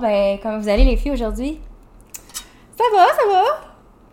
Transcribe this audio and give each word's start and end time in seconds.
Ben, 0.00 0.38
comment 0.42 0.58
vous 0.58 0.68
allez 0.68 0.84
les 0.84 0.96
filles 0.96 1.12
aujourd'hui? 1.12 1.60
Ça 2.76 2.84
va, 2.94 3.06
ça 3.08 3.26
va? 3.30 3.44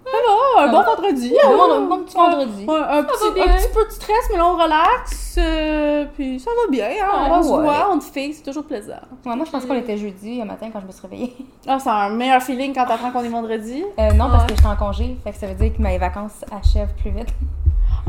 Ça 0.09 0.17
va, 0.25 0.61
un 0.63 0.65
Ça 0.67 0.71
bon 0.71 0.77
va? 0.79 0.95
vendredi. 0.95 1.33
Un 1.43 1.49
hein. 1.49 1.53
bon- 1.57 1.87
bon 1.97 2.03
petit 2.03 2.15
vendredi. 2.15 2.63
Un, 2.63 3.03
petit, 3.03 3.41
un 3.41 3.55
petit 3.57 3.67
peu 3.73 3.85
de 3.85 3.91
stress, 3.91 4.29
mais 4.31 4.37
là, 4.37 4.45
on 4.47 4.55
relaxe. 4.55 5.35
euh, 5.37 6.05
puis 6.15 6.39
ça 6.39 6.49
va 6.51 6.71
bien. 6.71 6.87
Hein, 7.03 7.27
on 7.29 7.43
se 7.43 7.49
ouais. 7.49 7.63
voit, 7.63 7.89
on 7.91 7.99
te 7.99 8.05
fait, 8.05 8.31
c'est 8.31 8.43
toujours 8.43 8.63
plaisant. 8.63 8.93
Ouais, 9.25 9.35
moi, 9.35 9.45
je 9.45 9.51
pense 9.51 9.65
qu'on 9.65 9.73
était 9.75 9.97
jeudi, 9.97 10.41
un 10.41 10.45
matin, 10.45 10.69
quand 10.71 10.79
je 10.79 10.85
me 10.87 10.91
suis 10.93 11.01
réveillée. 11.01 11.35
Ah, 11.67 11.77
c'est 11.79 11.89
un 11.89 12.09
meilleur 12.11 12.41
feeling 12.41 12.73
quand 12.73 12.85
t'apprends 12.85 13.11
qu'on 13.11 13.23
est 13.23 13.29
vendredi? 13.29 13.83
Euh, 13.99 14.11
non, 14.13 14.29
parce 14.31 14.45
que 14.45 14.55
j'étais 14.55 14.67
en 14.67 14.77
congé, 14.77 15.17
fait 15.25 15.31
que 15.31 15.37
ça 15.37 15.47
veut 15.47 15.55
dire 15.55 15.75
que 15.75 15.81
mes 15.81 15.97
vacances 15.97 16.45
achèvent 16.57 16.93
plus 17.01 17.11
vite. 17.11 17.27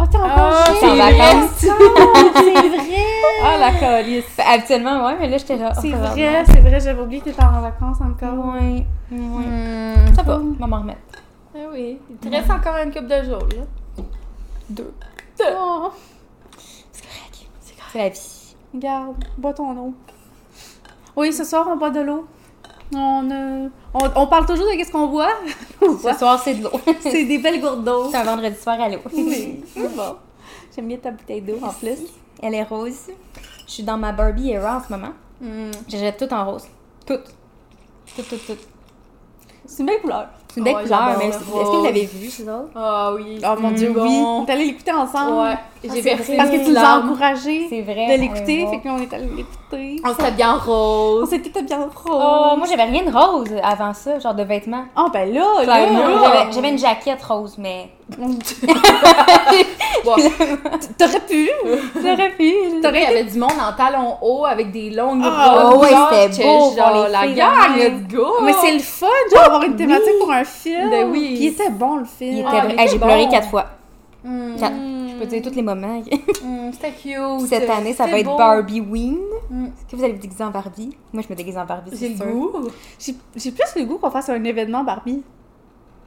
Ah, 0.00 0.06
t'es 0.10 0.16
en 0.18 0.22
Ah, 0.24 0.64
congé. 0.66 0.80
c'est 0.80 0.86
vrai, 0.86 1.48
C'est 1.56 1.66
vrai. 2.76 2.96
Ah, 3.42 3.56
la 3.58 3.72
calice. 3.78 4.24
Habituellement, 4.38 5.06
ouais, 5.06 5.16
mais 5.18 5.28
là, 5.28 5.38
j'étais 5.38 5.56
là. 5.56 5.72
C'est 5.74 5.92
oh, 5.94 5.96
vrai, 5.96 6.44
c'est 6.46 6.60
vrai, 6.60 6.80
j'avais 6.80 7.00
oublié 7.02 7.20
que 7.20 7.26
t'étais 7.30 7.42
en 7.42 7.60
vacances 7.60 7.98
encore. 8.00 8.54
Ouais, 8.54 8.84
ouais. 9.10 9.16
Hmm. 9.16 10.14
Ça 10.14 10.22
va, 10.22 10.38
on 10.38 10.52
va 10.58 10.66
m'en 10.66 10.78
remettre. 10.80 11.00
Ah 11.54 11.58
oui. 11.72 11.98
Il 12.10 12.16
te 12.16 12.28
reste 12.28 12.50
encore 12.50 12.76
une 12.84 12.92
couple 12.92 13.06
de 13.08 13.22
jours, 13.24 13.46
là. 13.56 14.04
Deux. 14.70 14.92
Oh, 15.40 15.90
C'est 16.92 17.98
la 17.98 18.08
vie. 18.10 18.54
regarde, 18.74 19.24
bois 19.36 19.52
ton 19.54 19.76
eau. 19.76 19.94
Oui, 21.16 21.32
ce 21.32 21.42
soir, 21.44 21.66
on 21.70 21.76
boit 21.76 21.90
de 21.90 22.00
l'eau. 22.00 22.26
On, 22.94 23.30
euh, 23.30 23.68
on, 23.94 24.00
on 24.16 24.26
parle 24.26 24.46
toujours 24.46 24.66
de 24.66 24.72
qu'est-ce 24.76 24.90
qu'on 24.92 25.08
boit. 25.08 25.28
Ce 25.80 26.12
soir, 26.18 26.40
c'est 26.42 26.54
de 26.54 26.64
l'eau. 26.64 26.70
C'est 27.00 27.24
des 27.24 27.38
belles 27.38 27.60
gourdes 27.60 27.84
d'eau. 27.84 28.08
c'est 28.10 28.16
un 28.16 28.24
vendredi 28.24 28.56
soir 28.58 28.80
à 28.80 28.88
l'eau. 28.88 28.98
Oui, 29.12 29.62
c'est 29.74 29.94
bon. 29.94 30.16
J'aime 30.74 30.88
bien 30.88 30.96
ta 30.96 31.10
bouteille 31.10 31.42
d'eau 31.42 31.58
en 31.62 31.72
plus. 31.72 31.98
Elle 32.42 32.54
est 32.54 32.62
rose. 32.62 33.08
Je 33.66 33.72
suis 33.72 33.82
dans 33.82 33.98
ma 33.98 34.12
Barbie 34.12 34.50
era 34.50 34.78
en 34.78 34.82
ce 34.82 34.90
moment. 34.92 35.12
Hmm. 35.40 35.70
J'achète 35.88 36.16
tout 36.16 36.32
en 36.34 36.50
rose. 36.50 36.64
Tout. 37.06 37.18
Tout, 38.16 38.22
tout, 38.22 38.36
tout. 38.46 38.56
C'est 39.66 39.80
une 39.80 39.86
belle 39.86 40.00
couleur. 40.00 40.28
C'est 40.48 40.60
une 40.60 40.64
belle 40.64 40.82
couleur, 40.82 41.16
mais 41.18 41.26
est-ce 41.28 41.38
que 41.40 41.44
vous 41.44 41.84
l'avez 41.84 42.06
vu, 42.06 42.28
autres? 42.48 42.70
Ah 42.74 43.12
oui. 43.14 43.38
Oh 43.44 43.60
mon 43.60 43.70
Hmm, 43.70 43.74
dieu, 43.74 43.92
bon. 43.92 44.02
oui. 44.02 44.16
On 44.24 44.46
est 44.46 44.50
allé 44.52 44.64
l'écouter 44.66 44.92
ensemble. 44.92 45.32
Ouais. 45.42 45.58
Ah, 45.84 45.92
J'ai 45.94 46.00
versé. 46.00 46.36
Parce 46.36 46.50
que 46.50 46.56
tu 46.64 46.70
nous 46.70 46.76
as 46.76 46.98
encouragé 46.98 47.66
C'est 47.68 47.82
vrai. 47.82 48.16
de 48.16 48.20
l'écouter, 48.20 48.66
fait 48.70 48.80
qu'on 48.80 48.98
est 49.00 49.12
allé 49.12 49.26
l'écouter. 49.36 50.00
On 50.04 50.14
s'habille 50.14 50.44
en 50.44 50.56
On 50.56 50.58
rose. 50.58 51.30
s'était 51.30 51.62
bien 51.62 51.78
rose. 51.78 51.90
Oh, 52.06 52.56
moi, 52.56 52.66
j'avais 52.68 52.84
rien 52.84 53.02
de 53.04 53.10
rose 53.16 53.50
avant 53.62 53.92
ça, 53.94 54.18
genre 54.18 54.34
de 54.34 54.42
vêtements. 54.42 54.84
Oh, 54.96 55.06
ben 55.12 55.32
là, 55.32 55.44
là, 55.58 55.62
Clairement, 55.64 56.08
là. 56.20 56.46
j'avais- 56.50 56.70
une 56.70 56.78
jaquette 56.78 57.22
rose, 57.22 57.56
mais. 57.58 57.90
T'aurais 60.98 61.20
pu. 61.28 61.50
J'aurais 62.02 62.30
pu. 62.30 62.44
Il 62.44 62.80
y 62.82 62.86
avait 62.86 63.24
du 63.24 63.38
monde 63.38 63.52
en 63.60 63.72
talons 63.76 64.16
hauts 64.22 64.46
avec 64.46 64.70
des 64.72 64.90
longues 64.90 65.22
Ah, 65.24 65.60
robes. 65.70 65.80
ouais, 65.82 65.90
genre, 65.90 66.10
c'était 66.30 66.42
beau 66.44 66.74
genre, 66.76 67.06
la 67.10 67.26
gang, 67.28 67.76
ouais. 67.76 67.90
let's 67.90 68.08
go! 68.14 68.26
Mais 68.42 68.52
c'est 68.60 68.72
le 68.72 68.78
fun, 68.80 69.06
genre, 69.34 69.44
avoir 69.44 69.62
une 69.62 69.76
thématique 69.76 70.18
pour 70.20 70.32
un 70.32 70.44
film. 70.44 70.90
Ben 70.90 71.08
oui. 71.10 71.34
Puis 71.34 71.44
il 71.44 71.46
était 71.48 71.70
bon, 71.70 71.96
le 71.96 72.04
film. 72.04 72.32
Il 72.36 72.40
était 72.40 72.88
J'ai 72.90 72.98
pleuré 72.98 73.28
quatre 73.28 73.48
fois. 73.48 73.66
Quatre. 74.58 74.74
Je 74.74 75.14
peux 75.18 75.26
dire 75.26 75.42
tous 75.42 75.54
les 75.56 75.62
moments. 75.62 76.00
Hmm, 76.44 76.70
C'était 76.72 76.92
cute. 76.92 77.46
Cette 77.48 77.68
année, 77.70 77.92
ça 77.94 78.06
va 78.06 78.18
être. 78.18 78.36
Barbie 78.36 78.80
Ween. 78.80 79.18
Hmm. 79.50 79.66
Est-ce 79.66 79.90
que 79.90 79.96
vous 79.96 80.04
allez 80.04 80.12
vous 80.14 80.20
déguiser 80.20 80.44
en 80.44 80.50
Barbie? 80.50 80.90
Moi, 81.12 81.22
je 81.26 81.32
me 81.32 81.36
déguise 81.36 81.56
en 81.58 81.64
Barbie, 81.64 81.90
J'ai 81.92 81.96
c'est 81.96 82.08
le 82.10 82.16
sûr. 82.16 82.26
goût. 82.26 82.52
J'ai 82.98 83.14
j'ai 83.36 83.50
plus 83.50 83.66
le 83.76 83.84
goût 83.84 83.98
qu'on 83.98 84.10
fasse 84.10 84.28
un 84.28 84.42
événement 84.44 84.84
Barbie. 84.84 85.22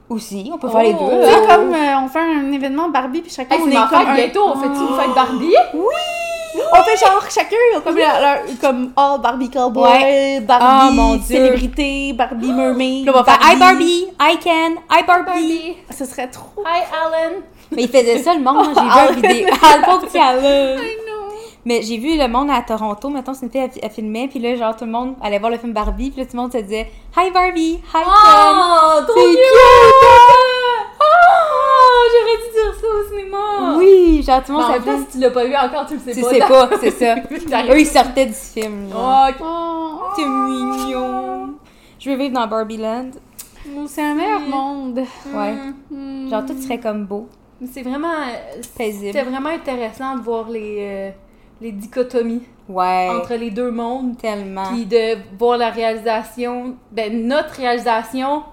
Aussi, 0.08 0.50
on 0.52 0.58
peut 0.58 0.68
faire 0.68 0.82
les 0.82 0.94
Oh. 0.98 1.08
deux. 1.10 1.22
Hein. 1.24 1.46
comme 1.48 1.72
euh, 1.74 1.98
on 2.04 2.08
fait 2.08 2.18
un 2.20 2.52
événement 2.52 2.88
Barbie, 2.90 3.22
puis 3.22 3.30
chacun 3.30 3.54
Hey, 3.54 3.62
on 3.62 3.64
c'est 3.64 3.72
est 3.72 3.88
comme 3.88 3.88
fête 4.00 4.08
un- 4.08 4.14
bientôt, 4.14 4.44
on 4.46 4.56
fait-tu 4.60 4.80
une 4.80 4.96
fête 5.00 5.14
Barbie? 5.14 5.54
On 5.74 6.82
fait 6.84 6.96
genre 6.98 7.24
chacun 7.30 7.56
comme, 7.82 7.96
leur- 7.96 8.20
leur- 8.20 8.42
comme 8.60 8.92
oh 8.94 9.16
Barbie 9.22 9.48
cowboy, 9.48 9.82
Ouais. 9.90 10.40
Barbie 10.40 10.94
mon 10.96 11.14
Dieu. 11.14 11.24
célébrité, 11.24 12.12
Barbie 12.12 12.52
mermaid. 12.52 13.06
Là, 13.06 13.12
on 13.14 13.22
va 13.22 13.24
faire 13.24 13.38
Hi 13.42 13.56
Barbie, 13.58 14.06
I 14.20 14.38
can, 14.42 14.74
Hi 14.90 15.02
Barbie. 15.06 15.76
Ce 15.90 16.04
serait 16.04 16.28
trop. 16.28 16.62
Hi 16.66 16.82
Alan! 16.92 17.36
Mais 17.74 17.82
il 17.82 17.88
faisait 17.88 18.18
ça, 18.18 18.34
le 18.34 18.40
monde. 18.40 18.54
moi, 18.56 18.64
J'ai 18.74 18.80
vu 18.80 18.88
Ah, 18.90 19.08
une 19.10 19.20
vidéo. 19.20 19.48
Ah, 19.62 19.76
le 19.78 19.84
pauvre 19.84 20.06
petit 20.06 20.18
Alan. 20.18 20.80
Mais 21.64 21.80
j'ai 21.82 21.96
vu 21.96 22.18
le 22.18 22.26
monde 22.26 22.50
à 22.50 22.60
Toronto, 22.62 23.08
mettons, 23.08 23.34
c'est 23.34 23.46
une 23.46 23.52
fille, 23.52 23.68
elle, 23.80 23.90
filmait, 23.90 24.26
puis 24.26 24.40
là, 24.40 24.56
genre, 24.56 24.74
tout 24.74 24.84
le 24.84 24.90
monde 24.90 25.14
allait 25.22 25.38
voir 25.38 25.52
le 25.52 25.58
film 25.58 25.72
Barbie, 25.72 26.10
puis 26.10 26.20
là, 26.20 26.26
tout 26.26 26.36
le 26.36 26.42
monde 26.42 26.52
se 26.52 26.58
disait 26.58 26.90
Hi 27.16 27.30
Barbie, 27.30 27.74
Hi 27.94 28.02
Ken. 28.02 28.02
Oh, 28.04 29.00
trop 29.06 29.14
C'est 29.14 29.30
cute! 29.30 29.38
Oh, 31.00 32.08
j'aurais 32.12 32.36
dû 32.36 32.52
dire 32.52 32.74
ça 32.80 32.86
au 32.88 33.08
cinéma! 33.08 33.76
Oui, 33.78 34.22
genre, 34.26 34.42
tout 34.42 34.52
le 34.52 34.58
en 34.58 34.60
monde 34.62 34.70
même 34.72 34.78
temps, 34.82 34.86
s'appelait. 34.90 35.06
si 35.10 35.12
tu 35.12 35.18
l'as 35.22 35.30
pas 35.30 35.44
vu 35.44 35.54
encore, 35.56 35.86
tu 35.86 35.94
le 35.94 36.00
sais 36.00 36.12
Tu 36.14 36.20
pas. 36.20 36.28
sais 36.30 36.38
pas, 36.40 36.68
c'est 36.80 36.90
ça. 36.90 37.14
Eux, 37.72 37.80
ils 37.80 37.86
sortaient 37.86 38.26
du 38.26 38.32
film. 38.34 38.88
Oh, 38.92 39.26
Oh, 39.40 39.98
C'est 40.16 40.26
mignon. 40.26 41.54
Je 42.00 42.10
veux 42.10 42.16
vivre 42.16 42.34
dans 42.34 42.46
Barbie 42.48 42.78
Land. 42.78 43.10
c'est 43.86 44.02
un 44.02 44.14
meilleur 44.14 44.40
Oui. 44.44 44.50
monde. 44.50 45.00
Ouais. 45.32 45.54
Hmm. 45.90 46.28
Genre, 46.28 46.44
tout 46.44 46.60
serait 46.60 46.78
comme 46.80 47.04
beau, 47.06 47.28
c'est 47.70 47.82
vraiment. 47.82 48.12
C'était 48.62 49.22
vraiment 49.22 49.50
intéressant 49.50 50.16
de 50.16 50.22
voir 50.22 50.48
les, 50.48 50.76
euh, 50.80 51.10
les 51.60 51.72
dichotomies 51.72 52.42
Ouais. 52.68 53.08
entre 53.10 53.34
les 53.34 53.50
deux 53.50 53.70
mondes. 53.70 54.16
Tellement. 54.18 54.64
Puis 54.72 54.86
de 54.86 55.16
voir 55.38 55.58
la 55.58 55.70
réalisation, 55.70 56.76
ben 56.90 57.26
notre 57.26 57.54
réalisation 57.56 58.44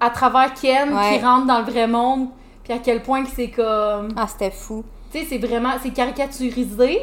à 0.00 0.10
travers 0.10 0.52
Ken 0.54 0.92
Ouais. 0.92 1.18
qui 1.18 1.24
rentre 1.24 1.46
dans 1.46 1.58
le 1.60 1.64
vrai 1.70 1.86
monde, 1.86 2.28
puis 2.64 2.72
à 2.72 2.78
quel 2.78 3.02
point 3.02 3.22
que 3.24 3.30
c'est 3.30 3.50
comme. 3.50 4.08
Ah, 4.16 4.26
c'était 4.26 4.50
fou. 4.50 4.84
Tu 5.12 5.18
sais, 5.20 5.24
c'est 5.28 5.38
vraiment. 5.38 5.70
C'est 5.82 5.90
caricaturisé, 5.92 6.98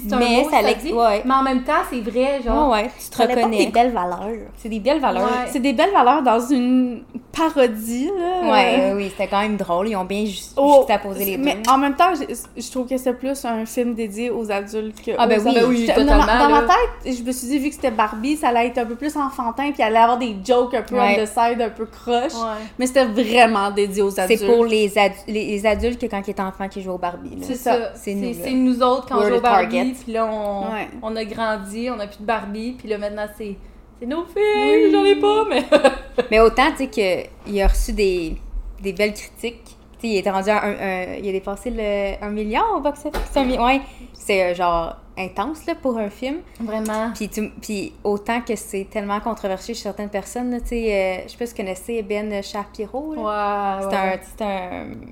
c'est 0.08 0.14
un 0.14 0.18
Mais 0.18 0.42
mot, 0.42 0.50
ça 0.50 0.62
ça 0.62 0.74
dit. 0.74 0.92
ouais. 0.92 1.22
Mais 1.24 1.34
en 1.34 1.42
même 1.42 1.62
temps, 1.64 1.82
c'est 1.90 2.00
vrai, 2.00 2.40
genre. 2.44 2.70
Ouais, 2.70 2.82
ouais, 2.84 2.90
tu 2.98 3.10
te 3.10 3.22
reconnais. 3.22 3.66
des 3.66 3.70
belles 3.72 3.92
valeurs. 3.92 4.28
C'est 4.56 4.68
des 4.68 4.80
belles 4.80 5.00
valeurs. 5.00 5.24
Ouais. 5.24 5.48
C'est 5.52 5.60
des 5.60 5.72
belles 5.72 5.92
valeurs 5.92 6.22
dans 6.22 6.40
une 6.40 7.02
parodie, 7.32 8.10
là. 8.18 8.50
Ouais, 8.52 8.92
oui, 8.94 9.08
c'était 9.10 9.28
quand 9.28 9.40
même 9.40 9.56
drôle. 9.56 9.88
Ils 9.88 9.96
ont 9.96 10.04
bien 10.04 10.24
juste 10.24 10.52
Oh, 10.56 10.86
les 11.18 11.36
deux. 11.36 11.42
mais 11.42 11.56
en 11.68 11.78
même 11.78 11.94
temps, 11.94 12.12
je, 12.14 12.34
je 12.60 12.70
trouve 12.70 12.86
que 12.86 12.96
c'est 12.96 13.12
plus 13.14 13.44
un 13.44 13.64
film 13.66 13.94
dédié 13.94 14.30
aux 14.30 14.50
adultes 14.50 15.02
que 15.04 15.12
Ah, 15.18 15.26
ben 15.26 15.40
aux 15.40 15.44
oui, 15.50 15.56
oui, 15.68 15.86
totalement, 15.86 16.12
Dans, 16.18 16.26
ma- 16.26 16.38
dans 16.38 16.48
là. 16.48 16.60
ma 16.62 16.68
tête, 16.68 17.16
je 17.16 17.22
me 17.22 17.32
suis 17.32 17.48
dit, 17.48 17.58
vu 17.58 17.68
que 17.68 17.74
c'était 17.74 17.90
Barbie, 17.90 18.36
ça 18.36 18.48
allait 18.48 18.68
être 18.68 18.78
un 18.78 18.86
peu 18.86 18.94
plus 18.94 19.16
enfantin, 19.16 19.70
puis 19.72 19.82
allait 19.82 19.98
avoir 19.98 20.18
des 20.18 20.36
jokes 20.44 20.74
un 20.74 20.82
peu 20.82 20.98
on 20.98 21.14
the 21.14 21.26
side, 21.26 21.60
un 21.60 21.70
peu 21.70 21.86
croche. 21.86 22.32
Mais 22.78 22.86
c'était 22.86 23.04
vraiment 23.06 23.70
dédié 23.70 24.02
aux 24.02 24.18
adultes. 24.20 24.40
C'est 24.40 24.46
pour 24.46 24.64
les, 24.64 24.88
adu- 24.90 25.14
les, 25.28 25.64
adultes 25.66 26.00
que 26.00 26.06
quand 26.06 26.22
ils 26.26 26.30
étaient 26.30 26.42
enfants 26.42 26.68
qui 26.68 26.82
jouent 26.82 26.92
au 26.92 26.98
Barbie. 26.98 27.38
C'est 27.42 27.54
ça. 27.56 27.92
C'est 27.94 28.14
nous. 28.14 28.32
C'est 28.34 28.52
autres 28.82 29.06
quand 29.08 29.18
on 29.18 29.28
joue 29.28 29.34
au 29.34 29.38
the 29.38 29.42
Barbie, 29.84 30.02
puis 30.04 30.12
là, 30.12 30.26
on, 30.26 30.72
Ouais. 30.72 30.88
on 31.02 31.16
a 31.16 31.24
grandi, 31.24 31.88
on 31.90 31.98
a 32.00 32.06
plus 32.06 32.18
de 32.20 32.24
Barbie, 32.24 32.72
puis 32.78 32.88
là, 32.88 32.98
maintenant, 32.98 33.26
c'est. 33.36 33.56
C'est 34.00 34.06
nos 34.08 34.24
filles, 34.24 34.90
j'en 34.90 35.04
ai 35.04 35.14
pas, 35.14 35.44
mais. 35.48 35.62
Mais 36.30 36.40
autant, 36.40 36.70
tu 36.76 36.88
sais, 36.90 37.28
qu'il 37.44 37.62
a 37.62 37.68
reçu 37.68 37.92
des, 37.92 38.36
des 38.82 38.92
belles 38.92 39.14
critiques. 39.14 39.62
Tu 39.64 40.08
sais, 40.08 40.08
il 40.08 40.16
était 40.16 40.30
rendu 40.30 40.50
à 40.50 40.64
un, 40.64 40.72
un- 40.72 41.14
Il 41.22 41.28
a 41.28 41.32
dépassé 41.32 41.70
le 41.70 42.22
1 42.22 42.30
milliard 42.30 42.66
au 42.76 42.80
box-office. 42.80 43.20
C'est 43.30 43.38
un 43.38 43.44
mi- 43.44 43.56
Ouais. 43.58 43.80
C'est 44.12 44.42
euh, 44.42 44.54
genre 44.56 44.96
intense, 45.16 45.66
là, 45.66 45.74
pour 45.80 45.96
un 45.98 46.10
film. 46.10 46.38
Vraiment. 46.58 47.12
Puis, 47.14 47.28
tu- 47.28 47.50
puis 47.60 47.92
autant 48.02 48.40
que 48.40 48.56
c'est 48.56 48.88
tellement 48.90 49.20
controversé 49.20 49.72
chez 49.74 49.82
certaines 49.82 50.08
personnes, 50.10 50.58
tu 50.62 50.68
sais, 50.70 50.92
euh, 50.92 51.22
je 51.26 51.30
sais 51.32 51.38
pas 51.38 51.46
si 51.46 51.52
vous 51.52 51.56
connaissez 51.58 52.02
Ben 52.02 52.42
Shapiro, 52.42 53.14
là. 53.14 53.20
Ouais, 53.20 53.86
C'est 53.88 53.96
ouais. 53.96 54.14
un, 54.14 54.18
c'est 54.36 54.44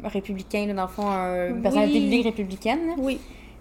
un 0.04 0.09
républicain, 0.09 0.66
là, 0.66 0.75
dans 0.75 0.82
le 0.82 0.88
fond, 0.88 1.06
un 1.09 1.53
personnage 1.62 1.91
Oui. 1.92 2.00
publique 2.00 2.25
républicaine. 2.25 2.86
là. 2.88 2.92
Oui. 2.98 3.20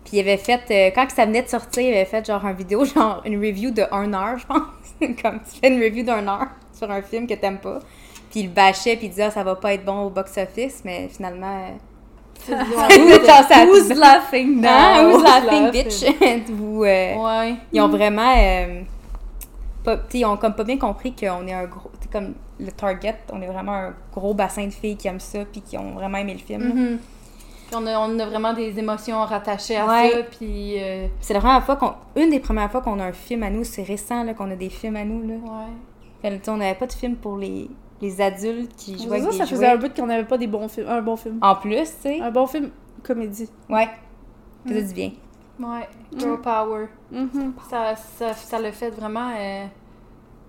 Puis 0.09 0.17
il 0.17 0.19
avait 0.21 0.37
fait, 0.37 0.61
euh, 0.71 0.91
quand 0.93 1.07
ça 1.11 1.25
venait 1.25 1.43
de 1.43 1.47
sortir, 1.47 1.83
il 1.83 1.93
avait 1.93 2.05
fait 2.05 2.25
genre 2.25 2.43
une 2.45 2.55
vidéo, 2.55 2.83
genre 2.95 3.21
une 3.25 3.37
review 3.37 3.69
de 3.71 3.83
1 3.91 4.13
heure, 4.13 4.37
je 4.39 4.45
pense. 4.47 4.59
Comme 5.21 5.39
tu 5.41 5.59
fais 5.61 5.67
une 5.69 5.81
review 5.81 6.03
d'un 6.03 6.27
heure 6.27 6.47
sur 6.73 6.89
un 6.89 7.01
film 7.03 7.27
que 7.27 7.35
t'aimes 7.35 7.59
pas. 7.59 7.79
Puis 8.31 8.41
il 8.41 8.51
bâchait, 8.51 8.95
puis 8.95 9.05
il 9.07 9.09
disait, 9.09 9.23
ah, 9.23 9.31
ça 9.31 9.43
va 9.43 9.55
pas 9.55 9.73
être 9.73 9.85
bon 9.85 10.01
au 10.05 10.09
box-office, 10.09 10.81
mais 10.83 11.07
finalement. 11.09 11.63
euh, 12.49 12.55
Who's 13.67 13.89
laughing 13.97 14.61
now? 14.61 14.67
Who's 15.11 15.23
laughing, 15.23 15.71
bitch? 15.71 16.03
Euh, 16.03 16.39
Ouais. 17.15 17.55
Ils 17.71 17.81
ont 17.81 17.87
vraiment. 17.89 18.33
euh, 18.37 18.81
pas, 19.83 19.97
ils 20.13 20.25
ont 20.25 20.37
comme 20.37 20.53
pas 20.55 20.63
bien 20.63 20.77
compris 20.77 21.13
qu'on 21.13 21.45
est 21.47 21.53
un 21.53 21.65
gros. 21.65 21.89
comme 22.11 22.33
le 22.59 22.71
target, 22.71 23.15
on 23.31 23.41
est 23.41 23.47
vraiment 23.47 23.73
un 23.73 23.93
gros 24.13 24.33
bassin 24.33 24.65
de 24.65 24.71
filles 24.73 24.97
qui 24.97 25.07
aiment 25.07 25.19
ça, 25.19 25.39
puis 25.51 25.61
qui 25.61 25.77
ont 25.77 25.91
vraiment 25.91 26.17
aimé 26.17 26.33
le 26.33 26.39
film. 26.45 26.99
Puis 27.69 27.75
on, 27.79 27.85
a, 27.85 27.99
on 27.99 28.17
a 28.17 28.25
vraiment 28.25 28.53
des 28.53 28.79
émotions 28.79 29.19
rattachées 29.23 29.77
à 29.77 29.85
Ouais. 29.85 30.11
ça, 30.11 30.23
puis. 30.23 30.81
euh, 30.81 31.07
C'est 31.21 31.33
la 31.35 31.39
première 31.39 31.63
fois 31.63 31.75
qu'on. 31.75 31.93
Une 32.15 32.31
des 32.31 32.39
premières 32.39 32.71
fois 32.71 32.81
qu'on 32.81 32.99
a 32.99 33.05
un 33.05 33.11
film 33.13 33.43
à 33.43 33.49
nous, 33.51 33.63
c'est 33.63 33.83
récent 33.83 34.23
là, 34.23 34.33
qu'on 34.33 34.49
a 34.49 34.55
des 34.55 34.69
films 34.69 34.95
à 34.95 35.05
nous. 35.05 35.21
Là. 35.27 35.35
ouais. 35.35 36.29
Fait, 36.39 36.49
on 36.49 36.57
n'avait 36.57 36.73
pas 36.77 36.87
de 36.87 36.93
film 36.93 37.15
pour 37.15 37.37
les, 37.37 37.69
les 38.01 38.21
adultes 38.21 38.75
qui 38.75 38.97
jouaient 38.97 39.19
ça, 39.19 39.25
avec 39.27 39.33
ça 39.33 39.43
des 39.43 39.49
faisait 39.51 39.55
jouets. 39.67 39.67
un 39.67 39.77
bout 39.77 39.93
qu'on 39.95 40.05
n'avait 40.07 40.27
pas 40.27 40.37
des 40.37 40.47
bons 40.47 40.67
films. 40.67 40.87
Un 40.89 41.01
bon 41.01 41.15
film. 41.15 41.37
En 41.41 41.55
plus, 41.55 41.75
tu 41.75 41.85
sais. 42.01 42.19
Un 42.21 42.31
bon 42.31 42.47
film 42.47 42.71
comédie. 43.03 43.49
Ouais. 43.69 43.87
Ça 44.65 44.69
faisait 44.73 44.81
Mm. 44.81 44.87
du 44.87 44.93
bien. 44.93 45.11
Ouais. 45.59 45.87
Girl 46.17 46.41
power. 46.41 46.87
Mhm. 47.11 47.53
Ça, 47.69 47.95
ça, 47.95 48.33
ça 48.33 48.59
l'a 48.59 48.71
fait 48.71 48.89
vraiment 48.89 49.29
euh, 49.37 49.65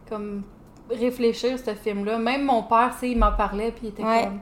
comme 0.08 0.42
réfléchir 0.90 1.58
ce 1.58 1.74
film-là. 1.74 2.18
Même 2.18 2.44
mon 2.44 2.62
père, 2.62 2.90
tu 2.94 3.00
sais, 3.00 3.10
il 3.10 3.18
m'en 3.18 3.32
parlait 3.32 3.70
puis 3.72 3.86
il 3.86 3.88
était 3.90 4.02
Ouais. 4.04 4.24
comme. 4.24 4.38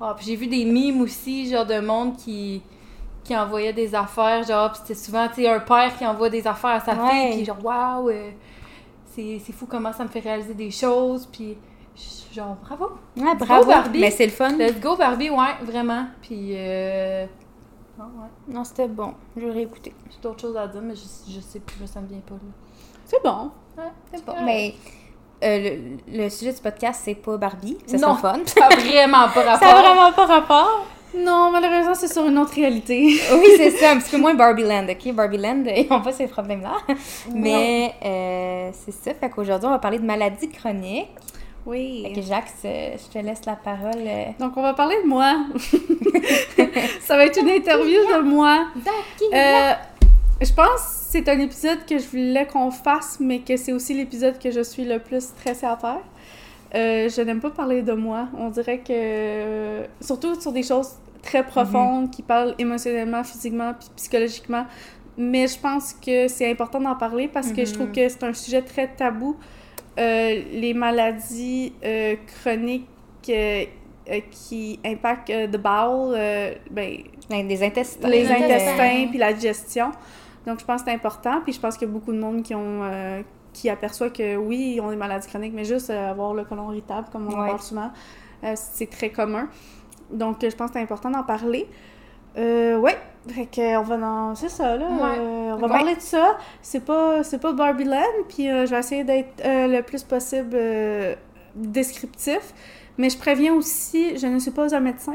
Ah, 0.00 0.14
puis 0.16 0.26
j'ai 0.26 0.36
vu 0.36 0.46
des 0.46 0.64
mimes 0.64 1.00
aussi, 1.02 1.50
genre 1.50 1.66
de 1.66 1.80
monde 1.80 2.16
qui 2.16 2.62
qui 3.22 3.36
envoyait 3.36 3.74
des 3.74 3.94
affaires, 3.94 4.42
genre 4.44 4.74
c'était 4.74 4.94
souvent 4.94 5.28
tu 5.28 5.42
sais 5.42 5.48
un 5.48 5.60
père 5.60 5.96
qui 5.96 6.06
envoie 6.06 6.30
des 6.30 6.46
affaires 6.46 6.70
à 6.70 6.80
sa 6.80 6.94
Ouais. 6.94 7.10
fille 7.10 7.36
puis 7.36 7.44
genre 7.44 7.62
waouh, 7.62 8.08
euh, 8.08 8.30
c'est 9.04 9.38
fou 9.52 9.66
comment 9.66 9.92
ça 9.92 10.04
me 10.04 10.08
fait 10.08 10.20
réaliser 10.20 10.54
des 10.54 10.70
choses, 10.70 11.26
puis 11.30 11.56
genre, 12.32 12.56
bravo. 12.62 12.92
Ouais, 13.16 13.36
go, 13.36 13.44
bravo. 13.44 13.66
Barbie. 13.68 14.00
Mais 14.00 14.10
c'est 14.10 14.26
le 14.26 14.32
fun. 14.32 14.56
Let's 14.56 14.80
go, 14.80 14.96
Barbie, 14.96 15.30
ouais, 15.30 15.54
vraiment. 15.62 16.06
Puis, 16.22 16.52
euh... 16.56 17.26
non, 17.98 18.04
ouais. 18.04 18.28
Non, 18.54 18.64
c'était 18.64 18.88
bon. 18.88 19.14
Je 19.36 19.42
vais 19.42 19.50
réécouter. 19.50 19.92
J'ai 20.10 20.18
d'autres 20.22 20.40
choses 20.40 20.56
à 20.56 20.66
dire, 20.66 20.80
mais 20.80 20.94
je, 20.94 21.32
je 21.32 21.40
sais 21.40 21.60
plus, 21.60 21.86
ça 21.86 22.00
me 22.00 22.06
vient 22.06 22.20
pas, 22.20 22.34
là. 22.34 22.40
C'est 23.04 23.22
bon. 23.22 23.50
Ouais, 23.76 23.90
c'est 24.12 24.24
Bon, 24.24 24.34
mais 24.44 24.74
euh, 25.42 25.76
le, 26.10 26.22
le 26.24 26.28
sujet 26.30 26.52
du 26.52 26.60
podcast, 26.60 27.00
c'est 27.04 27.14
pas 27.14 27.36
Barbie. 27.36 27.78
C'est 27.86 27.98
son 27.98 28.14
fun. 28.16 28.38
Ça 28.46 28.66
a 28.66 28.76
vraiment 28.76 29.28
pas 29.28 29.42
rapport. 29.42 29.58
Ça 29.68 29.76
a 29.78 29.82
vraiment 29.82 30.12
pas 30.12 30.26
rapport. 30.26 30.86
Non, 31.12 31.50
malheureusement, 31.50 31.94
c'est 31.96 32.06
sur 32.06 32.24
une 32.26 32.38
autre 32.38 32.54
réalité. 32.54 33.18
Oui, 33.32 33.46
c'est 33.56 33.70
ça. 33.72 33.90
Un 33.90 33.98
petit 33.98 34.10
peu 34.12 34.18
moins 34.18 34.34
Barbie 34.34 34.62
Land, 34.62 34.86
OK? 34.90 35.12
Barbie 35.12 35.38
Land, 35.38 35.64
ils 35.66 35.88
n'ont 35.90 36.00
pas 36.02 36.12
ces 36.12 36.28
problèmes-là. 36.28 36.74
Mais 37.34 37.94
euh, 38.04 38.70
c'est 38.72 38.92
ça. 38.92 39.12
Fait 39.18 39.28
qu'aujourd'hui, 39.28 39.66
on 39.66 39.70
va 39.72 39.80
parler 39.80 39.98
de 39.98 40.04
maladies 40.06 40.48
chroniques. 40.48 41.08
Fait 41.64 41.64
que 41.64 41.70
Oui. 41.70 42.22
Jacques, 42.28 42.52
euh, 42.64 42.94
je 42.96 43.18
te 43.18 43.24
laisse 43.24 43.44
la 43.44 43.56
parole. 43.56 43.90
euh. 44.06 44.24
Donc, 44.38 44.52
on 44.56 44.62
va 44.62 44.72
parler 44.74 44.96
de 45.02 45.08
moi. 45.08 45.34
ça 47.00 47.16
va 47.16 47.26
être 47.26 47.40
une 47.40 47.48
interview 47.50 47.98
de 48.14 48.20
moi. 48.22 48.66
Euh, 49.34 49.72
je 50.40 50.52
pense 50.52 50.66
que 50.66 50.80
c'est 51.10 51.28
un 51.28 51.38
épisode 51.38 51.84
que 51.86 51.98
je 51.98 52.06
voulais 52.08 52.46
qu'on 52.46 52.70
fasse, 52.70 53.18
mais 53.20 53.40
que 53.40 53.56
c'est 53.56 53.72
aussi 53.72 53.94
l'épisode 53.94 54.38
que 54.38 54.50
je 54.50 54.60
suis 54.62 54.84
le 54.84 54.98
plus 54.98 55.22
stressée 55.22 55.66
à 55.66 55.76
faire. 55.76 56.00
Euh, 56.74 57.08
je 57.08 57.20
n'aime 57.22 57.40
pas 57.40 57.50
parler 57.50 57.82
de 57.82 57.92
moi. 57.92 58.28
On 58.38 58.48
dirait 58.48 58.78
que, 58.78 59.86
surtout 60.00 60.40
sur 60.40 60.52
des 60.52 60.62
choses 60.62 60.92
très 61.22 61.44
profondes 61.44 62.10
qui 62.10 62.22
parlent 62.22 62.54
émotionnellement, 62.58 63.24
physiquement, 63.24 63.74
puis 63.78 63.88
psychologiquement. 63.96 64.66
Mais 65.18 65.48
je 65.48 65.58
pense 65.58 65.92
que 65.92 66.28
c'est 66.28 66.50
important 66.50 66.80
d'en 66.80 66.94
parler 66.94 67.28
parce 67.28 67.52
que 67.52 67.64
je 67.64 67.74
trouve 67.74 67.90
que 67.92 68.08
c'est 68.08 68.22
un 68.24 68.32
sujet 68.32 68.62
très 68.62 68.88
tabou. 68.88 69.36
Euh, 69.98 70.42
les 70.52 70.72
maladies 70.72 71.74
euh, 71.84 72.14
chroniques 72.42 72.86
euh, 73.28 73.64
euh, 74.08 74.20
qui 74.30 74.78
impactent 74.86 75.28
euh, 75.30 75.46
the 75.48 75.58
bowel, 75.58 76.14
euh, 76.16 76.54
ben, 76.70 77.02
Ben, 77.28 77.46
des 77.46 77.62
intestins. 77.62 78.08
les 78.08 78.26
intestins 78.30 79.08
puis 79.10 79.18
la 79.18 79.32
digestion. 79.32 79.90
Donc, 80.50 80.60
je 80.60 80.64
pense 80.64 80.82
que 80.82 80.88
c'est 80.90 80.94
important. 80.94 81.40
Puis, 81.44 81.52
je 81.52 81.60
pense 81.60 81.76
qu'il 81.76 81.86
y 81.88 81.90
a 81.90 81.94
beaucoup 81.94 82.12
de 82.12 82.18
monde 82.18 82.42
qui 82.42 82.54
ont 82.54 82.80
euh, 82.82 83.22
qui 83.52 83.68
aperçoit 83.70 84.10
que 84.10 84.36
oui, 84.36 84.74
ils 84.76 84.80
ont 84.80 84.90
des 84.90 84.96
maladies 84.96 85.28
chroniques, 85.28 85.52
mais 85.54 85.64
juste 85.64 85.90
euh, 85.90 86.10
avoir 86.10 86.34
le 86.34 86.44
côlon 86.44 86.70
irritable, 86.72 87.08
comme 87.12 87.26
on 87.28 87.32
en 87.32 87.46
parle 87.46 87.60
souvent, 87.60 87.90
euh, 88.44 88.52
c'est 88.56 88.90
très 88.90 89.10
commun. 89.10 89.48
Donc, 90.12 90.36
je 90.42 90.54
pense 90.54 90.68
que 90.70 90.74
c'est 90.74 90.82
important 90.82 91.10
d'en 91.10 91.22
parler. 91.22 91.68
Euh, 92.38 92.76
ouais, 92.78 92.96
fait 93.28 93.46
que 93.46 93.76
on 93.78 93.82
va 93.82 93.96
dans... 93.96 94.34
C'est 94.36 94.48
ça, 94.48 94.76
là. 94.76 94.86
Ouais. 94.86 95.18
Euh, 95.18 95.52
on 95.54 95.56
va 95.56 95.66
Ouais. 95.66 95.72
parler 95.72 95.94
de 95.96 96.00
ça. 96.00 96.38
C'est 96.62 96.84
pas, 96.84 97.24
c'est 97.24 97.40
pas 97.40 97.52
Barbie 97.52 97.84
Land, 97.84 97.98
puis 98.28 98.48
euh, 98.48 98.66
je 98.66 98.70
vais 98.70 98.78
essayer 98.78 99.02
d'être 99.04 99.44
euh, 99.44 99.66
le 99.66 99.82
plus 99.82 100.02
possible 100.04 100.56
descriptif. 101.54 102.54
Mais 102.98 103.10
je 103.10 103.18
préviens 103.18 103.54
aussi, 103.54 104.16
je 104.18 104.26
ne 104.26 104.38
suis 104.38 104.50
pas 104.50 104.74
un 104.74 104.80
médecin. 104.80 105.14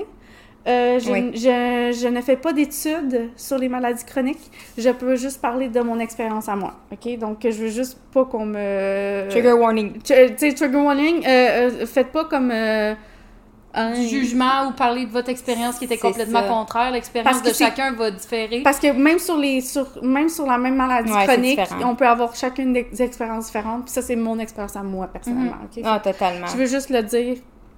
Euh, 0.68 1.00
je, 1.00 1.12
Oui. 1.12 1.32
je, 1.36 1.96
je 2.02 2.08
ne 2.08 2.22
fais 2.22 2.38
pas 2.38 2.52
d'études 2.52 3.30
sur 3.36 3.58
les 3.60 3.70
maladies 3.70 4.04
chroniques. 4.04 4.52
Je 4.78 4.90
peux 4.90 5.16
juste 5.16 5.40
parler 5.40 5.70
de 5.70 5.80
mon 5.82 6.00
expérience 6.00 6.50
à 6.50 6.56
moi. 6.56 6.74
OK? 6.92 7.18
Donc, 7.20 7.38
je 7.44 7.50
veux 7.50 7.70
juste 7.70 8.00
pas 8.12 8.26
qu'on 8.26 8.46
me. 8.48 9.28
Trigger 9.30 9.54
warning. 9.54 10.02
Tu 10.02 10.14
sais, 10.38 10.54
trigger 10.54 10.78
warning, 10.78 11.24
euh, 11.26 11.28
euh, 11.82 11.86
faites 11.86 12.12
pas 12.12 12.26
comme. 12.26 12.50
euh, 12.52 12.96
un- 13.78 13.92
Du 13.94 14.08
jugement 14.08 14.70
ou 14.70 14.72
parler 14.72 15.06
de 15.06 15.12
votre 15.12 15.28
expérience 15.30 15.78
qui 15.78 15.84
était 15.84 15.98
complètement 15.98 16.42
ça. 16.44 16.48
contraire. 16.48 16.92
L'expérience 16.92 17.44
de 17.44 17.52
chacun 17.52 17.92
va 17.92 18.10
différer. 18.10 18.62
Parce 18.64 18.80
que 18.80 18.88
même 18.94 19.20
sur, 19.20 19.38
les, 19.38 19.60
sur, 19.60 19.86
même 20.02 20.30
sur 20.30 20.46
la 20.46 20.58
même 20.58 20.76
maladie 20.78 21.12
Ouais, 21.12 21.26
chronique, 21.26 21.60
on 21.84 21.94
peut 21.94 22.08
avoir 22.08 22.34
chacune 22.36 22.72
des 22.72 22.88
expériences 23.02 23.48
différentes. 23.48 23.84
Puis 23.84 23.92
ça, 23.92 24.02
c'est 24.02 24.16
mon 24.16 24.40
expérience 24.40 24.78
à 24.78 24.82
moi, 24.82 25.08
personnellement. 25.08 25.58
OK? 25.66 25.82
Ah, 25.84 26.00
totalement. 26.02 26.48
Je 26.48 26.56
veux 26.56 26.66
juste 26.68 26.90
le 26.90 27.04
dire. 27.04 27.36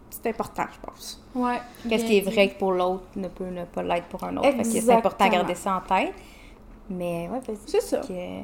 C'est 0.10 0.28
important, 0.30 0.64
je 0.74 0.80
pense. 0.86 1.22
Ouais. 1.36 1.60
Qu'est-ce 1.88 2.06
qui 2.06 2.18
est 2.18 2.22
vrai 2.22 2.56
pour 2.58 2.72
l'autre 2.72 3.04
ne 3.16 3.28
peut 3.28 3.46
ne 3.46 3.66
pas 3.66 3.84
l'être 3.84 4.08
pour 4.08 4.24
un 4.24 4.36
autre? 4.38 4.50
Fait 4.50 4.58
que 4.58 4.64
c'est 4.64 4.90
important 4.94 5.26
de 5.28 5.32
garder 5.32 5.56
ça 5.56 5.76
en 5.76 5.82
tête. 5.82 6.14
Mais 6.90 7.30
ouais, 7.30 7.40
vas-y. 7.46 7.58
C'est 7.66 7.82
ça. 7.82 7.98
Que- 8.00 8.42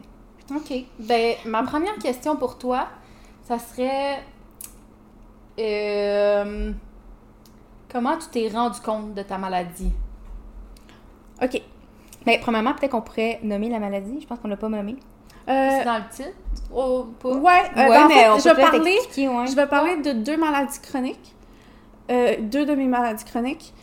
OK. 0.56 0.86
Ben, 1.00 1.36
ma 1.46 1.64
première 1.64 1.96
question 1.96 2.36
pour 2.36 2.58
toi, 2.58 2.88
ça 3.44 3.58
serait... 3.60 4.22
euh, 5.60 6.72
comment 7.92 8.18
tu 8.18 8.28
t'es 8.28 8.50
rendu 8.50 8.80
compte 8.82 9.14
de 9.14 9.22
ta 9.24 9.38
maladie? 9.38 9.92
OK. 11.42 11.62
Mais 12.26 12.40
premièrement, 12.40 12.74
peut-être 12.74 12.92
qu'on 12.92 13.02
pourrait 13.02 13.40
nommer 13.44 13.70
la 13.70 13.80
maladie. 13.80 14.20
Je 14.22 14.28
pense 14.28 14.40
qu'on 14.40 14.48
l'a 14.48 14.58
pas 14.58 14.70
nommé. 14.70 14.96
Euh, 15.50 15.70
C'est 15.80 15.84
dans 15.86 15.98
le 15.98 16.10
titre? 16.10 16.38
Oh, 16.74 17.06
pas? 17.20 17.30
ouais, 17.30 17.62
euh, 17.78 17.90
ouais, 17.90 17.90
ben, 17.90 18.06
en 18.06 18.08
mais 18.08 18.14
fait, 18.14 18.30
on 18.30 18.38
je 18.38 18.44
peut 18.50 18.56
vais 18.56 18.62
parler... 18.62 18.98
ouais. 19.18 19.48
Je 19.48 19.56
vais 19.56 19.68
parler 19.68 19.98
de 20.02 20.12
deux 20.14 20.38
maladies 20.38 20.80
chroniques. 20.82 21.36
Euh, 22.12 22.36
deux 22.40 22.66
de 22.66 22.76
mes 22.76 22.88
maladies 22.88 23.24
chroniques. 23.26 23.74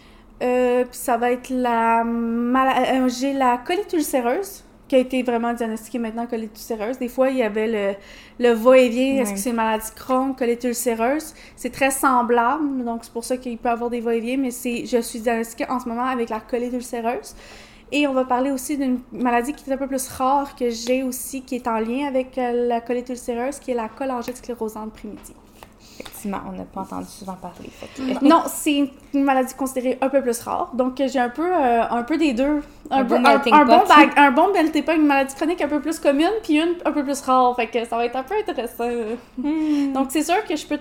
Euh, 0.43 0.84
ça 0.90 1.17
va 1.17 1.32
être 1.32 1.50
la... 1.50 2.05
mala- 2.05 3.05
euh, 3.05 3.08
J'ai 3.08 3.32
la 3.32 3.58
colite 3.58 3.93
ulcéreuse, 3.93 4.64
qui 4.88 4.96
a 4.96 4.99
été 4.99 5.22
vraiment 5.22 5.52
diagnostiquée 5.52 5.99
maintenant 5.99 6.26
colite 6.26 6.50
ulcéreuse. 6.52 6.99
Des 6.99 7.08
fois, 7.08 7.31
il 7.31 7.37
y 7.37 7.43
avait 7.43 7.67
le, 7.67 7.94
le 8.44 8.52
va-et-vient. 8.55 9.22
Est-ce 9.22 9.32
que 9.34 9.38
c'est 9.38 9.52
maladie 9.52 9.90
Crohn, 9.94 10.34
colite 10.34 10.64
ulcéreuse? 10.64 11.34
C'est 11.56 11.70
très 11.70 11.90
semblable, 11.90 12.84
donc 12.84 13.05
c'est 13.05 13.12
pour 13.12 13.25
ça 13.25 13.37
qu'il 13.37 13.56
peut 13.58 13.69
y 13.69 13.72
avoir 13.72 13.90
des 13.90 14.00
va-et-vient, 14.00 14.38
mais 14.38 14.50
c'est, 14.50 14.87
je 14.87 15.00
suis 15.00 15.20
diagnostiquée 15.20 15.67
en 15.70 15.78
ce 15.78 15.88
moment 15.88 16.06
avec 16.06 16.28
la 16.31 16.40
colite 16.40 16.72
ulcéreuse. 16.72 17.34
Et 17.93 18.06
on 18.06 18.12
va 18.12 18.25
parler 18.25 18.50
aussi 18.50 18.78
d'une 18.78 19.00
maladie 19.12 19.52
qui 19.52 19.69
est 19.69 19.72
un 19.72 19.76
peu 19.76 19.88
plus 19.88 20.08
rare 20.08 20.55
que 20.56 20.70
j'ai 20.70 21.02
aussi, 21.02 21.43
qui 21.43 21.56
est 21.56 21.69
en 21.69 21.78
lien 21.81 22.06
avec 22.06 22.38
euh, 22.38 22.69
la 22.69 22.81
colite 22.81 23.08
ulcéreuse, 23.08 23.58
qui 23.58 23.72
est 23.72 23.75
la 23.75 23.88
cholangite 23.88 24.37
sclérosante 24.37 24.93
primitive. 24.93 25.34
Effectivement, 26.20 26.50
on 26.52 26.56
n'a 26.58 26.64
pas 26.64 26.82
entendu 26.82 27.06
souvent 27.06 27.32
parler. 27.34 27.70
Fait 27.70 27.87
que- 27.96 28.25
Non, 28.25 28.43
c'est 28.46 28.90
une 29.14 29.25
maladie 29.25 29.55
considérée 29.55 29.96
un 30.02 30.11
peu 30.11 30.20
plus 30.20 30.38
rare. 30.40 30.70
Donc, 30.75 30.96
j'ai 31.06 31.19
un 31.19 31.31
peu, 31.31 31.50
euh, 31.50 31.82
un 31.88 32.02
peu 32.02 32.19
des 32.19 32.34
deux. 32.34 32.61
Un, 32.90 32.99
Un 33.00 33.05
peu- 33.05 33.19
bon 33.19 33.25
un, 33.26 33.64
bon 33.64 33.82
bag- 33.88 34.12
un 34.17 34.31
bon 34.32 34.52
melting 34.52 34.82
pot, 34.84 34.93
une 34.93 35.06
maladie 35.06 35.34
chronique 35.34 35.62
un 35.62 35.69
peu 35.69 35.81
plus 35.81 35.99
commune, 35.99 36.31
puis 36.43 36.61
une 36.61 36.75
un 36.84 36.93
peu 36.93 37.02
plus 37.02 37.20
rare. 37.22 37.56
Fait 37.56 37.69
que 37.69 37.84
ça 37.86 37.96
va 37.96 38.05
être 38.05 38.17
un 38.17 38.22
peu 38.22 38.34
intéressant. 38.39 38.84
Hmm. 39.39 39.93
Donc, 39.94 40.08
c'est 40.10 40.22
sûr 40.22 40.44
que 40.46 40.56
je 40.56 40.67
peux... 40.67 40.79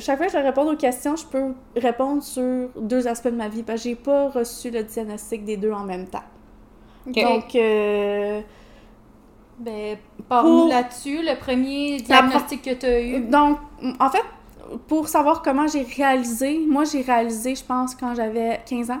Chaque 0.00 0.16
fois 0.16 0.26
que 0.26 0.32
je 0.32 0.36
vais 0.38 0.42
répondre 0.44 0.72
aux 0.72 0.76
questions, 0.76 1.14
je 1.14 1.26
peux 1.26 1.54
répondre 1.76 2.22
sur 2.22 2.68
deux 2.80 3.06
aspects 3.06 3.28
de 3.28 3.36
ma 3.36 3.48
vie. 3.48 3.62
Parce 3.62 3.82
que 3.84 3.88
j'ai 3.90 3.94
pas 3.94 4.28
reçu 4.30 4.70
le 4.70 4.82
diagnostic 4.82 5.44
des 5.44 5.56
deux 5.56 5.72
en 5.72 5.84
même 5.84 6.06
temps. 6.08 6.24
Donc, 7.06 7.54
euh, 7.54 8.40
Ben, 9.58 9.98
parle-nous 10.26 10.68
là-dessus. 10.68 11.18
Le 11.22 11.38
premier 11.38 11.98
La 11.98 12.04
diagnostic 12.22 12.62
que 12.62 12.74
tu 12.74 12.86
as 12.86 13.00
eu. 13.02 13.20
Donc, 13.20 13.58
en 13.98 14.08
fait, 14.08 14.22
pour 14.88 15.08
savoir 15.08 15.42
comment 15.42 15.66
j'ai 15.66 15.82
réalisé, 15.82 16.64
moi 16.68 16.84
j'ai 16.84 17.02
réalisé, 17.02 17.54
je 17.54 17.64
pense, 17.64 17.94
quand 17.94 18.14
j'avais 18.14 18.60
15 18.66 18.90
ans, 18.90 19.00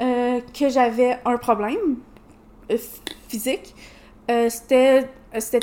euh, 0.00 0.40
que 0.58 0.68
j'avais 0.68 1.18
un 1.24 1.36
problème 1.36 1.96
euh, 2.70 2.76
ph- 2.76 2.80
physique. 3.28 3.74
Euh, 4.30 4.48
c'était, 4.48 5.08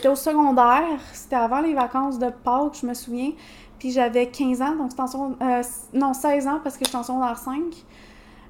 au 0.07 0.15
secondaire, 0.15 1.00
c'était 1.13 1.36
avant 1.36 1.62
les 1.62 1.74
vacances 1.74 2.19
de 2.19 2.29
Pâques, 2.29 2.77
je 2.81 2.86
me 2.88 2.93
souviens. 2.93 3.31
Puis 3.79 3.91
j'avais 3.91 4.27
15 4.27 4.62
ans, 4.62 4.75
donc 4.75 4.91
en 5.00 5.36
euh, 5.41 5.62
non, 5.93 6.13
16 6.13 6.47
ans 6.47 6.59
parce 6.63 6.77
que 6.77 6.86
j'étais 6.86 6.97
en 6.97 7.03
secondaire 7.03 7.38
5. 7.38 7.62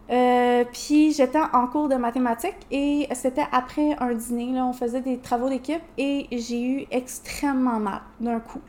Euh, 0.09 0.63
puis 0.71 1.11
j'étais 1.11 1.39
en 1.51 1.67
cours 1.67 1.89
de 1.89 1.95
mathématiques 1.95 2.55
et 2.71 3.09
c'était 3.13 3.45
après 3.51 3.95
un 3.99 4.13
dîner, 4.13 4.53
là, 4.53 4.65
on 4.65 4.71
faisait 4.71 5.01
des 5.01 5.17
travaux 5.17 5.49
d'équipe 5.49 5.81
et 5.97 6.27
j'ai 6.31 6.61
eu 6.63 6.85
extrêmement 6.91 7.79
mal 7.79 8.01
d'un 8.21 8.39
coup. 8.39 8.61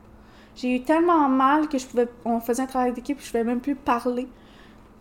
J'ai 0.60 0.76
eu 0.76 0.80
tellement 0.82 1.28
mal 1.28 1.68
que 1.68 1.78
je 1.78 1.86
pouvais, 1.86 2.08
on 2.24 2.40
faisait 2.40 2.62
un 2.62 2.66
travail 2.66 2.92
d'équipe, 2.92 3.18
je 3.20 3.26
pouvais 3.26 3.44
même 3.44 3.60
plus 3.60 3.76
parler. 3.76 4.26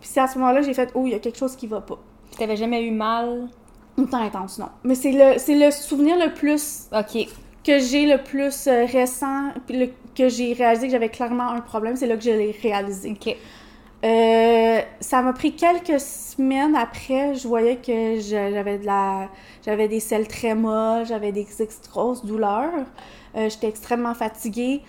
Puis 0.00 0.08
c'est 0.12 0.20
à 0.20 0.28
ce 0.28 0.38
moment-là 0.38 0.60
que 0.60 0.66
j'ai 0.66 0.74
fait, 0.74 0.90
oh, 0.94 1.02
il 1.06 1.12
y 1.12 1.14
a 1.14 1.18
quelque 1.18 1.38
chose 1.38 1.56
qui 1.56 1.66
va 1.66 1.80
pas. 1.80 1.98
T'avais 2.38 2.56
jamais 2.56 2.84
eu 2.86 2.92
mal? 2.92 3.48
Autant 3.96 4.22
intense, 4.22 4.58
non. 4.58 4.68
Mais 4.84 4.94
c'est 4.94 5.10
le, 5.12 5.38
c'est 5.38 5.56
le 5.58 5.70
souvenir 5.72 6.16
le 6.16 6.32
plus 6.32 6.86
Ok. 6.92 7.26
que 7.64 7.80
j'ai 7.80 8.06
le 8.06 8.22
plus 8.22 8.68
euh, 8.68 8.86
récent, 8.86 9.48
puis 9.66 9.76
le- 9.76 9.90
que 10.14 10.28
j'ai 10.28 10.52
réalisé 10.52 10.86
que 10.86 10.92
j'avais 10.92 11.08
clairement 11.08 11.48
un 11.50 11.60
problème, 11.60 11.96
c'est 11.96 12.06
là 12.06 12.16
que 12.16 12.22
je 12.22 12.30
l'ai 12.30 12.56
réalisé. 12.62 13.10
Ok. 13.20 13.36
Euh, 14.04 14.80
ça 15.00 15.22
m'a 15.22 15.32
pris 15.32 15.54
quelques 15.56 15.98
semaines 15.98 16.76
après, 16.76 17.34
je 17.34 17.48
voyais 17.48 17.76
que 17.76 18.20
j'avais 18.20 18.78
de 18.78 18.86
la 18.86 19.28
j'avais 19.66 19.88
des 19.88 19.98
selles 19.98 20.28
très 20.28 20.54
molles, 20.54 21.04
j'avais 21.04 21.32
des 21.32 21.46
ex- 21.60 21.80
grosses 21.90 22.24
douleurs, 22.24 22.84
Euh, 23.36 23.48
j'étais 23.50 23.68
extrêmement 23.68 24.14
fatiguée, 24.14 24.80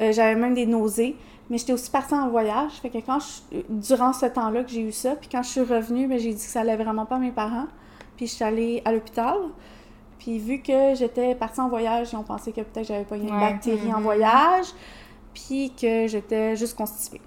Euh, 0.00 0.12
j'avais 0.12 0.34
même 0.34 0.54
des 0.54 0.66
nausées, 0.66 1.16
mais 1.50 1.58
j'étais 1.58 1.72
aussi 1.72 1.90
partie 1.90 2.14
en 2.14 2.28
voyage, 2.28 2.72
fait 2.82 2.90
que 2.90 2.98
quand 2.98 3.18
je, 3.20 3.58
durant 3.68 4.12
ce 4.12 4.26
temps-là 4.26 4.64
que 4.64 4.70
j'ai 4.70 4.80
eu 4.80 4.92
ça, 4.92 5.14
puis 5.16 5.28
quand 5.30 5.42
je 5.42 5.48
suis 5.50 5.60
revenue, 5.60 6.06
ben, 6.08 6.18
j'ai 6.18 6.30
dit 6.32 6.36
que 6.44 6.50
ça 6.50 6.60
allait 6.60 6.76
vraiment 6.76 7.06
pas 7.06 7.16
à 7.16 7.18
mes 7.18 7.30
parents, 7.32 7.66
puis 8.16 8.26
je 8.26 8.32
suis 8.32 8.44
allée 8.44 8.82
à 8.84 8.92
l'hôpital. 8.92 9.36
Puis 10.18 10.38
vu 10.38 10.60
que 10.62 10.94
j'étais 10.94 11.34
partie 11.34 11.60
en 11.60 11.68
voyage, 11.68 12.08
ils 12.12 12.16
ont 12.16 12.22
pensé 12.22 12.50
que 12.50 12.62
peut-être 12.62 12.86
j'avais 12.88 13.04
pas 13.04 13.16
une 13.16 13.30
Ouais. 13.30 13.40
bactérie 13.40 13.92
en 13.92 13.98
Mhm. 13.98 14.02
voyage, 14.04 14.66
puis 15.34 15.70
que 15.80 16.06
j'étais 16.06 16.56
juste 16.56 16.76
constipée. 16.76 17.20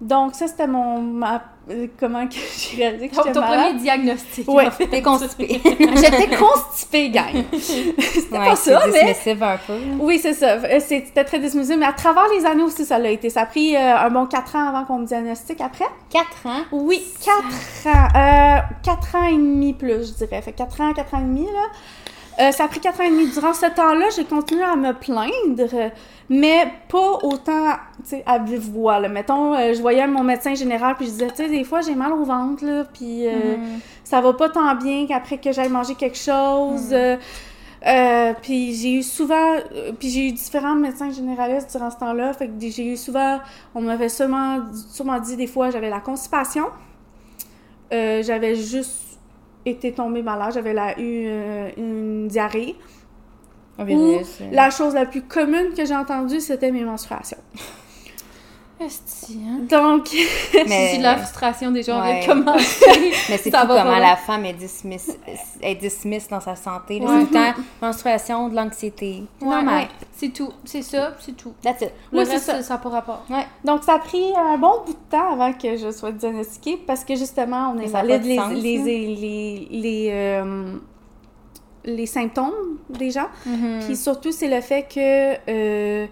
Donc, 0.00 0.34
ça, 0.34 0.46
c'était 0.46 0.66
mon. 0.68 1.00
ma- 1.00 1.42
euh, 1.70 1.86
comment 1.98 2.26
que 2.26 2.34
j'ai 2.56 2.76
réalisé 2.76 3.08
que 3.08 3.16
j'étais 3.16 3.32
ton 3.32 3.40
malade. 3.40 3.66
premier 3.66 3.80
diagnostic. 3.80 4.46
Fait. 4.70 4.86
T'es 4.86 5.02
constipée. 5.02 5.60
J'étais 5.64 6.28
constipée, 6.36 7.10
gang. 7.10 7.44
C'était 7.58 8.38
Ouais, 8.38 8.44
pas 8.46 8.56
ça, 8.56 8.80
mais. 8.92 9.14
un 9.42 9.56
peu. 9.66 9.74
Oui, 9.98 10.18
c'est 10.22 10.32
ça. 10.34 10.52
Euh, 10.52 10.78
C'était 10.80 11.24
très 11.24 11.38
dismissible, 11.40 11.80
mais 11.80 11.86
à 11.86 11.92
travers 11.92 12.26
les 12.34 12.46
années 12.46 12.62
aussi, 12.62 12.84
ça 12.86 12.98
l'a 12.98 13.10
été. 13.10 13.28
Ça 13.28 13.42
a 13.42 13.46
pris 13.46 13.76
euh, 13.76 13.96
un 13.98 14.08
bon 14.10 14.24
4 14.26 14.56
ans 14.56 14.68
avant 14.68 14.84
qu'on 14.84 15.00
me 15.00 15.06
diagnostique 15.06 15.60
après. 15.60 15.84
Quatre 16.10 16.46
ans? 16.46 16.62
Oui, 16.72 17.02
4 17.24 17.88
ans. 17.88 18.08
Euh, 18.16 18.58
4 18.84 19.14
ans 19.16 19.24
et 19.24 19.32
demi 19.36 19.74
plus, 19.74 20.08
je 20.18 20.24
dirais. 20.24 20.40
Fait 20.40 20.52
4 20.52 20.80
ans, 20.80 20.92
4 20.94 21.14
ans 21.14 21.18
et 21.18 21.22
demi, 21.24 21.44
là. 21.44 21.66
Euh, 22.40 22.52
ça 22.52 22.64
a 22.64 22.68
pris 22.68 22.78
4 22.78 23.00
ans 23.00 23.04
et 23.04 23.10
demi. 23.10 23.26
Durant 23.28 23.52
ce 23.52 23.66
temps-là, 23.66 24.06
j'ai 24.14 24.24
continué 24.24 24.62
à 24.62 24.76
me 24.76 24.92
plaindre, 24.92 25.90
mais 26.28 26.70
pas 26.88 27.18
autant, 27.24 27.70
à 28.26 28.38
vive 28.38 28.70
voix, 28.70 29.00
là. 29.00 29.08
Mettons, 29.08 29.54
euh, 29.54 29.74
je 29.74 29.80
voyais 29.80 30.06
mon 30.06 30.22
médecin 30.22 30.54
général, 30.54 30.94
puis 30.94 31.06
je 31.06 31.10
disais, 31.10 31.28
tu 31.30 31.36
sais, 31.36 31.48
des 31.48 31.64
fois, 31.64 31.80
j'ai 31.80 31.96
mal 31.96 32.12
au 32.12 32.22
ventre, 32.24 32.64
là, 32.64 32.84
puis 32.92 33.26
euh, 33.26 33.56
Mhm. 33.56 33.80
ça 34.04 34.20
va 34.20 34.32
pas 34.34 34.48
tant 34.50 34.72
bien 34.76 35.06
qu'après 35.08 35.38
que 35.38 35.50
j'aille 35.50 35.68
manger 35.68 35.96
quelque 35.96 36.16
chose. 36.18 36.90
euh, 36.92 37.16
euh, 37.86 38.32
puis 38.40 38.72
j'ai 38.74 38.92
eu 38.94 39.02
souvent, 39.02 39.56
puis 39.98 40.08
j'ai 40.08 40.28
eu 40.28 40.32
différents 40.32 40.74
médecins 40.76 41.10
généralistes 41.10 41.70
durant 41.72 41.90
ce 41.90 41.96
temps-là. 41.96 42.32
Fait 42.34 42.46
que 42.46 42.52
j'ai 42.60 42.86
eu 42.86 42.96
souvent, 42.96 43.40
on 43.74 43.80
m'avait 43.80 44.08
sûrement, 44.08 44.58
sûrement 44.92 45.18
dit 45.18 45.36
des 45.36 45.46
fois 45.48 45.70
j'avais 45.70 45.90
la 45.90 46.00
constipation, 46.00 46.66
j'avais 47.90 48.54
juste 48.56 49.07
été 49.70 49.92
tombée 49.92 50.22
malade, 50.22 50.52
j'avais 50.54 50.74
la, 50.74 50.98
eu 50.98 51.24
euh, 51.26 51.70
une 51.76 52.28
diarrhée. 52.28 52.76
Virus. 53.78 54.38
euh. 54.40 54.48
La 54.50 54.70
chose 54.70 54.94
la 54.94 55.06
plus 55.06 55.22
commune 55.22 55.72
que 55.76 55.84
j'ai 55.84 55.94
entendue, 55.94 56.40
c'était 56.40 56.72
mes 56.72 56.82
menstruations. 56.84 57.38
Esti, 58.80 59.40
hein? 59.44 59.58
Donc, 59.68 60.08
Mais- 60.54 60.92
C'est 60.92 60.98
de 60.98 61.02
la 61.02 61.16
frustration 61.16 61.70
déjà, 61.72 61.96
on 61.96 62.00
Ouais. 62.00 62.20
de 62.20 62.26
commencer. 62.26 62.84
Mais 63.28 63.36
c'est 63.38 63.50
va 63.50 63.66
comment 63.66 63.98
la 63.98 64.14
femme 64.16 64.44
est 64.44 64.52
dismiss, 64.52 65.10
est 65.60 65.74
dismiss 65.74 66.28
dans 66.28 66.40
sa 66.40 66.54
santé. 66.54 67.00
Ouais. 67.00 67.06
C'est 67.08 67.26
tout 67.26 67.32
le 67.34 67.38
temps 67.54 67.60
menstruation, 67.82 68.48
de 68.48 68.54
l'anxiété. 68.54 69.24
C'est 69.40 69.44
Ouais, 69.46 69.54
normal. 69.56 69.74
ouais. 69.84 69.88
C'est 70.12 70.28
tout. 70.32 70.52
C'est 70.64 70.82
ça, 70.82 71.12
c'est 71.18 71.36
tout. 71.36 71.54
That's 71.62 71.82
it. 71.82 71.92
Le 72.12 72.18
reste, 72.20 72.38
ça. 72.62 72.74
n'a 72.74 72.78
pas 72.78 72.88
rapport. 72.88 73.24
Donc, 73.64 73.82
ça 73.82 73.94
a 73.94 73.98
pris 73.98 74.32
un 74.36 74.56
bon 74.58 74.82
bout 74.86 74.92
de 74.92 74.98
temps 75.10 75.32
avant 75.32 75.52
que 75.52 75.76
je 75.76 75.90
sois 75.90 76.12
diagnostiquée 76.12 76.78
parce 76.86 77.04
que 77.04 77.16
justement, 77.16 77.74
on 77.74 77.78
invalide 77.80 78.24
les, 78.24 78.36
sens, 78.36 78.52
les, 78.52 78.78
là. 78.78 78.84
les, 78.84 79.68
les, 79.70 80.08
euh, 80.12 80.74
les 81.84 82.06
symptômes 82.06 82.78
des 82.90 83.10
gens. 83.10 83.28
Mm. 83.46 83.80
Puis 83.86 83.96
surtout, 83.96 84.30
c'est 84.32 84.48
le 84.48 84.60
fait 84.60 84.82
que 84.82 85.34
euh, 85.50 86.06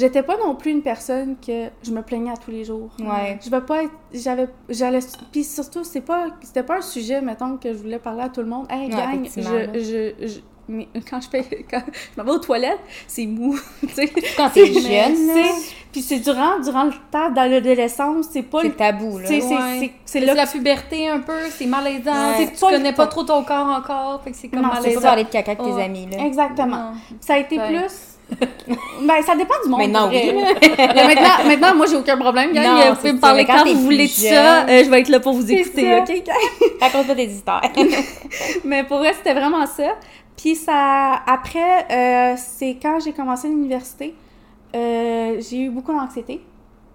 j'étais 0.00 0.22
pas 0.22 0.36
non 0.38 0.54
plus 0.54 0.70
une 0.72 0.82
personne 0.82 1.36
que 1.44 1.68
je 1.82 1.90
me 1.92 2.02
plaignais 2.02 2.32
à 2.32 2.36
tous 2.36 2.50
les 2.50 2.64
jours. 2.64 2.90
Ouais. 2.98 3.38
Je 3.44 3.50
veux 3.50 3.64
pas 3.64 3.84
être. 3.84 3.92
J'avais. 4.12 4.48
J'allais. 4.68 5.00
Puis 5.30 5.44
surtout, 5.44 5.84
c'est 5.84 6.00
pas. 6.00 6.26
C'était 6.42 6.62
pas 6.64 6.78
un 6.78 6.82
sujet, 6.82 7.20
mettons, 7.20 7.56
que 7.56 7.72
je 7.72 7.78
voulais 7.78 7.98
parler 7.98 8.22
à 8.22 8.28
tout 8.28 8.40
le 8.40 8.46
monde. 8.48 8.66
Hey, 8.70 8.88
gang, 8.88 9.24
je, 9.36 9.40
je, 9.80 10.26
je- 10.26 10.40
mais 10.68 10.88
quand 11.10 11.20
je 11.20 11.28
fais. 11.28 11.44
Quand 11.70 11.82
je 11.86 12.20
m'en 12.20 12.24
vais 12.24 12.30
aux 12.36 12.38
toilettes, 12.38 12.80
c'est 13.06 13.26
mou. 13.26 13.58
tu 13.80 13.88
sais. 13.88 14.08
Quand 14.36 14.50
t'es 14.50 14.66
jeune, 14.72 15.16
Puis 15.92 16.02
c'est 16.02 16.20
durant, 16.20 16.60
durant 16.60 16.84
le 16.84 16.92
temps 17.10 17.30
dans 17.32 17.50
l'adolescence, 17.50 18.26
c'est 18.30 18.42
pas 18.44 18.60
c'est 18.62 18.76
tabou. 18.76 19.18
Là. 19.18 19.26
c'est- 19.26 19.42
Ouais. 19.42 19.92
c'est- 20.04 20.20
la 20.20 20.46
puberté 20.46 21.08
un 21.08 21.18
peu, 21.20 21.32
c'est 21.50 21.66
malaisant. 21.66 22.36
Ouais. 22.38 22.46
Tu 22.52 22.60
connais 22.60 22.92
pas 22.92 23.08
trop 23.08 23.24
ton 23.24 23.42
corps 23.42 23.66
encore, 23.66 24.22
fait 24.22 24.30
que 24.30 24.36
c'est 24.36 24.48
comme 24.48 24.62
Non, 24.62 24.68
Tu 24.70 24.76
peux 24.76 24.82
malaisant. 24.82 25.00
parler 25.00 25.24
de 25.24 25.28
caca 25.30 25.52
avec 25.52 25.64
tes 25.64 25.82
amis. 25.82 26.06
Là. 26.10 26.24
Exactement. 26.24 26.92
Ça 27.20 27.34
a 27.34 27.38
été 27.38 27.56
plus. 27.58 28.09
ben, 29.02 29.22
ça 29.24 29.34
dépend 29.36 29.54
du 29.64 29.70
monde. 29.70 29.80
Maintenant, 29.80 30.08
oui. 30.08 30.32
Maintenant, 30.78 31.44
maintenant, 31.48 31.74
moi, 31.76 31.86
j'ai 31.86 31.96
aucun 31.96 32.16
problème. 32.16 32.52
gang. 32.52 32.64
Non, 32.64 32.72
vous 32.72 32.80
c'est 32.80 32.96
pouvez 32.96 33.12
me 33.14 33.20
parler 33.20 33.44
quand 33.44 33.64
vous 33.64 33.80
voulez 33.80 34.06
de 34.06 34.10
ça. 34.12 34.62
euh, 34.66 34.84
je 34.84 34.90
vais 34.90 35.00
être 35.00 35.08
là 35.08 35.20
pour 35.20 35.32
vous 35.32 35.46
c'est 35.46 35.54
écouter, 35.54 35.90
ça. 35.90 35.98
OK? 36.00 36.22
Raconte 36.80 37.06
pas 37.06 37.22
histoires. 37.22 37.62
Mais 38.64 38.84
pour 38.84 38.98
vrai, 38.98 39.12
c'était 39.14 39.34
vraiment 39.34 39.66
ça. 39.66 39.96
Puis 40.36 40.54
ça, 40.54 41.20
après, 41.26 41.86
euh, 41.90 42.34
c'est 42.36 42.76
quand 42.80 42.98
j'ai 43.04 43.12
commencé 43.12 43.48
l'université, 43.48 44.14
euh, 44.74 45.40
j'ai 45.40 45.62
eu 45.64 45.70
beaucoup 45.70 45.92
d'anxiété. 45.92 46.40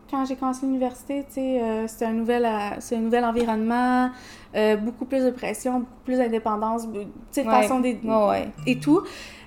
Quand 0.09 0.23
j'ai 0.25 0.35
commencé 0.35 0.65
l'université, 0.65 1.25
tu 1.27 1.33
sais, 1.35 1.59
euh, 1.61 1.87
c'était 1.87 2.05
un 2.05 2.13
nouvel, 2.13 2.45
euh, 2.45 2.75
c'est 2.79 2.95
un 2.95 2.99
nouvel 2.99 3.25
environnement, 3.25 4.09
euh, 4.55 4.75
beaucoup 4.77 5.05
plus 5.05 5.23
de 5.25 5.31
pression, 5.31 5.79
beaucoup 5.79 6.01
plus 6.05 6.17
d'indépendance, 6.17 6.83
tu 6.93 6.99
sais, 7.31 7.43
de 7.43 7.49
Ouais. 7.49 7.61
façon 7.63 7.79
des, 7.79 7.97
ouais. 8.03 8.47
et 8.67 8.79
tout. 8.79 9.01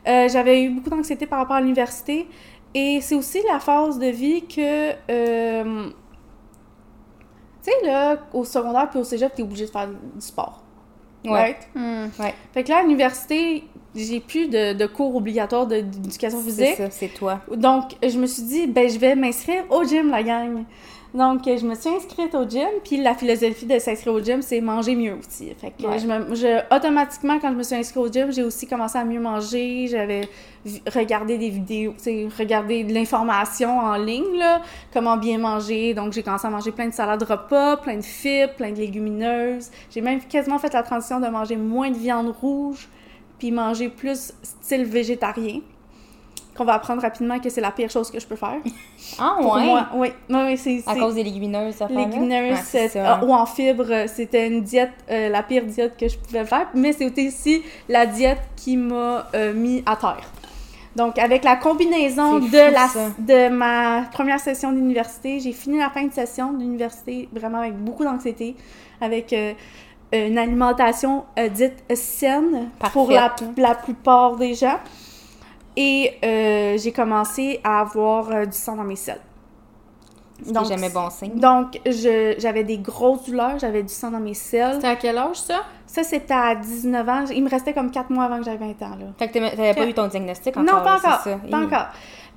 Euh, 0.07 0.29
j'avais 0.29 0.63
eu 0.63 0.71
beaucoup 0.71 0.91
d'anxiété 0.91 1.27
par 1.27 1.39
rapport 1.41 1.57
à 1.57 1.61
l'université. 1.61 2.27
Et 2.75 3.01
c'est 3.01 3.15
aussi 3.15 3.39
la 3.51 3.61
phase 3.61 3.99
de 3.99 4.07
vie 4.07 4.45
que, 4.47 4.93
euh, 5.11 5.89
tu 7.63 7.71
sais, 7.71 7.87
là, 7.87 8.17
au 8.33 8.45
secondaire 8.45 8.89
puis 8.91 8.99
au 8.99 9.05
cégep, 9.05 9.35
t'es 9.35 9.43
obligé 9.43 9.67
de 9.67 9.71
faire 9.71 9.89
du 9.89 10.21
sport. 10.21 10.63
Ouais. 11.25 11.31
Right? 11.33 11.69
Hmm. 11.75 12.09
Fait 12.53 12.63
que 12.63 12.69
là, 12.69 12.79
à 12.79 12.83
l'université, 12.83 13.65
j'ai 13.95 14.21
plus 14.21 14.49
de, 14.49 14.75
de 14.75 14.87
cours 14.87 15.17
obligatoires 15.17 15.67
d'éducation 15.67 16.39
C'est 16.39 16.45
physique. 16.45 16.77
ça, 16.77 16.91
c'est 16.91 17.09
toi. 17.09 17.41
Donc, 17.57 17.93
je 18.07 18.19
me 18.19 18.27
suis 18.27 18.43
dit, 18.43 18.67
ben, 18.67 18.89
je 18.89 18.99
vais 18.99 19.17
m'inscrire 19.17 19.65
au 19.71 19.83
gym, 19.85 20.11
la 20.11 20.23
gang. 20.23 20.65
Donc, 21.15 21.41
je 21.47 21.67
me 21.67 21.75
suis 21.75 21.89
inscrite 21.89 22.35
au 22.35 22.47
gym, 22.47 22.69
puis 22.85 22.99
la 23.03 23.15
philosophie 23.15 23.65
de 23.65 23.79
s'inscrire 23.79 24.13
au 24.13 24.21
gym, 24.21 24.43
c'est 24.43 24.61
manger 24.61 24.95
mieux 24.95 25.15
aussi. 25.15 25.51
Fait 25.59 25.71
que 25.71 25.87
Ouais. 25.87 25.99
je 25.99 26.07
me, 26.07 26.35
je, 26.35 26.75
automatiquement, 26.77 27.39
quand 27.41 27.51
je 27.51 27.57
me 27.57 27.63
suis 27.63 27.77
inscrite 27.77 27.97
au 27.97 28.13
gym, 28.13 28.31
j'ai 28.31 28.43
aussi 28.43 28.67
commencé 28.67 28.99
à 28.99 29.05
mieux 29.05 29.19
manger. 29.21 29.87
J'avais 29.89 30.29
regardé 30.95 31.39
des 31.39 31.49
vidéos, 31.49 31.95
regardé 32.39 32.85
de 32.85 32.93
l'information 32.93 33.79
en 33.79 33.97
ligne, 33.97 34.37
là, 34.39 34.61
comment 34.93 35.17
bien 35.17 35.39
manger. 35.39 35.95
Donc, 35.95 36.13
j'ai 36.13 36.23
commencé 36.23 36.47
à 36.47 36.51
manger 36.51 36.73
plein 36.73 36.89
de 36.89 36.93
salades 36.95 37.23
repas, 37.23 37.79
plein 37.79 37.97
de 37.97 38.03
fibres, 38.05 38.53
plein 38.55 38.73
de 38.73 38.77
légumineuses. 38.79 39.71
J'ai 39.91 40.03
même 40.03 40.21
quasiment 40.21 40.59
fait 40.59 40.75
la 40.75 40.83
transition 40.83 41.21
de 41.21 41.29
manger 41.29 41.57
moins 41.57 41.91
de 41.91 41.97
viande 41.97 42.29
rouge, 42.39 42.87
puis 43.39 43.51
manger 43.51 43.89
plus 43.89 44.35
style 44.43 44.85
végétarien. 44.85 45.61
Qu'on 46.59 46.65
va 46.65 46.75
apprendre 46.75 47.01
rapidement 47.03 47.39
que 47.39 47.49
c'est 47.51 47.61
la 47.61 47.71
pire 47.71 47.89
chose 47.89 48.11
que 48.11 48.19
je 48.19 48.27
peux 48.27 48.35
faire. 48.37 48.57
Ah, 49.21 49.37
Pour 49.41 49.55
ouais? 49.55 49.65
moi, 49.65 49.87
oui. 49.95 50.09
Oui, 50.29 50.39
oui, 50.47 50.57
c'est... 50.59 50.83
À 50.87 50.95
cause 50.97 51.15
des 51.15 51.23
légumineuses, 51.23 51.75
ça 51.77 51.87
légumineuses 51.89 52.59
c'est- 52.65 52.89
ça. 52.89 53.21
ou 53.25 53.33
en 53.33 53.47
fibres, 53.47 53.87
euh, 53.91 54.07
c'était 54.07 54.47
une 54.49 54.63
diète, 54.63 54.91
euh, 55.11 55.29
la 55.29 55.43
pire 55.45 55.65
diète 55.65 55.97
que 55.97 56.09
je 56.09 56.19
pouvais 56.19 56.45
faire, 56.45 56.67
mais 56.75 56.93
c'était 56.93 57.29
aussi 57.29 57.63
la 57.89 58.07
diète 58.07 58.41
qui 58.57 58.77
m'a 58.77 59.27
euh, 59.35 59.55
mis 59.55 59.83
à 59.87 59.97
terre. 59.97 60.21
Donc, 60.97 61.19
avec 61.19 61.45
la 61.45 61.57
combinaison 61.57 62.39
de, 62.41 62.73
la, 62.73 62.89
ça. 62.89 63.09
de 63.19 63.49
ma 63.49 64.03
première 64.13 64.41
session 64.41 64.73
d'université, 64.73 65.39
j'ai 65.41 65.53
fini 65.53 65.79
la 65.79 65.91
fin 65.91 66.05
de 66.05 66.13
session 66.13 66.53
d'université 66.53 67.29
vraiment 67.33 67.59
avec 67.59 67.77
beaucoup 67.77 68.05
d'anxiété, 68.05 68.57
avec 69.01 69.33
euh, 69.33 69.53
une 70.13 70.39
alimentation 70.39 71.25
euh, 71.39 71.49
dite 71.49 71.85
saine 71.95 72.69
pour 72.93 73.11
la, 73.13 73.35
la 73.57 73.75
plupart 73.77 74.37
des 74.37 74.55
gens. 74.55 74.79
Et 75.81 76.19
euh, 76.25 76.77
j'ai 76.77 76.91
commencé 76.91 77.61
à 77.63 77.79
avoir 77.79 78.33
euh, 78.33 78.47
du 78.47 78.57
sang 78.57 78.75
dans 78.75 78.83
mes 78.83 78.97
selles. 78.97 79.21
Est 80.45 80.65
jamais 80.65 80.91
bon 80.91 81.09
signe. 81.09 81.39
Donc, 81.39 81.81
j'avais 81.87 82.65
des 82.65 82.79
grosses 82.79 83.27
douleurs, 83.27 83.61
j'avais 83.61 83.85
du 83.85 83.93
sang 83.93 84.11
dans 84.11 84.19
mes 84.19 84.35
selles. 84.35 84.75
C'était 84.75 84.89
à 84.89 84.97
quel 84.97 85.19
âge, 85.19 85.37
ça? 85.37 85.63
Ça, 85.87 86.03
c'était 86.03 86.35
à 86.35 86.57
19 86.57 87.09
ans. 87.09 87.25
Il 87.33 87.45
me 87.45 87.49
restait 87.49 87.73
comme 87.73 87.93
4 87.93 88.11
mois 88.11 88.25
avant 88.25 88.39
que 88.39 88.45
j'avais 88.45 88.59
20 88.59 88.87
ans, 88.87 88.97
là. 88.99 89.07
Fait 89.19 89.29
que 89.29 89.39
t'avais 89.39 89.75
pas 89.75 89.87
eu 89.87 89.95
ton 89.95 90.09
diagnostic 90.09 90.57
encore. 90.57 90.75
non, 90.79 90.83
pas 90.83 90.97
encore. 90.97 91.21
ça. 91.21 91.39
Pas 91.49 91.61
encore. 91.61 91.87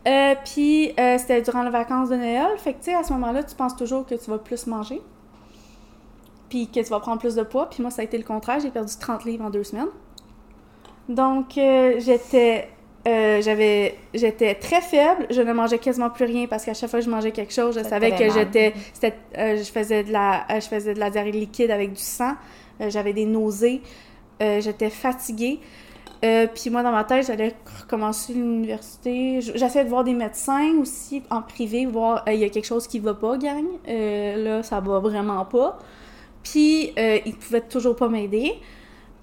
Euh, 0.07 0.35
puis, 0.45 0.93
euh, 0.99 1.17
c'était 1.17 1.41
durant 1.41 1.63
les 1.63 1.71
vacances 1.71 2.09
de 2.09 2.15
Noël. 2.15 2.57
Fait 2.57 2.73
que, 2.73 2.79
tu 2.79 2.85
sais, 2.91 2.93
à 2.93 3.03
ce 3.03 3.11
moment-là, 3.13 3.43
tu 3.43 3.55
penses 3.55 3.75
toujours 3.75 4.05
que 4.05 4.13
tu 4.13 4.29
vas 4.29 4.37
plus 4.37 4.67
manger. 4.67 5.01
Puis 6.49 6.67
que 6.67 6.79
tu 6.79 6.89
vas 6.89 6.99
prendre 6.99 7.19
plus 7.19 7.33
de 7.33 7.43
poids. 7.43 7.69
Puis 7.71 7.81
moi, 7.81 7.89
ça 7.89 8.03
a 8.03 8.05
été 8.05 8.19
le 8.19 8.23
contraire. 8.23 8.59
J'ai 8.59 8.69
perdu 8.69 8.93
30 8.99 9.25
livres 9.25 9.45
en 9.45 9.49
deux 9.49 9.63
semaines. 9.63 9.89
Donc, 11.09 11.57
euh, 11.57 11.95
j'étais... 11.99 12.69
euh, 13.07 13.41
j'avais 13.41 13.95
j'étais 14.13 14.53
très 14.53 14.79
faible 14.79 15.25
je 15.31 15.41
ne 15.41 15.53
mangeais 15.53 15.79
quasiment 15.79 16.11
plus 16.11 16.25
rien 16.25 16.45
parce 16.45 16.65
qu'à 16.65 16.75
chaque 16.75 16.87
fois 16.87 16.99
que 16.99 17.05
je 17.05 17.09
mangeais 17.09 17.31
quelque 17.31 17.51
chose 17.51 17.75
je 17.75 17.83
savais 17.83 18.11
que 18.11 18.29
j'étais 18.31 18.75
euh, 19.37 19.57
je 19.57 19.71
faisais 19.71 20.03
de 20.03 20.11
la 20.11 20.45
euh, 20.51 20.59
je 20.59 20.67
faisais 20.67 20.93
de 20.93 20.99
la 20.99 21.09
diarrhée 21.09 21.31
liquide 21.31 21.71
avec 21.71 21.93
du 21.93 22.01
sang 22.01 22.33
j'avais 22.89 23.13
des 23.13 23.25
nausées 23.25 23.81
j'étais 24.39 24.91
fatiguée 24.91 25.59
puis 26.21 26.69
moi, 26.69 26.83
dans 26.83 26.91
ma 26.91 27.03
tête, 27.03 27.25
j'allais 27.25 27.55
recommencer 27.81 28.33
l'université. 28.33 29.41
J'essayais 29.41 29.85
de 29.85 29.89
voir 29.89 30.03
des 30.03 30.13
médecins 30.13 30.75
aussi 30.79 31.23
en 31.31 31.41
privé, 31.41 31.87
voir 31.87 32.23
il 32.27 32.35
y 32.35 32.43
a 32.43 32.49
quelque 32.49 32.67
chose 32.67 32.85
qui 32.85 32.99
va 32.99 33.15
pas, 33.15 33.39
gang. 33.39 33.65
Là, 33.87 34.61
ça 34.61 34.79
va 34.81 34.99
vraiment 34.99 35.43
pas. 35.45 35.79
Puis, 36.43 36.93
ils 37.25 37.35
pouvaient 37.35 37.61
toujours 37.61 37.95
pas 37.95 38.07
m'aider. 38.07 38.53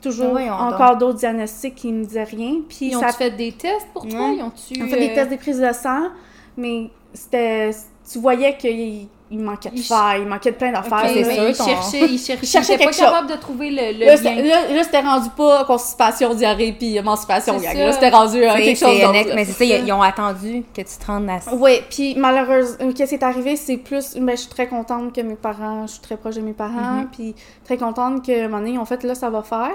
Toujours 0.02 0.36
encore 0.36 0.96
d'autres 0.96 1.18
diagnostics 1.18 1.74
qui 1.74 1.92
me 1.92 2.04
disaient 2.04 2.24
rien. 2.24 2.60
Puis, 2.68 2.90
Ils 2.90 2.96
ont 2.96 3.00
ça 3.00 3.12
fait 3.12 3.30
des 3.30 3.52
tests 3.52 3.88
pour 3.92 4.06
toi? 4.06 4.28
Ouais. 4.28 4.36
Ils 4.36 4.42
ont-tu... 4.42 4.82
on 4.82 4.86
fait 4.86 5.00
des 5.00 5.10
euh, 5.10 5.14
tests 5.14 5.30
des 5.30 5.36
prises 5.36 5.60
de 5.60 5.72
sang, 5.72 6.08
mais 6.56 6.90
c'était. 7.12 7.70
Tu 8.10 8.18
voyais 8.18 8.56
qu'il 8.56 9.08
il 9.30 9.40
manquait 9.40 9.70
de 9.70 9.78
fer, 9.78 10.16
il 10.18 10.26
manquait 10.26 10.52
de 10.52 10.56
plein 10.56 10.72
d'affaires. 10.72 11.04
C'est 11.12 11.22
sûr, 11.24 11.48
il 11.50 11.54
ton- 11.56 11.64
cherchait, 11.66 12.00
il 12.08 12.18
cherchait, 12.18 12.38
Il 12.42 12.48
cherchait 12.48 12.72
il 12.72 12.74
était 12.76 12.84
pas 12.84 12.90
quelque 12.90 13.00
chose. 13.02 13.10
capable 13.12 13.30
de 13.30 13.36
trouver 13.36 13.70
le, 13.70 13.98
le 13.98 14.06
Là, 14.06 14.16
lien. 14.16 14.42
là, 14.42 14.74
là, 14.74 14.82
c'était 14.84 15.00
rendu 15.00 15.28
pas 15.36 15.64
constipation, 15.64 16.32
diarrhée, 16.34 16.72
puis 16.72 16.96
émancipation, 16.96 17.58
ça. 17.58 17.74
Là, 17.74 17.92
c'était 17.92 18.08
rendu 18.08 18.42
euh, 18.42 18.50
C'est- 18.56 18.62
quelque 18.62 18.78
chose 18.78 19.00
d'autre. 19.00 19.34
mais 19.34 19.44
c'est 19.44 19.52
ça, 19.52 19.64
ils, 19.64 19.86
ils 19.86 19.92
ont 19.92 20.00
attendu 20.02 20.64
que 20.74 20.80
tu 20.80 20.96
te 20.98 21.06
rendes 21.06 21.28
à 21.28 21.40
ça. 21.40 21.54
Oui, 21.54 21.80
puis 21.90 22.14
malheureusement, 22.16 22.92
qu'est-ce 22.92 23.10
qui 23.10 23.14
est 23.16 23.22
arrivé, 23.24 23.56
c'est 23.56 23.76
plus. 23.76 24.14
Ben, 24.16 24.30
je 24.36 24.40
suis 24.42 24.48
très 24.50 24.66
contente 24.66 25.14
que 25.14 25.20
mes 25.20 25.36
parents, 25.36 25.86
je 25.86 25.92
suis 25.92 26.00
très 26.00 26.16
proche 26.16 26.36
de 26.36 26.40
mes 26.40 26.52
parents, 26.54 27.02
Mhm. 27.02 27.08
puis 27.12 27.34
très 27.64 27.76
contente 27.76 28.24
que, 28.24 28.32
à 28.32 28.44
un 28.44 28.48
moment 28.48 28.58
donné, 28.58 28.70
ils 28.72 28.78
ont 28.78 28.84
fait 28.86 29.02
là, 29.04 29.14
ça 29.14 29.28
va 29.30 29.42
faire. 29.42 29.70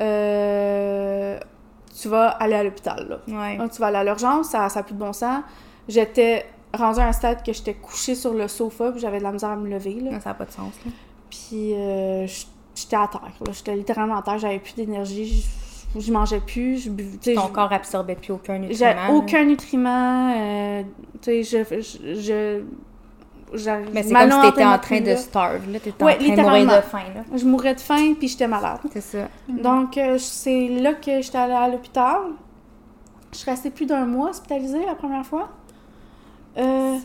Euh, 0.00 1.38
tu 2.00 2.08
vas 2.08 2.28
aller 2.28 2.54
à 2.54 2.62
l'hôpital, 2.62 3.06
là. 3.08 3.16
Ouais. 3.28 3.58
Ah, 3.60 3.64
tu 3.72 3.80
vas 3.80 3.88
aller 3.88 3.96
à 3.98 4.04
l'urgence, 4.04 4.48
ça 4.50 4.68
n'a 4.74 4.82
plus 4.82 4.94
de 4.94 4.98
bon 4.98 5.12
sens. 5.12 5.42
J'étais 5.88 6.46
rendue 6.76 7.00
à 7.00 7.06
un 7.08 7.12
stade 7.12 7.42
que 7.44 7.52
j'étais 7.52 7.74
couchée 7.74 8.14
sur 8.14 8.34
le 8.34 8.48
sofa, 8.48 8.90
puis 8.92 9.00
j'avais 9.00 9.18
de 9.18 9.22
la 9.24 9.32
misère 9.32 9.50
à 9.50 9.56
me 9.56 9.68
lever, 9.68 9.98
là. 10.00 10.20
Ça 10.20 10.30
n'a 10.30 10.34
pas 10.34 10.44
de 10.44 10.50
sens. 10.52 10.72
Là. 10.84 10.92
Puis 11.30 11.74
euh, 11.74 12.26
j'étais 12.74 12.96
à 12.96 13.08
terre. 13.08 13.32
J'étais 13.52 13.74
littéralement 13.76 14.16
à 14.18 14.22
terre, 14.22 14.38
j'avais 14.38 14.58
plus 14.58 14.74
d'énergie, 14.74 15.44
je, 15.98 16.12
mangeais 16.12 16.40
plus, 16.40 16.78
je 16.84 16.90
buvais. 16.90 17.34
Ton 17.34 17.46
je- 17.48 17.52
corps 17.52 17.72
absorbait 17.72 18.14
plus 18.16 18.32
aucun 18.32 18.58
nutriment. 18.58 19.08
aucun 19.14 19.44
nutriment. 19.44 20.34
euh, 20.36 20.82
tu 21.22 21.44
sais, 21.44 21.64
je. 21.64 22.62
je, 23.54 23.70
Mais 23.92 24.02
c'est 24.02 24.12
comme 24.12 24.30
si 24.30 24.40
t'étais 24.50 24.64
en 24.64 24.78
train 24.78 25.00
de 25.00 25.16
starve. 25.16 25.70
Là, 25.72 25.80
t'étais 25.80 26.04
Ouais, 26.04 26.14
en 26.14 26.18
train 26.18 26.24
de 26.36 26.40
mourir 26.42 26.52
littéralement. 26.60 26.76
de 26.76 26.80
faim. 26.82 27.04
Là. 27.14 27.22
Je 27.38 27.44
mourais 27.46 27.74
de 27.74 27.80
faim, 27.80 28.14
puis 28.18 28.28
j'étais 28.28 28.46
malade. 28.48 28.80
C'est 28.92 29.00
ça. 29.00 29.28
Donc, 29.48 29.96
euh, 29.96 30.18
c'est 30.18 30.68
là 30.68 30.92
que 30.94 31.22
j'étais 31.22 31.38
allée 31.38 31.54
à 31.54 31.68
l'hôpital. 31.68 32.18
Je 33.32 33.38
suis 33.38 33.50
restée 33.50 33.70
plus 33.70 33.86
d'un 33.86 34.04
mois 34.04 34.30
hospitalisée 34.30 34.84
la 34.86 34.94
première 34.94 35.24
fois. 35.24 35.48
Euh, 36.58 36.98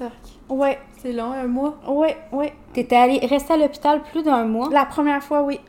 ouais, 0.49 0.79
C'est 1.01 1.11
long, 1.13 1.31
un 1.31 1.47
mois? 1.47 1.75
ouais, 1.87 2.17
ouais. 2.31 2.53
T'étais 2.73 2.95
allé 2.95 3.19
rester 3.25 3.53
à 3.53 3.57
l'hôpital 3.57 4.01
plus 4.11 4.23
d'un 4.23 4.45
mois? 4.45 4.69
La 4.71 4.85
première 4.85 5.21
fois, 5.23 5.43
oui. 5.43 5.59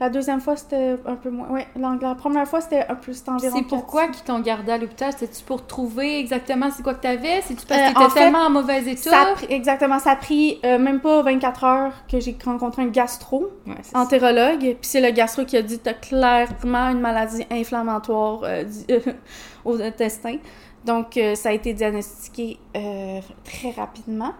La 0.00 0.08
deuxième 0.10 0.40
fois, 0.40 0.56
c'était 0.56 0.96
un 1.06 1.14
peu 1.14 1.30
moins. 1.30 1.48
Ouais, 1.48 1.66
la, 1.76 1.96
la 2.00 2.14
première 2.16 2.48
fois, 2.48 2.60
c'était 2.60 2.84
un 2.88 2.96
peu. 2.96 3.12
Environ. 3.28 3.56
C'est 3.56 3.62
pourquoi 3.62 4.08
qu'ils 4.08 4.24
t'ont 4.24 4.40
gardé 4.40 4.72
à 4.72 4.78
l'hôpital? 4.78 5.12
C'était-tu 5.12 5.44
pour 5.44 5.64
trouver 5.64 6.18
exactement 6.18 6.70
c'est 6.74 6.82
quoi 6.82 6.94
que 6.94 7.02
t'avais? 7.02 7.40
C'est-tu 7.42 7.64
parce 7.66 7.80
Euh, 7.80 7.84
que 7.84 7.88
t'étais 7.92 8.04
en 8.04 8.10
fait, 8.10 8.18
tellement 8.20 8.40
en 8.46 8.50
mauvais 8.50 8.96
Ça 8.96 9.16
a 9.16 9.22
état? 9.32 9.46
exactement, 9.48 10.00
ça 10.00 10.12
a 10.12 10.16
pris 10.16 10.58
euh, 10.64 10.78
même 10.80 10.98
pas 10.98 11.22
24 11.22 11.64
heures 11.64 11.92
que 12.10 12.18
j'ai 12.18 12.36
rencontré 12.44 12.82
un 12.82 12.88
gastro. 12.88 13.48
Ouais, 13.64 13.74
entérologue, 13.94 14.58
puis 14.58 14.76
c'est 14.82 15.00
le 15.00 15.10
gastro 15.12 15.44
qui 15.44 15.56
a 15.56 15.62
dit 15.62 15.78
t'as 15.78 15.94
clairement 15.94 16.88
une 16.90 17.00
maladie 17.00 17.44
inflammatoire 17.48 18.40
euh, 18.42 18.64
du- 18.64 18.94
aux 19.64 19.80
intestins. 19.80 20.38
Donc, 20.84 21.16
euh, 21.16 21.34
ça 21.34 21.50
a 21.50 21.52
été 21.52 21.72
diagnostiqué 21.72 22.58
euh, 22.76 23.20
très 23.44 23.70
rapidement. 23.70 24.34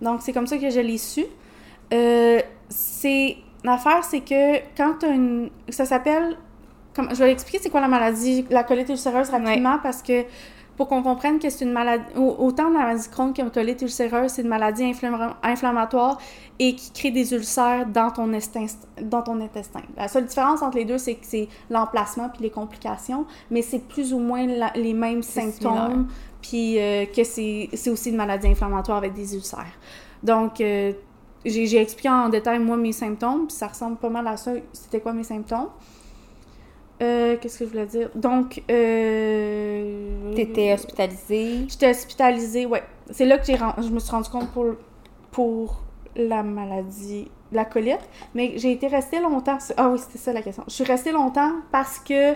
Donc, 0.00 0.20
c'est 0.22 0.32
comme 0.32 0.46
ça 0.46 0.58
que 0.58 0.70
je 0.70 0.80
l'ai 0.80 0.98
su. 0.98 1.24
Euh, 1.92 2.40
c'est 2.68 3.36
l'affaire, 3.62 4.02
c'est 4.04 4.20
que 4.20 4.58
quand 4.76 4.98
tu 5.00 5.06
une. 5.06 5.50
Ça 5.68 5.84
s'appelle. 5.84 6.36
Comme, 6.94 7.08
je 7.14 7.24
vais 7.24 7.32
expliquer 7.32 7.58
c'est 7.62 7.70
quoi 7.70 7.80
la 7.80 7.88
maladie, 7.88 8.44
la 8.50 8.64
colite 8.64 8.90
ulcéreuse 8.90 9.30
rapidement 9.30 9.78
parce 9.82 10.02
que 10.02 10.24
pour 10.76 10.88
qu'on 10.88 11.02
comprenne 11.02 11.38
que 11.38 11.50
c'est 11.50 11.64
une 11.64 11.72
maladie. 11.72 12.04
au- 12.16 12.36
Autant 12.46 12.70
la 12.70 12.78
maladie 12.80 13.08
Crohn 13.10 13.32
la 13.36 13.50
colite 13.50 13.82
ulcéreuse, 13.82 14.30
c'est 14.32 14.42
une 14.42 14.48
maladie 14.48 14.82
inflamma- 14.84 15.34
inflammatoire 15.42 16.18
et 16.58 16.74
qui 16.74 16.90
crée 16.92 17.10
des 17.10 17.32
ulcères 17.34 17.86
dans 17.86 18.10
ton, 18.10 18.32
estin- 18.32 18.74
dans 19.02 19.22
ton 19.22 19.40
intestin. 19.40 19.80
La 19.96 20.08
seule 20.08 20.26
différence 20.26 20.62
entre 20.62 20.76
les 20.78 20.84
deux, 20.84 20.98
c'est 20.98 21.14
que 21.14 21.26
c'est 21.26 21.48
l'emplacement 21.70 22.28
puis 22.30 22.42
les 22.42 22.50
complications, 22.50 23.26
mais 23.50 23.62
c'est 23.62 23.80
plus 23.86 24.12
ou 24.14 24.18
moins 24.18 24.46
la- 24.46 24.72
les 24.74 24.94
mêmes 24.94 25.22
symptômes, 25.22 26.08
puis 26.40 26.78
euh, 26.80 27.04
que 27.06 27.22
c'est 27.24 27.68
aussi 27.88 28.10
une 28.10 28.16
maladie 28.16 28.48
inflammatoire 28.48 28.98
avec 28.98 29.12
des 29.14 29.34
ulcères. 29.34 29.78
Donc, 30.22 30.60
euh, 30.60 30.92
j'ai 31.44 31.66
j'ai 31.66 31.80
expliqué 31.80 32.08
en 32.08 32.28
détail, 32.28 32.60
moi, 32.60 32.76
mes 32.76 32.92
symptômes, 32.92 33.46
puis 33.46 33.56
ça 33.56 33.66
ressemble 33.66 33.96
pas 33.96 34.08
mal 34.08 34.26
à 34.28 34.36
ça. 34.36 34.52
C'était 34.72 35.00
quoi 35.00 35.12
mes 35.12 35.24
symptômes? 35.24 35.68
Euh, 37.00 37.36
Qu'est-ce 37.40 37.58
que 37.58 37.64
je 37.64 37.70
voulais 37.70 37.86
dire? 37.86 38.10
Donc, 38.14 38.62
euh... 38.70 40.34
T'étais 40.34 40.72
hospitalisée? 40.72 41.66
J'étais 41.68 41.90
hospitalisée, 41.90 42.66
ouais. 42.66 42.82
C'est 43.10 43.24
là 43.24 43.38
que 43.38 43.46
je 43.46 43.88
me 43.90 43.98
suis 43.98 44.10
rendu 44.10 44.28
compte 44.30 44.50
pour, 44.50 44.66
pour 45.30 45.82
la 46.16 46.42
maladie, 46.42 47.30
la 47.50 47.64
colite. 47.64 47.98
Mais 48.34 48.52
j'ai 48.56 48.72
été 48.72 48.86
restée 48.86 49.20
longtemps. 49.20 49.58
Ah 49.76 49.88
oui, 49.88 49.98
c'était 49.98 50.18
ça 50.18 50.32
la 50.32 50.42
question. 50.42 50.62
Je 50.68 50.74
suis 50.74 50.84
restée 50.84 51.12
longtemps 51.12 51.52
parce 51.72 51.98
que 51.98 52.34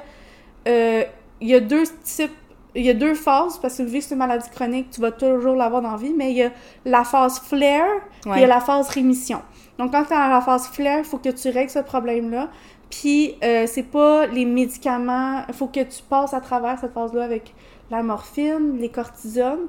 euh, 0.68 1.04
il 1.40 1.48
y 1.48 1.54
a 1.54 1.60
deux 1.60 1.84
types. 2.02 2.32
Il 2.78 2.84
y 2.84 2.90
a 2.90 2.94
deux 2.94 3.14
phases, 3.14 3.56
parce 3.56 3.78
que 3.78 3.84
vu 3.84 4.00
que 4.00 4.04
c'est 4.04 4.12
une 4.14 4.18
maladie 4.18 4.50
chronique, 4.50 4.90
tu 4.90 5.00
vas 5.00 5.10
toujours 5.10 5.54
l'avoir 5.54 5.80
dans 5.80 5.92
la 5.92 5.96
vie, 5.96 6.12
mais 6.14 6.30
il 6.32 6.36
y 6.36 6.42
a 6.42 6.50
la 6.84 7.04
phase 7.04 7.38
flare, 7.40 7.86
puis 8.20 8.32
il 8.32 8.32
y 8.32 8.32
a 8.32 8.34
Ouais. 8.42 8.46
la 8.46 8.60
phase 8.60 8.90
rémission. 8.90 9.40
Donc, 9.78 9.92
quand 9.92 10.04
tu 10.04 10.12
es 10.12 10.14
dans 10.16 10.28
la 10.28 10.42
phase 10.42 10.66
flare, 10.68 10.98
il 10.98 11.04
faut 11.06 11.16
que 11.16 11.30
tu 11.30 11.48
règles 11.48 11.70
ce 11.70 11.78
problème-là. 11.78 12.50
Puis, 12.90 13.34
euh, 13.42 13.66
c'est 13.66 13.82
pas 13.82 14.26
les 14.26 14.44
médicaments. 14.44 15.42
Il 15.48 15.54
faut 15.54 15.66
que 15.66 15.80
tu 15.80 16.02
passes 16.08 16.34
à 16.34 16.40
travers 16.40 16.78
cette 16.78 16.92
phase-là 16.92 17.24
avec 17.24 17.52
la 17.90 18.02
morphine, 18.02 18.78
les 18.78 18.88
cortisones. 18.88 19.66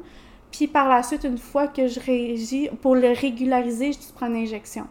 Puis, 0.51 0.67
par 0.67 0.87
la 0.87 1.03
suite, 1.03 1.23
une 1.23 1.37
fois 1.37 1.67
que 1.67 1.87
je 1.87 1.99
régis, 1.99 2.69
pour 2.81 2.95
le 2.95 3.09
régulariser, 3.11 3.91
je 3.91 3.97
prends 4.15 4.27
une 4.27 4.37
injection. 4.37 4.85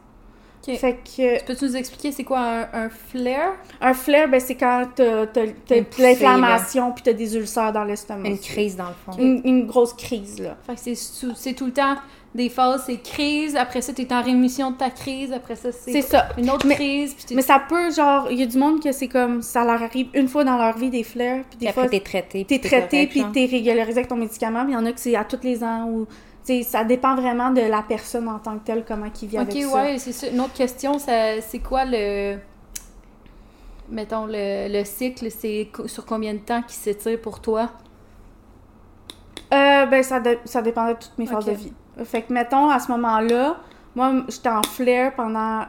Ok. 0.68 0.76
Fait 0.76 0.94
que. 0.94 1.44
Peux-tu 1.44 1.64
nous 1.66 1.76
expliquer 1.76 2.10
c'est 2.10 2.24
quoi 2.24 2.40
un, 2.40 2.68
un 2.72 2.88
flare? 2.90 3.52
Un 3.80 3.94
flare, 3.94 4.28
ben, 4.28 4.40
c'est 4.40 4.56
quand 4.56 4.86
t'as 4.96 5.26
t'as- 5.26 5.46
t'as 5.64 5.76
Une 5.78 5.84
de 5.84 6.02
l'inflammation 6.02 6.90
puis 6.92 7.04
t'as 7.04 7.12
des 7.12 7.36
ulcères 7.36 7.72
dans 7.72 7.84
l'estomac. 7.84 8.28
Une 8.28 8.38
crise, 8.38 8.76
dans 8.76 8.88
le 8.88 8.94
fond. 9.04 9.12
Une, 9.20 9.40
une 9.44 9.66
grosse 9.66 9.94
crise, 9.94 10.40
là. 10.40 10.56
Fait 10.66 10.74
que 10.74 10.94
c'est 11.36 11.54
tout 11.54 11.66
le 11.66 11.72
temps 11.72 11.94
des 12.36 12.48
phases, 12.48 12.84
c'est 12.86 12.98
crise, 12.98 13.56
après 13.56 13.80
ça 13.80 13.92
t'es 13.92 14.12
en 14.12 14.22
rémission 14.22 14.70
de 14.70 14.76
ta 14.76 14.90
crise, 14.90 15.32
après 15.32 15.56
ça 15.56 15.72
C'est 15.72 16.02
ça. 16.02 16.28
une 16.38 16.50
autre 16.50 16.66
Mais- 16.66 16.74
crise, 16.76 17.14
puis 17.14 17.24
t'es- 17.24 17.34
Mais 17.34 17.42
ça 17.42 17.60
peut, 17.68 17.90
genre, 17.90 18.28
il 18.30 18.38
y 18.38 18.42
a 18.42 18.46
du 18.46 18.58
monde 18.58 18.80
que 18.82 18.92
c'est 18.92 19.08
comme, 19.08 19.42
ça 19.42 19.64
leur 19.64 19.82
arrive 19.82 20.08
une 20.14 20.28
fois 20.28 20.44
dans 20.44 20.56
leur 20.56 20.76
vie 20.76 20.90
des 20.90 21.02
flares, 21.02 21.40
puis 21.48 21.56
Puis 21.56 21.58
des 21.58 21.66
après, 21.68 21.80
fois, 21.82 21.90
t'es 21.90 22.00
traité. 22.00 22.44
t'es 22.44 22.58
puis 22.58 22.68
traité, 22.68 23.06
puis 23.08 23.24
t'es 23.32 23.46
régularisé 23.46 23.98
avec 23.98 24.08
ton 24.08 24.16
médicament, 24.16 24.62
puis 24.64 24.72
il 24.72 24.74
y 24.74 24.78
en 24.78 24.86
a 24.86 24.92
que 24.92 25.00
c'est 25.00 25.16
à 25.16 25.24
tous 25.24 25.40
les 25.42 25.64
ans, 25.64 25.88
ou, 25.88 26.06
ça 26.62 26.84
dépend 26.84 27.16
vraiment 27.16 27.50
de 27.50 27.60
la 27.62 27.82
personne 27.82 28.28
en 28.28 28.38
tant 28.38 28.56
que 28.58 28.64
telle, 28.64 28.84
comment 28.86 29.10
qui 29.10 29.26
vit 29.26 29.38
Ok, 29.38 29.50
avec 29.50 29.62
ça. 29.64 29.74
ouais, 29.74 29.98
c'est 29.98 30.12
ça. 30.12 30.28
Une 30.28 30.40
autre 30.40 30.52
question, 30.52 30.98
ça- 31.00 31.40
c'est 31.40 31.58
quoi 31.58 31.84
le. 31.84 32.36
Mettons, 33.88 34.26
le, 34.26 34.68
le 34.72 34.84
cycle, 34.84 35.28
c'est 35.30 35.68
sur 35.86 36.04
combien 36.06 36.34
de 36.34 36.38
temps 36.40 36.62
qui 36.62 36.74
s'étire 36.74 37.20
pour 37.20 37.40
toi? 37.40 37.70
Euh, 39.52 39.86
ben, 39.86 40.02
ça, 40.02 40.18
dé- 40.20 40.38
ça 40.44 40.60
dépendait 40.60 40.94
de 40.94 40.98
toutes 40.98 41.16
mes 41.18 41.26
phases 41.26 41.44
de 41.46 41.52
vie. 41.52 41.72
Fait 42.04 42.22
que, 42.22 42.32
mettons, 42.32 42.68
à 42.68 42.78
ce 42.78 42.90
moment-là, 42.92 43.56
moi, 43.94 44.12
j'étais 44.28 44.48
en 44.50 44.62
flare 44.62 45.14
pendant 45.14 45.64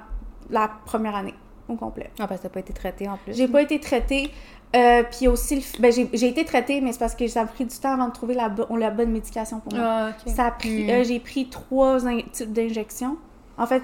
la 0.50 0.70
première 0.86 1.16
année, 1.16 1.34
au 1.70 1.76
complet. 1.76 2.10
Ah, 2.20 2.28
parce 2.28 2.42
que 2.42 2.48
t'as 2.48 2.54
pas 2.54 2.60
été 2.60 2.74
traité 2.74 3.08
en 3.08 3.18
plus. 3.18 3.34
J'ai 3.36 3.48
pas 3.48 3.62
été 3.62 3.80
traitée. 3.80 4.32
Euh, 4.76 5.04
puis 5.10 5.30
aussi, 5.30 5.66
ben, 5.80 5.92
j'ai 5.92 6.28
été 6.28 6.44
traitée, 6.44 6.82
mais 6.82 6.92
c'est 6.92 7.00
parce 7.00 7.16
que 7.16 7.26
ça 7.30 7.42
a 7.42 7.46
pris 7.46 7.63
du 7.66 7.76
temps 7.78 7.94
avant 7.94 8.08
de 8.10 8.13
trouver 8.13 8.34
la, 8.34 8.50
bo- 8.50 8.76
la 8.76 8.90
bonne 8.92 9.12
médication 9.12 9.62
pour 9.62 9.74
moi. 9.74 9.82
Ah, 9.86 10.10
ok. 10.10 10.34
Ça 10.36 10.48
a 10.48 10.52
pris, 10.52 10.84
Mm. 10.86 10.90
euh, 10.90 11.04
j'ai 11.06 11.20
pris 11.22 11.48
trois 11.50 12.06
in- 12.06 12.20
types 12.34 12.52
d'injections. 12.52 13.16
En 13.58 13.66
fait, 13.66 13.82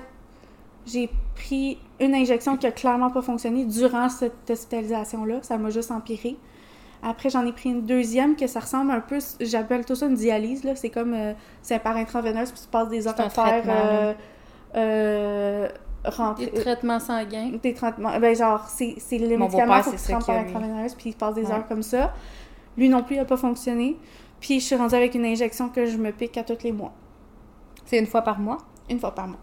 j'ai 0.86 1.10
pris 1.36 1.78
une 2.02 2.14
injection 2.14 2.58
qui 2.58 2.68
a 2.68 2.72
clairement 2.74 3.10
pas 3.12 3.22
fonctionné 3.22 3.64
durant 3.64 4.10
cette 4.10 4.50
hospitalisation-là. 4.50 5.36
Ça 5.42 5.58
m'a 5.58 5.70
juste 5.70 5.92
empiré. 5.92 6.36
Après, 7.06 7.30
j'en 7.30 7.46
ai 7.46 7.52
pris 7.52 7.70
une 7.70 7.86
deuxième 7.86 8.36
que 8.36 8.48
ça 8.48 8.62
ressemble 8.62 8.92
un 8.92 9.02
peu, 9.02 9.20
j'appelle 9.42 9.84
tout 9.86 9.94
ça 9.96 10.06
une 10.08 10.16
dialyse, 10.16 10.64
là. 10.64 10.76
C'est 10.76 10.90
comme, 10.90 11.14
euh, 11.14 11.34
c'est 11.62 11.80
par 11.80 11.98
intraveineuse, 11.98 12.52
puis 12.52 12.62
tu 12.62 12.68
passes 12.70 12.88
des 12.90 13.08
heures 13.08 13.20
à 13.20 13.30
faire, 13.30 13.64
euh, 13.68 14.14
euh, 14.76 15.68
rentrer, 16.06 16.46
Des 16.48 16.62
traitements 16.62 17.00
sanguins. 17.00 17.52
des 17.62 17.74
traitements. 17.74 18.18
Ben, 18.20 18.36
genre, 18.36 18.66
c'est 18.68 18.96
les 19.12 19.36
Mon 19.38 19.46
médicaments, 19.46 19.82
faut 19.84 19.92
que 19.92 19.98
tu 19.98 20.12
rentres 20.14 20.26
par 20.26 20.38
intraveineuse, 20.40 20.96
puis 20.96 21.10
il 21.10 21.16
passe 21.16 21.36
des 21.36 21.46
Ouais. 21.46 21.52
heures 21.52 21.68
comme 21.68 21.84
ça. 21.84 22.14
Lui 22.78 22.90
non 22.90 23.04
plus, 23.04 23.16
il 23.16 23.20
n'a 23.20 23.26
pas 23.26 23.38
fonctionné. 23.38 23.98
Puis 24.40 24.60
je 24.60 24.66
suis 24.66 24.76
rendue 24.76 24.96
avec 24.96 25.14
une 25.16 25.26
injection 25.26 25.70
que 25.70 25.86
je 25.86 25.98
me 25.98 26.12
pique 26.12 26.38
à 26.38 26.44
tous 26.44 26.64
les 26.64 26.72
mois. 26.72 26.92
C'est 27.86 28.00
une 28.00 28.08
fois 28.08 28.22
par 28.22 28.40
mois? 28.40 28.58
Une 28.90 29.00
fois 29.00 29.14
par 29.14 29.28
mois. 29.28 29.40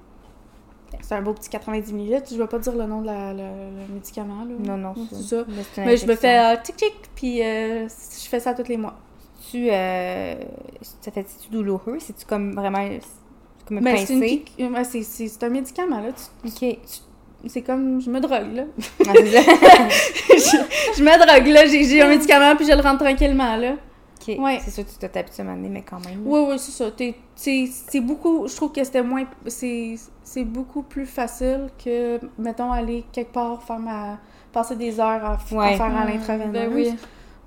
C'est 1.02 1.14
un 1.14 1.22
beau 1.22 1.32
petit 1.32 1.48
90 1.48 1.92
ml. 1.92 2.22
Je 2.30 2.36
vais 2.36 2.46
pas 2.46 2.58
dire 2.58 2.72
le 2.74 2.86
nom 2.86 3.00
de 3.00 3.06
la, 3.06 3.32
le, 3.32 3.38
le 3.38 3.94
médicament. 3.94 4.44
Là. 4.44 4.54
Non, 4.58 4.76
non, 4.76 4.94
c'est 5.12 5.22
ça. 5.36 5.44
Mais, 5.78 5.96
je 5.96 6.06
me 6.06 6.14
fais 6.16 6.38
euh, 6.38 6.56
tic 6.62 6.76
tic, 6.76 6.94
puis 7.14 7.42
euh, 7.42 7.86
je 7.88 8.28
fais 8.28 8.40
ça 8.40 8.54
tous 8.54 8.68
les 8.68 8.76
mois. 8.76 8.96
Tu, 9.50 9.68
euh, 9.70 10.34
ça 11.00 11.10
fait-tu 11.10 11.50
douloureux? 11.50 11.98
C'est-tu 12.00 12.26
comme 12.26 12.54
vraiment. 12.54 12.86
C'est 12.88 13.66
comme 13.66 13.80
Ben, 13.80 13.94
pincé? 13.96 14.44
euh, 14.60 14.84
c'est- 14.84 15.42
un 15.42 15.48
médicament, 15.48 16.00
là. 16.00 16.08
Tu- 16.12 16.48
Ok. 16.66 16.78
C'est 17.46 17.62
comme. 17.62 18.00
Je 18.00 18.10
me 18.10 18.20
drogue, 18.20 18.52
là. 18.54 18.64
Ah, 19.08 19.12
je, 19.14 20.96
je 20.98 21.02
me 21.02 21.18
drogue, 21.18 21.46
là. 21.48 21.66
J'ai 21.66 22.02
un 22.02 22.08
médicament, 22.08 22.54
puis 22.56 22.66
je 22.66 22.72
le 22.72 22.82
rentre 22.82 23.02
tranquillement, 23.04 23.56
là. 23.56 23.76
Ouais. 24.28 24.60
C'est 24.62 24.70
sûr 24.70 24.84
que 24.84 24.90
tu 24.90 24.98
t'es 24.98 25.18
habitué 25.18 25.42
à 25.42 25.46
mais 25.46 25.82
quand 25.82 26.04
même. 26.04 26.20
Oui, 26.26 26.40
oui, 26.48 26.58
c'est 26.58 26.72
ça. 26.72 26.90
C'est 27.34 27.66
c'est 27.88 28.00
beaucoup. 28.00 28.46
Je 28.46 28.54
trouve 28.54 28.70
que 28.72 28.84
c'était 28.84 29.02
moins. 29.02 29.24
C'est 29.46 29.94
c'est 30.32 30.44
beaucoup 30.44 30.82
plus 30.82 31.06
facile 31.06 31.70
que, 31.84 32.20
mettons, 32.38 32.70
aller 32.70 33.04
quelque 33.12 33.32
part, 33.32 33.60
faire 33.62 33.80
ma. 33.80 34.18
passer 34.52 34.76
des 34.76 34.98
heures 35.00 35.24
à, 35.24 35.38
faire 35.38 35.60
à 35.82 36.04
Hmm, 36.04 36.08
l'intraveineuse. 36.08 36.52
Ben 36.52 36.70
oui. 36.72 36.94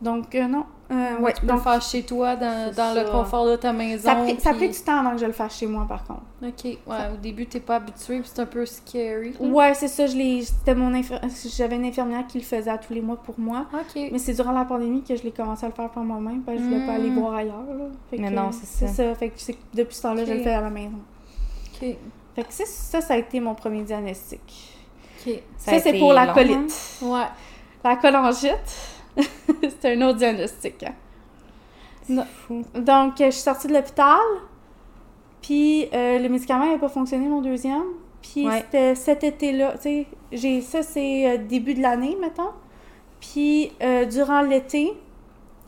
Donc, 0.02 0.36
euh, 0.36 0.48
non. 0.48 0.66
Euh, 0.92 1.18
ouais, 1.22 1.32
tu 1.34 1.46
peux 1.46 1.54
le 1.54 1.60
faire 1.60 1.82
chez 1.82 2.04
toi, 2.04 2.36
dans, 2.36 2.74
dans 2.76 2.94
le 2.94 3.10
confort 3.10 3.46
de 3.48 3.56
ta 3.56 3.72
maison. 3.72 4.04
ça, 4.04 4.12
a 4.12 4.16
pris, 4.24 4.40
ça 4.40 4.50
a 4.50 4.54
pris 4.54 4.70
du 4.70 4.78
temps 4.80 5.00
avant 5.00 5.12
que 5.12 5.18
je 5.18 5.26
le 5.26 5.32
fasse 5.32 5.58
chez 5.58 5.66
moi, 5.66 5.86
par 5.88 6.04
contre. 6.04 6.22
Ok, 6.46 6.64
ouais, 6.66 6.78
au 7.14 7.18
début, 7.22 7.46
t'es 7.46 7.62
pas 7.62 7.78
habitué, 7.78 8.20
puis 8.20 8.30
c'est 8.32 8.42
un 8.42 8.46
peu 8.46 8.66
scary. 8.66 9.34
là. 9.40 9.48
Ouais, 9.48 9.74
c'est 9.76 9.88
ça. 9.88 10.04
mon 10.76 10.92
infir- 10.94 11.22
J'avais 11.58 11.78
une 11.78 11.86
infirmière 11.86 12.28
qui 12.28 12.38
le 12.38 12.44
faisait 12.44 12.70
à 12.70 12.78
tous 12.78 12.94
les 12.94 13.02
mois 13.02 13.16
pour 13.16 13.40
moi. 13.40 13.66
Ok. 13.74 14.10
Mais 14.12 14.20
c'est 14.20 14.34
durant 14.34 14.52
la 14.52 14.66
pandémie 14.66 15.04
que 15.04 15.16
je 15.16 15.24
l'ai 15.24 15.32
commencé 15.32 15.66
à 15.66 15.70
le 15.70 15.74
faire 15.76 15.90
par 15.90 16.04
moi-même, 16.04 16.42
parce 16.42 16.58
que 16.58 16.64
je 16.64 16.70
voulais 16.70 16.86
pas 16.86 16.94
aller 16.94 17.10
voir 17.10 17.34
ailleurs. 17.36 17.64
Là. 17.78 17.86
Fait 18.10 18.18
Mais 18.18 18.30
non, 18.30 18.52
c'est 18.52 18.66
C'est 18.66 18.88
ça. 18.88 18.94
ça. 19.10 19.16
Fait 19.16 19.30
que 19.30 19.36
depuis 19.74 19.96
ce 19.96 20.02
temps-là, 20.02 20.26
je 20.26 20.34
le 20.34 20.44
fais 20.44 20.54
à 20.54 20.62
la 20.62 20.70
maison. 20.70 21.00
Ok. 21.82 21.96
Fait 22.36 22.44
que 22.44 22.54
ça, 22.54 23.02
ça 23.02 23.14
a 23.14 23.18
été 23.18 23.40
mon 23.40 23.54
premier 23.56 23.84
diagnostic. 23.84 24.70
Ça, 25.58 25.80
c'est 25.80 25.98
pour 26.00 26.14
la 26.14 26.26
long, 26.26 26.34
colite. 26.34 26.58
hein? 27.02 27.06
Ouais. 27.06 27.28
La 27.84 27.96
cholangite, 27.96 29.00
c'est 29.82 29.94
un 29.94 30.02
autre 30.02 30.18
diagnostic. 30.18 30.84
hein. 30.84 32.26
Fou. 32.48 32.64
Donc, 32.76 33.14
je 33.20 33.30
suis 33.30 33.42
sortie 33.42 33.68
de 33.68 33.74
l'hôpital, 33.74 34.20
puis 35.42 35.88
euh, 35.94 36.20
le 36.20 36.28
médicament 36.30 36.66
n'avait 36.66 36.80
pas 36.80 36.90
fonctionné, 36.90 37.28
mon 37.28 37.42
deuxième. 37.42 37.84
Puis 38.22 38.48
Ouais. 38.48 38.62
c'était 38.62 38.96
cet 38.96 39.24
été-là, 39.24 39.74
tu 39.76 39.82
sais, 39.84 40.08
j'ai 40.32 40.62
ça, 40.62 40.82
c'est 40.84 41.30
euh, 41.30 41.38
début 41.38 41.74
de 41.74 41.82
l'année, 41.82 42.18
mettons. 42.20 42.52
Puis 43.22 43.72
euh, 43.82 44.06
durant 44.06 44.42
l'été, 44.42 44.92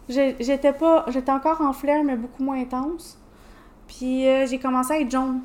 j'étais 0.10 0.74
pas, 0.74 1.06
j'étais 1.10 1.32
encore 1.32 1.62
en 1.62 1.72
fleur, 1.74 2.04
mais 2.04 2.16
beaucoup 2.16 2.44
moins 2.44 2.60
intense. 2.62 3.18
Puis 3.88 4.28
euh, 4.28 4.46
j'ai 4.48 4.58
commencé 4.60 4.94
à 4.94 5.00
être 5.00 5.12
jaune. 5.12 5.42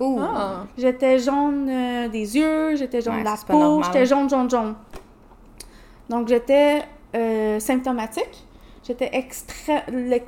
Ouh. 0.00 0.18
Ah. 0.20 0.66
J'étais 0.76 1.18
jaune 1.18 1.68
euh, 1.68 2.08
des 2.08 2.36
yeux, 2.36 2.76
j'étais 2.76 3.00
jaune 3.00 3.14
Ouais, 3.14 3.20
de 3.20 3.24
la 3.24 3.36
peau, 3.46 3.82
j'étais 3.82 4.06
jaune, 4.06 4.28
jaune, 4.28 4.50
jaune. 4.50 4.74
Donc 6.08 6.28
j'étais 6.28 6.82
euh, 7.14 7.58
symptomatique. 7.60 8.46
J'étais 8.86 9.10
extrême. 9.14 9.82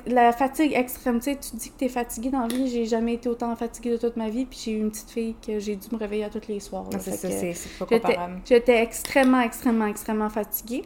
La 0.05 0.33
fatigue 0.33 0.73
extrême. 0.73 1.19
Tu 1.19 1.31
sais, 1.31 1.37
tu 1.37 1.55
dis 1.55 1.69
que 1.69 1.77
t'es 1.77 1.87
fatiguée 1.87 2.29
dans 2.29 2.41
la 2.41 2.47
vie. 2.47 2.67
J'ai 2.67 2.85
jamais 2.85 3.13
été 3.13 3.29
autant 3.29 3.55
fatiguée 3.55 3.91
de 3.91 3.97
toute 3.97 4.17
ma 4.17 4.29
vie. 4.29 4.45
Puis 4.45 4.59
j'ai 4.65 4.71
eu 4.73 4.79
une 4.79 4.91
petite 4.91 5.09
fille 5.09 5.35
que 5.45 5.59
j'ai 5.59 5.77
dû 5.77 5.87
me 5.93 5.97
réveiller 5.97 6.25
à 6.25 6.29
tous 6.29 6.45
les 6.49 6.59
soirs. 6.59 6.83
Non, 6.91 6.99
c'est 6.99 7.11
ça, 7.11 7.29
c'est 7.29 7.55
pas 7.79 7.85
comparable. 7.85 8.41
j'étais 8.43 8.83
extrêmement, 8.83 9.39
extrêmement, 9.39 9.85
extrêmement 9.85 10.29
fatiguée. 10.29 10.83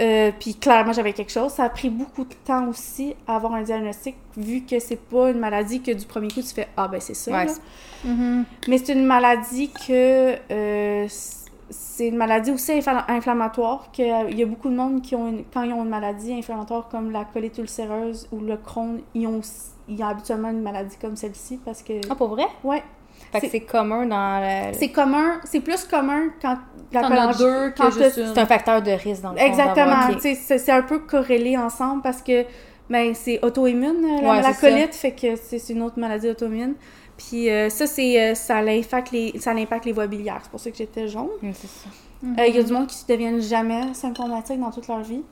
Euh, 0.00 0.30
puis 0.38 0.54
clairement, 0.54 0.92
j'avais 0.92 1.12
quelque 1.14 1.32
chose. 1.32 1.52
Ça 1.52 1.64
a 1.64 1.68
pris 1.70 1.88
beaucoup 1.88 2.24
de 2.24 2.34
temps 2.44 2.68
aussi 2.68 3.14
à 3.26 3.36
avoir 3.36 3.54
un 3.54 3.62
diagnostic, 3.62 4.14
vu 4.36 4.62
que 4.62 4.78
c'est 4.78 4.96
pas 5.00 5.30
une 5.30 5.38
maladie 5.38 5.80
que 5.80 5.90
du 5.92 6.04
premier 6.04 6.28
coup 6.28 6.42
tu 6.42 6.54
fais 6.54 6.68
Ah 6.76 6.86
ben 6.88 7.00
c'est 7.00 7.14
ça. 7.14 7.32
Ouais, 7.32 7.46
Mhm. 8.04 8.44
Mais 8.68 8.78
c'est 8.78 8.92
une 8.92 9.06
maladie 9.06 9.70
que 9.70 10.36
euh, 10.52 11.06
c'est 11.70 12.08
une 12.08 12.16
maladie 12.16 12.50
aussi 12.50 12.72
infla- 12.72 13.06
inflammatoire. 13.08 13.90
Que, 13.90 14.02
euh, 14.26 14.30
il 14.30 14.38
y 14.38 14.42
a 14.42 14.46
beaucoup 14.46 14.68
de 14.68 14.76
monde 14.76 15.00
qui 15.00 15.14
ont 15.16 15.28
une- 15.28 15.44
quand 15.52 15.62
ils 15.62 15.72
ont 15.72 15.82
une 15.82 15.88
maladie 15.88 16.32
inflammatoire 16.34 16.88
comme 16.90 17.10
la 17.10 17.24
colite 17.24 17.56
ulcéreuse 17.58 18.28
ou 18.32 18.40
le 18.40 18.56
Crohn, 18.58 19.00
ils 19.14 19.26
ont, 19.26 19.40
ils 19.88 20.02
ont 20.02 20.06
habituellement 20.06 20.50
une 20.50 20.60
maladie 20.62 20.96
comme 21.00 21.16
celle-ci 21.16 21.58
parce 21.64 21.82
que 21.82 21.94
Ah, 22.10 22.14
pour 22.14 22.28
vrai? 22.28 22.44
ouais, 22.64 22.82
Fait 23.40 23.46
que 23.46 23.52
C'est- 23.52 23.60
commun 23.60 24.06
dans 24.06 24.40
le... 24.40 24.72
c'est 24.78 24.90
commun, 24.90 25.40
c'est 25.44 25.60
plus 25.60 25.84
commun 25.84 26.28
quand 26.40 26.56
T'en 26.92 27.02
as 27.02 27.08
cholangite- 27.32 27.38
deux 27.38 27.70
quand 27.76 27.88
que 27.88 27.94
juste 27.94 28.14
t'as- 28.16 28.22
une. 28.22 28.34
C'est 28.34 28.40
un 28.40 28.46
facteur 28.46 28.82
de 28.82 28.90
risque 28.92 29.22
dans 29.22 29.32
le 29.32 29.38
Exactement. 29.40 29.96
C'est 30.22 30.70
un 30.72 30.82
peu 30.82 31.00
corrélé 31.00 31.56
ensemble 31.56 32.02
parce 32.02 32.22
que 32.22 32.44
ben, 32.88 33.14
c'est 33.14 33.44
auto-immune, 33.44 34.04
euh, 34.04 34.22
la, 34.22 34.30
Ouais, 34.30 34.42
la 34.42 34.52
c'est 34.52 34.60
ça. 34.60 34.70
colite, 34.70 34.94
fait 34.94 35.10
que 35.12 35.34
c'est 35.36 35.72
une 35.72 35.82
autre 35.82 35.98
maladie 35.98 36.28
auto-immune. 36.30 36.74
Puis 37.16 37.50
euh, 37.50 37.68
ça, 37.70 37.86
c'est 37.86 38.20
euh, 38.30 38.34
ça 38.34 38.62
l'impacte 38.62 39.10
les, 39.10 39.32
ça 39.40 39.52
les 39.54 39.92
voies 39.92 40.06
biliaires. 40.06 40.40
C'est 40.42 40.50
pour 40.50 40.60
ça 40.60 40.70
que 40.70 40.76
j'étais 40.76 41.08
jaune. 41.08 41.28
C'est 41.42 41.66
ça. 41.66 41.88
Euh, 42.24 42.46
Il 42.46 42.54
y 42.54 42.58
a 42.58 42.62
du 42.62 42.72
monde 42.72 42.86
qui 42.86 43.02
ne 43.08 43.14
deviennent 43.14 43.40
jamais 43.42 43.92
symptomatiques 43.94 44.60
dans 44.60 44.70
toute 44.70 44.86
leur 44.86 45.00
vie. 45.00 45.22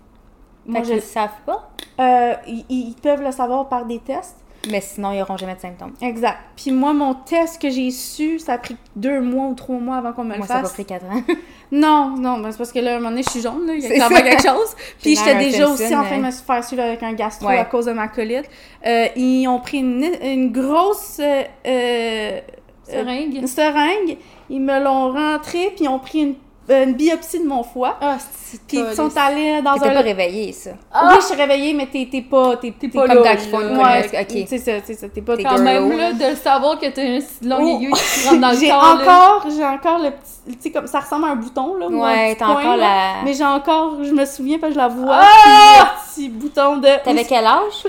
Moi, 0.67 0.81
Fait 0.81 0.87
je, 0.87 0.93
qu'ils 0.95 1.03
savent 1.03 1.31
pas, 1.47 1.71
euh, 2.01 2.35
ils, 2.47 2.65
ils 2.71 2.95
peuvent 3.01 3.23
le 3.23 3.31
savoir 3.33 3.69
par 3.69 3.85
des 3.85 3.99
tests. 4.01 4.37
Mais 4.71 4.81
sinon, 4.81 5.13
ils 5.13 5.19
n'auront 5.19 5.37
jamais 5.37 5.55
de 5.55 5.61
symptômes. 5.61 5.93
Exact. 6.01 6.39
Puis 6.57 6.71
moi, 6.73 6.93
mon 6.93 7.15
test 7.15 7.61
que 7.61 7.71
j'ai 7.71 7.91
su, 7.91 8.39
ça 8.39 8.55
a 8.55 8.59
pris 8.59 8.77
deux 8.97 9.21
mois 9.21 9.47
ou 9.47 9.55
trois 9.55 9.79
mois 9.79 9.97
avant 9.97 10.13
qu'on 10.13 10.25
me 10.25 10.29
Moi, 10.31 10.39
le 10.39 10.47
ça 10.47 10.57
a 10.57 10.61
fasse. 10.63 10.73
pris 10.73 10.85
4 10.85 11.05
ans. 11.07 11.23
Non, 11.73 12.15
non, 12.17 12.39
ben, 12.39 12.53
c'est 12.53 12.59
parce 12.59 12.71
que 12.71 12.79
là, 12.79 12.93
à 12.93 12.95
un 12.95 12.99
moment 12.99 13.11
donné, 13.11 13.23
je 13.25 13.31
suis 13.31 13.41
jaune, 13.41 13.67
là, 13.67 13.75
il 13.75 13.81
y 13.83 13.87
a 13.87 13.91
clairement 13.91 14.17
quelque 14.21 14.43
chose. 14.43 14.77
Puis 15.03 15.17
j'étais 15.17 15.35
déjà 15.37 15.69
aussi 15.69 15.97
en 15.97 16.05
train 16.05 16.19
de 16.19 16.23
me 16.27 16.31
faire 16.31 16.63
suivre 16.63 16.83
avec 16.85 17.03
un 17.03 17.15
gastro 17.15 17.49
Ouais. 17.49 17.59
à 17.59 17.65
cause 17.65 17.87
de 17.87 17.93
ma 17.93 18.07
colite. 18.07 18.49
Euh, 18.87 19.07
ils 19.17 19.49
ont 19.49 19.59
pris 19.59 19.79
une, 19.79 20.05
une 20.23 20.53
grosse 20.53 21.19
euh, 21.21 21.43
euh, 21.67 22.41
Seringue. 22.85 23.35
une 23.35 23.47
seringue, 23.49 24.19
ils 24.51 24.61
me 24.61 24.79
l'ont 24.79 25.11
rentrée, 25.13 25.73
puis 25.75 25.87
ils 25.87 25.89
ont 25.89 25.99
pris 25.99 26.21
une, 26.21 26.35
une 26.69 26.95
biopsie 26.95 27.41
de 27.41 27.47
mon 27.47 27.63
foie. 27.63 27.97
Ah, 28.01 28.17
c'est 28.19 28.61
Puis 28.67 28.79
ils 28.79 28.95
sont 28.95 29.11
allés 29.17 29.61
dans 29.63 29.75
T'étais 29.75 29.89
un... 29.89 29.95
pas 29.95 30.01
réveillé, 30.01 30.53
ça. 30.53 30.71
Ah! 30.93 31.09
Oui, 31.11 31.17
je 31.21 31.27
suis 31.27 31.35
réveillée, 31.35 31.75
mais 31.75 31.87
t'es 31.87 32.09
t'es 32.11 32.23
pas... 32.23 32.57
T'es 32.57 32.73
t'es 32.79 32.89
pas 32.89 33.07
Comme 33.07 33.23
là, 33.23 33.35
une 33.35 33.77
Ouais, 33.79 34.21
ok. 34.23 34.47
c'est 34.49 34.59
ça, 34.59 34.73
c'est 34.85 34.95
ça. 34.95 35.09
T'es 35.09 35.21
pas... 35.21 35.37
Quand 35.37 35.51
girl, 35.51 35.63
même, 35.63 35.97
là. 35.97 36.13
de 36.13 36.35
savoir 36.37 36.79
que 36.79 36.87
t'as 36.87 37.05
une 37.05 37.21
si 37.21 37.45
longue 37.47 37.61
Oh. 37.65 37.77
aiguille 37.77 37.93
qui 37.93 38.29
rentre 38.29 38.41
dans 38.41 38.51
le 38.51 38.57
J'ai 38.59 38.69
corps, 38.69 38.99
encore, 39.01 39.47
j'ai 39.55 39.65
encore 39.65 39.99
le 39.99 40.11
petit... 40.11 40.57
Tu 40.57 40.57
sais, 40.61 40.71
comme 40.71 40.87
ça 40.87 41.01
ressemble 41.01 41.25
à 41.27 41.29
un 41.29 41.37
bouton, 41.37 41.77
là. 41.77 41.87
ou 41.89 42.03
un 42.03 42.07
Ouais, 42.07 42.35
t'as 42.37 42.47
encore 42.47 42.77
là. 42.77 42.77
la... 42.77 43.23
Mais 43.25 43.35
j'ai 43.35 43.45
encore, 43.45 43.97
je 44.03 44.13
me 44.13 44.25
souviens, 44.25 44.59
parce 44.59 44.73
que 44.73 44.79
je 44.81 44.83
la 44.83 44.89
vois, 44.89 45.21
Ah! 45.21 45.95
petit 46.15 46.29
bouton 46.29 46.79
de... 46.79 46.89
T'avais 47.05 47.25
quel 47.25 47.45
âge? 47.47 47.85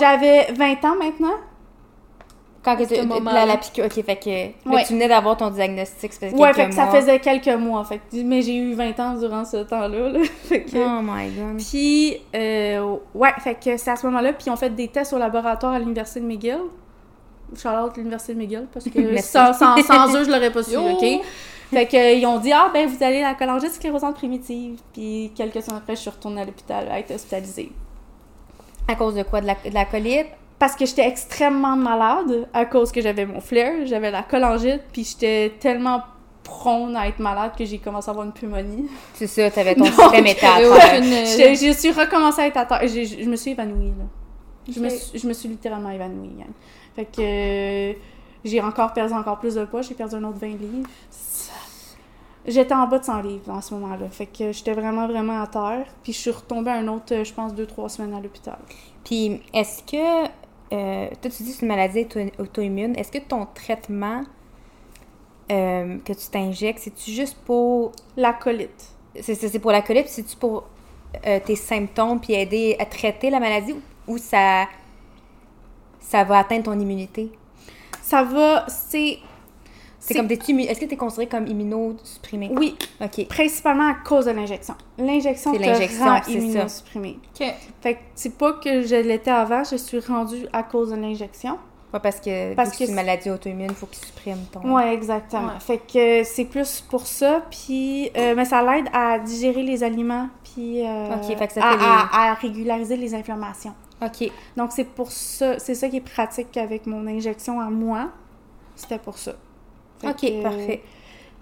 J'avais 0.00 0.52
20 0.52 0.72
ans 0.84 0.96
maintenant. 1.02 1.34
Quand 2.62 2.76
que 2.76 2.84
tu- 2.84 3.06
moment-là. 3.06 3.32
la, 3.40 3.46
la 3.46 3.56
piqûre, 3.56 3.86
ok, 3.86 4.04
fait 4.04 4.16
que 4.16 4.68
Ouais. 4.70 4.84
tu 4.84 4.92
venais 4.92 5.08
d'avoir 5.08 5.36
ton 5.36 5.48
diagnostic, 5.50 6.12
ça 6.12 6.26
faisait 6.28 6.36
Ouais, 6.36 6.52
quelques 6.52 6.56
fait 6.56 6.68
que 6.68 6.74
ça 6.74 6.86
faisait 6.88 7.18
quelques 7.18 7.48
mois, 7.58 7.84
fait 7.84 7.98
que- 7.98 8.22
mais 8.22 8.42
j'ai 8.42 8.54
eu 8.56 8.74
20 8.74 9.00
ans 9.00 9.14
durant 9.14 9.44
ce 9.46 9.58
temps-là, 9.64 10.08
là. 10.10 10.18
fait 10.44 10.64
que... 10.64 10.76
Oh 10.76 11.00
my 11.02 11.30
god. 11.30 11.56
Puis, 11.58 12.18
euh, 12.34 12.96
ouais, 13.14 13.32
fait 13.38 13.54
que 13.54 13.76
c'est 13.78 13.90
à 13.90 13.96
ce 13.96 14.04
moment-là, 14.06 14.34
puis 14.34 14.44
ils 14.48 14.50
ont 14.50 14.56
fait 14.56 14.68
des 14.74 14.88
tests 14.88 15.12
au 15.14 15.18
laboratoire 15.18 15.72
à 15.72 15.78
l'Université 15.78 16.20
de 16.20 16.26
McGill. 16.26 16.58
Charlotte, 17.56 17.96
l'Université 17.96 18.34
de 18.34 18.38
McGill, 18.38 18.66
parce 18.72 18.84
que 18.88 19.16
sans, 19.22 19.52
sans, 19.54 19.76
sans 19.82 20.14
eux, 20.16 20.24
je 20.24 20.30
l'aurais 20.30 20.52
pas 20.52 20.62
su! 20.62 20.76
OK? 20.76 21.04
Fait 21.72 21.86
que, 21.86 21.96
euh, 21.96 22.12
ils 22.12 22.26
ont 22.26 22.38
dit, 22.38 22.52
ah, 22.52 22.68
ben, 22.74 22.86
vous 22.88 23.02
allez 23.02 23.22
à 23.22 23.28
la 23.28 23.34
cholangite 23.34 23.72
sclérosante 23.72 24.16
primitive. 24.16 24.80
Puis, 24.92 25.32
quelques 25.36 25.62
semaines 25.62 25.78
après, 25.78 25.94
je 25.96 26.00
suis 26.02 26.10
retournée 26.10 26.42
à 26.42 26.44
l'hôpital 26.44 26.88
à 26.90 26.98
être 26.98 27.12
hospitalisée. 27.14 27.70
À 28.88 28.96
cause 28.96 29.14
de 29.14 29.22
quoi? 29.22 29.40
De 29.40 29.46
la, 29.46 29.54
de 29.54 29.72
la 29.72 29.84
colite? 29.84 30.26
Parce 30.60 30.76
que 30.76 30.86
j'étais 30.86 31.08
extrêmement 31.08 31.74
malade 31.74 32.46
à 32.54 32.66
cause 32.66 32.92
que 32.92 33.00
j'avais 33.00 33.26
mon 33.26 33.40
flair, 33.40 33.86
j'avais 33.86 34.10
la 34.12 34.22
cholangite, 34.22 34.82
puis 34.92 35.02
j'étais 35.04 35.54
tellement 35.58 36.02
prône 36.44 36.94
à 36.96 37.08
être 37.08 37.18
malade 37.18 37.52
que 37.58 37.64
j'ai 37.64 37.78
commencé 37.78 38.08
à 38.08 38.12
avoir 38.12 38.26
une 38.26 38.32
pneumonie. 38.32 38.86
C'est 39.14 39.26
ça, 39.26 39.50
t'avais 39.50 39.74
ton 39.74 39.84
Donc, 39.84 39.94
système 39.94 40.26
était 40.26 40.46
à 40.46 40.60
T'avais 40.60 40.68
terre. 40.78 41.00
aucune, 41.00 41.10
Je, 41.10 41.66
je 41.66 41.72
suis 41.72 41.90
recommencée 41.92 42.42
à 42.42 42.46
être 42.46 42.56
à 42.58 42.66
terre. 42.66 42.80
Je, 42.82 43.04
je 43.04 43.28
me 43.28 43.36
suis 43.36 43.52
évanouie, 43.52 43.88
là. 43.98 44.04
Je, 44.70 44.78
me 44.80 44.88
suis, 44.90 45.18
je 45.18 45.26
me 45.26 45.32
suis 45.32 45.48
littéralement 45.48 45.90
évanouie, 45.90 46.28
gang. 46.38 46.50
Fait 46.94 47.06
que 47.06 47.20
euh, 47.20 47.92
j'ai 48.44 48.60
encore 48.60 48.92
perdu 48.92 49.14
encore 49.14 49.38
plus 49.38 49.54
de 49.54 49.64
poids. 49.64 49.80
J'ai 49.82 49.94
perdu 49.94 50.16
un 50.16 50.24
autre 50.24 50.38
20 50.38 50.46
livres. 50.48 50.88
J'étais 52.46 52.74
en 52.74 52.86
bas 52.86 52.98
de 52.98 53.04
100 53.04 53.22
livres 53.22 53.50
en 53.50 53.60
ce 53.60 53.74
moment-là. 53.74 54.08
Fait 54.10 54.26
que 54.26 54.50
j'étais 54.52 54.72
vraiment, 54.72 55.06
vraiment 55.06 55.42
à 55.42 55.46
terre. 55.46 55.86
Puis 56.02 56.12
je 56.12 56.18
suis 56.18 56.30
retombée 56.30 56.70
un 56.70 56.88
autre, 56.88 57.22
je 57.24 57.32
pense, 57.32 57.52
2-3 57.54 57.88
semaines 57.88 58.14
à 58.14 58.20
l'hôpital. 58.20 58.58
Puis, 59.04 59.40
est-ce 59.54 59.82
que. 59.82 60.28
Euh, 60.72 61.08
toi, 61.20 61.30
tu 61.30 61.42
dis 61.42 61.50
que 61.50 61.56
c'est 61.56 61.62
une 61.62 61.68
maladie 61.68 62.00
auto- 62.00 62.20
auto-immune. 62.42 62.96
Est-ce 62.96 63.10
que 63.12 63.18
ton 63.18 63.46
traitement 63.54 64.22
euh, 65.50 65.98
que 66.04 66.12
tu 66.12 66.28
t'injectes, 66.30 66.78
c'est-tu 66.80 67.10
juste 67.10 67.36
pour. 67.44 67.92
La 68.16 68.32
colite. 68.32 68.88
C'est 69.20 69.34
c'est- 69.34 69.48
c'est 69.48 69.58
pour 69.58 69.72
la 69.72 69.82
colite, 69.82 70.08
c'est-tu 70.08 70.36
pour 70.36 70.64
euh, 71.26 71.40
tes 71.44 71.56
symptômes, 71.56 72.20
puis 72.20 72.34
aider 72.34 72.76
à 72.78 72.86
traiter 72.86 73.30
la 73.30 73.40
maladie, 73.40 73.72
ou, 73.72 74.12
ou 74.14 74.18
ça. 74.18 74.66
ça 76.00 76.22
va 76.24 76.38
atteindre 76.38 76.64
ton 76.64 76.78
immunité? 76.78 77.30
Ça 78.02 78.22
va, 78.22 78.66
c'est... 78.68 79.18
C'est 80.02 80.14
comme 80.14 80.26
des 80.26 80.34
Est-ce 80.34 80.80
que 80.80 80.86
tu 80.86 80.94
es 80.94 80.96
considéré 80.96 81.28
comme 81.28 81.46
immunosupprimé? 81.46 82.50
Oui, 82.56 82.76
Ok. 83.00 83.26
principalement 83.28 83.88
à 83.90 83.94
cause 83.94 84.24
de 84.24 84.30
l'injection. 84.30 84.74
L'injection 84.98 85.52
C'est 85.52 85.58
te 85.60 85.98
rend 86.02 86.20
immunosupprimé. 86.26 87.18
Ok. 87.38 87.46
Fait 87.82 87.94
que 87.94 87.98
c'est 88.14 88.36
pas 88.36 88.54
que 88.54 88.82
je 88.82 88.96
l'étais 88.96 89.30
avant, 89.30 89.62
je 89.62 89.76
suis 89.76 90.00
rendue 90.00 90.46
à 90.52 90.62
cause 90.62 90.90
de 90.90 90.96
l'injection. 90.96 91.58
Ouais, 91.92 91.98
parce 92.00 92.20
que, 92.20 92.54
Parce 92.54 92.70
que 92.70 92.78
que 92.78 92.84
c'est 92.84 92.90
une 92.90 92.94
maladie 92.94 93.30
auto-immune, 93.30 93.66
il 93.70 93.74
faut 93.74 93.86
qu'il 93.86 94.04
supprime 94.04 94.38
ton. 94.52 94.60
Ouais, 94.74 94.94
exactement. 94.94 95.48
Ouais. 95.48 95.60
Fait 95.60 95.78
que 95.78 96.22
c'est 96.24 96.44
plus 96.44 96.80
pour 96.88 97.04
ça, 97.06 97.42
puis 97.50 98.10
euh, 98.16 98.34
mais 98.36 98.44
ça 98.44 98.62
l'aide 98.62 98.86
à 98.92 99.18
digérer 99.18 99.64
les 99.64 99.82
aliments, 99.82 100.28
puis 100.44 100.86
euh, 100.86 101.14
Ok, 101.16 101.36
fait 101.36 101.46
que 101.48 101.52
ça 101.52 101.66
à, 101.66 101.72
fait 101.72 101.78
des- 101.78 101.84
à- 101.84 102.30
à 102.30 102.34
régulariser 102.34 102.96
les 102.96 103.12
inflammations. 103.12 103.74
Ok. 104.02 104.30
Donc 104.56 104.70
c'est 104.72 104.84
pour 104.84 105.10
ça, 105.10 105.58
c'est 105.58 105.74
ça 105.74 105.88
qui 105.88 105.96
est 105.96 106.00
pratique 106.00 106.56
avec 106.56 106.86
mon 106.86 107.06
injection 107.08 107.60
à 107.60 107.68
moi. 107.70 108.10
C'était 108.76 108.98
pour 109.00 109.18
ça. 109.18 109.32
Fait 110.00 110.08
Ok, 110.08 110.20
que, 110.20 110.42
parfait. 110.42 110.82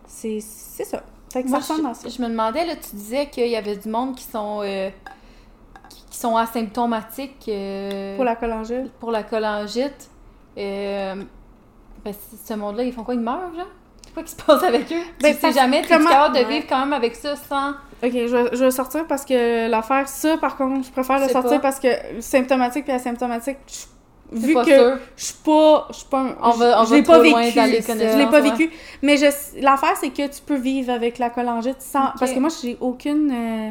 C'est 0.06 0.40
ça. 0.40 1.02
Fait 1.32 1.42
que 1.42 1.48
Moi, 1.48 1.60
ça 1.60 1.74
ressemble 1.74 1.88
à 1.90 1.94
ça. 1.94 2.08
je, 2.08 2.14
je 2.16 2.22
me 2.22 2.28
demandais, 2.28 2.64
là, 2.64 2.74
tu 2.76 2.96
disais 2.96 3.26
qu'il 3.26 3.48
y 3.48 3.56
avait 3.56 3.76
du 3.76 3.88
monde 3.88 4.14
qui 4.14 4.24
sont, 4.24 4.60
euh, 4.62 4.88
qui, 5.90 6.02
qui 6.10 6.16
sont 6.18 6.36
asymptomatiques 6.36 7.44
euh, 7.48 8.16
Pour 8.16 8.24
la 8.24 8.34
cholangite. 8.36 8.90
pour 8.98 9.10
la 9.10 9.22
cholangite. 9.22 10.08
Euh, 10.56 11.14
ben, 12.04 12.14
ce 12.46 12.54
monde-là, 12.54 12.84
ils 12.84 12.92
font 12.92 13.04
quoi? 13.04 13.14
Ils 13.14 13.20
meurent, 13.20 13.54
genre? 13.54 13.66
quoi 14.14 14.22
qui 14.22 14.30
se 14.32 14.36
passe 14.36 14.62
avec 14.64 14.90
eux? 14.90 15.02
Ben, 15.20 15.34
tu 15.34 15.40
sais 15.40 15.52
jamais, 15.52 15.82
tu 15.82 15.92
es 15.92 15.98
capable 15.98 16.34
de 16.34 16.40
Ouais. 16.40 16.48
vivre 16.48 16.66
quand 16.68 16.80
même 16.80 16.94
avec 16.94 17.14
ça 17.14 17.36
sans... 17.36 17.70
Ok, 18.02 18.12
je 18.12 18.48
je 18.52 18.64
vais 18.64 18.70
sortir 18.70 19.06
parce 19.06 19.24
que 19.24 19.68
l'affaire, 19.68 20.08
ça, 20.08 20.38
par 20.38 20.56
contre, 20.56 20.86
je 20.86 20.90
préfère 20.90 21.18
le 21.20 21.28
sortir 21.28 21.60
pas. 21.60 21.70
parce 21.70 21.78
que 21.78 21.88
symptomatique 22.20 22.84
puis 22.84 22.92
asymptomatique, 22.92 23.58
je- 23.66 23.84
vu 24.32 24.52
pas 24.54 24.64
que 24.64 24.70
sûr. 24.76 24.98
je 25.16 25.24
suis 25.24 25.34
pas, 25.44 25.86
je 25.90 25.96
suis 25.96 26.06
pas, 26.06 26.20
un- 26.20 26.36
On 26.42 26.50
va- 26.50 26.82
on 26.82 26.84
je 26.84 26.94
l'ai 26.96 27.02
pas 27.02 27.18
vécu, 27.20 27.34
je 27.50 28.16
l'ai 28.18 28.26
pas 28.26 28.40
ouais. 28.42 28.50
vécu. 28.50 28.70
Mais 29.02 29.16
je, 29.16 29.26
l'affaire, 29.60 29.96
c'est 30.00 30.10
que 30.10 30.26
tu 30.26 30.40
peux 30.44 30.56
vivre 30.56 30.92
avec 30.92 31.18
la 31.18 31.30
cholangite 31.30 31.80
sans, 31.80 32.10
parce 32.18 32.32
que 32.32 32.38
moi, 32.38 32.50
j'ai 32.62 32.76
aucune, 32.80 33.30
euh, 33.32 33.70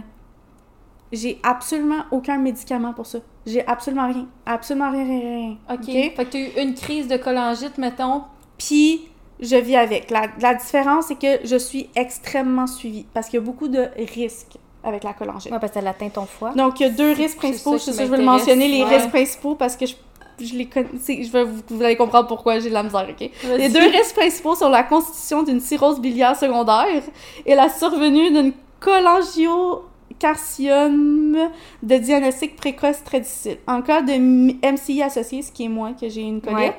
j'ai 1.12 1.40
absolument 1.44 2.04
aucun 2.12 2.38
médicament 2.38 2.94
pour 2.94 3.06
ça. 3.06 3.20
J'ai 3.46 3.66
absolument 3.66 4.08
rien, 4.08 4.26
absolument 4.46 4.92
rien, 4.92 5.04
rien, 5.06 5.20
rien. 5.20 5.58
OK. 5.72 5.80
ok? 5.80 5.86
Fait 5.86 6.26
que 6.26 6.32
t'as 6.32 6.40
eu 6.40 6.50
une 6.68 6.74
crise 6.74 7.08
de 7.08 7.16
cholangite, 7.18 7.78
mettons. 7.78 8.24
Puis 8.58 9.08
je 9.40 9.56
vis 9.56 9.76
avec. 9.78 10.10
La, 10.12 10.24
la 10.42 10.56
différence, 10.56 11.06
c'est 11.06 11.16
que 11.20 11.46
je 11.48 11.56
suis 11.56 11.90
extrêmement 11.96 12.68
suivie 12.68 13.06
parce 13.14 13.28
qu'il 13.30 13.40
y 13.40 13.42
a 13.42 13.46
beaucoup 13.46 13.68
de 13.70 13.86
risques 14.16 14.58
avec 14.84 15.04
la 15.04 15.14
cholangite. 15.14 15.52
Ouais, 15.52 15.60
parce 15.60 15.72
que 15.72 15.80
ça 15.80 15.82
l'atteint 15.82 16.10
ton 16.10 16.26
foie. 16.26 16.52
Donc, 16.52 16.80
il 16.80 16.84
y 16.84 16.86
a 16.88 16.90
deux 16.90 17.14
C'est- 17.16 17.22
risques 17.22 17.38
c'est 17.42 17.48
principaux. 17.50 17.78
ça 17.78 17.92
Je 17.92 18.10
vais 18.10 18.18
le 18.18 18.24
mentionner, 18.24 18.68
les 18.68 18.84
ouais. 18.84 18.98
risques 18.98 19.10
principaux, 19.10 19.56
parce 19.56 19.76
que 19.78 19.86
je, 19.86 19.96
je 20.40 20.56
les 20.56 20.66
connais. 20.68 20.88
Je 21.06 21.32
vais, 21.32 21.44
vous, 21.44 21.62
vous 21.70 21.84
allez 21.84 21.96
comprendre 21.96 22.28
pourquoi 22.28 22.60
j'ai 22.60 22.70
de 22.70 22.74
la 22.74 22.84
misère, 22.84 23.08
OK? 23.10 23.30
Les 23.58 23.70
deux 23.70 23.80
risques 23.90 24.16
principaux 24.16 24.56
sont 24.56 24.70
la 24.70 24.84
constitution 24.84 25.44
d'une 25.44 25.60
cirrhose 25.60 26.00
biliaire 26.00 26.36
secondaire 26.36 27.02
et 27.46 27.56
la 27.56 27.70
survenue 27.70 28.32
d'une 28.32 28.54
cholangiocarcinome 28.80 31.50
de 31.84 31.98
diagnostic 31.98 32.56
précoce 32.56 33.04
très 33.04 33.20
difficile. 33.22 33.58
En 33.68 33.82
cas 33.82 34.02
de 34.02 34.14
MCI 34.14 35.04
associé, 35.04 35.42
ce 35.42 35.52
qui 35.52 35.66
est 35.66 35.70
moi, 35.70 35.92
que 36.00 36.10
j'ai 36.10 36.22
une 36.22 36.42
Ouais. 36.48 36.76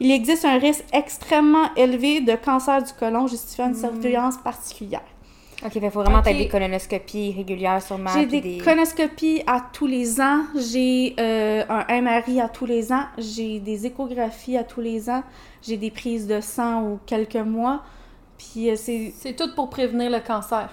il 0.00 0.10
existe 0.10 0.44
un 0.44 0.58
risque 0.58 0.84
extrêmement 0.92 1.68
élevé 1.76 2.20
de 2.20 2.34
cancer 2.34 2.82
du 2.82 2.92
côlon 2.98 3.26
justifiant 3.26 3.66
une 3.66 3.72
Mm. 3.76 3.80
surveillance 3.80 4.36
particulière. 4.38 5.02
Ok, 5.64 5.72
fait 5.72 5.90
faut 5.90 6.00
vraiment 6.02 6.18
Ok. 6.18 6.24
t'aider 6.24 6.40
des 6.44 6.48
colonoscopies 6.48 7.32
régulières 7.36 7.80
sûrement. 7.82 8.10
J'ai 8.14 8.26
des, 8.26 8.58
colonoscopies 8.58 9.42
à 9.46 9.62
tous 9.72 9.86
les 9.86 10.20
ans, 10.20 10.42
j'ai 10.56 11.14
euh, 11.18 11.64
un 11.68 12.00
MRI 12.02 12.40
à 12.40 12.48
tous 12.48 12.66
les 12.66 12.92
ans, 12.92 13.04
j'ai 13.16 13.60
des 13.60 13.86
échographies 13.86 14.58
à 14.58 14.64
tous 14.64 14.82
les 14.82 15.08
ans, 15.08 15.22
j'ai 15.62 15.76
des 15.78 15.90
prises 15.90 16.26
de 16.26 16.40
sang 16.42 16.82
aux 16.82 16.98
quelques 17.06 17.36
mois. 17.36 17.82
Puis 18.36 18.68
euh, 18.70 18.74
c'est. 18.76 19.12
C'est 19.16 19.34
tout 19.34 19.54
pour 19.54 19.70
prévenir 19.70 20.10
le 20.10 20.20
cancer. 20.20 20.68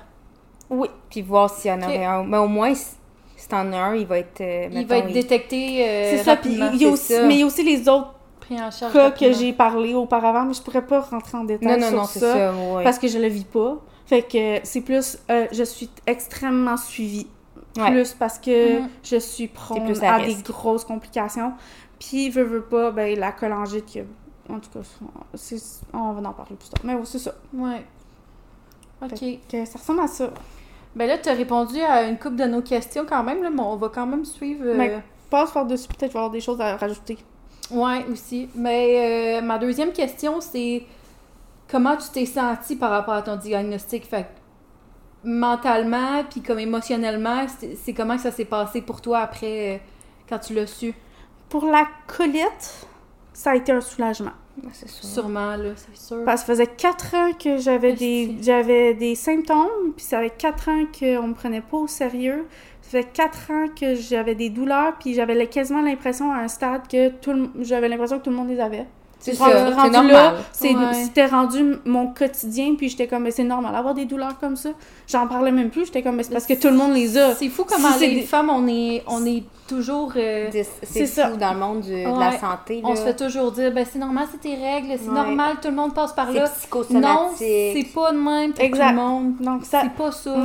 Oui, 0.70 0.90
Puis 1.10 1.22
voir 1.22 1.50
s'il 1.50 1.72
y 1.72 1.74
en 1.74 1.78
Ok. 1.78 1.84
aurait 1.86 2.06
un. 2.06 2.24
Mais 2.24 2.38
au 2.38 2.48
moins, 2.48 2.74
si 2.74 3.48
t'en 3.48 3.72
as 3.72 3.78
un, 3.78 3.96
il 3.96 4.06
va 4.06 4.20
être. 4.20 4.42
euh, 4.42 4.68
il 4.72 4.86
va 4.88 4.98
être 4.98 5.08
il- 5.10 5.14
détecté 5.14 5.86
euh, 5.88 6.12
c'est 6.18 6.24
ça. 6.24 6.36
Puis 6.36 6.52
il 6.54 6.60
y 6.60 6.64
a 6.64 6.72
c'est 6.78 6.86
aussi, 6.86 7.14
ça. 7.14 7.26
mais 7.28 7.36
il 7.36 7.40
y 7.40 7.44
a 7.44 7.46
aussi 7.46 7.64
les 7.64 7.88
autres 7.88 8.14
Pris 8.42 8.60
en 8.62 8.72
charge 8.72 8.92
cas 8.92 9.12
que 9.12 9.32
j'ai 9.32 9.54
parlé 9.54 9.94
auparavant, 9.94 10.44
mais 10.44 10.54
je 10.54 10.62
pourrais 10.62 10.86
pas 10.86 11.00
rentrer 11.02 11.38
en 11.38 11.44
détail 11.46 11.68
Non, 11.70 11.78
non, 11.80 11.88
sur 11.88 11.98
non, 11.98 12.04
c'est 12.06 12.20
ça, 12.20 12.34
ça. 12.34 12.54
ouais. 12.54 12.84
parce 12.84 13.00
que 13.00 13.08
je 13.08 13.18
le 13.20 13.28
vis 13.28 13.46
pas. 13.46 13.78
Fait 14.12 14.24
que 14.24 14.60
c'est 14.68 14.82
plus, 14.82 15.18
euh, 15.30 15.48
je 15.54 15.64
suis 15.64 15.90
extrêmement 16.06 16.76
suivie. 16.76 17.28
Ouais. 17.78 17.92
Plus 17.92 18.14
parce 18.14 18.38
que 18.38 18.80
Mhm. 18.82 18.90
je 19.04 19.16
suis 19.16 19.48
prone 19.48 19.86
plus 19.86 20.04
à 20.04 20.20
des 20.20 20.36
grosses 20.44 20.84
complications. 20.84 21.54
Puis, 21.98 22.30
veux, 22.30 22.44
veux 22.44 22.62
pas, 22.64 22.92
ben, 22.92 23.18
la 23.18 23.32
cholangite, 23.32 24.00
en 24.50 24.60
tout 24.60 24.70
cas, 24.74 24.80
on 25.94 26.12
va 26.12 26.28
en 26.30 26.34
parler 26.34 26.58
plus 26.58 26.68
tard. 26.68 26.82
Mais 26.84 26.94
oui, 26.94 27.04
c'est 27.06 27.20
ça. 27.20 27.34
Ouais. 27.54 27.86
OK. 29.02 29.40
Que 29.50 29.64
ça 29.64 29.80
ressemble 29.80 30.02
à 30.02 30.08
ça. 30.08 30.30
Ben 30.94 31.08
là, 31.08 31.18
tu 31.18 31.30
as 31.30 31.34
répondu 31.34 31.80
à 31.80 32.04
une 32.04 32.20
couple 32.20 32.36
de 32.36 32.44
nos 32.44 32.62
questions 32.62 33.06
quand 33.08 33.24
même, 33.24 33.42
là, 33.42 33.50
mais 33.50 33.62
on 33.62 33.78
va 33.78 33.88
quand 33.88 34.06
même 34.06 34.26
suivre. 34.26 34.64
euh, 34.66 34.76
Mais- 34.78 35.00
Passe 35.30 35.52
par-dessus, 35.52 35.88
peut-être, 35.88 36.08
je 36.12 36.14
vais 36.14 36.20
avoir 36.20 36.32
des 36.32 36.42
choses 36.42 36.60
à 36.60 36.76
rajouter. 36.76 37.18
Ouais, 37.72 38.06
aussi. 38.12 38.50
Mais 38.56 39.38
euh, 39.40 39.42
ma 39.42 39.58
deuxième 39.58 39.94
question, 39.94 40.42
c'est 40.42 40.84
comment 41.72 41.96
tu 41.96 42.10
t'es 42.10 42.26
senti 42.26 42.76
par 42.76 42.92
rapport 42.92 43.14
à 43.14 43.22
ton 43.22 43.38
diagnostic? 43.38 44.06
Fait 44.06 44.24
que 44.24 44.28
mentalement, 45.24 46.24
puis 46.30 46.42
comme 46.42 46.60
émotionnellement, 46.60 47.46
c'est 47.82 47.94
comment 47.94 48.18
que 48.18 48.22
ça 48.22 48.32
s'est 48.32 48.46
passé 48.46 48.82
pour 48.82 49.02
toi 49.02 49.20
après, 49.20 49.76
euh, 49.76 49.78
quand 50.28 50.40
tu 50.40 50.54
l'as 50.54 50.68
su? 50.68 50.94
Pour 51.50 51.66
la 51.66 51.88
colite, 52.08 52.88
ça 53.34 53.52
a 53.52 53.56
été 53.56 53.72
un 53.72 53.82
soulagement. 53.82 54.32
Sûr. 54.74 54.88
Sûrement, 54.90 55.56
là, 55.56 55.72
c'est 55.76 55.98
sûr. 55.98 56.24
Parce 56.26 56.42
que 56.42 56.48
ça 56.48 56.54
faisait 56.54 56.68
quatre 56.68 57.16
ans 57.16 57.32
que 57.34 57.58
j'avais 57.58 57.94
des, 57.94 58.38
j'avais 58.42 58.94
des 58.94 59.16
symptômes, 59.16 59.94
puis 59.96 60.06
ça 60.06 60.20
fait 60.20 60.30
quatre 60.30 60.70
ans 60.70 60.86
qu'on 60.98 61.28
me 61.30 61.34
prenait 61.34 61.62
pas 61.62 61.78
au 61.78 61.88
sérieux. 61.88 62.46
Ça 62.82 63.00
fait 63.00 63.12
quatre 63.12 63.50
ans 63.50 63.68
que 63.70 63.96
j'avais 63.96 64.36
des 64.36 64.50
douleurs, 64.50 64.94
puis 65.00 65.14
j'avais 65.14 65.48
quasiment 65.48 65.82
l'impression 65.82 66.32
à 66.32 66.40
un 66.40 66.48
stade 66.48 66.88
que 66.88 67.10
tout 67.10 67.32
le, 67.32 67.50
j'avais 67.62 67.88
l'impression 67.88 68.20
que 68.20 68.26
tout 68.26 68.30
le 68.30 68.36
monde 68.36 68.50
les 68.50 68.60
avait. 68.60 68.88
C'est 69.22 69.38
Rendu- 69.38 70.08
là, 70.12 70.34
c'est- 70.52 70.76
Ouais. 70.76 70.94
c'était 71.04 71.28
rendu 71.28 71.76
mon 71.86 72.08
quotidien, 72.08 72.74
puis 72.76 72.90
j'étais 72.90 73.06
comme, 73.08 73.22
mais 73.24 73.32
c'est 73.32 73.44
normal 73.44 73.72
d'avoir 73.74 73.94
des 73.94 74.06
douleurs 74.06 74.38
comme 74.40 74.56
ça. 74.56 74.70
J'en 75.08 75.28
parlais 75.28 75.52
même 75.52 75.70
plus, 75.70 75.86
j'étais 75.86 76.02
comme, 76.02 76.16
mais 76.16 76.24
c'est 76.24 76.32
parce 76.34 76.48
que 76.48 76.56
tout 76.56 76.70
le 76.70 76.76
monde 76.76 76.94
les 76.94 77.18
a. 77.18 77.36
C'est 77.36 77.50
fou 77.50 77.64
comment 77.70 77.92
Si 77.94 78.00
les 78.08 78.16
des- 78.16 78.22
femmes, 78.24 78.50
on 78.50 78.68
est, 78.68 79.04
on 79.08 79.24
est 79.26 79.44
toujours... 79.68 80.14
euh, 80.16 80.50
C'est 80.52 80.66
c'est 80.84 81.06
ça. 81.06 81.30
fou 81.30 81.38
dans 81.38 81.54
le 81.54 81.60
monde 81.60 81.82
de 81.82 81.92
Ouais. 81.94 82.20
la 82.20 82.32
santé. 82.40 82.82
on 82.84 82.90
là. 82.90 82.96
se 82.96 83.02
fait 83.04 83.16
toujours 83.16 83.52
dire, 83.52 83.72
ben 83.72 83.86
c'est 83.90 84.00
normal, 84.00 84.26
c'est 84.32 84.42
tes 84.42 84.56
règles, 84.56 84.88
c'est 85.02 85.08
Ouais. 85.08 85.14
normal, 85.14 85.58
tout 85.62 85.70
le 85.70 85.76
monde 85.76 85.94
passe 85.94 86.14
par 86.14 86.32
là. 86.32 86.46
Non, 86.90 87.30
c'est 87.38 87.86
pas 87.94 88.12
de 88.12 88.18
même 88.18 88.54
pour 88.54 88.64
Exact. 88.64 88.90
tout 88.90 88.96
le 88.96 89.02
monde. 89.02 89.34
Donc 89.40 89.66
ça, 89.66 89.82
C'est 89.84 89.94
pas 89.94 90.12
ça. 90.12 90.36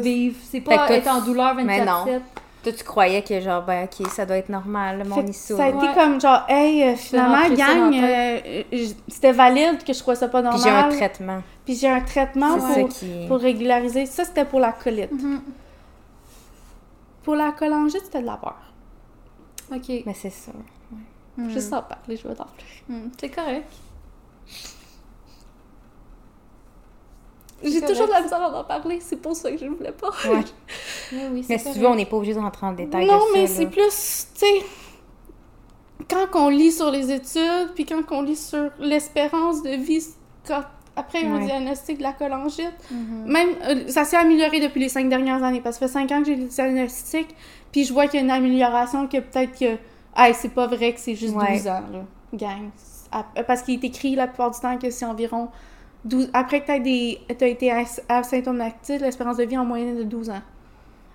Vivre. 0.00 0.36
C'est 0.50 0.60
pas 0.60 0.86
être 0.92 1.08
en 1.08 1.20
douleur 1.22 1.54
Mais 1.54 1.84
non. 1.84 2.04
24-7. 2.04 2.20
Toi, 2.68 2.76
tu 2.76 2.84
croyais 2.84 3.22
que 3.22 3.40
genre, 3.40 3.62
ben 3.62 3.84
ok, 3.84 4.08
ça 4.08 4.26
doit 4.26 4.36
être 4.36 4.50
normal, 4.50 5.02
que 5.08 5.20
il 5.26 5.32
ça 5.32 5.64
a 5.64 5.68
été 5.68 5.78
Ouais. 5.78 5.94
comme 5.94 6.20
genre, 6.20 6.44
hey, 6.48 6.82
euh, 6.82 6.96
finalement, 6.96 7.48
gang, 7.54 7.94
euh, 7.94 8.62
euh, 8.72 8.86
c'était 9.08 9.32
valide 9.32 9.82
que 9.84 9.92
je 9.94 9.98
trouvais 9.98 10.16
ça 10.16 10.28
pas 10.28 10.42
Puis 10.42 10.50
normal. 10.50 10.62
j'ai 10.62 10.70
un 10.70 10.88
traitement. 10.98 11.42
Puis 11.64 11.74
j'ai 11.76 11.88
un 11.88 12.00
traitement 12.00 12.58
pour, 12.58 12.88
qui. 12.90 13.26
pour 13.26 13.38
régulariser. 13.38 14.04
Ça, 14.04 14.24
c'était 14.24 14.44
pour 14.44 14.60
la 14.60 14.72
colite. 14.72 15.10
Mhm. 15.12 15.40
Pour 17.22 17.36
la 17.36 17.52
cholangite, 17.52 18.02
c'était 18.04 18.20
de 18.20 18.26
la 18.26 18.36
peur. 18.36 18.56
Ok. 19.72 20.02
Mais 20.04 20.14
c'est 20.14 20.30
ça. 20.30 20.52
Juste 21.48 21.72
en 21.72 21.82
parler, 21.82 22.16
je 22.16 22.28
vais 22.28 22.34
t'en 22.34 22.44
parler. 22.44 22.82
Mhm. 22.88 23.10
C'est 23.18 23.30
correct. 23.30 23.72
J'ai 27.62 27.80
toujours 27.80 28.06
de 28.06 28.12
la 28.12 28.20
misère 28.22 28.40
à 28.42 28.60
en 28.60 28.64
parler, 28.64 28.98
c'est 29.00 29.16
pour 29.16 29.34
ça 29.34 29.50
que 29.50 29.58
je 29.58 29.64
ne 29.64 29.70
voulais 29.70 29.92
pas. 29.92 30.10
Ouais. 30.28 30.44
Oui, 31.12 31.18
oui, 31.32 31.46
Mais 31.48 31.58
si 31.58 31.72
tu 31.72 31.78
veux, 31.78 31.86
on 31.88 31.94
n'est 31.94 32.04
pas 32.06 32.16
obligé 32.16 32.34
de 32.34 32.38
rentrer 32.38 32.66
en 32.66 32.72
détail. 32.72 33.06
non, 33.06 33.20
mais 33.32 33.46
c'est 33.46 33.66
plus, 33.66 34.26
tu 34.34 34.40
sais, 34.40 34.62
quand 36.08 36.26
on 36.34 36.48
lit 36.48 36.72
sur 36.72 36.90
les 36.90 37.10
études, 37.10 37.72
puis 37.74 37.84
quand 37.84 38.02
on 38.10 38.22
lit 38.22 38.36
sur 38.36 38.70
l'espérance 38.78 39.62
de 39.62 39.70
vie 39.70 40.04
quand- 40.46 40.62
après 40.96 41.24
un 41.24 41.36
Ouais. 41.38 41.44
diagnostic 41.46 41.98
de 41.98 42.02
la 42.02 42.12
cholangite, 42.12 42.72
Mhm. 42.90 43.24
même, 43.26 43.48
euh, 43.68 43.88
ça 43.88 44.04
s'est 44.04 44.16
amélioré 44.16 44.60
depuis 44.60 44.80
les 44.80 44.88
cinq 44.88 45.08
dernières 45.08 45.42
années, 45.42 45.60
parce 45.60 45.78
que 45.78 45.86
ça 45.86 45.92
fait 46.00 46.08
cinq 46.08 46.12
ans 46.12 46.20
que 46.20 46.26
j'ai 46.26 46.36
le 46.36 46.44
diagnostic, 46.46 47.28
puis 47.72 47.84
je 47.84 47.92
vois 47.92 48.06
qu'il 48.06 48.18
y 48.18 48.22
a 48.22 48.24
une 48.24 48.30
amélioration, 48.30 49.06
que 49.06 49.18
peut-être 49.18 49.58
que, 49.58 49.76
hey, 50.16 50.34
c'est 50.34 50.48
pas 50.54 50.66
vrai 50.66 50.92
que 50.94 51.00
c'est 51.00 51.14
juste 51.14 51.34
Ouais. 51.34 51.52
12 51.56 51.68
ans, 51.68 51.82
là, 51.92 52.04
gang. 52.34 52.70
Parce 53.46 53.62
qu'il 53.62 53.74
est 53.74 53.84
écrit 53.84 54.14
la 54.14 54.26
plupart 54.26 54.50
du 54.50 54.60
temps 54.60 54.76
que 54.76 54.90
c'est 54.90 55.06
environ 55.06 55.48
12... 56.04 56.30
Après 56.32 56.60
que 56.62 56.66
t'as 56.66 56.78
des... 56.78 57.18
as 57.28 57.46
été 57.46 57.70
as- 57.70 58.00
asymptomatique, 58.08 59.00
l'espérance 59.00 59.36
de 59.36 59.44
vie 59.44 59.58
en 59.58 59.64
moyenne 59.64 59.96
est 59.96 59.98
de 59.98 60.04
12 60.04 60.30
ans. 60.30 60.42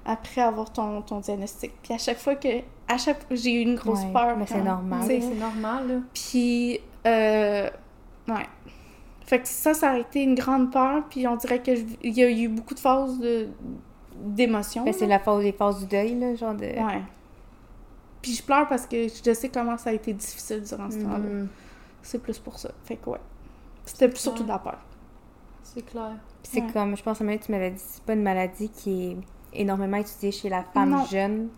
Après 0.05 0.41
avoir 0.41 0.71
ton, 0.71 1.01
ton 1.01 1.19
diagnostic. 1.19 1.71
Puis 1.81 1.93
à 1.93 1.97
chaque 1.97 2.17
fois 2.17 2.35
que... 2.35 2.59
À 2.87 2.97
chaque 2.97 3.21
j'ai 3.31 3.53
eu 3.53 3.61
une 3.61 3.75
grosse 3.75 4.03
Ouais, 4.03 4.11
peur. 4.13 4.35
mais 4.37 4.45
c'est 4.45 4.61
normal. 4.61 4.99
tu 5.07 5.21
c'est 5.21 5.35
normal, 5.35 5.87
là. 5.87 5.95
puis, 6.13 6.79
euh, 7.07 7.69
ouais. 8.27 8.45
Fait 9.25 9.39
que 9.39 9.47
ça, 9.47 9.73
ça 9.73 9.91
a 9.91 9.97
été 9.99 10.21
une 10.21 10.35
grande 10.35 10.71
peur. 10.71 11.03
Puis 11.09 11.25
on 11.25 11.37
dirait 11.37 11.61
qu'il 11.61 11.85
y 12.03 12.21
a 12.21 12.29
eu 12.29 12.49
beaucoup 12.49 12.73
de 12.73 12.79
phases 12.79 13.17
d'émotions. 14.17 14.83
Ben, 14.83 14.93
c'est 14.93 15.07
la 15.07 15.19
phase, 15.19 15.41
les 15.43 15.53
phases 15.53 15.79
du 15.79 15.85
deuil, 15.85 16.19
là, 16.19 16.35
genre 16.35 16.53
de. 16.53 16.65
Ouais. 16.65 17.01
Puis 18.21 18.33
je 18.33 18.43
pleure 18.43 18.67
parce 18.67 18.85
que 18.85 19.07
je 19.07 19.33
sais 19.33 19.49
comment 19.49 19.77
ça 19.77 19.89
a 19.91 19.93
été 19.93 20.11
difficile 20.13 20.61
durant 20.61 20.91
ce 20.91 20.97
temps-là. 20.97 21.17
Mhm. 21.19 21.47
C'est 22.01 22.21
plus 22.21 22.37
pour 22.39 22.59
ça. 22.59 22.71
Fait 22.83 22.97
que 22.97 23.09
ouais. 23.09 23.19
C'était 23.85 24.13
surtout 24.15 24.43
de 24.43 24.47
la 24.49 24.59
peur. 24.59 24.77
C'est 25.63 25.81
clair. 25.85 26.11
Puis 26.41 26.51
c'est 26.53 26.61
Ouais. 26.61 26.67
comme, 26.73 26.95
je 26.97 27.03
pense 27.03 27.19
à 27.19 27.23
un 27.23 27.27
moment 27.27 27.35
donné, 27.37 27.45
tu 27.45 27.51
m'avais 27.51 27.71
dit, 27.71 27.81
c'est 27.85 28.03
pas 28.03 28.13
une 28.13 28.23
maladie 28.23 28.69
qui 28.69 29.11
est 29.11 29.17
énormément 29.61 29.97
étudiée 29.97 30.31
chez 30.31 30.49
la 30.49 30.63
femme 30.63 30.91
Non. 30.91 31.05
jeune. 31.05 31.49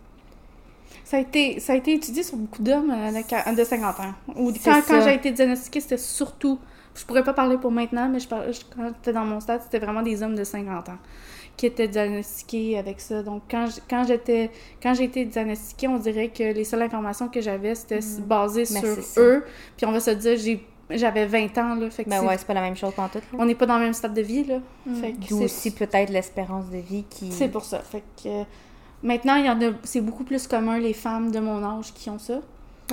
Ça 1.03 1.17
a 1.17 1.19
été, 1.19 1.59
ça 1.59 1.73
a 1.73 1.75
été 1.75 1.93
étudié 1.93 2.23
sur 2.23 2.37
beaucoup 2.37 2.61
d'hommes 2.63 2.91
euh, 2.91 3.11
de, 3.11 3.55
de 3.55 3.63
50 3.63 3.99
ans. 3.99 4.13
Ou 4.35 4.51
quand, 4.63 5.01
j'ai 5.03 5.13
été 5.15 5.31
diagnostiquée, 5.31 5.81
c'était 5.81 5.97
surtout. 5.97 6.59
Je 6.95 7.03
pourrais 7.05 7.23
pas 7.23 7.33
parler 7.33 7.57
pour 7.57 7.71
maintenant, 7.71 8.07
mais 8.09 8.19
je 8.19 8.27
parlais, 8.27 8.53
je- 8.53 8.61
quand 8.75 8.87
j'étais 8.87 9.11
dans 9.13 9.25
mon 9.25 9.39
stade, 9.39 9.61
c'était 9.63 9.79
vraiment 9.79 10.01
des 10.01 10.23
hommes 10.23 10.35
de 10.35 10.43
50 10.43 10.89
ans 10.89 10.97
qui 11.57 11.65
étaient 11.65 11.87
diagnostiqués 11.87 12.77
avec 12.77 12.99
ça. 13.01 13.21
Donc, 13.23 13.43
quand 13.49 13.65
j'étais 14.07 14.51
quand 14.81 14.93
j'ai 14.93 15.03
été 15.05 15.25
diagnostiquée, 15.25 15.87
on 15.87 15.97
dirait 15.97 16.29
que 16.29 16.43
les 16.43 16.63
seules 16.63 16.81
informations 16.81 17.27
que 17.27 17.41
j'avais, 17.41 17.75
c'était 17.75 17.97
s- 17.97 18.19
basé 18.19 18.63
Mais 18.71 18.81
sur 18.81 19.21
eux. 19.21 19.43
Puis 19.77 19.85
on 19.85 19.91
va 19.91 19.99
se 19.99 20.11
dire, 20.11 20.37
j'ai 20.37 20.65
j'avais 20.89 21.25
20 21.25 21.57
ans, 21.57 21.75
là. 21.75 21.89
Fait 21.89 22.03
que 22.03 22.09
Ben 22.09 22.23
ouais, 22.25 22.37
c'est 22.37 22.45
pas 22.47 22.53
la 22.53 22.61
même 22.61 22.75
chose 22.75 22.93
qu'en 22.95 23.07
tout. 23.07 23.17
là. 23.17 23.23
on 23.39 23.45
n'est 23.45 23.55
pas 23.55 23.65
dans 23.65 23.77
le 23.77 23.85
même 23.85 23.93
stade 23.93 24.13
de 24.13 24.21
vie, 24.21 24.43
là. 24.43 24.59
Fait 25.01 25.11
que 25.13 25.27
D'où 25.27 25.37
c'est- 25.39 25.45
aussi 25.45 25.71
peut-être 25.71 26.09
l'espérance 26.11 26.69
de 26.69 26.77
vie 26.77 27.03
qui. 27.09 27.31
c'est 27.31 27.47
pour 27.49 27.63
ça. 27.65 27.79
Fait 27.79 28.03
que 28.23 28.27
euh, 28.27 28.43
maintenant, 29.03 29.35
il 29.35 29.45
y 29.45 29.49
en 29.49 29.59
a, 29.61 29.73
c'est 29.83 30.01
beaucoup 30.01 30.23
plus 30.23 30.45
commun 30.47 30.77
les 30.79 30.93
femmes 30.93 31.31
de 31.31 31.39
mon 31.39 31.63
âge 31.63 31.93
qui 31.93 32.09
ont 32.09 32.19
ça. 32.19 32.39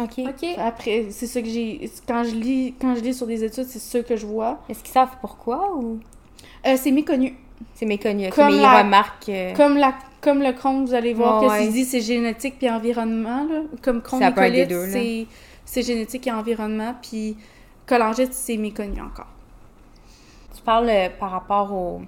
OK. 0.01 0.25
Après, 0.59 1.07
c'est 1.11 1.27
ça 1.27 1.43
que 1.43 1.49
j'ai. 1.49 1.91
Quand 2.09 2.25
je 2.25 2.35
lis, 2.35 2.75
quand 2.81 2.95
je 2.95 3.01
lis 3.03 3.13
sur 3.15 3.27
des 3.27 3.45
études, 3.45 3.67
c'est 3.67 3.79
ce 3.79 3.99
que 3.99 4.17
je 4.17 4.25
vois. 4.25 4.61
Est-ce 4.71 4.83
qu'ils 4.83 4.93
savent 4.93 5.17
pourquoi 5.21 5.77
ou? 5.77 5.99
Euh, 6.67 6.77
c'est 6.79 6.91
méconnu. 6.93 7.37
c'est 7.75 7.85
méconnu? 7.85 8.31
Comme 8.31 8.47
mais 8.47 8.57
ils 8.57 8.63
la- 8.63 8.83
remarquent 8.83 9.29
euh, 9.29 9.53
Comme, 9.55 9.77
la, 9.77 9.93
comme 10.23 10.41
le 10.43 10.53
Crohn, 10.53 10.87
vous 10.87 10.95
allez 10.95 11.13
voir 11.13 11.43
Ouais, 11.43 11.47
que 11.49 11.53
ouais. 11.53 11.65
c'est 11.67 11.73
dit 11.73 11.85
c'est 11.85 12.01
génétique 12.01 12.55
puis 12.59 12.71
environnement. 12.71 13.45
Là. 13.45 13.63
Comme 13.83 14.01
Crohn 14.01 14.19
c'est, 14.91 15.27
c'est 15.67 15.83
génétique 15.83 16.27
et 16.27 16.33
environnement. 16.33 16.95
Puis 17.03 17.37
cholangite, 17.93 18.33
c'est 18.33 18.57
méconnu 18.57 19.01
encore. 19.01 19.29
Tu 20.55 20.63
parles 20.63 20.89
euh, 20.89 21.09
par 21.19 21.31
rapport 21.31 21.73
aux, 21.73 22.03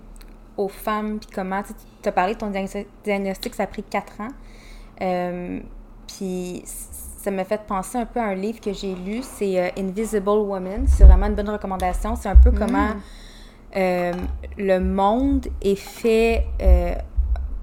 aux 0.56 0.68
femmes, 0.68 1.18
puis 1.18 1.28
comment, 1.34 1.62
tu 2.02 2.08
as 2.08 2.12
parlé 2.12 2.34
de 2.34 2.38
ton 2.38 2.50
diagnos- 2.50 2.86
diagnostic, 3.04 3.54
ça 3.54 3.64
a 3.64 3.66
pris 3.66 3.82
4 3.82 4.20
ans. 4.20 4.28
Euh, 5.02 5.60
puis 6.06 6.62
ça 6.64 7.30
m'a 7.30 7.44
fait 7.44 7.62
penser 7.66 7.98
un 7.98 8.06
peu 8.06 8.20
à 8.20 8.24
un 8.24 8.34
livre 8.34 8.60
que 8.60 8.72
j'ai 8.72 8.94
lu, 8.94 9.20
c'est 9.22 9.58
euh, 9.60 9.68
Invisible 9.76 10.28
Woman. 10.28 10.86
C'est 10.86 11.04
vraiment 11.04 11.26
une 11.26 11.34
bonne 11.34 11.50
recommandation. 11.50 12.16
C'est 12.16 12.28
un 12.28 12.36
peu 12.36 12.50
comment 12.50 12.90
euh, 13.76 14.12
le 14.56 14.78
monde 14.78 15.46
est 15.62 15.74
fait... 15.76 16.46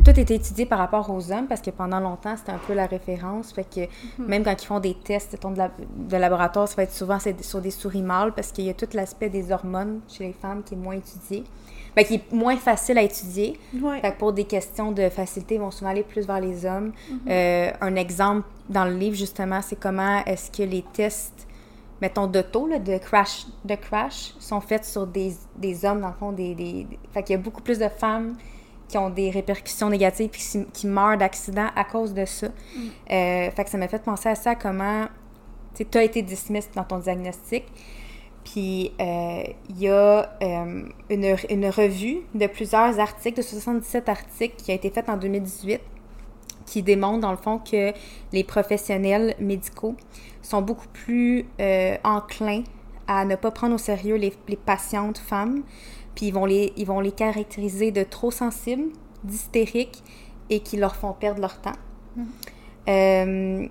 tout 0.04 0.20
est 0.20 0.32
étudié 0.32 0.66
par 0.66 0.80
rapport 0.80 1.10
aux 1.10 1.32
hommes 1.32 1.48
parce 1.48 1.62
que 1.62 1.70
pendant 1.72 2.00
longtemps, 2.00 2.36
c'était 2.38 2.52
un 2.52 2.60
peu 2.60 2.74
la 2.74 2.86
référence. 2.86 3.52
Fait 3.54 3.64
que 3.64 3.82
même 4.22 4.44
quand 4.44 4.62
ils 4.62 4.66
font 4.66 4.80
des 4.80 4.94
tests 4.96 5.38
de, 5.42 5.58
la- 5.58 5.72
de 5.96 6.18
laboratoire, 6.18 6.68
ça 6.68 6.76
va 6.76 6.84
être 6.84 6.94
souvent 6.94 7.18
sur 7.42 7.62
des 7.62 7.72
souris 7.72 8.02
mâles 8.02 8.34
parce 8.34 8.52
qu'il 8.52 8.66
y 8.66 8.70
a 8.70 8.74
tout 8.74 8.88
l'aspect 8.94 9.30
des 9.30 9.52
hormones 9.52 10.02
chez 10.08 10.26
les 10.26 10.34
femmes 10.34 10.64
qui 10.64 10.74
est 10.74 10.78
moins 10.78 10.96
étudié. 10.96 11.44
Ben, 11.96 12.06
qui 12.06 12.16
est 12.16 12.32
moins 12.32 12.56
facile 12.56 12.98
à 12.98 13.02
étudier. 13.02 13.60
Ouais. 13.82 14.00
Fait 14.00 14.14
que 14.14 14.18
pour 14.18 14.32
des 14.32 14.46
questions 14.46 14.94
de 14.94 15.10
facilité, 15.10 15.56
ils 15.56 15.60
vont 15.62 15.72
souvent 15.72 15.90
aller 15.92 16.04
plus 16.04 16.26
vers 16.26 16.40
les 16.40 16.66
hommes. 16.66 16.94
Mhm. 17.10 17.20
Euh, 17.30 17.72
un 17.82 17.96
exemple 17.96 18.48
dans 18.70 18.86
le 18.86 18.94
livre, 18.94 19.16
justement, 19.18 19.62
c'est 19.62 19.78
comment 19.78 20.24
est-ce 20.26 20.50
que 20.50 20.64
les 20.64 20.86
tests, 20.94 21.46
mettons, 22.02 22.28
d'auto, 22.28 22.70
de 22.80 22.98
crash, 22.98 23.46
de 23.66 23.76
crash, 23.76 24.34
sont 24.40 24.62
faits 24.62 24.86
sur 24.86 25.06
des, 25.06 25.34
des 25.58 25.84
hommes, 25.84 26.00
dans 26.00 26.08
le 26.08 26.14
fond. 26.14 26.32
Des, 26.32 26.56
des- 26.56 26.88
Fait 27.14 27.24
qu'il 27.24 27.36
y 27.36 27.40
a 27.40 27.42
beaucoup 27.42 27.62
plus 27.62 27.78
de 27.80 27.90
femmes 27.90 28.36
qui 28.92 28.98
ont 28.98 29.10
des 29.10 29.30
répercussions 29.30 29.90
négatives 29.90 30.30
puis 30.30 30.42
qui, 30.42 30.66
qui 30.74 30.88
meurent 30.88 31.18
d'accidents 31.18 31.70
à 31.78 31.86
cause 31.86 32.14
de 32.14 32.26
ça. 32.26 32.48
Mm. 32.48 32.80
Euh, 33.12 33.52
fait 33.52 33.64
que 33.64 33.70
ça 33.70 33.78
m'a 33.78 33.88
fait 33.88 34.04
penser 34.04 34.28
à 34.28 34.36
ça, 34.36 34.56
comment 34.56 35.06
tu 35.74 35.98
as 35.98 36.04
été 36.04 36.22
dismissed 36.22 36.74
dans 36.76 36.84
ton 36.84 37.00
diagnostic. 37.00 37.64
Puis 38.44 38.92
euh, 39.00 39.44
il 39.70 39.80
y 39.80 39.88
a 39.88 40.30
euh, 40.44 40.84
une, 41.10 41.36
une 41.50 41.70
revue 41.70 42.18
de 42.36 42.48
plusieurs 42.48 43.00
articles, 43.00 43.38
de 43.38 43.42
77 43.42 44.10
articles, 44.10 44.56
qui 44.58 44.72
a 44.72 44.74
été 44.74 44.90
faite 44.90 45.08
en 45.08 45.16
2018, 45.16 45.80
qui 46.66 46.84
démontre 46.84 47.22
dans 47.22 47.32
le 47.32 47.38
fond 47.38 47.60
que 47.60 47.94
les 48.34 48.44
professionnels 48.44 49.36
médicaux 49.40 49.96
sont 50.42 50.62
beaucoup 50.62 50.88
plus 50.90 51.46
enclins 52.04 52.64
à 53.08 53.26
ne 53.26 53.36
pas 53.36 53.52
prendre 53.52 53.76
au 53.76 53.78
sérieux 53.78 54.16
les, 54.16 54.34
les 54.48 54.56
patientes 54.56 55.18
femmes, 55.18 55.64
puis 56.16 56.28
ils 56.28 56.34
vont, 56.34 56.46
les, 56.46 56.74
ils 56.78 56.86
vont 56.86 57.00
les 57.00 57.12
caractériser 57.12 57.92
de 57.92 58.04
trop 58.04 58.32
sensibles, 58.32 58.90
d'hystériques 59.24 60.04
et 60.50 60.60
qui 60.60 60.78
leur 60.78 60.96
font 60.96 61.14
perdre 61.14 61.42
leur 61.42 61.60
temps. 61.62 61.78
Euh, 62.90 63.68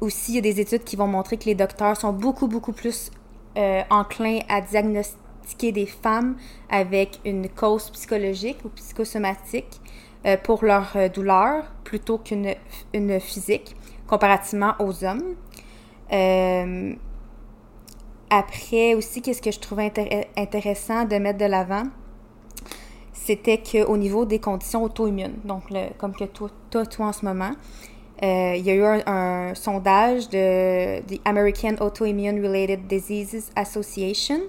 aussi, 0.00 0.32
il 0.32 0.34
y 0.36 0.38
a 0.38 0.40
des 0.40 0.60
études 0.60 0.84
qui 0.84 0.96
vont 0.96 1.06
montrer 1.06 1.36
que 1.36 1.44
les 1.44 1.54
docteurs 1.54 1.96
sont 1.96 2.12
beaucoup, 2.12 2.48
beaucoup 2.48 2.72
plus 2.72 3.10
euh, 3.56 3.82
enclins 3.90 4.40
à 4.48 4.60
diagnostiquer 4.60 5.72
des 5.72 5.86
femmes 5.86 6.36
avec 6.70 7.20
une 7.24 7.48
cause 7.48 7.90
psychologique 7.90 8.58
ou 8.64 8.68
psychosomatique 8.70 9.80
euh, 10.26 10.36
pour 10.36 10.64
leur 10.64 10.96
douleur 11.14 11.64
plutôt 11.84 12.18
qu'une 12.18 12.54
une 12.94 13.20
physique, 13.20 13.76
comparativement 14.06 14.74
aux 14.78 15.04
hommes. 15.04 15.34
Après 18.30 18.94
aussi, 18.94 19.22
qu'est-ce 19.22 19.42
que 19.42 19.50
je 19.50 19.60
trouvais 19.60 19.88
intér- 19.88 20.26
intéressant 20.36 21.04
de 21.04 21.16
mettre 21.16 21.38
de 21.38 21.44
l'avant, 21.44 21.84
c'était 23.12 23.58
qu'au 23.62 23.96
niveau 23.96 24.24
des 24.24 24.38
conditions 24.38 24.82
auto-immunes, 24.82 25.36
donc 25.44 25.70
le- 25.70 25.88
comme 25.98 26.14
que 26.14 26.24
toi, 26.24 26.50
toi, 26.70 26.84
toi 26.84 27.06
en 27.06 27.12
ce 27.12 27.24
moment, 27.24 27.52
euh, 28.22 28.54
il 28.56 28.64
y 28.64 28.70
a 28.70 28.74
eu 28.74 28.82
un, 28.84 29.02
un 29.06 29.54
sondage 29.54 30.28
de 30.28 31.00
the 31.02 31.20
American 31.24 31.74
Autoimmune 31.80 32.44
Related 32.44 32.86
Diseases 32.86 33.50
Association. 33.56 34.40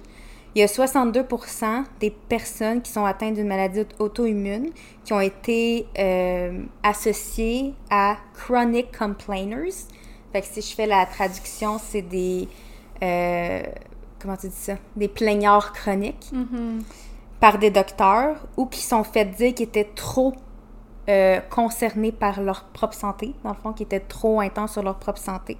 Il 0.55 0.59
y 0.59 0.63
a 0.63 0.67
62 0.69 1.25
des 1.99 2.11
personnes 2.11 2.81
qui 2.81 2.89
sont 2.91 3.03
atteintes 3.03 3.33
d'une 3.33 3.47
maladie 3.47 3.81
auto-immune 3.99 4.69
qui 5.03 5.11
ont 5.11 5.19
été 5.19 5.85
euh, 5.99 6.61
associées 6.81 7.73
à 7.89 8.17
chronic 8.33 8.97
complainers. 8.97 9.73
Fait 10.31 10.41
que 10.41 10.47
si 10.47 10.61
je 10.61 10.73
fais 10.73 10.85
la 10.85 11.05
traduction, 11.05 11.77
c'est 11.77 12.01
des 12.03 12.47
euh, 13.03 13.61
comment 14.19 14.37
tu 14.37 14.47
dis 14.47 14.55
ça, 14.55 14.75
des 14.95 15.07
plaignards 15.07 15.73
chroniques 15.73 16.29
Mhm. 16.31 16.83
par 17.39 17.57
des 17.59 17.69
docteurs 17.69 18.37
ou 18.57 18.65
qui 18.65 18.81
sont 18.81 19.03
fait 19.03 19.25
dire 19.25 19.53
qu'ils 19.53 19.67
étaient 19.67 19.89
trop 19.95 20.33
euh, 21.07 21.39
concernés 21.51 22.11
par 22.11 22.41
leur 22.41 22.63
propre 22.65 22.95
santé, 22.95 23.33
dans 23.43 23.51
le 23.51 23.55
fond, 23.61 23.73
qui 23.73 23.83
étaient 23.83 23.99
trop 23.99 24.39
intenses 24.41 24.73
sur 24.73 24.81
leur 24.83 24.95
propre 24.95 25.19
santé. 25.19 25.57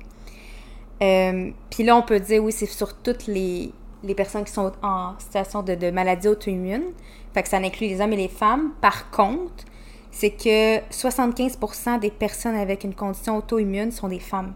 Euh, 1.04 1.52
Puis 1.70 1.84
là, 1.84 1.96
on 1.98 2.02
peut 2.02 2.20
dire, 2.20 2.44
oui, 2.44 2.52
c'est 2.52 2.66
sur 2.66 2.96
toutes 2.96 3.28
les, 3.28 3.72
les 4.04 4.16
personnes 4.16 4.44
qui 4.44 4.52
sont 4.54 4.72
en 4.82 5.14
situation 5.20 5.62
de, 5.62 5.76
de 5.76 5.92
maladie 5.92 6.28
auto-immune. 6.28 6.86
Fait 7.34 7.44
que 7.44 7.50
ça 7.50 7.58
inclut 7.58 7.88
les 7.88 8.02
hommes 8.02 8.14
et 8.14 8.18
les 8.18 8.28
femmes. 8.30 8.72
Par 8.82 9.12
contre, 9.12 9.66
c'est 10.10 10.32
que 10.32 10.78
75% 10.90 12.00
des 12.00 12.10
personnes 12.12 12.56
avec 12.56 12.84
une 12.84 12.96
condition 12.96 13.38
auto-immune 13.38 13.92
sont 13.92 14.08
des 14.08 14.20
femmes. 14.22 14.54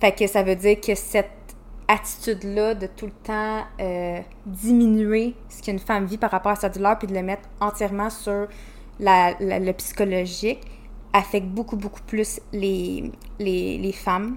Fait 0.00 0.12
que 0.12 0.26
ça 0.26 0.42
veut 0.42 0.56
dire 0.56 0.80
que 0.80 0.94
cette 0.96 1.30
attitude-là 1.88 2.74
de 2.74 2.86
tout 2.86 3.06
le 3.06 3.12
temps 3.24 3.64
euh, 3.80 4.20
diminuer 4.46 5.34
ce 5.48 5.62
qu'une 5.62 5.78
femme 5.78 6.04
vit 6.06 6.18
par 6.18 6.30
rapport 6.30 6.52
à 6.52 6.56
sa 6.56 6.68
douleur, 6.68 6.98
puis 6.98 7.08
de 7.08 7.14
le 7.14 7.22
mettre 7.22 7.48
entièrement 7.60 8.10
sur 8.10 8.46
la, 9.00 9.34
la- 9.40 9.58
le 9.58 9.72
psychologique, 9.72 10.60
affecte 11.12 11.46
beaucoup, 11.46 11.76
beaucoup 11.76 12.02
plus 12.06 12.40
les, 12.52 13.10
les, 13.38 13.78
les 13.78 13.92
femmes. 13.92 14.36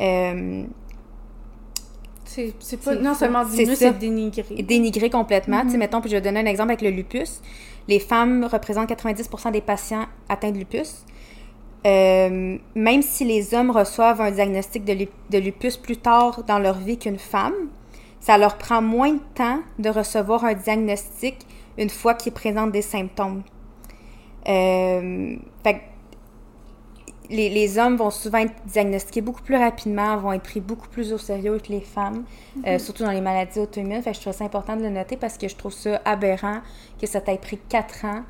Euh, 0.00 0.64
C'est, 2.24 2.52
pas 2.84 2.94
non 2.94 3.14
seulement 3.14 3.44
diminuer, 3.44 3.76
c'est 3.76 3.98
dénigrer. 3.98 4.62
dénigrer 4.62 5.10
complètement. 5.10 5.62
Tu 5.62 5.70
sais, 5.70 5.78
mettons, 5.78 6.00
puis 6.00 6.10
je 6.10 6.16
vais 6.16 6.20
donner 6.22 6.40
un 6.40 6.46
exemple 6.46 6.70
avec 6.70 6.82
le 6.82 6.90
lupus. 6.90 7.40
Les 7.88 7.98
femmes 7.98 8.44
représentent 8.50 8.88
90% 8.90 9.50
des 9.52 9.60
patients 9.60 10.06
atteints 10.28 10.52
de 10.52 10.58
lupus. 10.58 11.04
Euh, 11.86 12.58
même 12.74 13.02
si 13.02 13.24
les 13.24 13.54
hommes 13.54 13.70
reçoivent 13.70 14.20
un 14.20 14.30
diagnostic 14.30 14.84
de, 14.84 14.92
lu- 14.92 15.08
de 15.30 15.38
lupus 15.38 15.76
plus 15.78 15.96
tard 15.96 16.42
dans 16.44 16.58
leur 16.58 16.78
vie 16.78 16.98
qu'une 16.98 17.18
femme, 17.18 17.54
ça 18.20 18.36
leur 18.36 18.58
prend 18.58 18.82
moins 18.82 19.14
de 19.14 19.20
temps 19.34 19.60
de 19.78 19.88
recevoir 19.88 20.44
un 20.44 20.52
diagnostic 20.54 21.36
une 21.78 21.88
fois 21.88 22.12
qu'ils 22.14 22.32
présentent 22.32 22.72
des 22.72 22.82
symptômes. 22.82 23.42
Euh, 24.48 25.36
fait 25.64 25.82
les, 27.30 27.48
les 27.48 27.78
hommes 27.78 27.96
vont 27.96 28.10
souvent 28.10 28.38
être 28.38 28.54
diagnostiqués 28.66 29.20
beaucoup 29.20 29.42
plus 29.42 29.56
rapidement, 29.56 30.16
vont 30.16 30.32
être 30.32 30.42
pris 30.42 30.60
beaucoup 30.60 30.88
plus 30.88 31.12
au 31.12 31.18
sérieux 31.18 31.58
que 31.64 31.70
les 31.72 31.80
femmes, 31.80 32.24
euh, 32.66 32.78
surtout 32.78 33.04
dans 33.04 33.12
les 33.12 33.20
maladies 33.20 33.60
auto-immunes. 33.60 34.02
Je 34.04 34.20
trouve 34.20 34.32
ça 34.32 34.44
important 34.44 34.76
de 34.76 34.82
le 34.82 34.90
noter 34.90 35.16
parce 35.16 35.38
que 35.38 35.46
je 35.46 35.54
trouve 35.54 35.72
ça 35.72 36.00
aberrant 36.04 36.58
que 37.00 37.06
ça 37.06 37.20
t'ait 37.20 37.38
pris 37.38 37.58
4 37.68 38.04
ans 38.04 38.22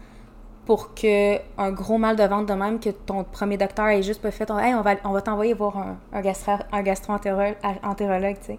pour 0.70 0.94
que 0.94 1.36
un 1.58 1.72
gros 1.72 1.98
mal 1.98 2.14
de 2.14 2.22
ventre 2.22 2.46
de 2.46 2.52
même 2.52 2.78
que 2.78 2.90
ton 2.90 3.24
premier 3.24 3.56
docteur 3.56 3.88
ait 3.88 4.04
juste 4.04 4.22
pas 4.22 4.30
fait 4.30 4.48
hey, 4.50 4.72
on 4.72 4.82
va, 4.82 4.94
on 5.02 5.10
va 5.10 5.20
t'envoyer 5.20 5.52
voir 5.52 5.76
un, 5.76 5.96
un, 6.12 6.20
gastro, 6.20 6.52
un 6.70 6.82
gastro-entérologue, 6.82 8.36
tu 8.38 8.46
sais. 8.46 8.58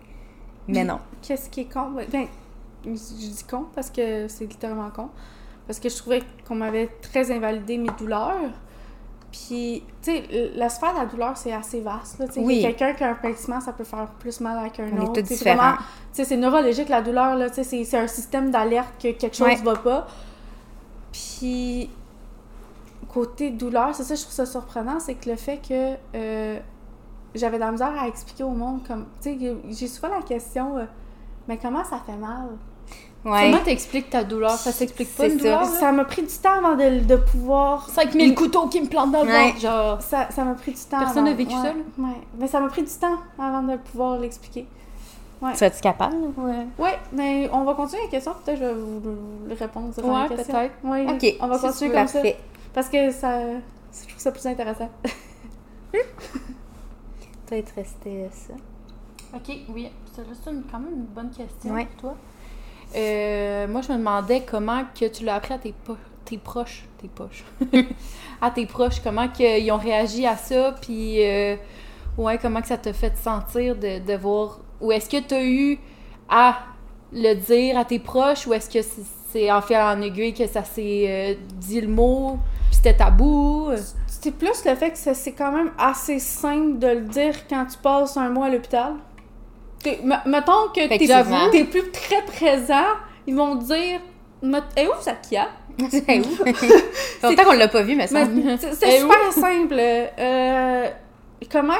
Mais 0.68 0.84
non. 0.84 1.00
Qu'est-ce 1.22 1.50
qui 1.50 1.62
est 1.62 1.74
con? 1.74 1.92
Ben, 2.12 2.28
je 2.84 2.90
dis 2.90 3.46
con 3.50 3.68
parce 3.74 3.90
que 3.90 4.28
c'est 4.28 4.44
littéralement 4.46 4.90
con. 4.90 5.08
Parce 5.66 5.80
que 5.80 5.88
je 5.88 5.96
trouvais 5.96 6.22
qu'on 6.46 6.56
m'avait 6.56 6.88
très 7.02 7.32
invalidé 7.32 7.78
mes 7.78 7.92
douleurs. 7.98 8.36
Puis, 9.32 9.82
tu 10.02 10.12
sais, 10.12 10.52
la 10.54 10.68
sphère 10.68 10.94
de 10.94 11.00
la 11.00 11.06
douleur, 11.06 11.38
c'est 11.38 11.54
assez 11.54 11.80
vaste. 11.80 12.20
Là. 12.20 12.28
Tu 12.28 12.34
sais, 12.34 12.40
Oui. 12.42 12.62
Quelqu'un 12.62 12.92
qui 12.92 13.06
a 13.06 13.12
un 13.12 13.16
pincement, 13.16 13.62
ça 13.62 13.72
peut 13.72 13.86
faire 13.86 14.08
plus 14.20 14.42
mal 14.42 14.70
qu'un 14.74 14.98
autre. 14.98 15.22
C'est 15.24 15.46
vraiment- 15.46 15.78
tu 15.78 15.84
sais, 16.12 16.26
c'est 16.26 16.36
neurologique, 16.36 16.90
la 16.90 17.02
douleur. 17.02 17.38
là, 17.38 17.50
tu 17.50 17.64
sais, 17.64 17.86
C'est 17.86 17.98
un 17.98 18.08
système 18.08 18.52
d'alerte 18.52 18.96
que 19.02 19.14
quelque 19.14 19.34
chose 19.38 19.48
Ouais. 19.48 19.56
va 19.64 19.78
pas. 19.78 20.08
Puis, 21.14 21.90
côté 23.14 23.50
douleur, 23.52 23.94
c'est 23.94 24.04
ça, 24.04 24.16
je 24.16 24.22
trouve 24.22 24.34
ça 24.34 24.46
surprenant, 24.46 25.00
c'est 25.00 25.16
que 25.16 25.30
le 25.30 25.36
fait 25.36 25.58
que 25.58 25.96
euh, 26.16 26.60
j'avais 27.36 27.58
de 27.58 27.62
la 27.62 27.72
misère 27.72 27.94
à 28.00 28.08
expliquer 28.08 28.44
au 28.44 28.50
monde, 28.50 28.82
comme, 28.88 29.06
tu 29.22 29.38
sais, 29.38 29.56
j'ai 29.70 29.88
souvent 29.88 30.10
la 30.16 30.22
question, 30.22 30.78
euh, 30.78 30.86
mais 31.48 31.58
comment 31.58 31.84
ça 31.84 32.02
fait 32.06 32.18
mal? 32.18 32.48
Ouais. 33.24 33.52
Comment 33.52 33.64
t'expliques 33.64 34.10
ta 34.10 34.24
douleur? 34.24 34.50
Ça 34.58 34.72
s'explique 34.72 35.16
pas 35.16 35.26
C'est 35.26 35.34
une 35.34 35.38
ça. 35.40 35.44
douleur, 35.44 35.62
là? 35.62 35.68
Ça 35.80 35.92
m'a 35.92 36.06
pris 36.06 36.24
du 36.24 36.34
temps 36.38 36.58
avant 36.58 36.76
de, 36.76 37.04
de 37.06 37.16
pouvoir. 37.18 37.88
5000 37.90 38.34
couteaux 38.34 38.66
qui 38.68 38.82
me 38.82 38.88
plantent 38.88 39.12
dans 39.12 39.24
le 39.24 39.30
Ouais. 39.30 39.48
ventre, 39.50 39.60
genre... 39.60 40.02
Ça 40.02 40.28
ça 40.32 40.44
m'a 40.44 40.56
pris 40.56 40.72
du 40.72 40.80
temps. 40.80 40.98
Personne 41.00 41.26
n'a 41.26 41.34
vécu 41.34 41.54
ouais, 41.54 41.62
ça, 41.62 41.68
là? 41.68 41.74
Ouais. 42.00 42.16
Mais 42.40 42.48
ça 42.48 42.60
m'a 42.60 42.68
pris 42.70 42.82
du 42.82 42.90
temps 42.92 43.18
avant 43.38 43.62
de 43.62 43.76
pouvoir 43.78 44.18
l'expliquer. 44.18 44.66
Serais-tu 45.56 45.82
capable? 45.82 46.16
Ouais. 46.38 46.68
Ouais, 46.78 47.00
mais 47.14 47.50
on 47.52 47.64
va 47.64 47.74
continuer 47.74 48.04
la 48.04 48.10
question. 48.10 48.34
Peut-être 48.44 48.60
que 48.60 48.66
je 48.66 48.70
vais 48.70 48.74
vous 48.80 49.00
vous 49.00 49.56
répondre 49.56 49.94
durant 49.94 50.22
Ouais, 50.22 50.28
peut-être. 50.28 50.54
Ouais, 50.84 51.06
Ok. 51.12 51.36
on 51.42 51.48
va 51.48 51.58
si 51.58 51.66
continuer 51.66 51.92
comme 51.92 52.08
ça. 52.08 52.22
Parce 52.74 52.90
que 52.90 53.12
ça, 53.12 53.40
je 53.44 54.08
trouve 54.08 54.20
ça 54.20 54.32
plus 54.32 54.46
intéressant. 54.46 54.90
peut-être 57.46 57.74
resté 57.76 58.28
ça. 58.32 58.54
Ok, 59.36 59.56
oui. 59.70 59.90
C'est 60.14 60.28
juste 60.28 60.48
une- 60.48 60.64
quand 60.70 60.80
même 60.80 60.94
une 60.94 61.06
bonne 61.06 61.30
question 61.32 61.74
Ouais. 61.74 61.86
pour 61.86 61.96
toi. 62.02 62.16
Euh, 62.96 63.68
moi, 63.68 63.82
je 63.82 63.92
me 63.94 63.98
demandais 63.98 64.42
comment 64.50 64.84
que 64.98 65.06
tu 65.06 65.24
l'as 65.24 65.36
appris 65.36 65.54
à 65.54 65.58
tes, 65.58 65.74
po- 65.74 65.96
tes 66.26 66.38
proches. 66.38 66.86
Tes 66.98 67.08
poches. 67.08 67.44
à 68.42 68.52
tes 68.52 68.66
proches, 68.66 69.00
comment 69.02 69.28
que 69.30 69.60
ils 69.60 69.72
ont 69.72 69.78
réagi 69.78 70.26
à 70.26 70.36
ça, 70.36 70.76
puis 70.82 71.26
euh, 71.26 71.56
ouais, 72.18 72.38
comment 72.38 72.62
que 72.62 72.68
ça 72.68 72.78
t'a 72.78 72.92
fait 72.94 73.16
sentir 73.18 73.76
de, 73.76 74.00
de 74.00 74.14
voir. 74.18 74.60
Ou 74.82 74.92
est-ce 74.92 75.10
que 75.10 75.22
tu 75.26 75.34
as 75.34 75.44
eu 75.46 75.80
à 76.30 76.60
le 77.14 77.34
dire 77.36 77.78
à 77.78 77.86
tes 77.86 78.00
proches, 78.00 78.46
ou 78.48 78.54
est-ce 78.54 78.70
que 78.70 78.82
c'est, 78.82 79.04
c'est 79.32 79.52
en 79.52 79.62
fait 79.62 79.78
en 79.78 80.02
aiguille 80.02 80.34
que 80.34 80.48
ça 80.48 80.64
s'est 80.64 81.06
euh, 81.08 81.34
dit 81.58 81.82
le 81.82 81.88
mot, 81.88 82.38
puis 82.68 82.76
c'était 82.76 82.96
tabou? 82.96 83.70
C'est 84.08 84.32
plus 84.32 84.64
le 84.66 84.76
fait 84.76 84.92
que 84.92 84.98
c'est 85.14 85.32
quand 85.32 85.52
même 85.52 85.72
assez 85.78 86.20
simple 86.20 86.78
de 86.80 86.88
le 86.88 87.02
dire 87.02 87.48
quand 87.50 87.66
tu 87.66 87.78
passes 87.78 88.18
un 88.18 88.30
mois 88.30 88.48
à 88.48 88.50
l'hôpital. 88.50 88.94
Mettons 90.26 90.68
que 90.76 90.88
t'es, 91.52 91.64
plus 91.66 91.90
très 91.92 92.22
présent, 92.24 92.86
ils 93.26 93.36
vont 93.36 93.58
te 93.58 93.66
dire 93.66 94.00
Met- 94.44 94.62
Eh 94.78 94.88
où 94.88 94.92
Zakia? 95.02 95.48
C'est 95.90 96.20
où? 96.20 96.24
Ça 96.36 96.54
fait 96.54 97.30
longtemps 97.30 97.44
qu'on 97.46 97.54
l'a 97.58 97.68
pas 97.68 97.82
vu, 97.82 97.96
mais 97.96 98.08
ça. 98.08 98.26
Mais 98.26 98.58
c'est 98.58 98.74
c'est 98.76 98.98
Eh 98.98 99.00
super 99.00 99.32
simple. 99.32 99.76
Euh, 99.80 100.88
comment 101.52 101.74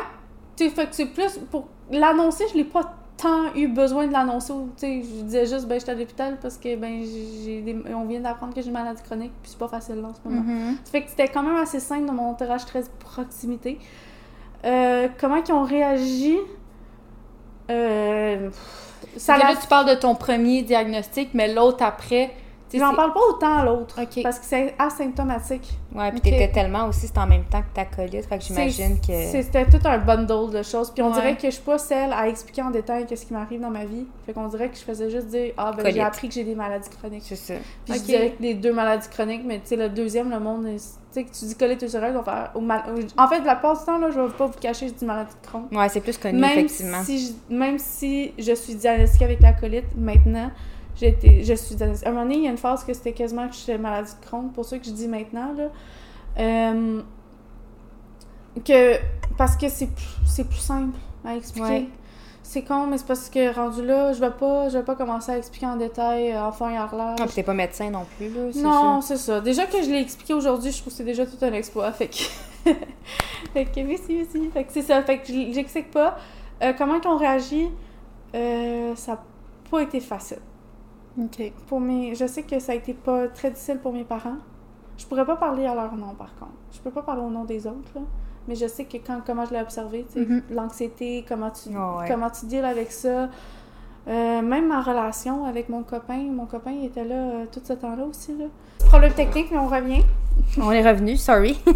tu 0.56 0.70
fait 0.70 0.88
que 0.88 0.96
c'est 0.96 1.08
plus 1.08 1.40
pour 1.52 1.68
l'annoncer, 1.92 2.46
je 2.52 2.58
l'ai 2.58 2.64
pas 2.64 2.94
tant 3.22 3.54
eu 3.56 3.68
besoin 3.68 4.08
de 4.08 4.14
l'annoncer. 4.14 4.52
ou, 4.54 4.70
Tu 4.78 4.82
sais, 4.82 5.02
je 5.04 5.24
disais 5.24 5.46
juste 5.46 5.68
ben 5.68 5.80
j'étais 5.80 5.92
à 5.92 5.96
l'hôpital 5.96 6.38
parce 6.42 6.58
que 6.58 6.76
ben 6.76 7.04
j'ai 7.04 7.62
des- 7.62 7.78
on 7.94 8.06
vient 8.06 8.20
d'apprendre 8.22 8.54
que 8.54 8.62
j'ai 8.62 8.68
une 8.68 8.74
maladie 8.74 9.02
chronique, 9.04 9.32
puis 9.42 9.52
c'est 9.52 9.60
pas 9.60 9.68
facile 9.68 9.96
là, 10.02 10.08
en 10.10 10.14
ce 10.14 10.20
moment. 10.28 10.42
Mhm. 10.42 10.78
Ça 10.84 10.92
fait 10.92 11.04
que 11.04 11.10
c'était 11.10 11.28
quand 11.28 11.44
même 11.44 11.58
assez 11.58 11.80
simple 11.80 12.06
dans 12.06 12.14
mon 12.14 12.30
entourage 12.32 12.66
très 12.66 12.84
proximité. 13.00 13.80
Euh, 14.66 15.08
comment 15.20 15.38
ils 15.38 15.52
ont 15.52 15.64
réagi? 15.64 16.38
Euh, 17.70 18.50
ça 19.18 19.38
l'a- 19.38 19.52
là, 19.52 19.56
tu 19.60 19.68
parles 19.68 19.90
de 19.90 19.96
ton 19.96 20.16
premier 20.16 20.62
diagnostic, 20.64 21.30
mais 21.34 21.54
l'autre 21.54 21.84
après. 21.84 22.32
J'en 22.80 22.92
c'est- 22.92 22.96
parle 22.96 23.14
pas 23.14 23.20
autant 23.30 23.58
à 23.58 23.66
l'autre. 23.66 24.00
Parce 24.24 24.40
que 24.40 24.46
c'est 24.46 24.74
asymptomatique. 24.80 25.78
Ouais, 25.94 26.12
puis 26.12 26.22
t'étais 26.22 26.50
tellement 26.52 26.88
aussi, 26.88 27.08
c'était 27.08 27.20
en 27.20 27.28
même 27.28 27.44
temps 27.44 27.62
que 27.62 27.76
ta 27.76 27.84
colite, 27.86 28.26
fait 28.26 28.38
que 28.38 28.44
j'imagine 28.44 28.98
C'est- 29.04 29.08
que. 29.12 29.32
c'est- 29.32 29.44
C'était 29.44 29.66
tout 29.66 29.86
un 29.86 29.98
bundle 29.98 30.52
de 30.52 30.64
choses. 30.64 30.92
Puis 30.92 31.04
on 31.04 31.08
Ouais. 31.08 31.14
dirait 31.14 31.36
que 31.36 31.48
je 31.48 31.52
suis 31.52 31.62
pas 31.64 31.78
celle 31.78 32.14
à 32.14 32.28
expliquer 32.30 32.62
en 32.62 32.72
détail 32.72 33.06
qu'est-ce 33.06 33.26
qui 33.26 33.34
m'arrive 33.34 33.60
dans 33.60 33.70
ma 33.70 33.84
vie. 33.86 34.06
Fait 34.26 34.34
qu'on 34.34 34.48
dirait 34.48 34.70
que 34.70 34.78
je 34.78 34.82
faisais 34.84 35.10
juste 35.10 35.28
dire 35.28 35.54
Ah, 35.58 35.72
ben 35.76 35.92
j'ai 35.94 36.00
appris 36.02 36.28
que 36.30 36.34
j'ai 36.34 36.44
des 36.46 36.56
maladies 36.56 36.90
chroniques. 36.90 37.24
C'est 37.26 37.36
ça. 37.36 37.54
Puis 37.86 37.96
je 37.96 38.00
disais 38.00 38.30
que 38.38 38.42
les 38.44 38.54
deux 38.54 38.72
maladies 38.74 39.10
chroniques, 39.10 39.44
mais 39.46 39.56
tu 39.60 39.68
sais, 39.68 39.76
le 39.76 39.90
deuxième, 39.90 40.30
le 40.30 40.40
monde, 40.40 40.66
est- 40.68 40.78
tu 40.78 40.80
sais, 41.12 41.24
que 41.26 41.32
tu 41.32 41.44
dis 41.46 41.56
colite 41.56 41.82
ulcéreuse, 41.82 42.16
on 42.16 42.22
va 42.22 42.54
mal- 42.62 42.84
En 43.18 43.28
fait, 43.28 43.42
la 43.42 43.56
plupart 43.56 43.78
du 43.78 43.84
temps, 43.86 43.98
là, 43.98 44.10
je 44.12 44.20
vais 44.20 44.30
pas 44.30 44.46
vous 44.46 44.60
cacher, 44.60 44.88
je 44.88 44.94
dis 44.94 45.06
maladie 45.06 45.34
de 45.42 45.48
Crohn. 45.48 45.68
Ouais, 45.72 45.90
c'est 45.90 46.00
plus 46.00 46.18
connu, 46.18 46.40
Même 46.40 46.52
effectivement. 46.52 47.04
si, 47.04 47.36
je, 47.50 47.54
même 47.54 47.78
si 47.80 48.34
je 48.40 48.54
suis 48.54 48.76
diagnostiquée 48.76 49.26
avec 49.26 49.42
la 49.42 49.52
colite, 49.54 49.86
maintenant, 49.98 50.50
été, 51.02 51.44
je 51.44 51.54
suis. 51.54 51.76
À 51.82 51.86
un 51.86 52.12
moment 52.12 52.24
donné, 52.24 52.36
il 52.38 52.44
y 52.44 52.48
a 52.48 52.52
une 52.52 52.58
phase 52.58 52.84
que 52.84 52.94
c'était 52.94 53.14
quasiment 53.14 53.48
que 53.48 53.56
j'étais 53.56 53.78
maladie 53.78 54.12
de 54.20 54.26
Crohn, 54.26 54.52
pour 54.54 54.66
ça 54.66 54.78
que 54.78 54.86
je 54.86 54.92
dis 54.92 55.08
maintenant, 55.08 55.54
là. 55.58 55.70
Euh, 56.40 57.02
que, 58.66 58.98
parce 59.38 59.56
que 59.56 59.70
c'est 59.70 59.88
plus, 59.88 60.06
c'est 60.26 60.48
plus 60.48 60.60
simple 60.60 60.98
à 61.26 61.36
expliquer. 61.36 61.68
Ouais. 61.68 61.88
C'est 62.44 62.64
con, 62.64 62.88
mais 62.88 62.98
c'est 62.98 63.08
parce 63.08 63.30
que 63.30 63.54
rendu 63.56 63.86
là, 63.86 64.12
je 64.12 64.20
vais 64.20 64.32
pas, 64.32 64.68
je 64.68 64.78
vais 64.78 64.84
pas 64.84 64.96
commencer 64.96 65.32
à 65.32 65.38
expliquer 65.38 65.68
en 65.68 65.78
détail 65.78 66.32
euh, 66.32 66.44
enfant 66.44 66.70
et 66.70 66.76
harlage. 66.76 67.18
Ah, 67.22 67.26
puis 67.26 67.36
t'es 67.36 67.44
pas 67.44 67.54
médecin 67.54 67.90
non 67.90 68.06
plus, 68.18 68.28
là. 68.30 68.42
c'est 68.52 68.62
Non, 68.62 69.00
c'est 69.02 69.18
ça. 69.18 69.40
Déjà 69.40 69.66
que 69.68 69.82
je 69.82 69.90
l'ai 69.90 70.02
expliqué 70.02 70.34
aujourd'hui, 70.34 70.72
je 70.72 70.78
trouve 70.82 70.92
que 70.92 70.98
c'est 70.98 71.06
déjà 71.06 71.26
tout 71.26 71.38
un 71.42 71.54
exploit. 71.54 71.90
Fait 71.94 72.08
que. 72.10 72.70
fait 73.54 73.66
que, 73.66 73.80
merci, 73.82 74.16
merci. 74.16 74.50
Fait 74.54 74.64
que 74.66 74.74
c'est 74.74 74.82
ça. 74.82 75.02
Fait 75.04 75.20
que 75.20 75.28
je- 75.28 75.54
j'explique 75.54 75.92
pas. 75.92 76.18
Euh, 76.62 76.74
comment 76.78 76.96
ils 77.02 77.08
ont 77.08 77.18
réagi, 77.18 77.70
euh, 78.36 78.96
ça 78.96 79.14
n'a 79.14 79.24
pas 79.70 79.80
été 79.84 80.00
facile. 80.02 80.40
Ok. 81.20 81.52
Pour 81.68 81.80
mes... 81.80 82.16
Je 82.16 82.26
sais 82.26 82.44
que 82.44 82.60
ça 82.60 82.72
a 82.72 82.76
été 82.76 82.94
pas 82.94 83.28
très 83.28 83.50
difficile 83.52 83.80
pour 83.80 83.94
mes 83.94 84.04
parents. 84.04 84.38
Je 84.98 85.06
pourrais 85.06 85.26
pas 85.26 85.36
parler 85.36 85.66
à 85.66 85.74
leur 85.76 85.96
nom, 85.96 86.14
par 86.14 86.34
contre. 86.36 86.52
Je 86.72 86.80
peux 86.80 86.92
pas 86.92 87.02
parler 87.02 87.22
au 87.24 87.30
nom 87.30 87.44
des 87.46 87.66
autres, 87.68 87.92
là. 87.96 88.02
Mais 88.48 88.56
je 88.56 88.68
sais 88.68 88.86
que 88.86 88.98
quand, 88.98 89.22
comment 89.26 89.46
je 89.46 89.52
l'ai 89.54 89.62
observé, 89.62 90.06
tu 90.12 90.20
sais, 90.20 90.26
Mhm. 90.28 90.42
l'anxiété, 90.52 91.24
comment 91.28 91.52
tu, 91.52 91.70
ouais. 91.70 92.08
comment 92.08 92.30
tu 92.30 92.46
deals 92.48 92.66
avec 92.66 92.92
ça. 92.92 93.30
Euh, 94.08 94.42
même 94.42 94.68
ma 94.68 94.82
relation 94.82 95.46
avec 95.46 95.70
mon 95.70 95.84
copain, 95.84 96.18
mon 96.32 96.48
copain 96.48 96.72
il 96.72 96.86
était 96.86 97.04
là 97.06 97.16
euh, 97.16 97.46
tout 97.52 97.62
ce 97.64 97.74
temps-là 97.74 98.04
aussi. 98.06 98.36
Là. 98.36 98.46
Problème 98.88 99.14
technique, 99.14 99.52
mais 99.52 99.60
on 99.60 99.68
revient. 99.68 100.02
On 100.60 100.72
est 100.72 100.88
revenu, 100.88 101.18
sorry. 101.18 101.60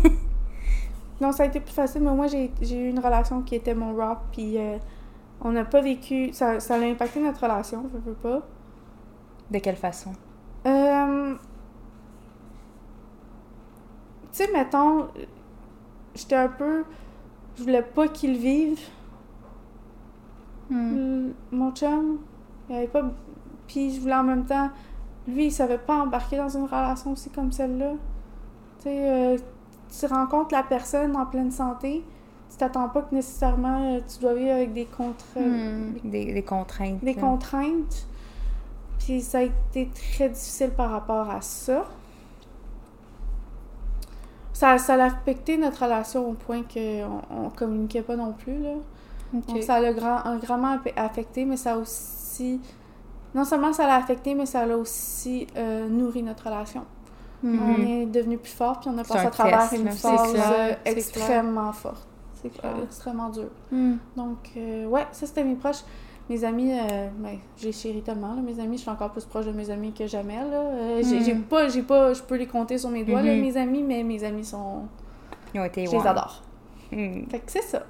Non, 1.21 1.31
ça 1.31 1.43
a 1.43 1.45
été 1.45 1.61
plus 1.61 1.71
facile, 1.73 2.01
mais 2.03 2.11
moi 2.11 2.27
j'ai 2.27 2.51
j'ai 2.61 2.77
eu 2.77 2.89
une 2.89 2.99
relation 2.99 3.41
qui 3.41 3.55
était 3.55 3.73
mon 3.73 3.95
rock, 3.95 4.17
puis 4.33 4.57
euh, 4.57 4.77
on 5.39 5.51
n'a 5.51 5.63
pas 5.63 5.79
vécu. 5.81 6.33
Ça, 6.33 6.59
ça 6.59 6.75
a 6.75 6.79
impacté 6.79 7.21
notre 7.21 7.41
relation, 7.41 7.83
je 7.93 7.97
veux 7.99 8.15
pas. 8.17 8.41
De 9.51 9.59
quelle 9.59 9.75
façon? 9.75 10.13
Euh, 10.65 11.35
tu 14.31 14.43
sais, 14.43 14.51
mettons, 14.51 15.07
j'étais 16.15 16.35
un 16.35 16.47
peu. 16.47 16.83
Je 17.57 17.63
voulais 17.63 17.83
pas 17.83 18.07
qu'il 18.07 18.37
vive. 18.37 18.79
Hmm. 20.69 21.29
Mon 21.51 21.71
chum, 21.71 22.19
il 22.69 22.75
avait 22.75 22.87
pas. 22.87 23.03
Puis 23.67 23.93
je 23.93 24.01
voulais 24.01 24.15
en 24.15 24.23
même 24.23 24.45
temps. 24.45 24.69
Lui, 25.27 25.45
il 25.45 25.51
savait 25.51 25.77
pas 25.77 26.01
embarquer 26.01 26.37
dans 26.37 26.49
une 26.49 26.65
relation 26.65 27.11
aussi 27.11 27.29
comme 27.29 27.51
celle-là. 27.51 27.93
Tu 28.79 28.83
sais, 28.83 29.09
euh, 29.09 29.37
tu 29.99 30.05
rencontres 30.07 30.53
la 30.53 30.63
personne 30.63 31.15
en 31.15 31.25
pleine 31.25 31.51
santé, 31.51 32.03
tu 32.49 32.57
t'attends 32.57 32.89
pas 32.89 33.03
que 33.03 33.15
nécessairement 33.15 33.95
euh, 33.95 33.99
tu 34.07 34.19
dois 34.19 34.33
vivre 34.33 34.51
avec 34.51 34.73
des 34.73 34.85
contre... 34.85 35.25
Hmm. 35.35 35.93
Des, 36.03 36.33
des 36.33 36.43
contraintes. 36.43 37.03
des 37.03 37.15
contraintes. 37.15 38.07
Puis 39.05 39.21
ça 39.21 39.37
a 39.37 39.41
été 39.43 39.87
très 39.93 40.29
difficile 40.29 40.71
par 40.71 40.89
rapport 40.89 41.29
à 41.29 41.39
ça. 41.41 41.85
Ça, 44.51 44.79
ça 44.79 44.95
a 44.95 45.05
affecté 45.05 45.57
notre 45.57 45.83
relation 45.83 46.27
au 46.27 46.33
point 46.33 46.63
qu'on 46.63 47.21
on 47.29 47.49
communiquait 47.49 48.01
pas 48.01 48.15
non 48.15 48.31
plus. 48.31 48.57
Là. 48.57 48.71
Donc 49.31 49.61
ça 49.61 49.79
l'a 49.79 49.93
grand, 49.93 50.21
grandement 50.41 50.79
affecté, 50.95 51.45
mais 51.45 51.57
ça 51.57 51.73
a 51.73 51.77
aussi... 51.77 52.59
Non 53.35 53.45
seulement 53.45 53.73
ça 53.73 53.85
l'a 53.85 53.95
affecté, 53.95 54.33
mais 54.33 54.47
ça 54.47 54.65
l'a 54.65 54.77
aussi 54.77 55.45
euh, 55.55 55.87
nourri 55.87 56.23
notre 56.23 56.45
relation. 56.45 56.85
Mhm. 57.43 57.59
On 57.61 57.85
est 57.85 58.05
devenu 58.07 58.39
plus 58.39 58.53
fort, 58.53 58.79
puis 58.79 58.89
on 58.91 58.97
a 58.97 59.03
passé 59.03 59.25
un 59.25 59.27
à 59.27 59.29
travers 59.29 59.69
test, 59.69 59.81
une 59.81 59.91
phase 59.91 60.35
euh, 60.35 60.73
extrêmement 60.85 61.73
forte. 61.73 62.07
C'est. 62.41 62.65
Euh, 62.65 62.83
extrêmement 62.83 63.29
dure. 63.29 63.51
Hmm. 63.71 63.97
Donc, 64.15 64.51
euh, 64.57 64.85
ouais, 64.85 65.05
ça 65.11 65.27
c'était 65.27 65.43
mes 65.43 65.55
proches. 65.55 65.83
Mes 66.29 66.43
amis, 66.43 66.71
euh, 66.71 67.07
ben, 67.19 67.37
j'ai 67.57 67.71
chéri 67.71 68.01
tellement, 68.01 68.33
là, 68.33 68.41
mes 68.41 68.59
amis, 68.59 68.77
je 68.77 68.81
suis 68.81 68.89
encore 68.89 69.11
plus 69.11 69.25
proche 69.25 69.45
de 69.45 69.51
mes 69.51 69.69
amis 69.69 69.93
que 69.93 70.07
jamais, 70.07 70.37
là. 70.37 70.43
Euh, 70.57 71.01
j'ai, 71.03 71.19
Mm. 71.19 71.23
j'ai 71.23 71.35
pas, 71.35 71.67
j'ai 71.69 71.83
pas, 71.83 72.13
je 72.13 72.21
peux 72.23 72.35
les 72.35 72.47
compter 72.47 72.77
sur 72.79 72.89
mes 72.89 73.03
doigts, 73.03 73.21
là, 73.21 73.33
Mhm. 73.35 73.41
mes 73.41 73.57
amis, 73.57 73.83
mais 73.83 74.01
mes 74.03 74.23
amis 74.23 74.43
sont... 74.45 74.83
Ils 75.53 75.59
ont 75.59 75.65
été 75.65 75.85
Je 75.85 75.91
les 75.91 76.07
adore. 76.07 76.41
Hmm. 76.91 77.25
Fait 77.29 77.39
que 77.39 77.51
c'est 77.51 77.61
ça. 77.61 77.83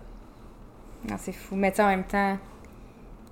Non, 1.09 1.15
c'est 1.17 1.31
fou. 1.31 1.55
Mais 1.55 1.71
tu 1.71 1.77
sais, 1.77 1.83
en 1.83 1.87
même 1.87 2.03
temps, 2.03 2.37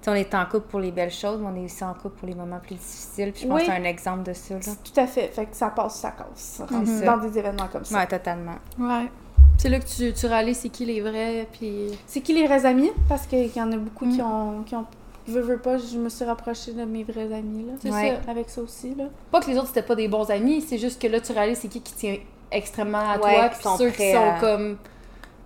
on 0.07 0.13
est 0.13 0.33
en 0.35 0.45
couple 0.45 0.67
pour 0.69 0.79
les 0.79 0.91
belles 0.91 1.11
choses, 1.11 1.39
mais 1.39 1.47
on 1.47 1.55
est 1.61 1.65
aussi 1.65 1.83
en 1.83 1.93
couple 1.93 2.17
pour 2.19 2.27
les 2.27 2.35
moments 2.35 2.59
plus 2.59 2.75
difficiles. 2.75 3.31
Puis 3.33 3.43
je 3.43 3.47
pense 3.47 3.59
Oui. 3.61 3.65
que 3.65 3.71
c'est 3.73 3.77
un 3.79 3.83
exemple 3.83 4.23
de 4.23 4.33
ça, 4.33 4.53
là. 4.55 4.59
Tout 4.83 4.99
à 4.99 5.07
fait. 5.07 5.27
Fait 5.29 5.45
que 5.45 5.55
ça 5.55 5.69
passe, 5.69 5.95
ça 5.95 6.11
casse. 6.11 6.61
Dans 7.05 7.17
des 7.17 7.37
événements 7.37 7.67
comme 7.71 7.83
ça. 7.85 7.97
Ouais, 7.99 8.07
totalement. 8.07 8.55
Ouais. 8.79 9.09
C'est 9.57 9.69
là 9.69 9.79
que 9.79 9.85
tu, 9.85 10.11
tu 10.13 10.25
réalises 10.25 10.57
c'est 10.57 10.69
qui 10.69 10.85
les 10.85 10.99
vrais, 11.01 11.47
puis... 11.53 11.87
C'est 12.05 12.19
qui 12.21 12.33
les 12.33 12.45
vrais 12.45 12.65
amis? 12.65 12.91
Parce 13.07 13.25
qu'il 13.27 13.55
y 13.55 13.61
en 13.61 13.71
a 13.71 13.77
beaucoup 13.77 14.05
qui 14.05 14.21
Mm. 14.21 14.25
ont... 14.25 14.63
Qui 14.63 14.75
ont 14.75 14.85
veux, 15.25 15.39
veux 15.41 15.57
pas, 15.57 15.77
je 15.77 15.97
me 15.97 16.09
suis 16.09 16.25
rapprochée 16.25 16.73
de 16.73 16.83
mes 16.83 17.03
vrais 17.05 17.31
amis, 17.33 17.65
là. 17.65 17.73
C'est 17.81 17.89
Ouais. 17.91 18.19
ça. 18.25 18.31
Avec 18.31 18.49
ça 18.49 18.61
aussi, 18.61 18.93
là. 18.95 19.05
Pas 19.31 19.39
que 19.39 19.49
les 19.49 19.57
autres, 19.57 19.67
c'était 19.67 19.83
pas 19.83 19.95
des 19.95 20.09
bons 20.09 20.29
amis, 20.29 20.61
c'est 20.61 20.77
juste 20.77 21.01
que 21.01 21.07
là, 21.07 21.21
tu 21.21 21.31
réalises 21.31 21.59
c'est 21.61 21.69
qui 21.69 21.79
qui 21.79 21.93
tient 21.93 22.17
extrêmement 22.51 22.97
à 22.99 23.13
Ouais, 23.15 23.19
toi, 23.35 23.49
qui 23.49 23.55
puis 23.55 23.63
sont 23.63 23.77
ceux 23.77 23.89
qui 23.91 24.11
sont 24.11 24.17
à- 24.31 24.39
comme... 24.41 24.77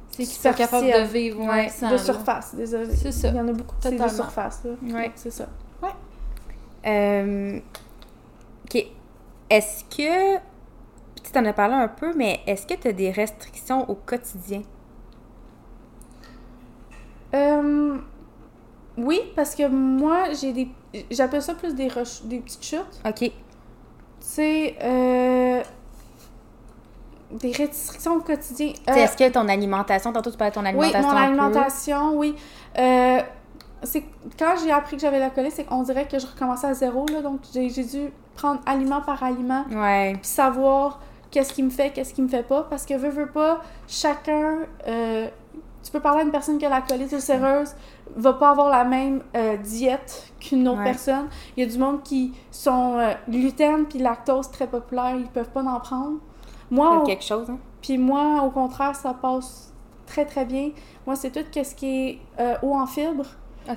C'est 0.09 0.23
qui 0.23 0.33
sont 0.33 0.53
capables 0.53 0.87
de 0.87 1.03
vivre, 1.05 1.39
ouais, 1.41 1.47
Ouais, 1.47 1.69
sans, 1.69 1.89
de 1.89 1.95
là. 1.95 1.97
surface, 1.99 2.55
désolé. 2.55 2.95
C'est 2.95 3.11
ça. 3.11 3.27
Il 3.27 3.35
y 3.35 3.39
en 3.39 3.47
a 3.49 3.51
beaucoup 3.51 3.75
qui 3.79 3.87
c'est 3.89 3.95
de 4.03 4.07
surface, 4.09 4.61
là. 4.65 4.71
Ouais. 4.81 5.03
Donc, 5.03 5.11
C'est 5.15 5.31
ça. 5.31 5.47
Euh, 6.85 7.59
OK. 8.65 8.85
Est-ce 9.49 9.83
que. 9.95 10.37
Tu 11.27 11.33
t'en 11.33 11.43
as 11.43 11.51
parlé 11.51 11.73
un 11.73 11.89
peu, 11.89 12.13
mais 12.15 12.39
est-ce 12.47 12.65
que 12.65 12.73
tu 12.73 12.87
as 12.87 12.93
des 12.93 13.11
restrictions 13.11 13.89
au 13.89 13.95
quotidien? 13.95 14.61
Euh, 17.35 17.97
oui, 18.97 19.19
parce 19.35 19.53
que 19.53 19.67
moi, 19.67 20.31
j'ai 20.39 20.53
des. 20.53 20.69
J'appelle 21.11 21.41
ça 21.41 21.53
plus 21.53 21.75
des, 21.75 21.89
des 22.23 22.39
petites 22.39 22.63
chutes. 22.63 23.01
OK. 23.05 23.29
C'est. 24.21 24.77
Euh, 24.81 25.61
des 27.31 27.51
restrictions 27.51 28.15
au 28.15 28.21
quotidien. 28.21 28.71
Tu 28.87 28.93
sais, 28.93 28.99
Est-ce 29.01 29.17
que 29.17 29.29
ton 29.29 29.49
alimentation, 29.49 30.13
tantôt 30.13 30.31
tu 30.31 30.37
parlais 30.37 30.51
de 30.51 30.55
ton 30.55 30.61
oui, 30.61 30.67
alimentation. 30.69 31.01
mon 31.01 31.09
un 31.09 31.11
peu. 31.11 31.17
alimentation, 31.17 32.17
oui. 32.17 32.35
Euh, 32.79 33.19
c'est 33.83 34.05
quand 34.39 34.55
j'ai 34.63 34.71
appris 34.71 34.95
que 34.95 35.01
j'avais 35.01 35.19
la 35.19 35.29
colère, 35.29 35.51
c'est 35.53 35.65
qu'on 35.65 35.83
dirait 35.83 36.07
que 36.07 36.19
je 36.19 36.25
recommençais 36.25 36.67
à 36.67 36.73
zéro, 36.73 37.05
là. 37.11 37.21
Donc, 37.21 37.41
j'ai 37.53 37.69
j'ai 37.69 37.83
dû 37.83 38.13
prendre 38.33 38.61
aliment 38.65 39.01
par 39.01 39.21
aliment. 39.23 39.65
Ouais. 39.69 40.13
puis 40.13 40.29
savoir 40.29 41.01
qu'est-ce 41.37 41.53
qui 41.53 41.61
me 41.61 41.69
fait, 41.69 41.91
qu'est-ce 41.91 42.15
qui 42.15 42.23
me 42.23 42.27
fait 42.27 42.41
pas. 42.41 42.63
Parce 42.63 42.83
que 42.83 42.95
veux, 42.95 43.09
veux 43.11 43.29
pas, 43.29 43.61
chacun, 43.87 44.61
euh, 44.87 45.27
tu 45.83 45.91
peux 45.91 45.99
parler 45.99 46.21
à 46.21 46.23
une 46.23 46.31
personne 46.31 46.57
qui 46.57 46.65
a 46.65 46.69
la 46.69 46.81
colite 46.81 47.11
ulcéreuse, 47.11 47.75
va 48.15 48.33
pas 48.33 48.49
avoir 48.49 48.71
la 48.71 48.83
même 48.83 49.21
euh, 49.35 49.55
diète 49.57 50.33
qu'une 50.39 50.67
autre 50.67 50.79
Ouais. 50.79 50.85
personne. 50.85 51.27
Il 51.55 51.63
y 51.63 51.67
a 51.67 51.71
du 51.71 51.77
monde 51.77 52.01
qui 52.01 52.33
sont 52.49 52.97
euh, 52.97 53.13
gluten 53.29 53.85
puis 53.85 53.99
lactose 53.99 54.49
très 54.49 54.65
populaires, 54.65 55.15
ils 55.15 55.27
peuvent 55.27 55.51
pas 55.51 55.61
en 55.61 55.79
prendre. 55.79 56.17
Moi, 56.71 57.03
quelque 57.05 57.23
chose, 57.23 57.47
hein? 57.51 57.59
puis 57.83 57.99
moi, 57.99 58.41
au 58.43 58.49
contraire, 58.49 58.95
ça 58.95 59.13
passe 59.13 59.71
très 60.07 60.25
très 60.25 60.43
bien. 60.43 60.71
Moi, 61.05 61.15
c'est 61.15 61.29
tout 61.29 61.45
ce 61.53 61.75
qui 61.75 62.19
est 62.39 62.57
haut 62.63 62.73
en 62.73 62.87
fibres. 62.87 63.27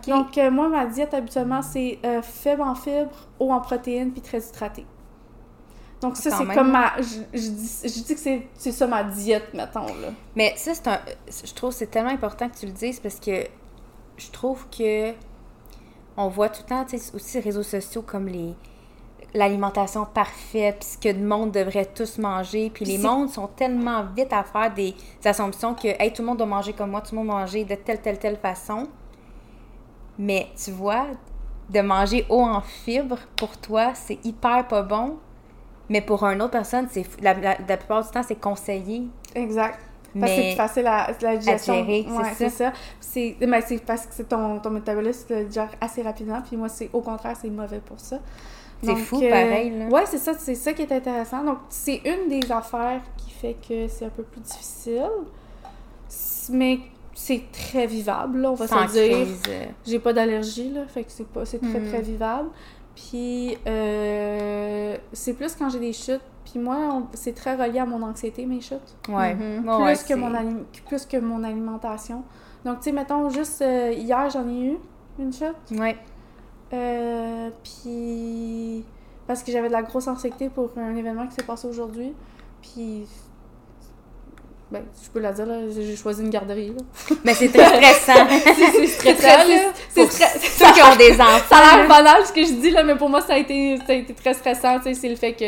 Donc, 0.08 0.40
moi, 0.50 0.68
ma 0.68 0.86
diète, 0.86 1.12
habituellement, 1.12 1.61
c'est 1.61 1.98
faible 2.22 2.62
en 2.62 2.74
fibres, 2.74 3.28
haut 3.38 3.52
en 3.52 3.61
protéines, 3.61 4.12
puis 4.12 4.22
très 4.22 4.40
hydratée. 4.40 4.86
Donc, 6.01 6.16
ça, 6.16 6.30
c'est 6.30 6.44
même. 6.44 6.57
comme 6.57 6.70
ma. 6.72 6.92
Je, 6.98 7.20
je 7.38 7.48
dis, 7.51 7.80
je 7.84 8.03
dis 8.03 8.14
que 8.14 8.20
c'est- 8.20 8.72
ça 8.72 8.86
ma 8.86 9.05
diète, 9.05 9.53
mettons, 9.53 9.86
là. 9.86 10.09
Mais 10.34 10.55
ça, 10.57 10.72
c'est 10.74 10.88
un. 10.88 10.98
Je 11.44 11.53
trouve 11.53 11.70
que 11.70 11.76
c'est 11.76 11.90
tellement 11.90 12.11
important 12.11 12.48
que 12.48 12.57
tu 12.57 12.66
le 12.66 12.72
dises 12.72 13.01
parce 13.01 13.16
que 13.20 13.46
je 14.16 14.30
trouve 14.30 14.66
que 14.76 15.12
on 16.16 16.28
voit 16.28 16.48
tout 16.48 16.62
le 16.64 16.68
temps, 16.68 16.84
tu 16.84 16.98
sais, 16.98 17.14
aussi 17.14 17.36
les 17.38 17.42
réseaux 17.44 17.62
sociaux 17.62 18.03
comme 18.03 18.26
les 18.28 18.55
l'alimentation 19.32 20.05
parfaite, 20.07 20.78
puis 20.80 20.88
ce 20.88 20.98
que 20.98 21.09
le 21.16 21.24
monde 21.24 21.53
devrait 21.53 21.84
tous 21.86 22.18
manger, 22.18 22.68
puis 22.70 22.84
les 22.84 22.98
mondes 22.98 23.28
sont 23.30 23.46
tellement 23.46 24.05
vite 24.16 24.32
à 24.32 24.42
faire 24.42 24.74
des 24.74 24.92
assumptions 25.24 25.74
que 25.76 25.86
hey, 25.86 26.12
tout 26.12 26.22
le 26.22 26.26
monde 26.26 26.38
doit 26.38 26.46
manger 26.48 26.72
comme 26.72 26.90
moi, 26.90 27.01
tout 27.01 27.12
le 27.14 27.18
monde 27.18 27.28
doit 27.28 27.38
manger 27.40 27.64
de 27.64 27.76
telle 27.76 28.01
telle 28.01 28.18
telle 28.18 28.36
façon. 28.38 28.88
Mais 30.18 30.48
tu 30.62 30.72
vois, 30.72 31.07
de 31.68 31.80
manger 31.80 32.26
haut 32.28 32.42
en 32.42 32.61
fibres 32.61 33.20
pour 33.36 33.57
toi, 33.59 33.92
c'est 33.94 34.18
hyper 34.24 34.66
pas 34.66 34.82
bon. 34.82 35.18
Mais 35.91 36.01
pour 36.01 36.24
une 36.24 36.41
autre 36.41 36.53
personne, 36.53 36.86
c'est 36.91 37.05
la, 37.20 37.34
la, 37.34 37.57
la 37.68 37.76
plupart 37.76 38.03
du 38.03 38.11
temps, 38.11 38.22
c'est 38.26 38.41
conseillé. 38.41 39.03
Exact. 39.34 39.78
Parce 40.18 40.32
que 40.32 40.38
c'est 40.38 40.55
facile 40.57 40.86
à 40.86 41.11
la 41.20 41.36
digestion. 41.36 41.86
Ouais, 41.86 42.05
ça. 42.09 42.30
c'est 42.34 42.49
ça. 42.49 42.72
C'est 43.01 43.36
parce 43.86 44.07
que 44.07 44.14
c'est 44.14 44.28
ton, 44.28 44.59
ton 44.59 44.70
métabolisme 44.70 45.26
le 45.34 45.45
digère 45.45 45.68
assez 45.80 46.03
rapidement, 46.03 46.41
puis 46.43 46.57
moi, 46.57 46.68
c'est 46.68 46.91
au 46.93 47.01
contraire, 47.01 47.36
c'est 47.41 47.51
mauvais 47.51 47.80
pour 47.84 48.01
ça. 48.01 48.18
C'est 48.82 48.97
fou, 48.97 49.20
euh, 49.22 49.28
pareil, 49.30 49.78
là. 49.78 49.84
Ouais, 49.86 50.07
c'est 50.07 50.18
ça, 50.18 50.32
c'est 50.38 50.55
ça 50.55 50.72
qui 50.72 50.82
est 50.82 50.91
intéressant. 50.93 51.45
Donc, 51.45 51.59
c'est 51.68 52.01
une 52.05 52.28
des 52.30 52.51
affaires 52.51 53.03
qui 53.18 53.30
fait 53.30 53.55
que 53.68 53.86
c'est 53.88 54.07
un 54.07 54.11
peu 54.11 54.22
plus 54.22 54.41
difficile. 54.41 55.11
Mais 56.51 56.78
c'est 57.14 57.43
très 57.53 57.86
vivable, 57.86 58.41
là, 58.41 58.51
on 58.51 58.55
va 58.55 58.66
Sans 58.66 58.88
se 58.88 58.93
dire. 58.93 59.26
euh, 59.49 59.64
J'ai 59.86 59.99
pas 59.99 60.12
d'allergie, 60.12 60.70
là, 60.70 60.86
fait 60.88 61.05
que 61.05 61.12
c'est 61.12 61.26
pas 61.28 61.45
c'est 61.45 61.61
très 61.61 61.80
très 61.80 62.01
vivable. 62.01 62.49
Puis 63.09 63.57
euh, 63.66 64.96
c'est 65.12 65.34
plus 65.34 65.55
quand 65.57 65.68
j'ai 65.70 65.78
des 65.80 65.92
chutes. 65.92 66.20
Puis 66.44 66.59
moi, 66.59 67.03
c'est 67.12 67.34
très 67.34 67.55
relié 67.55 67.78
à 67.78 67.86
mon 67.86 68.03
anxiété, 68.03 68.44
mes 68.46 68.61
chutes. 68.61 68.96
Ouais. 69.09 69.34
Mhm. 69.34 69.68
Ouais, 69.68 69.74
plus, 69.76 69.84
ouais, 69.84 69.92
que 69.92 69.98
c'est- 69.98 70.16
mon 70.16 70.34
alim- 70.34 70.64
plus 70.86 71.07
que 71.07 71.16
mon 71.18 71.44
alimentation. 71.44 72.24
Donc, 72.64 72.78
tu 72.78 72.84
sais, 72.84 72.92
mettons, 72.92 73.28
juste 73.30 73.62
euh, 73.62 73.92
hier, 73.96 74.28
j'en 74.30 74.48
ai 74.48 74.72
eu 74.72 74.76
une 75.18 75.32
chute. 75.32 75.55
Ouais. 75.78 75.96
Euh, 76.72 77.51
puis 77.62 78.84
parce 79.26 79.42
que 79.42 79.53
j'avais 79.53 79.68
de 79.68 79.72
la 79.72 79.82
grosse 79.82 80.09
anxiété 80.09 80.48
pour 80.48 80.70
un 80.76 80.94
événement 80.96 81.26
qui 81.26 81.34
s'est 81.34 81.42
passé 81.44 81.68
aujourd'hui. 81.68 82.12
Puis 82.62 83.07
ben, 84.71 84.83
je 85.03 85.09
peux 85.11 85.18
la 85.18 85.33
dire, 85.33 85.47
là, 85.47 85.55
j'ai 85.75 85.97
choisi 85.97 86.23
une 86.23 86.31
garderie. 86.31 86.68
Là. 86.68 87.16
Mais 87.25 87.35
c'est 87.35 87.49
très 87.49 87.66
stressant. 87.66 88.27
C'est 88.31 88.87
stressant. 88.87 89.73
C'est 89.89 90.07
très- 90.07 90.39
ceux 90.39 90.73
qui 90.73 90.83
ont 90.83 90.97
des 90.97 91.21
enfants. 91.21 91.45
Ça 91.49 91.57
a 91.57 91.77
l'air 91.79 91.89
banal 91.89 92.25
ce 92.25 92.33
que 92.33 92.45
je 92.45 92.53
dis 92.53 92.71
là, 92.71 92.83
mais 92.85 92.95
pour 92.95 93.09
moi 93.09 93.21
ça 93.21 93.35
a 93.35 93.39
été, 93.39 93.77
ça 93.79 93.93
a 93.93 93.95
été 93.95 94.12
très 94.14 94.35
stressant. 94.35 94.77
tu 94.79 94.85
sais, 94.85 94.95
C'est 94.95 95.09
le 95.09 95.16
fait 95.16 95.33
que 95.33 95.45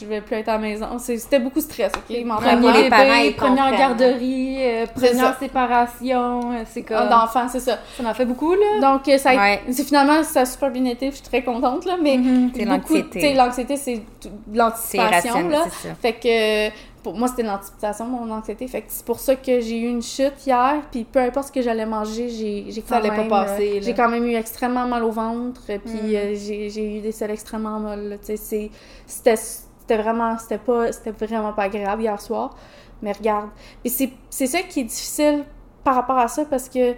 je 0.00 0.04
vais 0.06 0.20
plus 0.20 0.36
être 0.36 0.48
à 0.48 0.52
la 0.52 0.58
maison. 0.58 0.86
C'est- 0.98 1.18
C'était 1.18 1.38
beaucoup 1.38 1.58
de 1.60 1.64
stress, 1.64 1.92
ok? 1.94 2.24
mentalement. 2.24 2.70
pour 2.72 2.80
les 2.80 2.88
Premier 2.90 3.22
bébé, 3.22 3.30
première 3.36 3.64
comprennent. 3.70 3.78
garderie, 3.78 4.56
euh, 4.60 4.86
C'est 4.96 5.08
première 5.10 5.38
séparation, 5.38 6.52
euh, 6.52 6.62
c'est 6.72 6.82
comme... 6.82 7.08
D'enfants, 7.08 7.46
c'est 7.48 7.60
ça. 7.60 7.78
Ça 7.96 8.08
en 8.08 8.14
fait 8.14 8.24
beaucoup, 8.24 8.54
là. 8.54 8.80
Donc, 8.80 9.06
euh, 9.08 9.18
ça 9.18 9.30
a 9.30 9.36
Ouais. 9.36 9.60
c'est 9.70 9.84
finalement, 9.84 10.22
ça 10.24 10.40
a 10.40 10.46
super 10.46 10.70
bien 10.70 10.84
été, 10.86 11.10
je 11.10 11.16
suis 11.16 11.24
très 11.24 11.42
contente, 11.42 11.84
là, 11.84 11.96
mais 12.02 12.16
Mhm. 12.16 12.50
C'est 12.54 12.64
beaucoup- 12.64 12.94
l'anxiété. 12.94 13.20
tu 13.20 13.26
sais, 13.26 13.34
L'anxiété, 13.34 13.76
c'est 13.76 14.00
C'est 14.20 14.30
l'anticipation, 14.52 15.50
c'est. 15.82 15.94
Fait 16.02 16.12
que, 16.14 16.74
pour 17.04 17.14
moi, 17.14 17.28
c'était 17.28 17.42
de 17.44 17.48
l'anticipation, 17.48 18.06
mon 18.06 18.28
anxiété. 18.32 18.66
Fait 18.66 18.80
que 18.82 18.86
c'est 18.88 19.04
pour 19.04 19.20
ça 19.20 19.36
que 19.36 19.60
j'ai 19.60 19.78
eu 19.78 19.88
une 19.88 20.02
chute 20.02 20.44
hier, 20.46 20.82
puis 20.90 21.04
peu 21.04 21.20
importe 21.20 21.48
ce 21.48 21.52
que 21.52 21.62
j'allais 21.62 21.86
manger, 21.86 22.28
j'ai 22.30 22.64
j'ai 22.72 22.80
Ça 22.80 23.00
quand 23.00 23.08
pas 23.08 23.16
même... 23.16 23.28
passer, 23.28 23.74
euh. 23.76 23.80
J'ai 23.82 23.94
quand 23.94 24.08
même 24.08 24.24
eu 24.24 24.34
extrêmement 24.34 24.86
mal 24.88 25.04
au 25.04 25.10
ventre, 25.12 25.62
puis 25.66 25.76
Mm. 26.02 26.14
euh, 26.16 26.34
j'ai 26.34 26.70
j'ai 26.70 26.96
eu 26.98 27.00
des 27.00 27.12
selles 27.12 27.30
extrêmement 27.30 27.78
molles, 27.78 28.18
tu 28.26 28.36
sais, 28.36 28.70
C'était 29.06 29.36
c'était 29.36 29.98
vraiment... 30.02 30.36
C'était 30.38 30.58
pas... 30.58 30.90
C'était 30.92 31.12
vraiment 31.26 31.52
pas 31.52 31.64
agréable 31.64 32.02
hier 32.02 32.18
soir. 32.20 32.56
Mais 33.02 33.12
regarde. 33.12 33.50
Et 33.84 33.90
c'est 33.90 34.10
c'est 34.30 34.46
ça 34.46 34.62
qui 34.62 34.80
est 34.80 34.84
difficile 34.84 35.44
par 35.84 35.94
rapport 35.96 36.18
à 36.18 36.26
ça, 36.28 36.44
parce 36.46 36.68
que... 36.70 36.94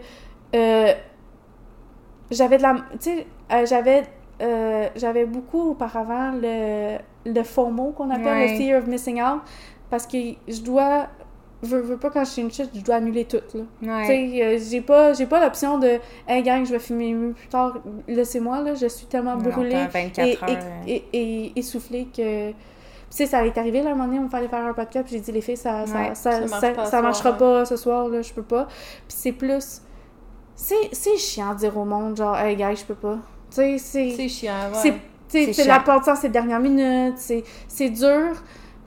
euh, 0.54 0.92
j'avais 2.30 2.58
de 2.58 2.62
la... 2.62 2.74
Tu 2.92 2.96
sais, 3.00 3.26
euh, 3.52 3.66
j'avais... 3.66 4.04
j'avais 4.96 5.24
beaucoup 5.26 5.70
auparavant 5.70 6.30
le, 6.32 6.98
le 7.24 7.42
FOMO 7.42 7.92
qu'on 7.96 8.10
appelle 8.10 8.26
Ouais. 8.26 8.52
le 8.52 8.56
fear 8.58 8.78
of 8.80 8.86
missing 8.86 9.20
out 9.22 9.40
parce 9.90 10.06
que 10.06 10.18
je 10.48 10.60
dois 10.60 11.06
veux, 11.62 11.80
veux 11.80 11.96
pas 11.96 12.10
quand 12.10 12.24
je 12.24 12.30
suis 12.30 12.42
une 12.42 12.52
chute 12.52 12.70
je 12.74 12.80
dois 12.82 12.96
annuler 12.96 13.24
tout 13.24 13.38
là 13.54 13.62
tu 13.82 13.88
Ouais. 13.88 14.06
sais 14.06 14.42
euh, 14.44 14.58
j'ai 14.70 14.80
pas 14.82 15.12
j'ai 15.14 15.26
pas 15.26 15.40
l'option 15.42 15.78
de 15.78 15.98
hey 16.28 16.42
gang 16.42 16.64
je 16.66 16.72
vais 16.72 16.78
filmer 16.78 17.12
mieux 17.14 17.32
plus 17.32 17.48
tard 17.48 17.78
laissez-moi 18.06 18.60
là 18.62 18.74
je 18.74 18.86
suis 18.86 19.06
tellement 19.06 19.36
brûlée 19.36 19.70
t'as 19.70 19.86
24 19.88 20.18
et, 20.26 20.36
heures. 20.36 20.48
et, 20.48 20.54
euh. 20.56 20.58
et, 20.86 21.04
et 21.12 21.58
essoufflée 21.58 22.08
que 22.14 22.50
tu 22.50 22.54
sais 23.08 23.26
ça 23.26 23.44
est 23.46 23.56
arrivé 23.56 23.82
là 23.82 23.90
un 23.90 23.94
moment 23.94 24.06
donné 24.06 24.18
on 24.18 24.28
fallait 24.28 24.48
faire 24.48 24.64
un 24.66 24.74
podcast 24.74 25.06
puis 25.06 25.16
j'ai 25.16 25.20
dit 25.22 25.32
les 25.32 25.40
filles 25.40 25.56
ça 25.56 25.84
Ouais, 25.84 26.14
ça, 26.14 26.46
ça 26.46 26.84
ça- 26.84 27.00
marchera 27.02 27.30
soir, 27.30 27.38
pas 27.38 27.64
ce 27.64 27.76
soir 27.76 28.08
là 28.08 28.20
je 28.22 28.32
peux 28.34 28.42
pas 28.42 28.66
puis 28.66 29.16
c'est 29.16 29.32
plus 29.32 29.80
c'est 30.54 31.16
chiant 31.18 31.54
de 31.54 31.58
dire 31.60 31.76
au 31.76 31.84
monde 31.84 32.16
genre 32.16 32.36
hey 32.38 32.54
gars 32.56 32.74
je 32.74 32.84
peux 32.84 32.94
pas 32.94 33.18
tu 33.50 33.56
sais 33.56 33.78
c'est 33.78 34.10
C'est 34.10 34.28
chiant, 34.28 34.52
c'est 34.74 34.90
ouais. 34.90 35.00
tu 35.30 35.52
C'est 35.54 35.64
la 35.66 35.78
temps, 35.80 36.14
c'est 36.14 36.28
dernière 36.28 36.60
minute, 36.60 37.14
c'est 37.16 37.42
c'est 37.68 37.90
dur, 37.90 38.32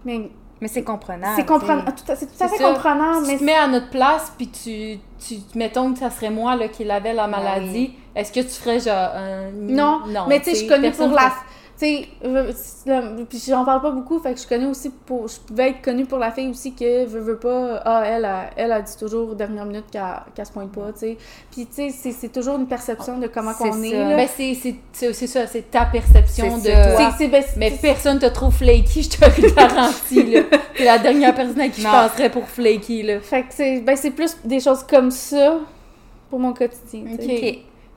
mais 0.06 0.30
Mais 0.62 0.68
c'est 0.68 0.84
comprenable. 0.84 1.34
c'est 1.38 1.46
comprenable. 1.46 1.94
tu 1.96 2.04
C'est 2.06 2.26
tout 2.26 2.44
à 2.44 2.48
fait 2.48 2.64
comprenable, 2.64 3.26
Tu 3.26 3.32
mais 3.32 3.38
te 3.38 3.44
mets 3.44 3.56
à 3.56 3.68
notre 3.68 3.90
place, 3.90 4.34
puis 4.38 4.50
tu, 4.50 5.00
tu... 5.26 5.36
Mettons 5.56 5.94
que 5.94 6.00
ça 6.00 6.10
serait 6.10 6.30
moi, 6.30 6.56
là, 6.56 6.68
qui 6.68 6.84
l'avais 6.84 7.14
la 7.14 7.28
maladie. 7.28 7.94
Est-ce 8.16 8.32
que 8.32 8.42
tu 8.42 8.50
ferais, 8.50 8.80
genre, 8.80 9.12
un... 9.16 9.52
non. 9.54 10.02
non 10.08 10.26
mais 10.28 10.40
tu 10.40 10.46
sais, 10.46 10.52
je 10.52 10.56
suis 10.58 10.68
connue 10.68 10.92
pour 10.92 11.10
la. 11.10 11.32
Tu 11.80 11.86
sais, 11.86 13.52
j'en 13.52 13.64
parle 13.64 13.82
pas 13.82 13.92
beaucoup, 13.92 14.20
fait 14.20 14.34
que 14.34 14.40
je 14.42 14.46
connais 14.48 14.66
aussi 14.66 14.90
pour. 14.90 15.28
Je 15.30 15.40
pouvais 15.40 15.70
être 15.70 15.82
connue 15.82 16.06
pour 16.06 16.18
la 16.18 16.30
fille 16.32 16.50
aussi 16.50 16.74
que 16.74 17.06
veut, 17.06 17.22
veut 17.22 17.38
pas. 17.38 17.82
Ah, 17.86 18.04
elle, 18.06 18.26
a- 18.26 18.50
elle 18.58 18.72
a 18.74 18.82
dit 18.82 18.98
toujours 19.00 19.34
dernière 19.36 19.66
minute 19.66 19.86
qu'elle 19.90 20.04
qu'elle 20.36 20.46
se 20.46 20.52
pointe 20.52 20.72
pas, 20.74 20.92
tu 20.92 21.00
sais. 21.00 21.18
Puis 21.52 21.66
tu 21.68 21.76
sais, 21.76 21.90
c'est- 21.92 22.12
c'est 22.12 22.28
toujours 22.30 22.58
une 22.58 22.68
perception 22.68 23.18
de 23.18 23.28
comment 23.28 23.54
qu'on 23.54 23.82
est, 23.84 23.92
ça. 23.92 24.10
là. 24.10 24.16
Ben, 24.18 24.28
c'est 24.36 24.54
c'est- 24.56 24.76
c'est- 24.92 25.14
c'est 25.14 25.28
ça, 25.28 25.48
c'est 25.48 25.72
ta 25.72 25.86
perception 25.86 26.58
de 26.58 26.64
C'est 26.64 26.74
ça. 26.74 26.92
toi. 26.92 26.98
Ben, 27.30 27.44
Mais 27.58 27.72
personne 27.82 28.20
te 28.20 28.26
trouve 28.26 28.54
flaky, 28.54 29.04
je 29.04 29.10
te 29.10 29.42
le 29.42 29.50
garantis, 29.56 30.24
là. 30.24 30.42
T'es 30.76 30.84
la 30.84 30.98
dernière 31.00 31.34
personne 31.34 31.62
à 31.62 31.70
qui 31.70 31.82
je 31.82 31.88
penserais 31.88 32.30
pour 32.30 32.44
flaky, 32.50 33.04
là. 33.04 33.22
Fait 33.22 33.44
que 33.44 33.48
c'est 33.52 33.80
ben, 33.80 33.96
c'est 33.96 34.12
plus 34.12 34.36
des 34.44 34.60
choses 34.60 34.84
comme 34.84 35.12
ça 35.12 35.60
pour 36.30 36.40
mon 36.40 36.52
quotidien. 36.54 37.04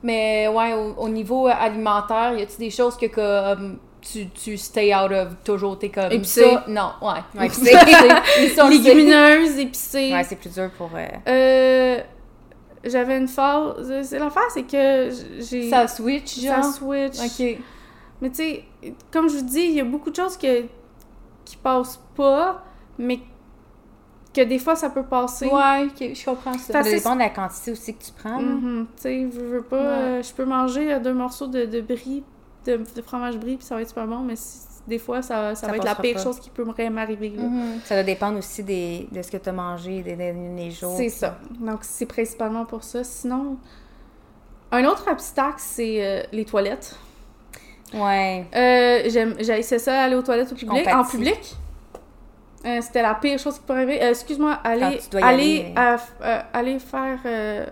Mais 0.03 0.47
ouais, 0.49 0.73
au, 0.73 0.93
au 1.01 1.09
niveau 1.09 1.47
alimentaire, 1.47 2.33
y 2.37 2.41
a-tu 2.41 2.57
des 2.57 2.69
choses 2.69 2.97
que 2.97 3.05
comme 3.05 3.77
tu, 4.01 4.27
tu 4.29 4.57
stay 4.57 4.93
out 4.93 5.11
of 5.11 5.27
toujours, 5.45 5.79
t'es 5.79 5.89
comme 5.89 6.11
Épicé. 6.11 6.51
ça? 6.51 6.65
Non, 6.67 6.91
ouais. 7.01 7.39
Ouais, 7.39 7.45
Épicé. 7.47 7.71
épicé. 7.71 8.07
Ils 8.41 8.49
sont 8.49 8.67
Légumineuses, 8.67 9.57
épicées. 9.57 10.11
Ouais, 10.13 10.23
c'est 10.25 10.35
plus 10.35 10.53
dur 10.53 10.69
pour. 10.77 10.89
euh, 10.93 11.07
Euh, 11.27 12.01
j'avais 12.83 13.17
une 13.17 13.29
phase. 13.29 14.03
C'est 14.03 14.19
l'affaire, 14.19 14.43
c'est 14.53 14.63
que 14.63 15.09
j'ai. 15.39 15.69
Ça 15.69 15.87
switch, 15.87 16.35
ça 16.41 16.61
genre? 16.61 16.73
switch. 16.73 17.17
Ok. 17.19 17.57
Mais 18.21 18.29
tu 18.29 18.35
sais, 18.35 18.63
comme 19.11 19.29
je 19.29 19.35
vous 19.37 19.43
dis, 19.45 19.61
il 19.61 19.71
y 19.73 19.79
a 19.81 19.85
beaucoup 19.85 20.09
de 20.09 20.15
choses 20.17 20.35
que, 20.37 20.63
qui 21.45 21.55
passent 21.57 21.99
pas, 22.15 22.63
mais 22.97 23.19
que 24.33 24.41
des 24.41 24.59
fois 24.59 24.75
ça 24.75 24.89
peut 24.89 25.03
passer. 25.03 25.45
Ouais, 25.47 25.87
je 25.99 26.25
comprends 26.25 26.57
ça. 26.57 26.81
Ça 26.81 26.83
dépend 26.83 27.13
de 27.15 27.19
la 27.19 27.29
quantité 27.29 27.71
aussi 27.71 27.93
que 27.95 28.03
tu 28.03 28.11
prends. 28.11 28.37
là. 28.37 28.43
Mhm. 28.43 28.87
Tu 28.95 29.01
sais, 29.01 29.29
je 29.33 29.39
veux 29.39 29.61
pas. 29.63 29.77
Ouais. 29.77 29.83
euh, 30.19 30.23
je 30.23 30.33
peux 30.33 30.45
manger 30.45 30.93
euh, 30.93 30.99
deux 30.99 31.13
morceaux 31.13 31.47
de, 31.47 31.65
de 31.65 31.81
brie, 31.81 32.23
de, 32.65 32.77
de 32.95 33.01
fromage 33.01 33.37
brie, 33.37 33.57
puis 33.57 33.65
ça 33.65 33.75
va 33.75 33.81
être 33.81 33.89
super 33.89 34.07
bon, 34.07 34.19
mais 34.19 34.35
si- 34.35 34.59
des 34.85 34.99
fois, 34.99 35.21
ça, 35.21 35.55
ça, 35.55 35.61
Ça 35.61 35.67
va 35.67 35.77
être 35.77 35.85
la 35.85 35.95
pire 35.95 36.15
pas. 36.17 36.23
chose 36.23 36.39
qui 36.41 36.49
peut 36.49 36.65
m'arriver. 36.89 37.29
Mhm. 37.29 37.79
Ça 37.85 37.95
doit 37.95 38.03
dépendre 38.03 38.37
aussi 38.39 38.63
des, 38.63 39.07
de 39.13 39.21
ce 39.21 39.31
que 39.31 39.37
tu 39.37 39.47
as 39.47 39.53
mangé 39.53 40.01
des 40.01 40.15
derniers 40.17 40.71
jours. 40.71 40.97
C'est 40.97 41.07
ça. 41.07 41.37
Donc, 41.59 41.79
c'est 41.83 42.05
principalement 42.05 42.65
pour 42.65 42.83
ça. 42.83 43.01
Sinon, 43.05 43.55
un 44.73 44.83
autre 44.83 45.09
obstacle, 45.09 45.55
c'est 45.59 46.03
euh, 46.05 46.23
les 46.33 46.43
toilettes. 46.43 46.97
Ouais. 47.93 48.45
Euh, 48.55 49.09
j'aime, 49.09 49.35
j'ai 49.39 49.59
essayé 49.59 49.79
ça, 49.79 50.01
aller 50.01 50.15
aux 50.15 50.21
toilettes 50.21 50.51
au 50.51 50.55
public, 50.55 50.87
en 50.93 51.05
public? 51.05 51.55
Euh, 52.65 52.79
c'était 52.81 53.01
la 53.01 53.15
pire 53.15 53.37
chose 53.39 53.55
qui 53.55 53.61
pourrait 53.65 53.79
arriver. 53.83 54.01
Euh, 54.03 54.09
excuse-moi, 54.09 54.53
aller, 54.63 54.99
aller, 55.21 55.73
à 55.75 55.95
euh, 56.21 56.39
aller 56.53 56.79
faire 56.79 57.19
euh, 57.25 57.65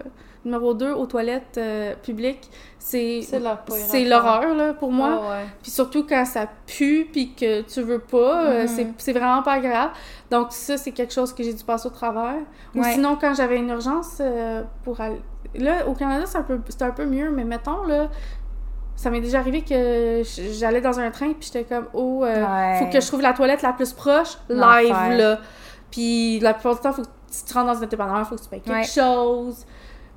Numéro 0.43 0.73
2, 0.73 0.91
aux 0.93 1.05
toilettes 1.05 1.57
euh, 1.57 1.93
publiques, 2.01 2.49
c'est 2.79 3.21
l'horreur 3.39 4.55
là, 4.55 4.73
pour 4.73 4.91
moi. 4.91 5.19
Ah 5.23 5.29
ouais. 5.29 5.45
Puis 5.61 5.71
surtout 5.71 6.03
quand 6.07 6.25
ça 6.25 6.47
pue 6.65 7.07
puis 7.11 7.33
que 7.33 7.61
tu 7.61 7.81
veux 7.81 7.99
pas, 7.99 8.61
Mhm. 8.61 8.67
c'est- 8.67 8.87
c'est 8.97 9.13
vraiment 9.13 9.43
pas 9.43 9.59
grave. 9.59 9.91
Donc 10.29 10.47
ça, 10.51 10.77
c'est 10.77 10.91
quelque 10.91 11.13
chose 11.13 11.31
que 11.33 11.43
j'ai 11.43 11.53
dû 11.53 11.63
passer 11.63 11.87
au 11.87 11.91
travers. 11.91 12.37
Ou 12.75 12.79
Ouais. 12.81 12.93
sinon, 12.93 13.17
quand 13.21 13.33
j'avais 13.35 13.57
une 13.57 13.69
urgence 13.69 14.17
euh, 14.19 14.63
pour 14.83 14.99
aller... 14.99 15.21
Là, 15.55 15.85
au 15.87 15.93
Canada, 15.93 16.25
c'est 16.25 16.37
un, 16.37 16.43
peu, 16.43 16.59
c'est 16.69 16.81
un 16.81 16.91
peu 16.91 17.05
mieux, 17.05 17.29
mais 17.29 17.43
mettons, 17.43 17.83
là, 17.83 18.07
ça 19.01 19.09
m'est 19.09 19.19
déjà 19.21 19.39
arrivé 19.39 19.61
que 19.63 20.21
j'allais 20.59 20.79
dans 20.81 20.99
un 20.99 21.09
train 21.09 21.33
puis 21.33 21.49
j'étais 21.51 21.63
comme, 21.63 21.87
oh, 21.93 22.23
euh, 22.23 22.45
Ouais. 22.45 22.79
faut 22.79 22.85
que 22.85 23.01
je 23.01 23.07
trouve 23.07 23.21
la 23.21 23.33
toilette 23.33 23.63
la 23.63 23.73
plus 23.73 23.93
proche, 23.93 24.37
live, 24.47 25.17
là. 25.17 25.39
Puis 25.89 26.39
la 26.39 26.53
plupart 26.53 26.75
du 26.75 26.81
temps, 26.81 26.93
faut 26.93 27.01
que 27.01 27.07
tu 27.47 27.53
rentres 27.53 27.73
dans 27.73 27.83
un 27.83 27.87
dépanneur, 27.87 28.27
faut 28.27 28.35
que 28.35 28.41
tu 28.43 28.47
payes 28.49 28.61
quelque 28.61 28.75
Ouais. 28.75 28.83
chose. 28.83 29.65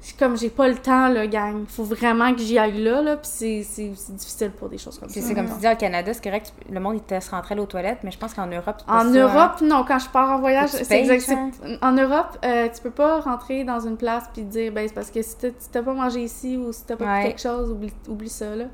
C'est 0.06 0.18
comme, 0.18 0.36
j'ai 0.36 0.50
pas 0.50 0.68
le 0.68 0.74
temps, 0.74 1.08
là, 1.08 1.26
gang. 1.26 1.64
Faut 1.66 1.82
vraiment 1.84 2.30
que 2.34 2.40
j'y 2.42 2.58
aille 2.58 2.82
là, 2.82 3.00
là. 3.00 3.16
Puis 3.16 3.30
c'est- 3.64 3.88
difficile 4.10 4.50
pour 4.50 4.68
des 4.68 4.76
choses 4.76 4.98
comme 4.98 5.08
ça. 5.08 5.18
C'est 5.18 5.34
comme 5.34 5.46
tu 5.48 5.58
dis, 5.58 5.66
au 5.66 5.76
Canada, 5.76 6.12
c'est 6.12 6.22
correct, 6.22 6.52
tu- 6.66 6.72
le 6.74 6.78
monde, 6.78 6.96
il 6.96 7.00
te 7.00 7.14
laisse 7.14 7.30
rentrer 7.30 7.58
aux 7.58 7.64
toilettes, 7.64 8.00
mais 8.04 8.10
je 8.10 8.18
pense 8.18 8.34
qu'en 8.34 8.46
Europe, 8.46 8.82
pas 8.86 8.96
En 8.96 9.00
ça, 9.00 9.06
hein. 9.06 9.12
Europe, 9.14 9.60
non. 9.62 9.82
Quand 9.88 9.98
je 9.98 10.08
pars 10.10 10.30
en 10.30 10.40
voyage, 10.40 10.72
tu 10.72 10.84
c'est 10.84 11.00
exact. 11.00 11.54
En 11.80 11.92
Europe, 11.92 12.36
euh, 12.44 12.68
tu 12.74 12.82
peux 12.82 12.90
pas 12.90 13.20
rentrer 13.20 13.64
dans 13.64 13.80
une 13.80 13.96
place 13.96 14.24
puis 14.34 14.42
dire, 14.42 14.72
ben, 14.72 14.86
c'est 14.86 14.92
parce 14.94 15.10
que 15.10 15.22
si 15.22 15.38
t'as 15.38 15.48
si 15.58 15.70
t'as 15.70 15.82
pas 15.82 15.94
mangé 15.94 16.20
ici 16.20 16.58
ou 16.58 16.70
si 16.70 16.84
t'as 16.84 16.96
pas 16.96 17.04
pris 17.06 17.14
Ouais. 17.14 17.22
quelque 17.28 17.40
chose, 17.40 17.70
oublie, 17.70 17.92
oublie 18.06 18.28
ça, 18.28 18.54
là. 18.54 18.64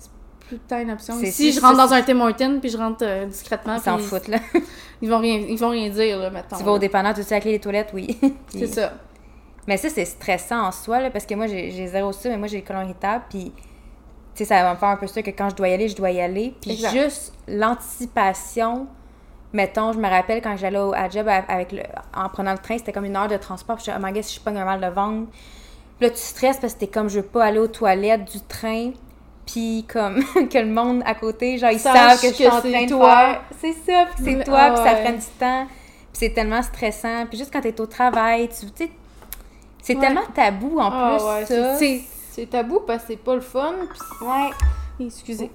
C'est 0.00 0.10
plus 0.48 0.56
le 0.56 0.62
temps 0.62 0.80
une 0.80 0.90
option. 0.90 1.14
Si 1.22 1.52
je 1.52 1.60
rentre 1.60 1.76
dans 1.76 1.92
un 1.92 2.02
Tim 2.02 2.18
Hortons 2.20 2.58
puis 2.60 2.70
je 2.70 2.76
rentre 2.76 3.04
euh, 3.06 3.26
discrètement, 3.26 3.76
Ils 3.76 3.82
s'en 3.82 3.98
foutent, 3.98 4.26
là. 4.26 4.38
ils 5.00 5.08
vont 5.08 5.18
rien, 5.18 5.36
ils 5.48 5.58
vont 5.58 5.70
rien 5.70 5.90
dire, 5.90 6.18
là, 6.18 6.30
mettons. 6.30 6.56
tu 6.56 6.64
vas 6.64 6.72
au 6.72 6.78
dépanneur, 6.78 7.14
tu 7.14 7.22
sais, 7.22 7.34
avec 7.36 7.44
les 7.44 7.60
toilettes, 7.60 7.90
oui. 7.94 8.18
C'est 8.48 8.66
ça. 8.66 8.94
Mais 9.68 9.76
ça, 9.76 9.88
c'est 9.88 10.04
stressant 10.04 10.60
en 10.66 10.72
soi, 10.72 11.00
là, 11.00 11.10
parce 11.10 11.24
que 11.26 11.34
moi, 11.34 11.46
j'ai 11.46 11.86
zéro 11.86 12.12
ça, 12.12 12.28
mais 12.28 12.36
moi, 12.36 12.48
j'ai 12.48 12.58
le 12.60 12.66
colon 12.66 12.82
irritable, 12.82 13.24
puis, 13.30 13.52
tu 13.54 13.62
sais, 14.34 14.44
ça 14.44 14.62
va 14.62 14.72
me 14.74 14.78
faire 14.78 14.88
un 14.88 14.96
peu 14.96 15.06
ça 15.06 15.22
que 15.22 15.30
quand 15.30 15.50
je 15.50 15.54
dois 15.54 15.68
y 15.68 15.72
aller, 15.74 15.88
je 15.88 15.94
dois 15.96 16.10
y 16.10 16.20
aller. 16.20 16.54
Puis 16.60 16.72
Exact. 16.72 16.90
juste 16.92 17.32
l'anticipation, 17.46 18.86
mettons, 19.52 19.92
je 19.92 19.98
me 19.98 20.08
rappelle 20.08 20.40
quand 20.42 20.56
j'allais 20.56 20.78
au- 20.78 20.94
à 20.94 21.08
job 21.08 21.28
avec 21.28 21.72
le, 21.72 21.82
en 22.14 22.28
prenant 22.28 22.52
le 22.52 22.58
train, 22.58 22.78
c'était 22.78 22.92
comme 22.92 23.04
une 23.04 23.16
heure 23.16 23.28
de 23.28 23.36
transport, 23.36 23.76
puis 23.76 23.84
je 23.86 23.90
suis 23.90 24.00
oh 24.00 24.04
my 24.04 24.12
God, 24.12 24.22
si 24.24 24.36
je 24.36 24.40
pogne 24.40 24.58
un 24.58 24.64
mal 24.64 24.80
de 24.80 24.86
ventre. 24.88 25.30
Puis 25.98 26.08
là, 26.08 26.10
tu 26.10 26.20
stresses 26.20 26.58
parce 26.58 26.74
que 26.74 26.80
t'es 26.80 26.86
comme, 26.88 27.08
je 27.08 27.20
veux 27.20 27.26
pas 27.26 27.44
aller 27.44 27.58
aux 27.58 27.68
toilettes 27.68 28.24
du 28.32 28.40
train, 28.40 28.90
puis 29.46 29.84
comme 29.92 30.24
que 30.48 30.58
le 30.58 30.66
monde 30.72 31.02
à 31.06 31.14
côté, 31.14 31.58
genre, 31.58 31.70
ils 31.70 31.78
savent 31.78 32.20
que 32.20 32.28
je 32.28 32.32
suis 32.34 32.46
en 32.48 32.60
train 32.60 32.84
de 32.84 32.88
toi. 32.88 33.14
faire. 33.16 33.42
C'est 33.60 33.72
ça, 33.74 34.06
puis 34.14 34.24
c'est 34.24 34.44
toi, 34.44 34.58
ah 34.60 34.70
puis 34.72 34.76
ça 34.78 34.94
ouais. 34.94 35.02
prend 35.04 35.12
du 35.12 35.26
temps. 35.38 35.66
Puis 35.66 36.20
c'est 36.20 36.30
tellement 36.30 36.62
stressant. 36.62 37.26
Puis 37.28 37.38
juste 37.38 37.52
quand 37.52 37.60
t'es 37.60 37.78
au 37.80 37.86
travail, 37.86 38.48
tu 38.48 38.66
tu 38.72 38.84
sais, 38.84 38.90
c'est 39.82 39.94
Ouais. 39.94 40.00
tellement 40.00 40.22
tabou 40.34 40.78
en 40.78 40.88
Ah 40.90 41.16
plus, 41.18 41.26
ouais, 41.26 41.44
ça. 41.46 41.76
C'est. 41.76 42.00
C'est 42.30 42.46
tabou 42.48 42.80
parce 42.86 43.02
que 43.02 43.08
c'est 43.08 43.16
pas 43.18 43.34
le 43.34 43.42
fun. 43.42 43.74
pis 43.92 44.24
Ouais. 44.24 44.50
Excusez. 45.06 45.50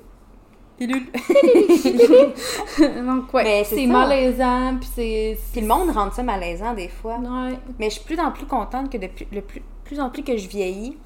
Pilule. 0.77 1.07
Donc, 3.05 3.33
ouais. 3.33 3.43
Mais 3.43 3.63
c'est 3.63 3.85
malaisant, 3.87 4.75
puis 4.79 4.89
c'est. 4.93 5.37
Puis 5.51 5.61
le 5.61 5.67
monde 5.67 5.89
rend 5.89 6.11
ça 6.11 6.21
malaisant 6.23 6.73
des 6.73 6.87
fois. 6.89 7.17
Ouais. 7.17 7.57
Mais 7.79 7.89
je 7.89 7.95
suis 7.95 8.03
plus 8.03 8.19
en 8.19 8.31
plus 8.31 8.45
contente 8.45 8.91
que 8.91 8.97
depuis 8.97 9.27
le 9.31 9.41
plus, 9.41 9.63
plus 9.83 9.99
en 9.99 10.09
plus 10.11 10.23
que 10.23 10.37
je 10.37 10.47
vieillis, 10.47 10.97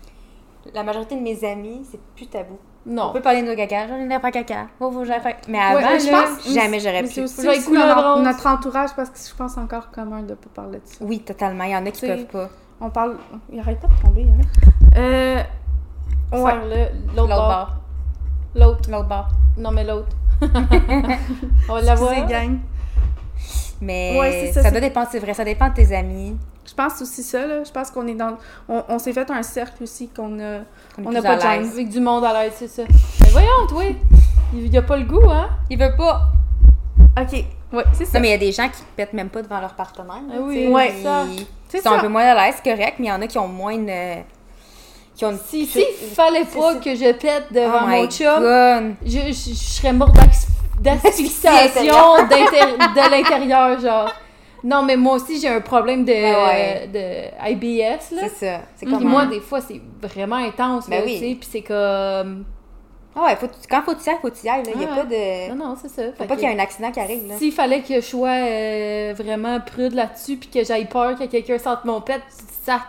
la 0.74 0.84
majorité 0.84 1.16
de 1.16 1.22
mes 1.22 1.44
amis, 1.46 1.86
c'est 1.90 2.00
plus 2.16 2.28
tabou. 2.28 2.58
On 2.88 2.92
Non. 2.94 3.14
peut 3.14 3.22
parler 3.22 3.44
de 3.44 3.48
nos 3.48 3.56
caca, 3.56 3.88
j'en 3.88 4.10
ai 4.10 4.20
pas 4.20 4.32
caca. 4.32 4.68
Oh, 4.80 4.92
Mais 5.48 5.60
avant, 5.60 5.76
Ouais, 5.88 6.00
je 6.00 6.12
là, 6.12 6.24
pense- 6.24 6.52
jamais 6.52 6.80
j'aurais 6.80 7.04
Mais 7.04 7.08
pu. 7.08 7.28
c'est 7.28 7.44
bronze. 7.46 8.24
notre 8.24 8.48
entourage 8.48 8.90
parce 8.96 9.12
que 9.12 9.20
je 9.20 9.36
pense 9.36 9.56
encore 9.58 9.92
commun 9.92 10.24
de 10.24 10.34
pas 10.34 10.50
parler 10.54 10.80
de 10.80 10.86
ça. 10.86 10.96
Oui, 11.02 11.20
totalement. 11.20 11.64
Il 11.66 11.72
y 11.72 11.76
en 11.76 11.86
a 11.86 11.92
qui 11.92 12.00
C'est- 12.00 12.08
peuvent 12.08 12.26
pas. 12.26 12.50
On 12.82 12.90
parle. 12.90 13.18
Il 13.52 13.60
arrête 13.60 13.80
pas 13.80 13.88
de 13.88 14.02
tomber, 14.02 14.26
hein. 14.26 14.70
Euh. 14.98 15.44
Ouais. 16.34 16.92
L'autre 17.16 17.28
bord. 17.28 17.76
L'autre. 18.56 18.90
L'autre 18.90 19.08
bord. 19.08 19.28
Non, 19.58 19.72
mais 19.72 19.84
l'autre. 19.84 20.16
On 20.42 21.74
va 21.74 21.82
la 21.82 21.96
voir. 21.96 22.14
Excusez, 22.14 22.34
gang. 22.34 22.58
Mais 23.82 24.18
Ouais, 24.20 24.52
ça, 24.52 24.64
ça, 24.64 24.72
doit 24.72 24.80
dépendre, 24.80 25.08
c'est 25.12 25.20
vrai, 25.20 25.34
ça 25.34 25.44
dépend 25.44 25.70
de 25.70 25.74
tes 25.76 25.96
amis. 25.96 26.38
Je 26.66 26.74
pense 26.74 27.02
aussi 27.02 27.24
ça, 27.24 27.46
là. 27.46 27.64
Je 27.64 27.72
pense 27.72 27.92
qu'on 27.92 28.08
est 28.08 28.16
dans. 28.16 28.38
On, 28.68 28.84
on 28.90 29.00
s'est 29.00 29.14
fait 29.14 29.30
un 29.30 29.44
cercle 29.44 29.84
aussi 29.84 30.08
qu'on 30.10 30.40
a. 30.40 30.62
On 30.98 31.12
n'a 31.12 31.22
pas 31.22 31.38
de. 31.38 31.42
Avec 31.44 31.90
du 31.90 32.00
monde 32.00 32.24
à 32.24 32.34
l'aise, 32.34 32.54
c'est 32.56 32.68
ça. 32.68 32.84
Mais 33.22 33.30
voyons, 33.30 33.68
toi. 33.68 33.84
Il 34.54 34.68
y 34.68 34.78
a 34.78 34.82
pas 34.82 34.98
le 34.98 35.06
goût, 35.06 35.30
hein? 35.30 35.50
Il 35.70 35.80
veut 35.80 35.96
pas. 35.96 36.32
Ok. 37.20 37.44
Ouais, 37.74 37.84
c'est 37.94 38.06
ça. 38.06 38.18
Non, 38.18 38.22
mais 38.22 38.30
il 38.30 38.32
y 38.32 38.36
a 38.36 38.38
des 38.38 38.52
gens 38.52 38.68
qui 38.68 38.82
pètent 38.96 39.14
même 39.14 39.30
pas 39.30 39.42
devant 39.42 39.60
leur 39.60 39.74
partenaire. 39.74 40.22
Ah 40.32 40.38
oui, 40.42 40.68
ouais, 40.68 40.90
puis 40.90 41.04
ça. 41.04 41.26
Ils 41.74 41.82
sont 41.82 41.92
un 41.92 42.00
peu 42.00 42.10
moins 42.10 42.24
à 42.24 42.36
l'aise, 42.36 42.62
correct, 42.64 42.96
mais 43.00 43.08
il 43.08 43.10
y 43.10 43.12
en 43.12 43.22
a 43.22 43.28
qui 43.28 43.38
ont 43.38 43.48
moins 43.48 43.78
de. 43.78 44.22
qui 45.16 45.24
ont 45.26 45.32
une. 45.32 45.40
Si, 45.40 45.66
si, 45.66 45.84
fallait 46.14 46.46
pas 46.46 46.76
que 46.76 46.96
je 46.96 47.14
pète 47.14 47.52
devant 47.52 47.84
Oh 47.84 47.88
mon 47.88 48.10
chum, 48.10 48.96
je, 49.06 49.20
je, 49.28 49.32
je 49.32 49.54
serais 49.54 49.94
morte 49.94 50.16
d'asphyxiation 50.80 52.26
de 52.28 53.12
l'intérieur, 53.12 53.80
genre. 53.80 54.12
Non, 54.64 54.84
mais 54.84 54.96
moi 54.96 55.16
aussi, 55.16 55.40
j'ai 55.40 55.48
un 55.48 55.62
problème 55.62 56.06
de, 56.06 56.12
Ouais, 56.12 56.88
de 56.88 57.52
IBS, 57.52 58.12
là. 58.12 58.22
C'est 58.24 58.46
ça. 58.46 58.62
C'est 58.76 58.86
Puis 58.86 58.94
comme. 58.94 59.06
moi, 59.06 59.26
des 59.26 59.40
fois, 59.40 59.60
c'est 59.60 59.82
vraiment 60.02 60.36
intense, 60.36 60.88
Ben 60.88 61.00
là, 61.00 61.06
oui. 61.06 61.14
tu 61.14 61.20
sais, 61.20 61.36
puis 61.36 61.50
c'est 61.52 61.62
comme... 61.62 62.46
Ah 63.16 63.26
ouais, 63.26 63.36
faut, 63.36 63.48
quand 63.70 63.82
faut 63.84 63.94
que 63.94 64.00
tu 64.02 64.06
y 64.06 64.10
ailles, 64.10 64.18
faut 64.22 64.30
que 64.30 64.36
tu 64.40 64.46
y 64.46 64.50
ailles. 64.50 64.64
là. 64.64 64.72
Il 64.74 64.82
y 64.82 64.86
a 64.86 64.90
Ah 64.92 64.96
pas 64.96 65.04
de. 65.04 65.50
Non, 65.54 65.68
non, 65.70 65.76
c'est 65.82 65.90
ça. 65.90 66.04
Faut 66.12 66.18
Fait 66.18 66.28
pas 66.28 66.36
qu'il 66.36 66.48
y 66.48 66.52
ait 66.52 66.56
un 66.56 66.60
accident 66.60 66.92
qui 66.92 67.00
arrive. 67.02 67.28
Là. 67.28 67.36
S'il 67.38 67.52
fallait 67.52 67.82
que 67.82 67.96
je 67.96 68.00
sois 68.02 68.30
euh, 68.30 69.14
vraiment 69.18 69.60
prude 69.60 69.94
là-dessus, 69.94 70.38
puis 70.38 70.50
que 70.50 70.64
j'aille 70.64 70.86
peur 70.88 71.18
que 71.20 71.26
quelqu'un 71.26 71.58
sente 71.58 71.84
mon 71.84 72.00
pet, 72.00 72.22
sac, 72.64 72.84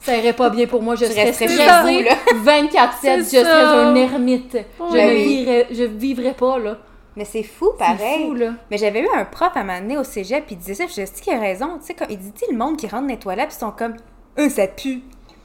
ça 0.00 0.16
irait 0.16 0.32
pas 0.32 0.48
bien 0.50 0.66
pour 0.66 0.82
moi. 0.82 0.94
Je 0.96 1.04
serais 1.04 1.24
resterais 1.24 1.48
stressée 1.48 1.62
chez 1.62 2.02
vous, 2.02 2.04
là. 2.04 2.60
24-7, 2.62 3.18
je 3.18 3.22
C'est 3.24 3.44
serais 3.44 3.52
un 3.64 3.94
ermite. 3.94 4.56
Je 4.78 4.82
ne 4.96 5.08
Oui. 5.14 5.24
vivrais, 5.24 5.66
je 5.70 5.84
vivrais 5.84 6.34
pas, 6.34 6.58
là. 6.58 6.78
Mais 7.16 7.24
c'est 7.24 7.42
fou, 7.44 7.70
C'est 7.72 7.78
pareil. 7.84 8.26
fou, 8.26 8.34
là. 8.34 8.50
Mais 8.70 8.76
j'avais 8.78 9.00
eu 9.00 9.08
un 9.14 9.24
prof 9.24 9.50
à 9.54 9.60
un 9.60 9.64
moment 9.64 9.78
donné 9.80 9.96
au 9.98 10.04
cégep, 10.04 10.46
puis 10.46 10.56
il 10.56 10.58
disait 10.58 10.74
ça, 10.74 10.84
je 10.88 11.02
dis 11.02 11.20
qu'il 11.20 11.32
a 11.34 11.38
raison. 11.38 11.78
Tu 11.80 11.86
sais, 11.86 11.94
comme, 11.94 12.08
il 12.10 12.18
dit, 12.18 12.32
tu 12.32 12.46
sais, 12.46 12.50
le 12.50 12.56
monde 12.58 12.76
qui 12.76 12.86
rentre 12.86 13.02
dans 13.02 13.08
les 13.08 13.18
toilettes, 13.18 13.48
puis 13.48 13.56
ils 13.56 13.60
sont 13.60 13.70
comme, 13.72 13.94
euh, 14.38 14.48
ça 14.48 14.66
pue. 14.66 15.02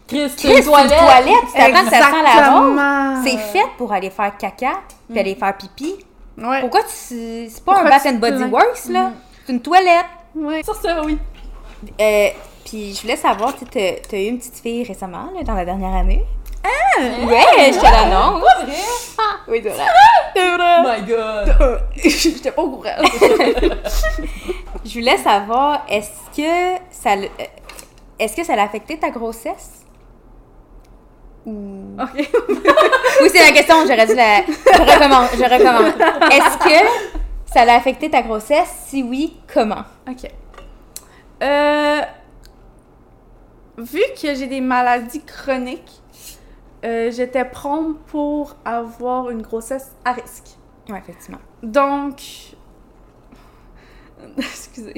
Chris, 0.09 0.31
c'est 0.35 0.57
une 0.57 0.63
toilette, 0.63 1.35
tu 1.45 1.53
t'attends 1.53 1.85
que 1.85 1.89
ça 1.91 2.01
sent 2.01 2.23
la 2.23 2.49
rose. 2.49 2.71
Exactement. 2.71 3.23
C'est 3.23 3.37
fait 3.37 3.67
pour 3.77 3.93
aller 3.93 4.09
faire 4.09 4.35
caca, 4.37 4.81
puis 5.07 5.19
aller 5.19 5.35
faire 5.35 5.55
pipi. 5.55 5.95
Ouais. 6.37 6.61
Pourquoi 6.61 6.81
tu. 6.81 6.87
C'est 7.49 7.63
pas 7.63 7.73
Pourquoi 7.73 7.81
un 7.81 7.89
Bath 7.89 8.05
and 8.07 8.15
Body? 8.15 8.43
Works, 8.45 8.85
là? 8.89 9.11
C'est 9.45 9.53
une 9.53 9.61
toilette. 9.61 10.05
Ouais. 10.35 10.63
Sur 10.63 10.75
ça, 10.75 11.03
oui. 11.03 11.19
Euh, 12.01 12.29
puis 12.65 12.95
je 12.95 13.01
voulais 13.01 13.15
savoir, 13.15 13.55
tu 13.55 13.65
t'as 13.65 14.17
eu 14.17 14.27
une 14.27 14.39
petite 14.39 14.59
fille 14.59 14.83
récemment, 14.83 15.29
là, 15.35 15.43
dans 15.43 15.53
la 15.53 15.65
dernière 15.65 15.93
année? 15.93 16.23
Ah! 16.63 17.01
Ouais, 17.25 17.71
je 17.71 17.79
te 17.79 17.83
l'annonce. 17.83 18.41
Vrai? 18.41 18.75
Oui, 19.47 19.61
c'est 19.63 19.69
vrai. 19.69 19.85
C'est 20.35 20.55
vrai. 20.55 20.81
My 20.83 21.07
God! 21.07 21.81
J'étais 22.03 22.51
pas 22.51 22.61
au 22.61 22.69
courant. 22.69 22.89
Je 24.85 24.93
voulais 24.93 25.17
savoir, 25.17 25.85
est-ce 25.89 26.09
que 26.35 26.79
ça 26.91 27.11
euh, 27.11 27.27
est-ce 28.19 28.35
que 28.35 28.43
ça 28.43 28.55
l'a 28.55 28.63
affecté 28.63 28.97
ta 28.97 29.09
grossesse? 29.09 29.78
Ou... 31.45 31.95
ok. 31.99 32.29
Oui, 33.21 33.29
c'est 33.33 33.39
la 33.39 33.51
question, 33.51 33.75
j'aurais 33.81 34.07
dû 34.07 34.15
la... 34.15 34.45
Je 34.45 35.43
recommence. 35.43 35.93
Est-ce 36.31 36.57
que 36.57 36.87
ça 37.45 37.65
l'a 37.65 37.75
affecté 37.75 38.09
ta 38.09 38.21
grossesse? 38.21 38.69
Si 38.87 39.03
oui, 39.03 39.37
comment? 39.53 39.83
Ok. 40.07 40.31
Euh, 41.41 42.01
vu 43.77 44.01
que 44.21 44.33
j'ai 44.35 44.47
des 44.47 44.61
maladies 44.61 45.21
chroniques, 45.21 46.01
euh, 46.85 47.11
j'étais 47.11 47.45
prompte 47.45 47.97
pour 48.07 48.55
avoir 48.63 49.29
une 49.29 49.41
grossesse 49.41 49.91
à 50.05 50.13
risque. 50.13 50.57
Oui, 50.89 50.97
effectivement. 50.97 51.39
Donc. 51.61 52.21
Excusez. 54.37 54.93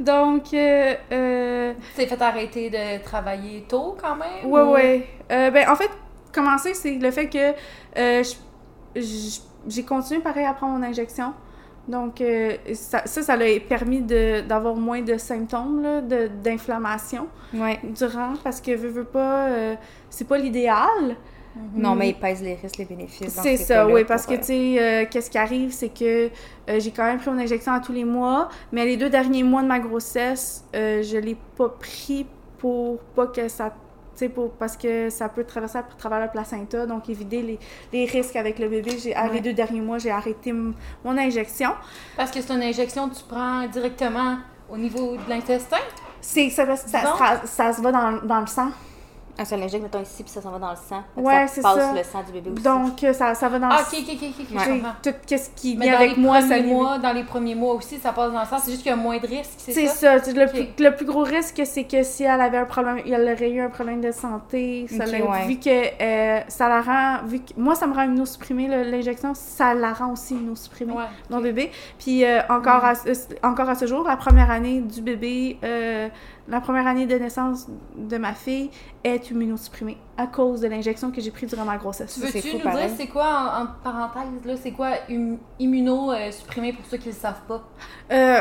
Donc, 0.00 0.52
euh, 0.54 0.94
euh, 1.12 1.72
Tu 1.94 1.96
t'es 1.96 2.06
fait 2.06 2.22
arrêter 2.22 2.70
de 2.70 3.02
travailler 3.04 3.64
tôt, 3.68 3.96
quand 4.00 4.16
même? 4.16 4.50
ouais, 4.50 4.60
ou- 4.62 4.70
ouais. 4.72 5.06
Euh, 5.30 5.50
ben, 5.50 5.68
en 5.68 5.74
fait, 5.76 5.90
commencer, 6.32 6.74
c'est 6.74 6.94
le 6.94 7.10
fait 7.10 7.28
que 7.28 7.52
euh, 7.98 8.22
j'ai 9.66 9.82
continué 9.84 10.20
pareil 10.20 10.44
à 10.46 10.52
prendre 10.54 10.76
mon 10.78 10.82
injection. 10.82 11.32
Donc, 11.86 12.22
ça, 12.72 13.02
ça, 13.04 13.22
ça 13.22 13.36
l'a 13.36 13.60
permis 13.60 14.00
d'avoir 14.00 14.74
moins 14.74 15.02
de 15.02 15.18
symptômes 15.18 16.02
d'inflammation 16.42 17.28
Ouais. 17.52 17.78
durant, 17.82 18.34
parce 18.42 18.60
que, 18.62 18.74
veux, 18.74 18.88
veux 18.88 19.04
pas, 19.04 19.48
c'est 20.08 20.26
pas 20.26 20.38
l'idéal. 20.38 21.16
Non, 21.74 21.94
mais 21.94 22.08
il 22.10 22.14
pèse 22.14 22.42
les 22.42 22.54
risques, 22.54 22.78
les 22.78 22.84
bénéfices. 22.84 23.32
C'est 23.42 23.56
ces 23.56 23.64
ça, 23.64 23.86
oui, 23.86 24.04
parce 24.04 24.26
que, 24.26 24.34
euh, 24.34 24.38
tu 24.38 24.44
sais, 24.44 24.76
euh, 24.78 25.04
qu'est-ce 25.10 25.30
qui 25.30 25.38
arrive, 25.38 25.72
c'est 25.72 25.88
que 25.90 26.26
euh, 26.68 26.80
j'ai 26.80 26.90
quand 26.90 27.04
même 27.04 27.18
pris 27.18 27.30
mon 27.30 27.38
injection 27.38 27.72
à 27.72 27.80
tous 27.80 27.92
les 27.92 28.04
mois, 28.04 28.48
mais 28.72 28.84
les 28.84 28.96
deux 28.96 29.10
derniers 29.10 29.42
mois 29.44 29.62
de 29.62 29.68
ma 29.68 29.78
grossesse, 29.78 30.64
euh, 30.74 31.02
je 31.02 31.16
l'ai 31.16 31.36
pas 31.56 31.68
pris 31.68 32.26
pour 32.58 32.98
pas 33.14 33.26
que 33.28 33.48
ça. 33.48 33.70
Tu 33.70 34.20
sais, 34.20 34.28
pour, 34.28 34.50
parce 34.52 34.76
que 34.76 35.10
ça 35.10 35.28
peut 35.28 35.42
traverser 35.44 35.78
à 35.78 35.82
travers 35.82 36.20
le 36.20 36.28
placenta, 36.28 36.86
donc 36.86 37.08
éviter 37.08 37.42
les, 37.42 37.58
les 37.92 38.04
risques 38.04 38.36
avec 38.36 38.58
le 38.60 38.68
bébé. 38.68 38.96
J'ai, 39.02 39.14
à 39.14 39.24
Ouais. 39.26 39.34
Les 39.34 39.40
deux 39.40 39.52
derniers 39.52 39.80
mois, 39.80 39.98
j'ai 39.98 40.10
arrêté 40.12 40.52
mon 40.52 41.18
injection. 41.18 41.70
Parce 42.16 42.30
que 42.30 42.40
c'est 42.40 42.52
une 42.52 42.62
injection 42.62 43.08
que 43.08 43.14
tu 43.16 43.24
prends 43.28 43.66
directement 43.66 44.36
au 44.70 44.76
niveau 44.76 45.16
de 45.16 45.28
l'intestin? 45.28 45.78
C'est, 46.20 46.48
ça, 46.50 46.64
ça, 46.76 46.86
ça- 47.00 47.42
ça 47.44 47.72
se 47.72 47.82
va 47.82 47.90
dans, 47.92 48.22
dans 48.24 48.40
le 48.40 48.46
sang. 48.46 48.70
Ah, 49.36 49.44
ça 49.44 49.56
l'injecte, 49.56 49.82
mettons 49.82 50.00
ici, 50.00 50.22
puis 50.22 50.30
ça 50.30 50.40
s'en 50.40 50.52
va 50.52 50.60
dans 50.60 50.70
le 50.70 50.76
sang. 50.76 51.02
Ouais, 51.16 51.48
ça 51.48 51.54
c'est 51.54 51.60
passe 51.62 51.74
ça. 51.76 51.92
le 51.92 52.04
sang 52.04 52.22
du 52.22 52.30
bébé 52.30 52.50
aussi. 52.50 52.62
Donc, 52.62 53.02
euh, 53.02 53.12
ça, 53.12 53.34
ça 53.34 53.48
va 53.48 53.58
dans 53.58 53.68
Ah, 53.68 53.80
le 53.92 53.98
ok, 53.98 54.04
ok, 54.08 54.16
ok, 54.22 54.34
ok, 54.38 54.68
comprends. 54.78 54.92
tout 55.02 55.10
ce 55.36 55.50
qui 55.56 55.76
Mais 55.76 55.86
vient 55.86 55.96
avec 55.96 56.16
moi, 56.16 56.40
ça 56.40 56.60
mois, 56.62 56.98
dans 56.98 57.12
les 57.12 57.24
premiers 57.24 57.56
mois 57.56 57.74
aussi, 57.74 57.98
ça 57.98 58.12
passe 58.12 58.32
dans 58.32 58.38
le 58.40 58.46
sang. 58.46 58.58
C'est 58.62 58.70
juste 58.70 58.82
qu'il 58.84 58.90
y 58.90 58.92
a 58.92 58.96
moins 58.96 59.18
de 59.18 59.26
risques, 59.26 59.50
c'est 59.58 59.72
C'est 59.72 59.86
ça? 59.88 60.18
ça. 60.18 60.22
c'est 60.22 60.34
Le, 60.34 60.44
Ok. 60.44 60.50
plus, 60.76 60.84
le 60.84 60.94
plus 60.94 61.04
gros 61.04 61.24
risque, 61.24 61.60
c'est 61.64 61.82
que 61.82 62.04
si 62.04 62.22
elle 62.22 62.40
avait 62.40 62.58
un 62.58 62.64
problème, 62.64 63.00
elle 63.04 63.22
aurait 63.34 63.50
eu 63.50 63.60
un 63.60 63.70
problème 63.70 64.00
de 64.00 64.12
santé. 64.12 64.86
Ça 64.88 65.04
Ok, 65.04 65.10
l'a- 65.10 65.24
ouais. 65.24 65.46
Vu 65.48 65.56
que 65.58 65.68
euh, 66.00 66.40
ça 66.46 66.68
la 66.68 66.80
rend. 66.80 67.26
Vu 67.26 67.40
que, 67.40 67.52
moi, 67.56 67.74
ça 67.74 67.88
me 67.88 67.94
rend 67.94 68.02
immunosupprimée, 68.04 68.68
le- 68.68 68.88
l'injection, 68.88 69.32
ça 69.34 69.74
la 69.74 69.92
rend 69.94 70.12
aussi 70.12 70.34
immunosupprimée, 70.34 70.92
Ouais. 70.92 71.04
mon 71.28 71.40
bébé. 71.40 71.72
Puis 71.98 72.24
euh, 72.24 72.40
encore, 72.48 72.84
à, 72.84 72.94
ce- 72.94 73.10
encore 73.42 73.68
à 73.68 73.74
ce 73.74 73.86
jour, 73.88 74.04
la 74.06 74.16
première 74.16 74.52
année 74.52 74.80
du 74.80 75.00
bébé, 75.00 75.58
euh, 75.64 76.08
la 76.48 76.60
première 76.60 76.86
année 76.86 77.06
de 77.06 77.16
naissance 77.16 77.66
de 77.96 78.16
ma 78.18 78.34
fille 78.34 78.70
est 79.02 79.30
immunosupprimée 79.30 79.96
à 80.16 80.26
cause 80.28 80.60
de 80.60 80.68
l'injection 80.68 81.10
que 81.10 81.20
j'ai 81.20 81.30
prise 81.32 81.50
durant 81.50 81.64
ma 81.64 81.76
grossesse. 81.76 82.16
Veux-tu 82.18 82.36
nous 82.36 82.52
dire 82.54 82.62
pareil. 82.62 82.90
c'est 82.96 83.06
quoi, 83.08 83.24
en, 83.58 83.62
en 83.64 83.66
parenthèse, 83.82 84.44
là, 84.44 84.54
c'est 84.62 84.70
quoi 84.70 84.90
hum- 85.10 85.38
immunosupprimé 85.58 86.72
pour 86.72 86.84
ceux 86.90 86.98
qui 86.98 87.08
le 87.08 87.14
savent 87.14 87.42
pas? 87.48 87.62
Euh, 88.12 88.40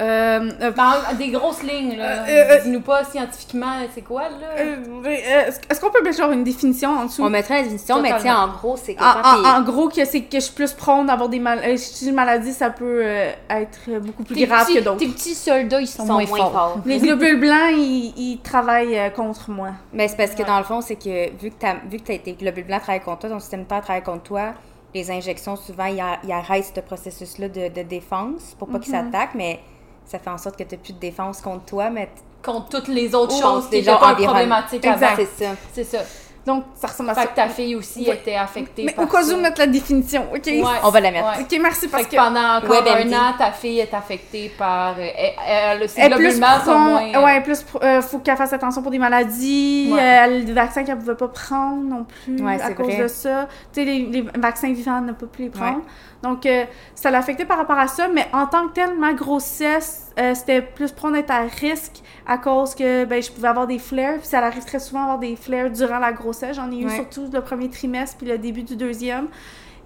euh, 0.00 0.50
euh, 0.62 0.70
des 1.18 1.28
grosses 1.30 1.62
lignes, 1.62 1.96
là. 1.96 2.24
Euh, 2.24 2.26
euh, 2.28 2.60
Dis-nous 2.62 2.80
pas 2.80 3.04
scientifiquement 3.04 3.72
c'est 3.94 4.02
quoi, 4.02 4.22
là? 4.28 4.46
euh, 4.58 4.76
euh, 5.04 5.50
Est-ce 5.68 5.80
qu'on 5.80 5.90
peut 5.90 6.02
mettre 6.02 6.18
genre 6.18 6.30
une 6.32 6.44
définition 6.44 6.90
en 6.90 7.04
dessous? 7.06 7.22
On 7.24 7.30
mettrait 7.30 7.56
la 7.56 7.62
définition, 7.62 8.00
mais 8.00 8.12
tiens, 8.20 8.38
en 8.42 8.48
gros, 8.48 8.76
c'est 8.76 8.94
que 8.94 9.02
En, 9.02 9.22
quand 9.22 9.58
en- 9.58 9.62
gros, 9.62 9.88
que 9.88 10.04
c'est 10.04 10.22
que 10.22 10.36
je 10.36 10.40
suis 10.40 10.54
plus 10.54 10.72
prone 10.72 11.06
d'avoir 11.06 11.28
des 11.28 11.38
maladies. 11.40 11.78
Si 11.78 12.04
j'ai 12.04 12.10
une 12.10 12.16
maladie, 12.16 12.52
ça 12.52 12.70
peut 12.70 13.00
euh, 13.04 13.32
être 13.50 14.00
beaucoup 14.00 14.22
plus 14.24 14.46
grave 14.46 14.66
petits- 14.66 14.78
que 14.78 14.84
d'autres. 14.84 14.98
Tes 14.98 15.08
petits 15.08 15.34
soldats, 15.34 15.80
ils 15.80 15.86
sont, 15.86 16.06
sont 16.06 16.12
moins, 16.14 16.26
moins 16.26 16.38
forts. 16.38 16.52
forts. 16.52 16.78
Les 16.84 16.98
globules 17.16 17.40
blancs, 17.40 17.72
ils, 17.76 18.12
ils 18.16 18.40
travaillent 18.40 18.98
euh, 18.98 19.10
contre 19.10 19.50
moi. 19.50 19.70
Mais 19.92 20.08
c'est 20.08 20.16
parce 20.16 20.32
que 20.32 20.40
Ouais. 20.42 20.44
dans 20.48 20.58
le 20.58 20.64
fond, 20.64 20.80
c'est 20.80 20.96
que 20.96 21.30
vu 21.40 21.50
que, 21.50 21.56
t'as- 21.58 21.76
vu 21.88 21.98
que 21.98 22.04
t'as- 22.04 22.18
tes 22.18 22.32
globules 22.34 22.64
blancs 22.66 22.82
travaillent 22.82 23.00
contre 23.02 23.20
toi, 23.20 23.30
ton 23.30 23.40
système 23.40 23.60
immunitaire 23.60 23.82
travaille 23.82 24.02
contre 24.02 24.22
toi, 24.22 24.54
les 24.94 25.10
injections, 25.10 25.56
souvent, 25.56 25.86
ils 25.86 26.02
ils 26.24 26.32
arrêtent 26.32 26.72
ce 26.74 26.80
processus-là 26.80 27.48
de, 27.48 27.68
de 27.68 27.82
défense 27.82 28.54
pour 28.58 28.68
pas 28.68 28.78
qu'ils 28.78 28.94
Mhm. 28.94 29.10
s'attaquent, 29.12 29.34
mais 29.34 29.60
ça 30.04 30.18
fait 30.18 30.30
en 30.30 30.38
sorte 30.38 30.56
que 30.56 30.64
tu 30.64 30.76
plus 30.76 30.92
de 30.92 30.98
défense 31.00 31.40
contre 31.40 31.64
toi, 31.64 31.90
mais 31.90 32.08
Contre 32.44 32.68
toutes 32.68 32.88
les 32.88 33.14
autres 33.14 33.34
Ou 33.38 33.40
choses 33.40 33.68
qui 33.70 33.76
étaient 33.76 33.90
pas 33.90 34.14
problématiques 34.14 34.84
Exact. 34.84 35.02
avant. 35.02 35.16
c'est 35.16 35.44
ça. 35.44 35.50
C'est 35.72 35.84
ça. 35.84 35.98
Donc, 36.46 36.64
ça 36.74 36.88
ressemble 36.88 37.08
à 37.10 37.14
Fait 37.14 37.22
ça. 37.22 37.26
que 37.28 37.36
ta 37.36 37.48
fille 37.48 37.74
aussi 37.74 38.06
Ouais. 38.06 38.16
était 38.16 38.34
affectée 38.34 38.84
Mais 38.84 38.92
par 38.92 39.04
au 39.04 39.08
cas 39.08 39.22
où, 39.24 39.36
mettre 39.40 39.60
la 39.60 39.66
définition, 39.66 40.26
OK? 40.30 40.42
Ouais. 40.46 40.62
On 40.82 40.90
va 40.90 41.00
la 41.00 41.10
mettre. 41.10 41.26
Ouais. 41.38 41.42
OK, 41.50 41.58
merci 41.62 41.88
parce 41.88 42.02
Fait 42.04 42.10
que... 42.10 42.16
que 42.16 42.20
pendant 42.20 42.56
encore 42.58 42.70
WebMD. 42.70 43.14
un 43.14 43.18
an, 43.18 43.32
ta 43.38 43.50
fille 43.52 43.80
est 43.80 43.94
affectée 43.94 44.52
par... 44.58 44.94
euh, 44.98 45.06
elle, 45.46 45.80
elle, 45.82 45.88
Elle 45.96 46.14
plus 46.16 46.38
prone- 46.38 46.66
moins... 46.66 47.02
euh, 47.14 47.24
ouais, 47.24 47.40
plus 47.40 47.64
euh, 47.82 48.02
faut 48.02 48.18
qu'elle 48.18 48.36
fasse 48.36 48.52
attention 48.52 48.82
pour 48.82 48.90
des 48.90 48.98
maladies, 48.98 49.90
Ouais. 49.90 49.98
euh, 50.00 50.20
elle 50.24 50.32
a 50.34 50.40
des 50.44 50.52
vaccins 50.52 50.84
qu'elle 50.84 50.98
pouvait 50.98 51.14
pas 51.14 51.28
prendre 51.28 51.82
non 51.82 52.04
plus 52.04 52.42
Ouais, 52.44 52.60
à 52.60 52.72
cause 52.74 52.86
vrai. 52.88 53.02
de 53.04 53.08
ça. 53.08 53.48
Tu 53.72 53.80
sais, 53.80 53.84
les, 53.86 54.00
les 54.06 54.20
vaccins 54.38 54.70
vivants, 54.72 54.98
elle 54.98 55.06
ne 55.06 55.12
peut 55.12 55.26
plus 55.26 55.44
les 55.44 55.50
prendre. 55.50 55.80
Donc, 56.22 56.44
euh, 56.46 56.64
ça 56.94 57.10
l'a 57.10 57.18
affecté 57.18 57.44
par 57.46 57.56
rapport 57.58 57.78
à 57.78 57.86
ça, 57.88 58.08
mais 58.08 58.26
en 58.34 58.46
tant 58.46 58.68
que 58.68 58.74
telle, 58.74 58.98
ma 58.98 59.12
grossesse, 59.14 60.03
euh, 60.18 60.34
c'était 60.34 60.62
plus 60.62 60.92
prone 60.92 61.14
d'être 61.14 61.30
à 61.30 61.40
risque 61.42 62.02
à 62.26 62.38
cause 62.38 62.74
que 62.74 63.04
ben, 63.04 63.22
je 63.22 63.30
pouvais 63.32 63.48
avoir 63.48 63.66
des 63.66 63.78
flares, 63.78 64.18
puis 64.18 64.26
ça 64.26 64.38
arrive 64.38 64.64
très 64.64 64.78
souvent 64.78 65.02
avoir 65.02 65.18
des 65.18 65.36
flares 65.36 65.70
durant 65.70 65.98
la 65.98 66.12
grossesse. 66.12 66.56
J'en 66.56 66.70
ai 66.70 66.76
eu 66.76 66.86
Ouais. 66.86 66.94
surtout 66.94 67.28
le 67.32 67.40
premier 67.40 67.68
trimestre 67.68 68.16
puis 68.18 68.26
le 68.26 68.38
début 68.38 68.62
du 68.62 68.76
deuxième. 68.76 69.28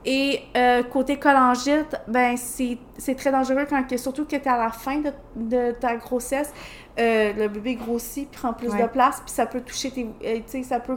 Et 0.05 0.41
euh, 0.57 0.83
côté 0.85 1.19
colangite, 1.19 1.97
ben 2.07 2.37
c'est 2.37 3.15
très 3.17 3.33
dangereux 3.33 3.67
quand 3.69 3.83
que, 3.87 3.97
surtout 3.97 4.25
que 4.25 4.37
tu 4.37 4.37
es 4.37 4.49
à 4.49 4.57
la 4.57 4.71
fin 4.71 4.99
de, 5.01 5.13
de 5.35 5.73
ta 5.73 5.97
grossesse, 5.97 6.53
euh, 6.99 7.33
le 7.37 7.49
bébé 7.49 7.75
grossit, 7.75 8.31
prend 8.31 8.53
plus 8.53 8.69
Ouais. 8.71 8.83
de 8.83 8.87
place, 8.89 9.21
puis 9.21 9.35
ça 9.35 9.45
peut 9.47 9.61
toucher 9.61 9.91
tes 9.91 10.07
euh, 10.25 10.39
sais 10.47 10.63
ça 10.63 10.79
peut 10.79 10.97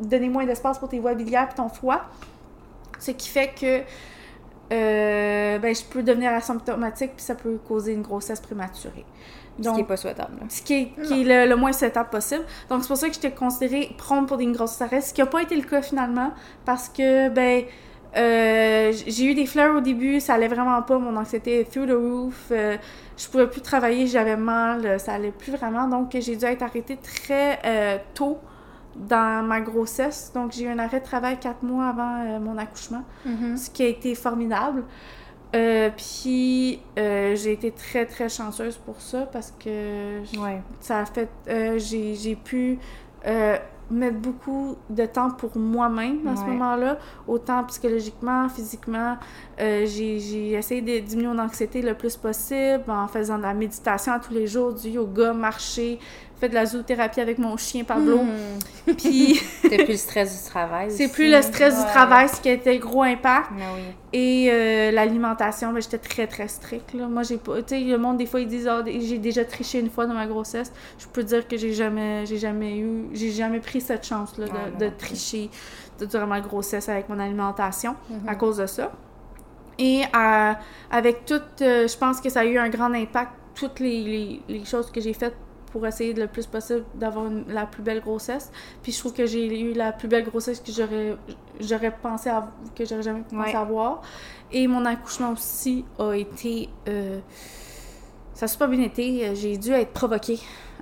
donner 0.00 0.28
moins 0.28 0.46
d'espace 0.46 0.78
pour 0.78 0.88
tes 0.88 0.98
voies 0.98 1.14
biliaires 1.14 1.46
puis 1.48 1.56
ton 1.56 1.68
foie. 1.68 2.02
Ce 2.98 3.10
qui 3.10 3.28
fait 3.28 3.48
que 3.54 3.82
euh, 4.72 5.58
ben, 5.58 5.74
je 5.74 5.82
peux 5.84 6.02
devenir 6.02 6.32
asymptomatique 6.32 7.12
puis 7.16 7.24
ça 7.24 7.34
peut 7.34 7.58
causer 7.66 7.92
une 7.92 8.02
grossesse 8.02 8.40
prématurée. 8.40 9.04
Ce 9.60 9.70
qui 9.74 9.80
est 9.80 9.84
pas 9.84 9.96
souhaitable. 9.96 10.36
là. 10.40 10.46
Ce 10.48 10.62
qui 10.62 10.74
est, 10.74 11.02
qui 11.02 11.22
est 11.22 11.24
le, 11.24 11.50
le 11.50 11.56
moins 11.56 11.72
setable 11.72 12.10
possible. 12.10 12.44
Donc, 12.70 12.82
c'est 12.82 12.88
pour 12.88 12.96
ça 12.96 13.08
que 13.08 13.14
j'étais 13.14 13.32
considérée 13.32 13.90
prompt 13.98 14.24
pour 14.26 14.38
une 14.38 14.52
grosse 14.52 14.80
arrêt, 14.80 15.00
ce 15.00 15.12
qui 15.12 15.20
n'a 15.20 15.26
pas 15.26 15.42
été 15.42 15.56
le 15.56 15.62
cas 15.62 15.82
finalement, 15.82 16.32
parce 16.64 16.88
que, 16.88 17.28
ben, 17.28 17.64
euh, 18.16 18.92
j'ai 19.06 19.24
eu 19.24 19.34
des 19.34 19.46
fleurs 19.46 19.76
au 19.76 19.80
début, 19.80 20.20
ça 20.20 20.34
allait 20.34 20.48
vraiment 20.48 20.80
pas, 20.82 20.98
mon 20.98 21.16
anxiété 21.16 21.64
through 21.64 21.86
the 21.88 21.92
roof, 21.92 22.46
euh, 22.52 22.76
je 23.16 23.28
pouvais 23.28 23.48
plus 23.48 23.60
travailler, 23.60 24.06
j'avais 24.06 24.36
mal, 24.36 24.86
euh, 24.86 24.98
ça 24.98 25.14
allait 25.14 25.32
plus 25.32 25.52
vraiment, 25.52 25.88
donc 25.88 26.16
j'ai 26.18 26.36
dû 26.36 26.44
être 26.44 26.62
arrêtée 26.62 26.96
très 26.96 27.58
euh, 27.66 27.98
tôt 28.14 28.38
dans 28.98 29.46
ma 29.46 29.60
grossesse. 29.60 30.32
Donc, 30.34 30.52
j'ai 30.52 30.64
eu 30.64 30.68
un 30.68 30.78
arrêt 30.78 31.00
de 31.00 31.04
travail 31.04 31.38
quatre 31.38 31.62
mois 31.62 31.86
avant 31.88 32.22
euh, 32.24 32.38
mon 32.40 32.58
accouchement 32.58 33.04
Mhm. 33.24 33.56
ce 33.56 33.70
qui 33.70 33.82
a 33.84 33.86
été 33.88 34.14
formidable. 34.14 34.84
Euh, 35.56 35.88
puis 35.96 36.78
euh, 36.98 37.34
j'ai 37.34 37.52
été 37.52 37.70
très 37.70 38.04
très 38.04 38.28
chanceuse 38.28 38.76
pour 38.76 39.00
ça 39.00 39.20
parce 39.32 39.50
que 39.58 40.20
Ouais. 40.38 40.60
ça 40.80 40.98
a 40.98 41.06
fait 41.06 41.30
j'ai 41.78 42.36
pu 42.36 42.78
mettre 43.90 44.18
beaucoup 44.18 44.76
de 44.90 45.06
temps 45.06 45.30
pour 45.30 45.56
moi-même 45.56 46.26
à 46.28 46.36
ce 46.36 46.42
moment-là, 46.42 46.98
autant 47.26 47.64
psychologiquement, 47.64 48.46
physiquement. 48.50 49.16
Euh, 49.58 49.86
j'ai 49.86 50.52
essayé 50.52 50.82
de 50.82 50.98
diminuer 51.06 51.28
mon 51.32 51.38
anxiété 51.38 51.80
le 51.80 51.94
plus 51.94 52.14
possible 52.16 52.84
en 52.88 53.08
faisant 53.08 53.38
de 53.38 53.44
la 53.44 53.54
méditation 53.54 54.12
tous 54.20 54.34
les 54.34 54.46
jours, 54.46 54.74
du 54.74 54.90
yoga, 54.90 55.32
marcher, 55.32 55.98
fait 56.40 56.48
de 56.48 56.54
la 56.54 56.66
zoothérapie 56.66 57.20
avec 57.20 57.38
mon 57.38 57.56
chien 57.56 57.84
Pablo. 57.84 58.22
Mhm. 58.22 58.94
Puis 58.96 59.40
T'as 59.62 59.76
plus 59.76 59.86
le 59.88 59.96
stress 59.96 60.44
du 60.44 60.50
travail. 60.50 60.90
c'est 60.90 61.08
plus 61.12 61.30
le 61.30 61.42
stress 61.42 61.74
Ouais. 61.74 61.84
du 61.84 61.86
travail, 61.90 62.28
ce 62.28 62.40
qui 62.40 62.48
a 62.48 62.52
été 62.52 62.76
un 62.76 62.78
gros 62.78 63.02
impact. 63.02 63.48
Ah 63.52 63.62
oui. 63.76 63.82
Et 64.12 64.48
euh, 64.50 64.90
l'alimentation, 64.90 65.72
ben, 65.72 65.82
j'étais 65.82 65.98
très 65.98 66.26
très 66.26 66.48
stricte. 66.48 66.94
Là. 66.94 67.06
Moi, 67.08 67.22
j'ai 67.24 67.36
pas. 67.36 67.56
Tu 67.62 67.74
sais, 67.76 67.80
le 67.80 67.98
monde, 67.98 68.16
des 68.18 68.26
fois, 68.26 68.40
ils 68.40 68.48
disent 68.48 68.66
Ah, 68.68 68.82
j'ai 68.86 69.18
déjà 69.18 69.44
triché 69.44 69.80
une 69.80 69.90
fois 69.90 70.06
dans 70.06 70.14
ma 70.14 70.26
grossesse. 70.26 70.72
Je 70.98 71.06
peux 71.06 71.22
dire 71.24 71.46
que 71.46 71.56
j'ai 71.56 71.72
jamais, 71.74 72.24
j'ai 72.26 72.38
jamais 72.38 72.78
eu. 72.78 73.08
J'ai 73.12 73.30
jamais 73.32 73.60
pris 73.60 73.80
cette 73.80 74.06
chance-là 74.06 74.46
de, 74.46 74.50
moi 74.52 74.60
de 74.78 74.88
tricher 74.96 75.50
durant 76.00 76.26
ma 76.26 76.40
grossesse 76.40 76.88
avec 76.88 77.08
mon 77.08 77.18
alimentation 77.18 77.96
Mhm. 78.08 78.28
à 78.28 78.34
cause 78.36 78.58
de 78.58 78.66
ça. 78.66 78.92
Et 79.80 80.02
euh, 80.16 80.52
avec 80.90 81.24
tout, 81.24 81.40
euh, 81.60 81.86
je 81.86 81.96
pense 81.96 82.20
que 82.20 82.28
ça 82.30 82.40
a 82.40 82.44
eu 82.44 82.58
un 82.58 82.68
grand 82.68 82.92
impact, 82.94 83.30
toutes 83.54 83.78
les, 83.80 84.02
les, 84.02 84.42
les 84.48 84.64
choses 84.64 84.90
que 84.90 85.00
j'ai 85.00 85.12
faites 85.12 85.36
pour 85.70 85.86
essayer 85.86 86.12
le 86.14 86.26
plus 86.26 86.46
possible 86.46 86.84
d'avoir 86.94 87.26
la 87.48 87.66
plus 87.66 87.82
belle 87.82 88.00
grossesse. 88.00 88.50
Puis 88.82 88.92
je 88.92 88.98
trouve 88.98 89.12
que 89.12 89.26
j'ai 89.26 89.60
eu 89.60 89.72
la 89.74 89.92
plus 89.92 90.08
belle 90.08 90.24
grossesse 90.24 90.60
que 90.60 90.72
j'aurais 90.72 91.16
j'aurais 91.60 91.90
pensé 91.90 92.30
à, 92.30 92.48
que 92.74 92.84
j'aurais 92.84 93.02
jamais 93.02 93.22
pensé 93.22 93.50
Ouais. 93.50 93.54
avoir. 93.56 94.02
Et 94.50 94.66
mon 94.66 94.84
accouchement 94.84 95.32
aussi 95.32 95.84
a 95.98 96.12
été 96.12 96.68
euh, 96.88 97.18
ça 98.34 98.44
a 98.44 98.48
super 98.48 98.68
bien 98.68 98.82
été. 98.82 99.34
J'ai 99.34 99.56
dû 99.58 99.72
être 99.72 99.92
provoquée 99.92 100.38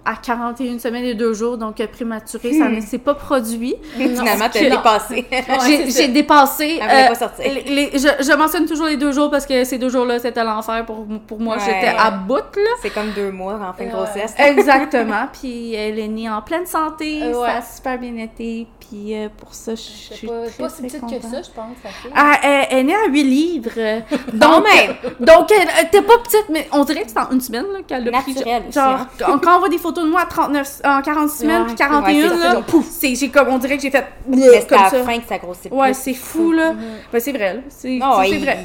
à 0.06 0.14
41 0.16 0.78
semaines 0.78 1.04
et 1.04 1.14
2 1.14 1.34
jours, 1.34 1.58
donc 1.58 1.80
euh, 1.80 1.86
prématuré. 1.86 2.52
Ça 2.58 2.68
ne 2.68 2.80
s'est 2.80 2.98
pas 2.98 3.14
produit. 3.14 3.74
Finalement, 3.96 4.46
t'as 4.52 4.60
que- 4.60 4.70
dépassé. 4.70 5.26
Ouais, 5.30 5.84
J'ai 5.88 6.08
dépassé. 6.08 6.78
Elle 6.80 6.88
voulait 6.88 7.04
euh, 7.04 7.08
pas 7.08 7.14
sortir. 7.16 7.44
les- 7.52 7.62
les- 7.62 7.98
je, 7.98 8.08
je 8.24 8.36
mentionne 8.36 8.66
toujours 8.66 8.86
les 8.86 8.96
deux 8.96 9.12
jours 9.12 9.30
parce 9.30 9.44
que 9.46 9.64
ces 9.64 9.78
deux 9.78 9.88
jours-là, 9.88 10.18
c'était 10.18 10.44
l'enfer 10.44 10.84
pour, 10.86 11.04
pour 11.26 11.40
moi. 11.40 11.56
Ouais. 11.56 11.62
J'étais 11.64 11.94
à 11.98 12.10
bout, 12.10 12.36
là. 12.36 12.70
C'est 12.82 12.90
comme 12.90 13.10
deux 13.12 13.30
mois 13.32 13.54
en 13.54 13.72
fin 13.72 13.84
de 13.84 13.88
Ouais. 13.88 13.94
grossesse. 13.94 14.34
Exactement. 14.38 15.26
Puis 15.32 15.74
elle 15.74 15.98
est 15.98 16.08
née 16.08 16.30
en 16.30 16.40
pleine 16.42 16.66
santé. 16.66 17.22
Euh, 17.22 17.40
ouais. 17.40 17.48
Ça 17.48 17.56
a 17.58 17.62
super 17.62 17.98
bien 17.98 18.16
été. 18.18 18.66
Puis 18.80 19.14
euh, 19.16 19.28
pour 19.36 19.52
ça, 19.52 19.72
je 19.74 19.80
suis 19.80 20.26
pas, 20.28 20.46
très, 20.46 20.62
pas 20.62 20.68
si 20.68 20.82
petite 20.82 21.00
que 21.00 21.20
ça, 21.22 21.42
je 21.42 21.50
pense, 21.50 21.74
ça 21.82 21.88
fait. 21.88 22.08
Ah, 22.14 22.38
elle, 22.42 22.66
elle 22.70 22.78
est 22.78 22.82
née 22.84 22.94
à 22.94 23.08
8 23.08 23.22
livres. 23.24 23.70
Donc, 24.32 24.64
même! 24.64 24.94
donc 25.18 25.50
elle 25.50 25.66
elle 25.78 25.86
était 25.86 26.02
pas 26.02 26.18
petite, 26.18 26.46
mais 26.50 26.68
on 26.72 26.84
dirait 26.84 27.02
que 27.02 27.08
c'est 27.10 27.18
en 27.18 27.30
une 27.30 27.40
semaine 27.40 27.64
là, 27.72 27.80
qu'elle 27.86 28.10
pris. 28.12 28.34
Naturel 28.34 28.62
aussi, 28.68 28.78
Genre, 28.78 29.00
quand 29.18 29.38
quand 29.38 29.56
on 29.56 29.58
voit 29.60 29.68
des 29.68 29.78
photos 29.78 29.95
de 30.04 30.10
moi 30.10 30.22
à 30.22 30.26
39, 30.26 30.80
en 30.84 31.02
46 31.02 31.38
semaines, 31.38 31.64
puis 31.66 31.74
41, 31.74 32.02
ouais, 32.30 32.36
là, 32.38 32.62
c'est, 32.90 33.14
j'ai 33.14 33.28
comme, 33.28 33.48
on 33.48 33.58
dirait 33.58 33.76
que 33.76 33.82
j'ai 33.82 33.90
fait 33.90 34.04
Mais 34.28 34.64
comme 34.68 34.78
à 34.78 34.90
ça. 34.90 34.98
la 34.98 35.04
fin 35.04 35.18
que 35.18 35.28
ça 35.28 35.38
grossit 35.38 35.72
Ouais, 35.72 35.92
c'est 35.94 36.14
fou, 36.14 36.52
là. 36.52 36.72
Mhm. 36.72 36.80
Ben, 37.12 37.20
c'est 37.20 37.32
vrai, 37.32 37.54
là. 37.54 37.60
C'est, 37.68 37.98
Oh, 38.02 38.20
c'est 38.28 38.38
vrai. 38.38 38.58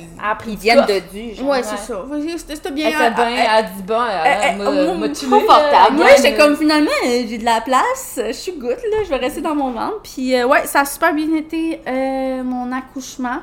ils 0.47 0.57
viennent 0.57 0.85
de 0.85 0.99
dû. 1.11 1.35
genre. 1.35 1.49
Ouais, 1.49 1.63
c'est 1.63 1.77
ça. 1.77 2.05
C'était, 2.37 2.71
bien. 2.71 2.89
Elle 2.89 3.11
était 3.11 3.15
bien, 3.15 3.45
elle 3.57 3.65
dit 3.65 3.83
bon, 3.87 4.01
elle 4.23 4.97
m'a- 4.99 5.09
tué, 5.09 5.27
confortable. 5.29 5.95
Moi, 5.95 6.07
j'étais 6.17 6.35
comme 6.35 6.55
finalement, 6.57 6.89
euh, 7.05 7.23
j'ai 7.27 7.37
de 7.37 7.45
la 7.45 7.61
place, 7.61 8.19
je 8.27 8.31
suis 8.33 8.53
good, 8.53 8.69
là, 8.91 8.97
je 9.03 9.09
vais 9.09 9.17
rester 9.17 9.41
dans 9.41 9.55
mon 9.55 9.71
ventre. 9.71 9.99
Puis, 10.03 10.35
euh, 10.35 10.45
ouais, 10.47 10.65
ça 10.65 10.81
a 10.81 10.85
super 10.85 11.13
bien 11.13 11.33
été 11.35 11.81
euh, 11.87 12.43
mon 12.43 12.71
accouchement. 12.71 13.39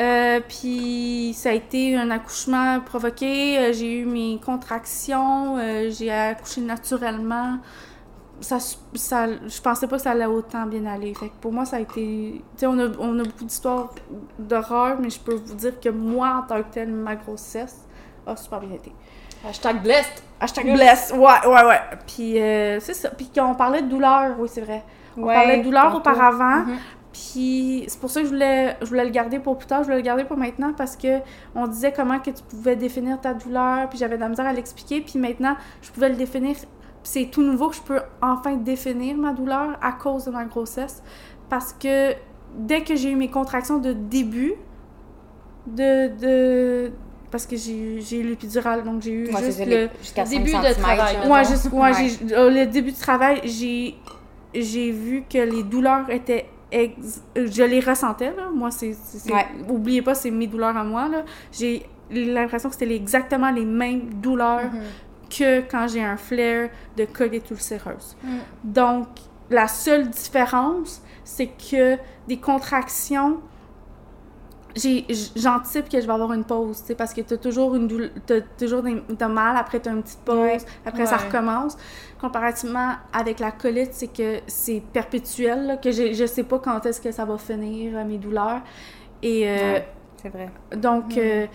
Euh, 0.00 0.40
puis, 0.48 1.32
ça 1.36 1.50
a 1.50 1.52
été 1.52 1.96
un 1.96 2.10
accouchement 2.10 2.80
provoqué. 2.80 3.58
euh, 3.58 3.72
j'ai 3.72 4.00
eu 4.00 4.04
mes 4.04 4.40
contractions, 4.44 5.56
euh, 5.58 5.90
j'ai 5.90 6.10
accouché 6.10 6.60
naturellement. 6.60 7.58
Ça, 8.40 8.58
ça, 8.94 9.26
je 9.46 9.60
pensais 9.60 9.86
pas 9.86 9.96
que 9.96 10.02
ça 10.02 10.10
allait 10.10 10.26
autant 10.26 10.66
bien 10.66 10.84
aller. 10.86 11.14
Fait 11.14 11.28
que 11.28 11.34
pour 11.40 11.52
moi, 11.52 11.64
ça 11.64 11.76
a 11.76 11.80
été. 11.80 12.42
Tu 12.56 12.60
sais, 12.60 12.66
on 12.66 12.78
a, 12.78 12.88
on 12.98 13.18
a 13.20 13.22
beaucoup 13.22 13.44
d'histoires 13.44 13.90
d'horreur, 14.38 14.96
mais 15.00 15.10
je 15.10 15.20
peux 15.20 15.34
vous 15.34 15.54
dire 15.54 15.78
que 15.80 15.88
moi, 15.88 16.42
en 16.42 16.46
tant 16.46 16.60
que 16.62 16.72
telle, 16.74 16.90
ma 16.90 17.14
grossesse 17.14 17.86
a 18.26 18.34
super 18.36 18.58
bien 18.60 18.72
été. 18.74 18.92
Hashtag 19.48 19.82
blessed. 19.82 20.22
Hashtag 20.40 20.72
bless. 20.74 21.12
Ouais, 21.14 21.46
ouais, 21.46 21.64
ouais. 21.64 21.80
Puis 22.06 22.40
euh, 22.40 22.80
c'est 22.80 22.94
ça. 22.94 23.10
Puis 23.10 23.30
qu'on 23.34 23.54
parlait 23.54 23.82
de 23.82 23.88
douleur, 23.88 24.34
oui, 24.38 24.48
c'est 24.52 24.62
vrai. 24.62 24.82
On 25.16 25.26
parlait 25.26 25.58
de 25.58 25.62
douleur 25.62 25.84
tantôt. 25.92 25.98
auparavant. 25.98 26.64
Mhm. 26.66 26.76
Puis 27.14 27.84
c'est 27.86 28.00
pour 28.00 28.10
ça 28.10 28.20
que 28.20 28.26
je 28.26 28.32
voulais, 28.32 28.76
je 28.82 28.86
voulais 28.86 29.04
le 29.04 29.10
garder 29.10 29.38
pour 29.38 29.56
plus 29.56 29.68
tard, 29.68 29.80
je 29.80 29.84
voulais 29.84 29.98
le 29.98 30.02
garder 30.02 30.24
pour 30.24 30.36
maintenant 30.36 30.72
parce 30.76 30.96
que 30.96 31.20
on 31.54 31.66
disait 31.68 31.92
comment 31.92 32.18
que 32.18 32.30
tu 32.30 32.42
pouvais 32.42 32.74
définir 32.76 33.20
ta 33.20 33.32
douleur, 33.34 33.88
puis 33.88 33.98
j'avais 33.98 34.16
de 34.16 34.20
la 34.20 34.28
misère 34.28 34.46
à 34.46 34.52
l'expliquer, 34.52 35.00
puis 35.00 35.18
maintenant 35.20 35.56
je 35.80 35.90
pouvais 35.92 36.08
le 36.08 36.16
définir. 36.16 36.56
Puis 36.56 36.66
c'est 37.04 37.26
tout 37.26 37.42
nouveau 37.42 37.68
que 37.68 37.76
je 37.76 37.82
peux 37.82 38.00
enfin 38.20 38.56
définir 38.56 39.16
ma 39.16 39.32
douleur 39.32 39.78
à 39.80 39.92
cause 39.92 40.24
de 40.24 40.30
ma 40.32 40.44
grossesse 40.44 41.02
parce 41.48 41.72
que 41.72 42.14
dès 42.58 42.82
que 42.82 42.96
j'ai 42.96 43.10
eu 43.12 43.16
mes 43.16 43.28
contractions 43.30 43.78
de 43.78 43.92
début 43.92 44.54
de 45.66 46.08
de 46.20 46.92
parce 47.30 47.46
que 47.46 47.56
j'ai 47.56 48.00
j'ai 48.00 48.20
eu 48.20 48.22
l'épidurale 48.24 48.84
donc 48.84 49.02
j'ai 49.02 49.12
eu 49.12 49.26
Ouais, 49.32 49.42
juste 49.44 49.60
le 49.60 49.64
les- 49.66 49.88
jusqu'à 50.00 50.24
5 50.24 50.30
début 50.30 50.52
de 50.52 50.72
travail. 50.80 51.16
Ouais, 51.30 51.44
juste, 51.44 51.72
ouais, 51.72 52.50
le 52.50 52.64
début 52.66 52.92
du 52.92 52.98
travail, 52.98 53.40
j'ai, 53.44 53.94
j'ai 54.54 54.90
vu 54.92 55.24
que 55.28 55.38
les 55.38 55.62
douleurs 55.62 56.08
étaient. 56.10 56.46
Ex- 56.82 57.22
Je 57.36 57.62
les 57.62 57.80
ressentais, 57.80 58.32
là. 58.36 58.50
Moi, 58.52 58.70
c'est. 58.70 58.94
Ouais. 59.32 59.46
Oubliez 59.68 60.02
pas, 60.02 60.14
c'est 60.14 60.30
mes 60.30 60.46
douleurs 60.46 60.76
à 60.76 60.84
moi, 60.84 61.08
là. 61.08 61.24
J'ai 61.52 61.86
l'impression 62.10 62.68
que 62.68 62.74
c'était 62.76 62.94
exactement 62.94 63.50
les 63.50 63.64
mêmes 63.64 64.14
douleurs 64.14 64.70
Mhm. 64.72 64.80
que 65.30 65.60
quand 65.62 65.86
j'ai 65.88 66.02
un 66.04 66.16
flair 66.16 66.70
de 66.96 67.04
colite 67.06 67.50
ulcéreuse. 67.50 68.16
Mm. 68.22 68.28
Donc, 68.64 69.06
la 69.50 69.66
seule 69.68 70.08
différence, 70.10 71.02
c'est 71.24 71.46
que 71.48 71.96
des 72.28 72.36
contractions, 72.36 73.40
j'anticipe 74.76 75.88
que 75.88 76.00
je 76.00 76.06
vais 76.06 76.12
avoir 76.12 76.32
une 76.32 76.44
pause, 76.44 76.80
tu 76.80 76.86
sais, 76.88 76.94
parce 76.94 77.14
que 77.14 77.20
t'as 77.20 77.36
toujours 77.36 77.74
une 77.76 77.86
doule- 77.88 78.10
t'as 78.26 78.40
toujours 78.58 78.82
des, 78.82 79.02
t'as 79.16 79.28
mal, 79.28 79.56
après 79.56 79.80
t'as 79.80 79.92
une 79.92 80.02
petite 80.02 80.20
pause, 80.20 80.36
Ouais. 80.36 80.58
après 80.84 81.06
ça 81.06 81.16
recommence. 81.16 81.76
Comparativement 82.20 82.92
avec 83.12 83.38
la 83.40 83.50
colite, 83.52 83.90
c'est 83.92 84.08
que 84.12 84.38
c'est 84.46 84.82
perpétuel, 84.92 85.66
là, 85.66 85.76
que 85.76 85.90
je, 85.92 86.12
je 86.12 86.26
sais 86.26 86.42
pas 86.44 86.58
quand 86.58 86.84
est-ce 86.86 87.00
que 87.00 87.12
ça 87.12 87.24
va 87.24 87.36
finir, 87.38 87.96
euh, 87.98 88.04
mes 88.04 88.18
douleurs. 88.18 88.62
Et 89.22 89.48
euh, 89.48 89.72
Ouais, 89.74 89.88
c'est 90.20 90.28
vrai. 90.30 90.50
donc, 90.76 91.16
euh, 91.18 91.46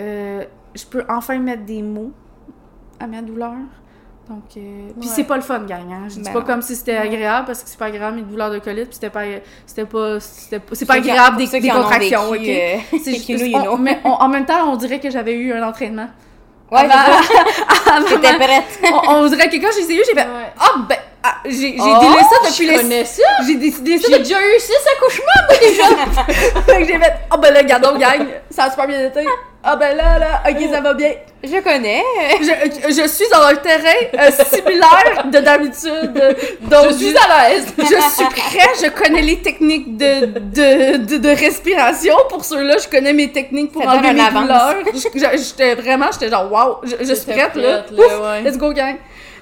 euh, 0.00 0.44
je 0.74 0.84
peux 0.86 1.04
enfin 1.08 1.38
mettre 1.38 1.64
des 1.64 1.82
mots 1.82 2.12
à 3.00 3.06
ma 3.06 3.20
douleur. 3.22 3.54
Donc, 4.28 4.42
euh, 4.56 4.60
puis 4.98 5.08
Ouais. 5.08 5.14
c'est 5.14 5.22
pas 5.24 5.36
le 5.36 5.42
fun, 5.42 5.60
gang. 5.60 5.82
Hein? 5.88 6.08
Je 6.08 6.14
dis 6.14 6.20
Ben 6.22 6.32
pas 6.32 6.40
non. 6.40 6.44
comme 6.46 6.62
si 6.62 6.74
c'était 6.74 6.96
agréable 6.96 7.46
parce 7.46 7.62
que 7.62 7.68
c'est 7.68 7.78
pas 7.78 7.84
agréable 7.86 8.16
mes 8.16 8.22
douleurs 8.22 8.50
de 8.50 8.58
colite, 8.58 8.86
puis 8.86 8.94
c'était 8.94 9.10
pas, 9.10 9.22
c'était 9.66 9.84
pas, 9.84 10.18
c'était 10.18 10.58
pas- 10.58 10.74
c'est 10.74 10.84
pas 10.84 10.94
agréable 10.94 11.36
des, 11.36 11.68
contractions, 11.68 12.30
ok? 12.30 12.38
euh, 12.40 12.76
C'est 13.04 13.12
you 13.28 13.38
juste- 13.38 13.38
know, 13.38 13.44
you 13.46 13.56
on- 13.56 13.62
know. 13.62 13.76
mais 13.76 14.00
on- 14.04 14.10
en 14.10 14.28
même 14.28 14.44
temps, 14.44 14.68
on 14.68 14.74
dirait 14.76 14.98
que 14.98 15.10
j'avais 15.10 15.34
eu 15.34 15.52
un 15.52 15.62
entraînement. 15.62 16.08
Ouais, 16.72 16.80
Avant- 16.80 17.22
prête. 18.38 18.80
on, 19.08 19.10
on 19.14 19.28
dirait 19.28 19.48
que 19.48 19.56
quand 19.58 19.68
je 19.72 19.86
les 19.86 19.92
ai 19.92 19.96
eu, 20.00 20.02
j'ai 20.08 20.14
fait. 20.20 20.26
Ah, 20.58 20.72
ben, 20.88 20.96
ah, 21.22 21.34
j'ai 21.44 21.52
j'ai 21.52 21.76
Oh, 21.78 21.98
délai 22.00 22.22
ça 22.22 22.50
depuis 22.50 22.66
les. 22.88 23.04
ça! 23.04 23.22
J'ai 23.46 23.54
décidé 23.56 23.98
ça 23.98 24.08
J'ai 24.10 24.18
déjà 24.18 24.40
eu 24.40 24.58
six 24.58 24.72
accouchements, 24.96 25.24
moi, 25.48 25.58
déjà! 25.60 26.62
Fait 26.62 26.78
que 26.82 26.84
j'ai 26.88 26.98
fait 26.98 27.12
Ah, 27.30 27.36
ben 27.36 27.54
là, 27.54 27.60
regardons, 27.60 27.96
gang, 27.96 28.26
ça 28.50 28.64
a 28.64 28.70
super 28.70 28.88
bien 28.88 29.06
été. 29.06 29.20
Ah, 29.68 29.74
ben 29.74 29.96
là, 29.96 30.16
là, 30.20 30.42
ok, 30.48 30.58
ça 30.72 30.80
va 30.80 30.94
bien. 30.94 31.10
Je 31.42 31.60
connais. 31.60 32.00
Je, 32.40 32.88
je 33.02 33.08
suis 33.08 33.24
dans 33.32 33.42
un 33.42 33.56
terrain 33.56 34.00
euh, 34.14 34.30
similaire 34.30 35.26
de 35.26 35.38
d'habitude. 35.40 36.12
Donc, 36.62 36.90
Je 36.90 36.94
suis 36.94 37.16
à 37.16 37.48
l'aise! 37.50 37.66
je 37.76 37.84
suis 37.84 38.24
prêt, 38.26 38.68
je 38.80 38.88
connais 38.90 39.22
les 39.22 39.40
techniques 39.42 39.96
de, 39.96 40.26
de, 40.26 40.96
de, 40.98 41.16
de 41.16 41.28
respiration. 41.30 42.14
Pour 42.28 42.44
ceux-là, 42.44 42.76
je 42.78 42.88
connais 42.88 43.12
mes 43.12 43.32
techniques 43.32 43.72
pour 43.72 43.82
enlever 43.86 44.12
mes 44.12 44.30
douleurs. 44.30 44.76
J'étais 45.34 45.74
vraiment, 45.74 46.06
j'étais 46.12 46.28
genre, 46.28 46.50
wow, 46.50 46.76
je, 46.84 47.04
je 47.04 47.14
suis 47.14 47.32
prête, 47.32 47.56
là. 47.56 47.84
ouais. 47.90 48.42
Let's 48.42 48.56
go, 48.56 48.72
gang. 48.72 48.96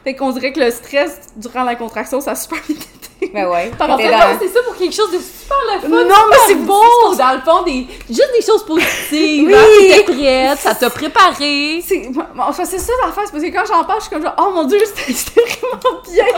Fait 0.05 0.15
qu'on 0.15 0.31
dirait 0.33 0.53
que 0.53 0.61
le 0.61 0.71
stress 0.71 1.21
durant 1.37 1.65
la 1.65 1.75
contraction, 1.77 2.21
ça 2.23 2.31
a 2.31 2.35
super 2.35 2.59
bien 2.67 2.77
été. 2.77 3.33
Ben 3.33 3.47
ouais. 3.49 3.71
C'est 4.41 4.49
ça 4.49 4.61
pour 4.67 4.77
quelque 4.77 4.95
chose 4.95 5.11
de 5.13 5.19
super 5.45 5.57
le 5.75 5.81
fun. 5.81 5.89
Non, 5.89 6.15
mais 6.31 6.37
c'est 6.47 6.55
beau! 6.57 6.81
beau! 7.05 7.15
Dans 7.15 7.33
le 7.33 7.41
fond, 7.41 7.63
des, 7.63 7.87
juste 8.09 8.31
des 8.39 8.45
choses 8.45 8.65
positives. 8.65 9.47
Oui. 9.47 9.55
hein, 9.55 9.65
T'étais 9.79 10.03
prête, 10.13 10.59
ça 10.59 10.75
t'a 10.75 10.91
préparé. 10.91 11.83
C'est 11.87 12.11
enfin, 12.39 12.65
c'est 12.65 12.79
ça 12.79 12.93
l'affaire, 13.05 13.25
parce 13.31 13.45
que 13.45 13.51
quand 13.53 13.65
j'en 13.67 13.85
parle, 13.85 13.99
je 14.01 14.07
suis 14.07 14.11
comme 14.15 14.23
genre, 14.23 14.35
oh 14.39 14.51
mon 14.55 14.65
dieu, 14.65 14.79
c'était 14.97 15.41
vraiment 15.41 16.01
bien. 16.11 16.25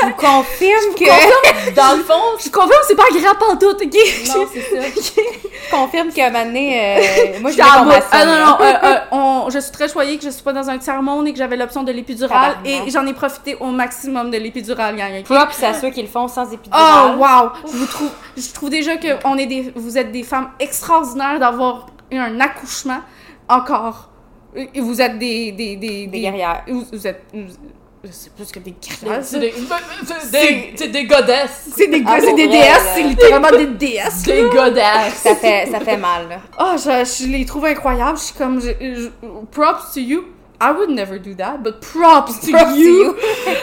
Je 0.00 0.06
vous 0.06 0.14
confirme 0.14 0.94
que. 0.96 1.74
Dans 1.74 1.96
le 1.96 2.02
fond, 2.02 2.20
Je 2.36 2.42
suis 2.42 2.50
convaincue, 2.50 2.74
c'est 2.86 2.94
pas 2.96 3.04
agréable 3.10 3.38
en 3.50 3.56
tout, 3.56 3.66
ok? 3.70 3.82
non, 3.82 4.46
c'est 4.52 4.60
ça. 4.60 5.00
Je 5.70 5.76
confirme 5.76 6.10
qu'à 6.12 6.26
un 6.26 6.30
moment 6.30 6.44
donné, 6.46 6.98
euh, 6.98 7.40
moi, 7.40 7.50
je 7.50 7.56
bout. 7.56 7.84
m'assonne, 7.86 8.08
Ah 8.12 8.24
non, 8.24 8.46
non, 8.46 8.56
euh, 8.60 8.72
euh, 8.82 8.96
on- 9.12 9.50
je 9.50 9.58
suis 9.58 9.70
très 9.72 9.88
choyée 9.88 10.16
que 10.18 10.24
je 10.24 10.30
suis 10.30 10.42
pas 10.42 10.52
dans 10.52 10.68
un 10.68 10.78
tiers-monde 10.78 11.28
et 11.28 11.32
que 11.32 11.38
j'avais 11.38 11.56
l'option 11.56 11.82
de 11.82 11.92
l'épidurale 11.92 12.56
et 12.64 12.90
j'en 12.90 13.06
ai 13.06 13.12
profité 13.12 13.56
au 13.60 13.66
maximum 13.66 14.30
de 14.30 14.38
l'épidurale, 14.38 14.96
gang, 14.96 15.18
ok? 15.20 15.24
Props 15.24 15.62
à 15.62 15.74
ceux 15.74 15.90
qui 15.90 16.02
le 16.02 16.08
font 16.08 16.28
sans 16.28 16.46
Oh 16.50 16.54
épidural. 16.54 17.16
wow! 17.18 17.50
Je 17.72 17.76
vous 17.78 17.86
je 18.40 18.52
trouve 18.52 18.70
déjà 18.70 18.96
que 18.96 19.08
on 19.24 19.36
est 19.36 19.46
des, 19.46 19.72
vous 19.74 19.96
êtes 19.98 20.10
des 20.12 20.22
femmes 20.22 20.50
extraordinaires 20.58 21.38
d'avoir 21.38 21.86
eu 22.10 22.16
un 22.16 22.40
accouchement 22.40 23.00
encore. 23.48 24.08
Et 24.56 24.80
Vous 24.80 25.00
êtes 25.00 25.18
des 25.18 25.52
des 25.52 25.76
des, 25.76 26.06
Des 26.06 26.20
guerrières. 26.20 26.64
Vous, 26.68 26.84
vous 26.92 27.06
êtes, 27.06 27.22
vous- 27.32 28.10
sais 28.10 28.30
plus 28.30 28.50
que 28.50 28.58
des 28.58 28.72
guerrières. 28.72 29.22
C'est 29.22 29.38
des, 29.38 29.52
c'est 30.22 30.30
des, 30.32 30.72
c'est 30.74 30.88
des 30.88 31.04
godesses. 31.04 31.68
C'est 31.76 31.86
des, 31.86 32.02
Ah, 32.06 32.16
c'est 32.20 32.34
des 32.34 32.48
déesses, 32.48 32.88
c'est 32.94 33.02
littéralement 33.02 33.50
des 33.50 33.66
déesses. 33.66 34.22
Des 34.22 34.42
godesses. 34.50 35.14
Ça 35.22 35.34
fait, 35.36 35.66
ça 35.70 35.80
fait 35.80 35.96
mal. 35.98 36.40
Oh, 36.58 36.72
je, 36.76 37.04
je 37.24 37.26
les 37.28 37.44
trouve 37.44 37.66
incroyables. 37.66 38.16
Je 38.18 38.22
suis 38.24 38.34
comme, 38.34 38.60
je- 38.60 38.72
je- 38.80 39.10
props 39.52 39.92
to 39.94 40.00
you. 40.00 40.24
I 40.62 40.72
would 40.72 40.90
never 40.90 41.18
do 41.18 41.34
that, 41.36 41.62
but 41.62 41.80
props 41.80 42.38
to 42.40 42.50
Props 42.52 42.72
to 42.74 42.78
you. 42.78 43.04
you. 43.04 43.16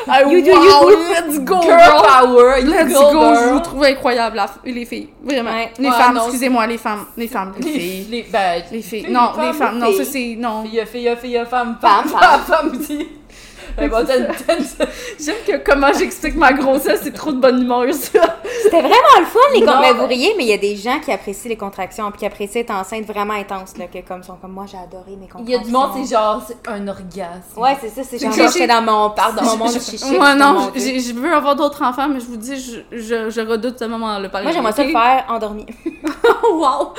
I, 0.07 0.23
You 0.23 0.41
wow, 0.51 0.89
you. 0.89 0.97
let's 1.11 1.37
go, 1.39 1.61
Girl 1.61 1.77
girl. 1.77 2.03
power, 2.03 2.57
you 2.57 2.71
Let's 2.71 2.91
go, 2.93 3.35
je 3.35 3.53
vous 3.53 3.59
trouve 3.59 3.83
incroyables, 3.83 4.35
la- 4.35 4.49
les 4.65 4.85
filles. 4.85 5.09
Vraiment. 5.23 5.51
Ouais. 5.51 5.71
Les 5.77 5.89
Ouais, 5.89 5.95
femmes, 5.95 6.17
excusez-moi, 6.23 6.65
les 6.65 6.77
femmes. 6.79 7.05
Les 7.15 7.27
femmes, 7.27 7.53
les 7.59 7.65
Les, 7.71 7.79
filles. 7.79 8.07
les, 8.09 8.23
ben, 8.23 8.63
Les 8.71 8.81
filles. 8.81 9.07
Non, 9.09 9.29
les 9.39 9.53
femmes. 9.53 9.77
Non, 9.77 9.91
ça 9.93 10.03
c'est. 10.05 10.35
Non. 10.39 10.63
Fille, 10.63 10.83
fille, 10.91 11.15
fille, 11.21 11.43
femme, 11.47 11.77
Femme, 11.79 12.05
femme, 12.07 12.41
femme. 12.41 12.71
Ben, 12.71 13.05
t'as- 13.77 14.85
J'aime 15.19 15.35
que 15.45 15.57
comment 15.63 15.91
j'explique 15.97 16.35
ma 16.35 16.53
grossesse, 16.53 17.01
c'est 17.03 17.13
trop 17.13 17.31
de 17.31 17.39
bonne 17.39 17.61
humeur, 17.61 17.85
ça. 17.93 18.37
C'était 18.63 18.81
vraiment 18.81 19.19
le 19.19 19.25
fun, 19.25 19.39
les 19.53 19.61
Non. 19.61 19.73
con- 19.73 19.79
Mais 19.81 19.93
vous 19.93 20.05
riez, 20.07 20.33
mais 20.37 20.43
il 20.45 20.49
y 20.49 20.53
a 20.53 20.57
des 20.57 20.75
gens 20.75 20.99
qui 20.99 21.11
apprécient 21.11 21.49
les 21.49 21.55
contractions, 21.57 22.09
puis 22.11 22.19
qui 22.19 22.25
apprécient 22.25 22.61
être 22.61 22.71
enceinte 22.71 23.05
vraiment 23.05 23.33
intense, 23.33 23.77
là, 23.77 23.85
que 23.87 23.99
comme 24.07 24.23
sont 24.23 24.35
comme 24.35 24.51
moi, 24.53 24.65
j'ai 24.69 24.77
adoré 24.77 25.11
mes 25.11 25.27
contractions. 25.27 25.45
Il 25.45 25.51
y 25.51 25.55
a 25.55 25.59
du 25.59 25.71
monde, 25.71 25.91
c'est 25.95 26.13
genre, 26.15 26.41
c'est 26.47 26.57
un 26.69 26.87
orgasme. 26.87 27.57
Ouais, 27.57 27.77
c'est 27.81 27.89
ça, 27.89 28.01
c'est 28.03 28.19
genre, 28.19 28.31
j'étais 28.33 28.67
dans 28.67 28.81
mon, 28.81 29.09
dans 29.35 29.43
mon 29.43 29.57
monde 29.57 29.73
chichi. 29.79 30.11
Moi, 30.17 30.35
non, 30.35 30.71
je 30.75 31.13
veux 31.13 31.33
avoir 31.33 31.55
d'autres 31.55 31.81
enfants, 31.83 32.07
mais 32.09 32.19
je 32.19 32.25
vous 32.25 32.37
dis, 32.37 32.55
je, 32.59 32.97
je, 32.97 33.29
je 33.29 33.41
redoute 33.41 33.79
ce 33.79 33.85
moment-là. 33.85 34.29
Moi, 34.41 34.51
j'aimerais 34.51 34.71
ça 34.73 34.83
le 34.83 34.91
faire 34.91 35.25
endormi. 35.29 35.65
wow! 36.51 36.93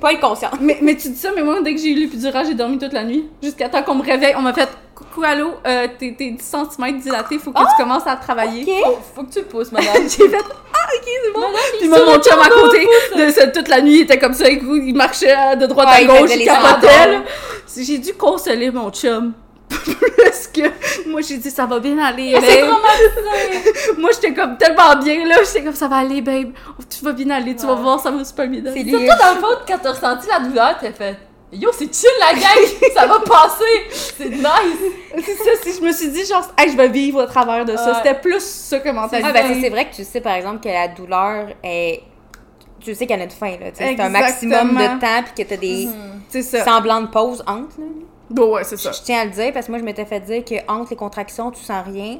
Pas 0.00 0.12
être 0.14 0.20
consciente. 0.20 0.54
Mais, 0.60 0.78
mais 0.80 0.96
tu 0.96 1.08
dis 1.10 1.16
ça, 1.18 1.28
mais 1.36 1.42
moi, 1.42 1.60
dès 1.62 1.74
que 1.74 1.80
j'ai 1.80 1.90
eu 1.90 1.94
l'épidurale, 1.94 2.46
j'ai 2.46 2.54
dormi 2.54 2.78
toute 2.78 2.94
la 2.94 3.04
nuit. 3.04 3.28
Jusqu'à 3.42 3.68
temps 3.68 3.82
qu'on 3.82 3.94
me 3.96 4.02
réveille. 4.02 4.34
On 4.36 4.40
m'a 4.42 4.54
fait 4.54 4.68
Coucou, 5.16 5.26
allô, 5.26 5.54
euh, 5.66 5.88
t'es 5.98 6.14
t'es 6.16 6.30
10 6.30 6.44
cm 6.44 6.98
dilaté, 6.98 7.38
faut 7.38 7.50
que 7.50 7.58
tu 7.58 7.82
commences 7.82 8.06
à 8.06 8.16
travailler. 8.16 8.66
Faut, 8.84 8.98
faut 9.14 9.22
que 9.22 9.32
tu 9.32 9.38
le 9.38 9.46
pousses, 9.46 9.72
madame. 9.72 9.94
J'ai 10.02 10.28
fait 10.28 10.36
Ah, 10.36 10.88
ok, 10.94 11.04
c'est 11.06 11.32
bon. 11.32 11.40
Madame, 11.40 11.56
Puis 11.78 11.88
mon, 11.88 12.20
chum 12.20 12.38
à 12.38 12.48
côté, 12.50 12.86
de, 13.16 13.50
toute 13.50 13.68
la 13.68 13.80
nuit, 13.80 13.94
il 13.94 14.00
était 14.02 14.18
comme 14.18 14.34
ça, 14.34 14.46
écoute, 14.50 14.82
il 14.84 14.94
marchait 14.94 15.56
de 15.56 15.64
droite 15.64 15.88
Ouais, 15.88 16.04
à 16.04 16.20
gauche, 16.20 16.30
il 16.36 16.44
capotait. 16.44 17.20
J'ai 17.78 17.96
dû 17.96 18.12
consoler 18.12 18.70
mon 18.70 18.90
chum. 18.90 19.32
Plus 19.70 20.48
que. 20.52 21.08
Moi, 21.08 21.22
j'ai 21.22 21.38
dit, 21.38 21.50
ça 21.50 21.64
va 21.64 21.80
bien 21.80 21.98
aller, 21.98 22.36
C'est 22.38 22.60
babe. 22.60 22.74
Moi, 23.98 24.10
j'étais 24.12 24.34
comme 24.34 24.58
tellement 24.58 24.96
bien, 25.02 25.26
là. 25.26 25.36
J'étais 25.46 25.64
comme, 25.64 25.74
ça 25.74 25.88
va 25.88 25.96
aller, 25.96 26.20
babe. 26.20 26.50
Tu 26.90 27.02
vas 27.02 27.12
bien 27.12 27.30
aller, 27.30 27.56
tu 27.56 27.64
vas 27.64 27.74
voir, 27.74 28.00
ça 28.00 28.10
va 28.10 28.22
super 28.22 28.48
bien 28.48 28.60
aller. 28.66 28.82
C'est 28.84 28.90
Surtout 28.90 29.02
lui. 29.02 29.08
dans 29.08 29.34
le 29.34 29.40
fond, 29.40 29.62
quand 29.66 29.78
t'as 29.82 29.92
ressenti 29.92 30.28
la 30.28 30.40
douleur, 30.40 30.76
t'as 30.78 30.92
fait 30.92 31.16
Yo, 31.52 31.70
c'est 31.72 31.94
chill 31.94 32.10
la 32.18 32.32
gang, 32.34 32.90
ça 32.94 33.06
va 33.06 33.20
passer, 33.20 33.64
c'est 33.90 34.28
nice. 34.30 34.44
C'est 35.24 35.36
ça, 35.36 35.50
si 35.62 35.74
je 35.74 35.80
me 35.80 35.92
suis 35.92 36.08
dit, 36.08 36.24
genre, 36.26 36.42
hey, 36.58 36.70
je 36.72 36.76
vais 36.76 36.88
vivre 36.88 37.22
au 37.22 37.26
travers 37.26 37.64
de 37.64 37.76
ça. 37.76 37.86
Ouais. 37.92 37.96
C'était 38.02 38.18
plus 38.20 38.42
ça 38.44 38.80
que 38.80 38.88
mentalité. 38.90 39.28
Ah, 39.28 39.32
ben, 39.32 39.60
c'est- 39.60 39.70
vrai 39.70 39.88
que 39.88 39.94
tu 39.94 40.04
sais, 40.04 40.20
par 40.20 40.34
exemple, 40.34 40.60
que 40.60 40.68
la 40.68 40.88
douleur 40.88 41.48
est. 41.62 42.02
Tu 42.80 42.94
sais 42.94 43.06
qu'elle 43.06 43.20
a 43.20 43.24
une 43.24 43.30
fin, 43.30 43.50
là. 43.52 43.70
tu 43.70 43.76
sais, 43.76 43.94
C'est 43.96 44.00
un 44.00 44.08
maximum 44.08 44.74
de 44.74 45.00
temps, 45.00 45.22
puis 45.24 45.44
que 45.44 45.48
t'as 45.48 45.56
des 45.56 45.88
C'est 46.28 46.42
ça. 46.42 46.64
semblants 46.64 47.00
de 47.02 47.06
pause 47.08 47.40
entre, 47.46 47.78
là. 47.80 47.86
Bon, 48.28 48.54
ouais, 48.54 48.64
c'est 48.64 48.76
ça. 48.76 48.90
Je 48.90 49.02
tiens 49.02 49.20
à 49.20 49.24
le 49.24 49.30
dire 49.30 49.52
parce 49.52 49.66
que 49.66 49.70
moi, 49.72 49.78
je 49.78 49.84
m'étais 49.84 50.04
fait 50.04 50.18
dire 50.20 50.44
que 50.44 50.54
entre 50.70 50.90
les 50.90 50.96
contractions, 50.96 51.52
tu 51.52 51.62
sens 51.62 51.84
rien. 51.86 52.18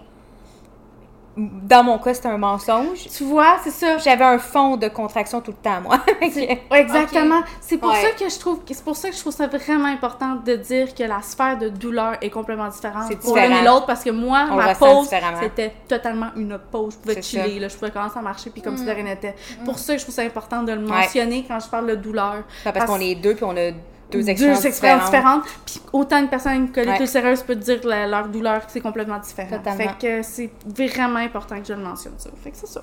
Dans 1.36 1.84
mon 1.84 1.98
cas, 1.98 2.14
c'était 2.14 2.28
un 2.28 2.38
mensonge. 2.38 3.08
Tu 3.14 3.24
vois, 3.24 3.58
c'est 3.62 3.70
ça. 3.70 3.98
J'avais 3.98 4.24
un 4.24 4.38
fond 4.38 4.76
de 4.78 4.88
contraction 4.88 5.40
tout 5.42 5.50
le 5.50 5.56
temps, 5.58 5.80
moi. 5.82 6.00
Exactement. 6.70 7.40
C'est 7.60 7.76
pour 7.78 7.90
Ouais. 7.90 8.02
ça 8.02 8.10
que 8.12 8.28
je 8.30 8.38
trouve 8.38 8.60
c'est 8.66 8.82
pour 8.84 8.96
ça 8.96 9.10
que 9.10 9.14
je 9.14 9.20
trouve 9.20 9.32
ça 9.32 9.46
vraiment 9.46 9.88
important 9.88 10.36
de 10.36 10.56
dire 10.56 10.94
que 10.94 11.02
la 11.02 11.20
sphère 11.22 11.58
de 11.58 11.68
douleur 11.68 12.14
est 12.22 12.30
complètement 12.30 12.68
différente 12.68 13.04
C'est 13.08 13.18
pour 13.18 13.36
l'un 13.36 13.60
et 13.60 13.64
l'autre 13.64 13.86
parce 13.86 14.02
que 14.02 14.10
moi 14.10 14.46
On 14.50 14.56
ma 14.56 14.74
pause 14.74 15.08
c'était 15.42 15.72
totalement 15.88 16.28
une 16.36 16.58
pause. 16.70 16.94
Je 16.94 16.98
pouvais 17.10 17.22
chiller 17.22 17.58
là, 17.60 17.68
je 17.68 17.76
pouvais 17.76 17.90
commencer 17.90 18.18
à 18.18 18.22
marcher 18.22 18.50
puis 18.50 18.62
comme 18.62 18.76
si 18.76 18.84
de 18.84 18.90
rien 18.90 19.04
n'était. 19.04 19.34
Mm. 19.60 19.64
Pour 19.64 19.78
ça 19.78 19.92
que 19.94 19.98
je 19.98 20.04
trouve 20.04 20.14
ça 20.14 20.22
important 20.22 20.62
de 20.62 20.72
le 20.72 20.80
mentionner 20.80 21.44
quand 21.46 21.60
je 21.60 21.68
parle 21.68 21.86
de 21.88 21.94
douleur. 21.96 22.44
parce 22.64 22.78
Parce- 22.78 22.90
qu'on 22.90 23.00
est 23.00 23.14
deux, 23.14 23.34
puis 23.34 23.44
on 23.44 23.56
a 23.56 23.70
deux 24.10 24.28
expériences 24.30 24.62
différentes. 25.04 25.44
Puis 25.64 25.80
autant 25.92 26.18
une 26.20 26.28
personne 26.28 26.70
qui 26.70 26.80
Ouais. 26.80 27.02
est 27.02 27.06
sérieuse 27.06 27.42
peut 27.42 27.54
te 27.56 27.60
dire 27.64 27.80
la- 27.84 28.06
leur 28.06 28.28
douleur, 28.28 28.62
c'est 28.68 28.80
complètement 28.80 29.18
différent. 29.18 29.56
Totalement. 29.58 29.76
Fait 29.78 29.98
que 30.00 30.22
c'est 30.22 30.50
vraiment 30.66 31.18
important 31.18 31.58
que 31.60 31.66
je 31.66 31.72
le 31.72 31.80
mentionne, 31.82 32.14
ça. 32.18 32.30
Fait 32.42 32.50
que 32.50 32.56
c'est 32.56 32.68
ça. 32.68 32.82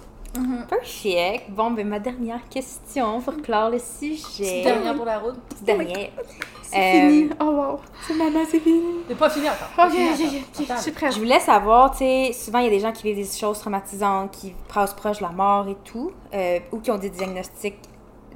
Perfect. 0.68 1.52
Bon, 1.52 1.72
ben 1.72 1.88
ma 1.88 2.00
dernière 2.00 2.40
question 2.50 3.22
pour 3.22 3.38
clore 3.42 3.70
le 3.70 3.78
sujet. 3.80 4.64
Dernière 4.64 4.96
pour 4.96 5.06
la 5.06 5.20
route. 5.20 5.36
Petite 5.50 5.64
dernière. 5.64 6.10
C'est 6.64 6.78
Euh, 6.80 7.10
fini. 7.10 7.30
Oh 7.40 7.44
wow. 7.52 7.80
C'est 8.08 8.16
maman, 8.16 8.40
c'est 8.50 8.60
fini. 8.60 8.82
C'est 9.08 9.18
pas 9.18 9.30
fini 9.30 9.46
encore. 9.48 9.86
Ok, 9.86 9.92
fini 9.92 10.08
ok, 10.10 10.14
encore. 10.14 10.26
ok, 10.26 10.34
ok. 10.60 10.64
Attends. 10.64 10.76
Je 10.78 10.82
suis 10.82 10.92
prête. 10.92 11.14
Je 11.14 11.20
voulais 11.20 11.40
savoir, 11.40 11.92
tu 11.92 11.98
sais, 12.00 12.32
souvent 12.34 12.58
il 12.60 12.66
y 12.66 12.68
a 12.68 12.72
des 12.72 12.80
gens 12.80 12.92
qui 12.92 13.04
vivent 13.04 13.24
des 13.28 13.38
choses 13.38 13.60
traumatisantes, 13.60 14.32
qui 14.32 14.56
passent 14.74 14.96
proche 14.96 15.20
de 15.20 15.24
la 15.24 15.30
mort 15.30 15.68
et 15.68 15.78
tout, 15.84 16.12
euh, 16.34 16.60
ou 16.72 16.80
qui 16.80 16.90
ont 16.90 16.98
des 16.98 17.12
diagnostics 17.12 17.78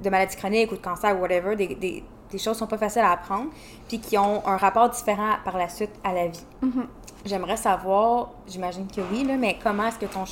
de 0.03 0.09
maladies 0.11 0.35
chroniques 0.35 0.71
ou 0.71 0.75
de 0.75 0.81
cancer 0.81 1.17
ou 1.17 1.21
whatever, 1.21 1.55
des, 1.55 1.73
des, 1.73 2.03
des 2.31 2.37
choses 2.37 2.57
sont 2.57 2.67
pas 2.67 2.77
faciles 2.77 3.01
à 3.01 3.11
apprendre, 3.11 3.49
puis 3.87 3.99
qui 3.99 4.17
ont 4.17 4.45
un 4.45 4.57
rapport 4.57 4.89
différent 4.89 5.35
par 5.43 5.57
la 5.57 5.69
suite 5.69 5.91
à 6.03 6.13
la 6.13 6.27
vie. 6.27 6.45
Mhm. 6.61 6.87
J'aimerais 7.25 7.57
savoir, 7.57 8.31
j'imagine 8.47 8.87
que 8.87 9.01
oui, 9.11 9.23
là, 9.23 9.35
mais 9.37 9.57
comment 9.61 9.87
est-ce 9.87 9.99
que 9.99 10.05
ton... 10.05 10.23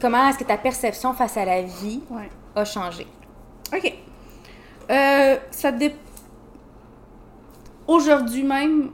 Comment 0.00 0.28
est-ce 0.28 0.38
que 0.38 0.44
ta 0.44 0.58
perception 0.58 1.12
face 1.14 1.36
à 1.36 1.44
la 1.44 1.62
vie 1.62 2.00
Ouais. 2.10 2.28
a 2.54 2.64
changé? 2.64 3.06
OK. 3.74 3.94
Euh, 4.90 5.36
ça 5.50 5.72
dé... 5.72 5.94
Aujourd'hui 7.86 8.42
même, 8.42 8.90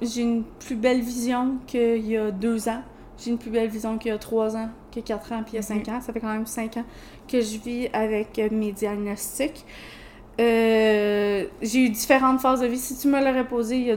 j'ai 0.00 0.22
une 0.22 0.44
plus 0.44 0.74
belle 0.74 1.00
vision 1.00 1.56
qu'il 1.66 2.06
y 2.06 2.16
a 2.16 2.30
deux 2.30 2.68
ans. 2.68 2.82
J'ai 3.18 3.30
une 3.30 3.38
plus 3.38 3.50
belle 3.50 3.68
vision 3.68 3.98
qu'il 3.98 4.10
y 4.10 4.14
a 4.14 4.18
trois 4.18 4.56
ans, 4.56 4.68
qu'il 4.90 5.00
y 5.00 5.04
a 5.04 5.06
quatre 5.06 5.32
ans, 5.32 5.42
puis 5.42 5.52
il 5.54 5.56
y 5.56 5.58
a 5.58 5.62
cinq 5.62 5.88
ans. 5.88 6.00
Ça 6.00 6.12
fait 6.12 6.20
quand 6.20 6.32
même 6.32 6.46
cinq 6.46 6.76
ans 6.76 6.84
que 7.28 7.40
je 7.40 7.58
vis 7.58 7.88
avec 7.92 8.38
euh, 8.38 8.48
mes 8.50 8.72
diagnostics. 8.72 9.64
Euh, 10.40 11.44
j'ai 11.60 11.84
eu 11.86 11.88
différentes 11.90 12.40
phases 12.40 12.60
de 12.60 12.66
vie. 12.66 12.78
Si 12.78 12.96
tu 12.96 13.08
me 13.08 13.18
l'aurais 13.18 13.46
posé, 13.46 13.76
il 13.76 13.86
y 13.86 13.90
a, 13.92 13.96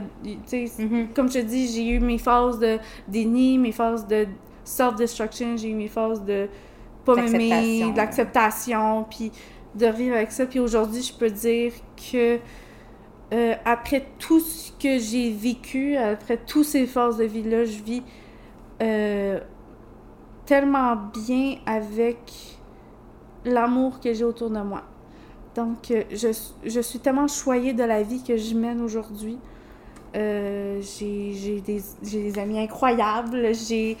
Mhm. 0.84 1.08
comme 1.14 1.28
je 1.28 1.38
te 1.40 1.44
dis, 1.44 1.66
j'ai 1.68 1.88
eu 1.88 2.00
mes 2.00 2.18
phases 2.18 2.58
de 2.58 2.78
déni, 3.08 3.58
mes 3.58 3.72
phases 3.72 4.06
de 4.06 4.26
self-destruction, 4.64 5.56
j'ai 5.56 5.70
eu 5.70 5.74
mes 5.74 5.88
phases 5.88 6.22
de 6.24 6.48
pas 7.04 7.14
m'aimer, 7.14 7.48
D'acceptation. 7.48 7.90
de 7.92 7.96
l'acceptation, 7.96 9.04
puis 9.08 9.32
de 9.74 9.86
vivre 9.86 10.16
avec 10.16 10.32
ça. 10.32 10.44
Puis 10.46 10.58
aujourd'hui, 10.60 11.02
je 11.02 11.14
peux 11.14 11.30
dire 11.30 11.72
que 12.12 12.38
euh, 13.32 13.54
après 13.64 14.04
tout 14.18 14.40
ce 14.40 14.72
que 14.72 14.98
j'ai 14.98 15.30
vécu, 15.32 15.96
après 15.96 16.36
toutes 16.36 16.64
ces 16.64 16.86
phases 16.86 17.16
de 17.16 17.24
vie-là, 17.24 17.64
je 17.64 17.82
vis 17.82 18.02
euh, 18.82 19.40
tellement 20.44 20.96
bien 20.96 21.56
avec 21.64 22.18
l'amour 23.44 24.00
que 24.00 24.12
j'ai 24.12 24.24
autour 24.24 24.50
de 24.50 24.58
moi. 24.60 24.82
Donc, 25.56 25.90
euh, 25.90 26.02
je, 26.10 26.28
je 26.64 26.80
suis 26.80 26.98
tellement 26.98 27.26
choyée 27.28 27.72
de 27.72 27.82
la 27.82 28.02
vie 28.02 28.22
que 28.22 28.36
je 28.36 28.54
mène 28.54 28.80
aujourd'hui. 28.82 29.38
Euh, 30.14 30.80
j'ai 30.80 31.60
des, 31.60 31.82
des 32.02 32.38
amis 32.38 32.58
incroyables, 32.58 33.54
j'ai 33.54 33.96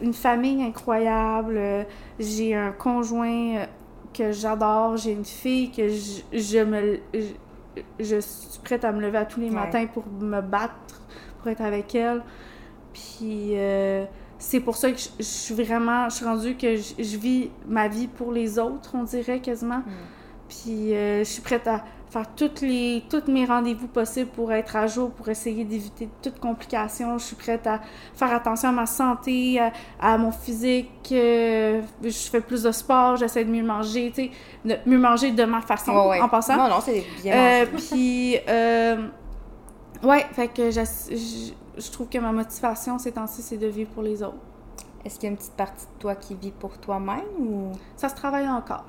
une 0.00 0.14
famille 0.14 0.62
incroyable, 0.62 1.86
j'ai 2.18 2.54
un 2.54 2.72
conjoint 2.72 3.56
euh, 3.56 3.66
que 4.12 4.32
j'adore, 4.32 4.96
j'ai 4.96 5.12
une 5.12 5.24
fille 5.24 5.70
que 5.70 5.88
je, 5.88 6.22
je 6.32 6.58
me 6.64 6.98
je, 7.14 7.20
je 8.00 8.20
suis 8.20 8.58
prête 8.64 8.84
à 8.84 8.90
me 8.92 9.00
lever 9.00 9.18
à 9.18 9.24
tous 9.24 9.38
les 9.40 9.48
Ouais. 9.50 9.54
matins 9.54 9.86
pour 9.86 10.04
me 10.20 10.40
battre, 10.40 11.02
pour 11.38 11.48
être 11.50 11.62
avec 11.62 11.94
elle. 11.94 12.22
Puis 12.92 13.52
euh, 13.52 14.04
c'est 14.38 14.60
pour 14.60 14.76
ça 14.76 14.90
que 14.90 14.98
je, 14.98 15.08
je 15.18 15.22
suis 15.24 15.54
vraiment, 15.54 16.08
je 16.08 16.16
suis 16.16 16.24
rendue 16.24 16.56
que 16.56 16.76
je, 16.76 16.94
je 16.98 17.16
vis 17.16 17.50
ma 17.68 17.86
vie 17.88 18.08
pour 18.08 18.32
les 18.32 18.58
autres, 18.58 18.90
on 18.94 19.04
dirait 19.04 19.40
quasiment. 19.40 19.82
Puis 20.52 20.94
euh, 20.94 21.20
je 21.20 21.24
suis 21.24 21.40
prête 21.42 21.66
à 21.66 21.82
faire 22.10 22.26
toutes 22.36 22.60
les, 22.60 23.02
tous 23.08 23.22
mes 23.30 23.46
rendez-vous 23.46 23.86
possibles 23.86 24.28
pour 24.30 24.52
être 24.52 24.76
à 24.76 24.86
jour, 24.86 25.10
pour 25.12 25.26
essayer 25.30 25.64
d'éviter 25.64 26.10
toute 26.20 26.38
complication. 26.40 27.16
Je 27.16 27.24
suis 27.24 27.36
prête 27.36 27.66
à 27.66 27.80
faire 28.14 28.34
attention 28.34 28.68
à 28.68 28.72
ma 28.72 28.84
santé, 28.84 29.58
à, 29.58 29.72
à 29.98 30.18
mon 30.18 30.30
physique. 30.30 30.90
euh, 31.12 31.80
je 32.02 32.10
fais 32.10 32.42
plus 32.42 32.62
de 32.64 32.70
sport, 32.70 33.16
j'essaie 33.16 33.46
de 33.46 33.50
mieux 33.50 33.62
manger, 33.64 34.12
tu 34.14 34.24
sais, 34.24 34.30
de 34.66 34.76
mieux 34.84 34.98
manger 34.98 35.30
de 35.32 35.44
ma 35.44 35.62
façon, 35.62 35.92
Ouais, 35.92 36.08
ouais. 36.10 36.20
en 36.20 36.28
passant. 36.28 36.56
Non, 36.58 36.68
non, 36.68 36.80
c'est 36.84 37.02
bien 37.22 37.34
Euh, 37.34 37.66
puis, 37.90 38.36
ouais, 40.06 40.26
fait 40.32 40.48
que 40.48 40.70
j'ass- 40.70 41.08
je, 41.10 41.52
je 41.80 41.90
trouve 41.90 42.08
que 42.08 42.18
ma 42.18 42.32
motivation 42.32 42.98
ces 42.98 43.12
temps-ci, 43.12 43.40
c'est 43.40 43.56
de 43.56 43.68
vivre 43.68 43.90
pour 43.90 44.02
les 44.02 44.22
autres. 44.22 44.36
Est-ce 45.04 45.14
qu'il 45.14 45.24
y 45.24 45.26
a 45.28 45.30
une 45.30 45.36
petite 45.38 45.54
partie 45.56 45.86
de 45.86 45.98
toi 45.98 46.14
qui 46.14 46.34
vit 46.34 46.52
pour 46.52 46.76
toi-même 46.78 47.24
ou... 47.40 47.72
Ça 47.96 48.08
se 48.10 48.14
travaille 48.14 48.48
encore. 48.48 48.84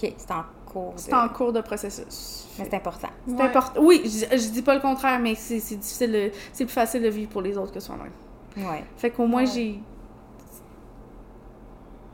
Ok, 0.00 0.12
c'est 0.16 0.30
en 0.30 0.44
cours. 0.72 0.92
C'est 0.96 1.10
de- 1.10 1.16
en 1.16 1.28
cours 1.28 1.52
de 1.52 1.60
processus. 1.60 2.46
Mais 2.58 2.64
c'est 2.68 2.76
important. 2.76 3.08
C'est 3.26 3.34
Ouais. 3.34 3.42
important. 3.42 3.80
Oui, 3.82 4.02
je, 4.04 4.36
je 4.36 4.48
dis 4.50 4.62
pas 4.62 4.74
le 4.74 4.80
contraire, 4.80 5.18
mais 5.20 5.34
c'est 5.34 5.60
c'est 5.60 5.76
difficile, 5.76 6.32
c'est 6.52 6.64
plus 6.64 6.72
facile 6.74 7.02
de 7.02 7.08
vivre 7.08 7.30
pour 7.30 7.42
les 7.42 7.56
autres 7.56 7.72
que 7.72 7.80
soi-même. 7.80 8.12
Ouais. 8.56 8.84
Fait 8.96 9.10
qu'au 9.10 9.26
moins, 9.26 9.42
Ouais. 9.44 9.50
j'ai. 9.52 9.80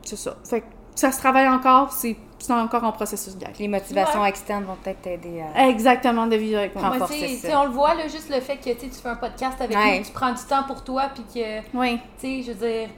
C'est 0.03 0.17
ça. 0.17 0.35
Fait 0.47 0.61
que 0.61 0.65
ça 0.93 1.11
se 1.11 1.17
travaille 1.19 1.47
encore, 1.47 1.91
c'est 1.91 2.15
c'est 2.37 2.53
encore 2.53 2.83
en 2.83 2.91
processus, 2.91 3.35
gars. 3.37 3.47
Les 3.57 3.67
motivations 3.67 4.21
Ouais. 4.21 4.29
externes 4.29 4.65
vont 4.65 4.75
peut-être 4.75 5.01
t'aider 5.01 5.41
à. 5.55 5.67
Exactement, 5.67 6.27
de 6.27 6.35
vivre 6.35 6.59
avec 6.59 6.75
moi. 6.75 6.89
Renforcer 6.89 7.37
ça. 7.37 7.59
on 7.61 7.65
le 7.65 7.71
voit, 7.71 7.95
là, 7.95 8.07
juste 8.07 8.29
le 8.29 8.39
fait 8.39 8.57
que 8.57 8.69
tu 8.69 8.89
fais 8.91 9.09
un 9.09 9.15
podcast 9.15 9.59
avec 9.59 9.75
Ouais. 9.75 9.97
nous, 9.99 10.05
tu 10.05 10.11
prends 10.11 10.31
du 10.31 10.43
temps 10.43 10.61
pour 10.67 10.83
toi, 10.83 11.09
puis 11.13 11.23
que, 11.33 11.61
Oui. 11.75 11.97
tu 12.19 12.43
sais, 12.43 12.43
je 12.43 12.51
veux 12.51 12.67
dire, 12.67 12.89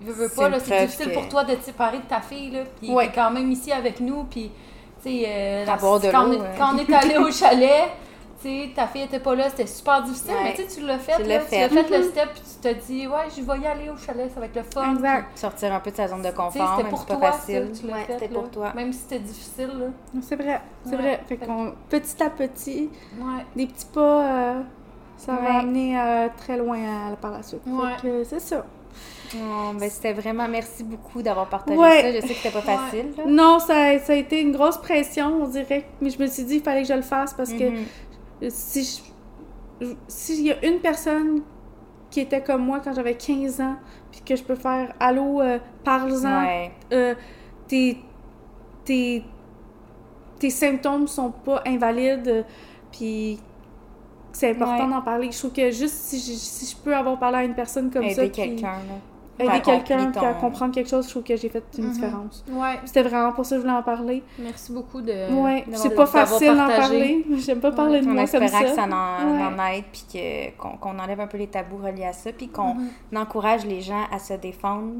veux, 0.00 0.12
veux 0.12 0.28
C'est 0.28 0.34
pas, 0.50 0.58
c'est 0.58 0.86
difficile 0.86 1.10
que- 1.10 1.14
pour 1.14 1.28
toi 1.28 1.44
de 1.44 1.54
te 1.54 1.62
séparer 1.62 1.98
de 1.98 2.02
ta 2.04 2.20
fille, 2.20 2.50
là, 2.50 2.64
puis 2.80 2.90
Ouais. 2.92 3.06
t'es 3.06 3.12
quand 3.14 3.30
même 3.30 3.48
ici 3.52 3.70
avec 3.70 4.00
nous, 4.00 4.24
puis, 4.24 4.50
euh, 5.26 5.64
la- 5.64 5.76
de 5.76 6.10
quand, 6.10 6.24
l'eau, 6.24 6.28
on 6.28 6.32
est, 6.32 6.36
ouais. 6.40 6.46
quand 6.58 6.74
on 6.74 6.78
est 6.78 6.92
allé 6.94 7.16
au 7.18 7.30
chalet, 7.32 7.84
tu 8.42 8.48
sais, 8.48 8.70
ta 8.74 8.86
fille 8.86 9.02
était 9.02 9.18
pas 9.20 9.34
là, 9.34 9.48
c'était 9.48 9.66
super 9.66 10.02
difficile, 10.02 10.30
Ouais. 10.32 10.40
mais 10.44 10.54
tu 10.54 10.62
sais, 10.68 10.80
tu 10.80 10.86
l'as 10.86 10.98
fait, 10.98 11.16
Tu 11.16 11.22
là, 11.22 11.28
l'as 11.28 11.38
tu 11.44 11.46
fait. 11.50 11.68
l'as 11.68 11.84
fait 11.84 11.96
le 11.98 12.02
step, 12.04 12.28
puis 12.34 12.42
tu 12.42 12.60
t'as 12.60 12.74
dit, 12.74 13.06
ouais, 13.06 13.14
je 13.36 13.42
vais 13.42 13.58
y 13.60 13.66
aller 13.66 13.88
au 13.90 13.96
chalet, 13.96 14.30
ça 14.32 14.40
va 14.40 14.46
être 14.46 14.56
le 14.56 14.62
fun. 14.62 14.92
Exact. 14.94 15.38
Sortir 15.38 15.72
un 15.72 15.80
peu 15.80 15.90
de 15.90 15.96
sa 15.96 16.08
zone 16.08 16.22
de 16.22 16.28
tu 16.28 16.34
confort, 16.34 16.52
C'était 16.70 16.82
même 16.82 16.90
pour 16.90 17.06
toi, 17.06 17.16
pas 17.16 17.32
facile. 17.32 17.72
tu 17.78 17.86
Ouais, 17.86 17.92
c'était 18.08 18.28
pour 18.28 18.50
toi. 18.50 18.72
Même 18.74 18.92
si 18.92 18.98
c'était 19.00 19.18
difficile, 19.20 19.70
là. 19.78 19.86
C'est 20.22 20.36
vrai. 20.36 20.60
C'est 20.84 20.90
Ouais. 20.90 20.96
vrai. 20.96 21.20
Fait 21.28 21.36
qu'on, 21.38 21.72
petit 21.88 22.22
à 22.22 22.30
petit, 22.30 22.90
Ouais. 23.18 23.44
des 23.56 23.66
petits 23.66 23.86
pas, 23.86 24.00
euh, 24.00 24.60
ça 25.16 25.32
Ouais. 25.32 25.38
va 25.42 25.58
amener 25.60 25.98
euh, 25.98 26.28
très 26.36 26.58
loin 26.58 26.76
euh, 26.78 27.14
par 27.20 27.30
la 27.30 27.42
suite. 27.42 27.62
Ouais. 27.66 27.90
Fait 28.02 28.08
que 28.08 28.24
c'est 28.24 28.40
ça. 28.40 28.64
Oh, 29.34 29.72
ben, 29.78 29.90
c'était 29.90 30.12
vraiment 30.12 30.46
merci 30.48 30.84
beaucoup 30.84 31.22
d'avoir 31.22 31.48
partagé 31.48 31.78
Ouais. 31.78 32.02
ça. 32.02 32.12
Je 32.12 32.20
sais 32.26 32.34
que 32.34 32.40
c'était 32.40 32.50
pas 32.50 32.62
facile. 32.62 33.06
là. 33.16 33.24
Non, 33.26 33.58
ça 33.58 33.74
a, 33.76 33.98
ça 33.98 34.12
a 34.12 34.16
été 34.16 34.40
une 34.40 34.52
grosse 34.52 34.78
pression, 34.78 35.42
on 35.42 35.48
dirait. 35.48 35.84
Mais 36.00 36.10
je 36.10 36.18
me 36.20 36.26
suis 36.26 36.44
dit, 36.44 36.56
il 36.56 36.62
fallait 36.62 36.82
que 36.82 36.88
je 36.88 36.94
le 36.94 37.02
fasse 37.02 37.34
parce 37.34 37.52
que 37.52 37.70
Mhm. 37.70 37.84
si 38.50 39.02
s'il 40.08 40.46
y 40.46 40.52
a 40.52 40.64
une 40.64 40.78
personne 40.80 41.42
qui 42.10 42.20
était 42.20 42.42
comme 42.42 42.64
moi 42.64 42.80
quand 42.82 42.94
j'avais 42.94 43.14
15 43.14 43.60
ans, 43.60 43.76
puis 44.10 44.20
que 44.24 44.34
je 44.36 44.42
peux 44.42 44.54
faire 44.54 44.94
Allô, 44.98 45.40
euh, 45.42 45.58
parle-en, 45.84 46.44
Ouais. 46.46 46.70
euh, 46.94 47.14
tes, 47.68 47.98
tes, 48.84 49.22
tes 50.38 50.50
symptômes 50.50 51.06
sont 51.08 51.30
pas 51.30 51.62
invalides, 51.66 52.46
puis 52.90 53.38
c'est 54.32 54.50
important 54.50 54.84
Ouais. 54.86 54.90
d'en 54.94 55.02
parler. 55.02 55.30
Je 55.30 55.38
trouve 55.38 55.52
que 55.52 55.70
juste 55.70 55.94
si 55.94 56.18
je, 56.20 56.38
si 56.38 56.66
je 56.74 56.76
peux 56.82 56.94
avoir 56.94 57.18
parlé 57.18 57.38
à 57.38 57.44
une 57.44 57.54
personne 57.54 57.90
comme 57.90 58.08
ça, 58.10 58.22
Aider 58.24 58.30
puis 58.32 58.42
quelqu'un. 58.56 58.78
Aider 59.38 59.60
quelqu'un, 59.62 60.10
puis 60.10 60.24
à 60.24 60.34
ton- 60.34 60.40
comprendre 60.40 60.74
quelque 60.74 60.88
chose, 60.90 61.04
je 61.06 61.10
trouve 61.10 61.22
que 61.22 61.36
j'ai 61.36 61.48
fait 61.48 61.62
une 61.78 61.84
Mhm. 61.86 61.92
différence. 61.92 62.44
Ouais. 62.50 62.80
C'était 62.84 63.02
vraiment 63.02 63.32
pour 63.32 63.44
ça 63.44 63.56
que 63.56 63.62
je 63.62 63.66
voulais 63.66 63.78
en 63.78 63.82
parler. 63.82 64.22
Merci 64.38 64.72
beaucoup 64.72 65.00
de. 65.00 65.32
ouais, 65.42 65.64
c'est 65.74 65.94
pas 65.94 66.06
facile 66.06 66.54
d'en 66.56 66.66
parler. 66.68 67.24
J'aime 67.38 67.60
pas 67.60 67.72
parler 67.72 68.00
de 68.00 68.06
En 68.08 68.12
moi 68.14 68.26
comme 68.26 68.48
ça. 68.48 68.60
que 68.62 68.68
ça 68.68 68.84
en, 68.84 68.88
Ouais. 68.88 69.42
en 69.44 69.66
aide, 69.72 69.84
puis 69.92 70.04
que- 70.12 70.56
qu'on 70.56 70.76
qu'on 70.76 70.98
enlève 70.98 71.20
un 71.20 71.26
peu 71.26 71.38
les 71.38 71.48
tabous 71.48 71.78
reliés 71.78 72.04
à 72.06 72.12
ça, 72.12 72.32
puis 72.32 72.48
qu'on 72.48 72.74
Mhm. 72.74 72.88
encourage 73.16 73.64
les 73.66 73.80
gens 73.80 74.04
à 74.12 74.18
se 74.18 74.34
défendre 74.34 74.94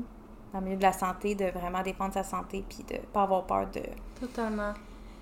dans 0.52 0.60
le 0.60 0.64
milieu 0.66 0.76
de 0.76 0.82
la 0.82 0.92
santé, 0.92 1.34
de 1.34 1.46
vraiment 1.46 1.82
défendre 1.82 2.14
sa 2.14 2.22
santé, 2.24 2.64
puis 2.68 2.84
de 2.88 2.96
pas 3.12 3.22
avoir 3.22 3.44
peur 3.44 3.66
de, 3.74 3.82
Totalement. 4.20 4.72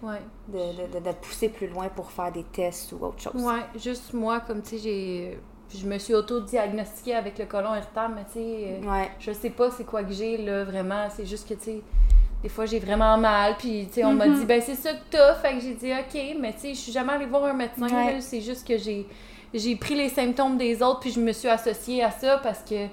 Ouais. 0.02 0.20
de, 0.48 0.58
de, 0.58 0.98
de- 1.00 1.04
de 1.04 1.12
pousser 1.14 1.48
plus 1.48 1.66
loin 1.66 1.88
pour 1.88 2.10
faire 2.10 2.30
des 2.30 2.44
tests 2.44 2.92
ou 2.92 3.04
autre 3.04 3.20
chose. 3.20 3.42
Ouais, 3.42 3.62
juste 3.80 4.12
moi, 4.12 4.40
comme 4.40 4.60
tu 4.62 4.70
sais, 4.76 4.78
j'ai. 4.78 5.38
Je 5.76 5.86
me 5.86 5.98
suis 5.98 6.14
auto-diagnostiquée 6.14 7.14
avec 7.14 7.38
le 7.38 7.46
colon 7.46 7.74
irritable, 7.74 8.14
mais 8.16 8.24
tu 8.26 8.32
sais, 8.34 8.80
euh, 8.84 8.90
Ouais. 8.90 9.10
je 9.18 9.32
sais 9.32 9.50
pas 9.50 9.70
c'est 9.70 9.84
quoi 9.84 10.02
que 10.04 10.12
j'ai, 10.12 10.36
là, 10.38 10.64
vraiment. 10.64 11.08
C'est 11.14 11.26
juste 11.26 11.48
que, 11.48 11.54
tu 11.54 11.64
sais, 11.64 11.80
des 12.42 12.48
fois 12.48 12.66
j'ai 12.66 12.78
vraiment 12.78 13.16
mal, 13.18 13.56
puis, 13.58 13.86
tu 13.88 13.94
sais, 13.94 14.04
on 14.04 14.12
m'a 14.12 14.26
Mhm. 14.26 14.38
dit, 14.40 14.44
ben 14.46 14.60
c'est 14.64 14.74
ça 14.76 14.92
que 14.92 14.98
t'as, 15.10 15.34
fait 15.36 15.54
que 15.54 15.60
j'ai 15.60 15.74
dit, 15.74 15.90
ok, 15.92 16.36
mais 16.40 16.52
tu 16.52 16.60
sais, 16.60 16.68
je 16.74 16.78
suis 16.78 16.92
jamais 16.92 17.12
allée 17.14 17.26
voir 17.26 17.44
un 17.44 17.52
médecin, 17.54 17.86
Ouais. 17.86 18.20
c'est 18.20 18.40
juste 18.40 18.66
que 18.66 18.76
j'ai. 18.78 19.06
J'ai 19.52 19.76
pris 19.76 19.94
les 19.94 20.08
symptômes 20.08 20.56
des 20.58 20.82
autres, 20.82 21.00
puis 21.00 21.10
je 21.12 21.20
me 21.20 21.32
suis 21.32 21.48
associée 21.48 22.02
à 22.02 22.10
ça 22.10 22.38
parce 22.38 22.60
que 22.68 22.86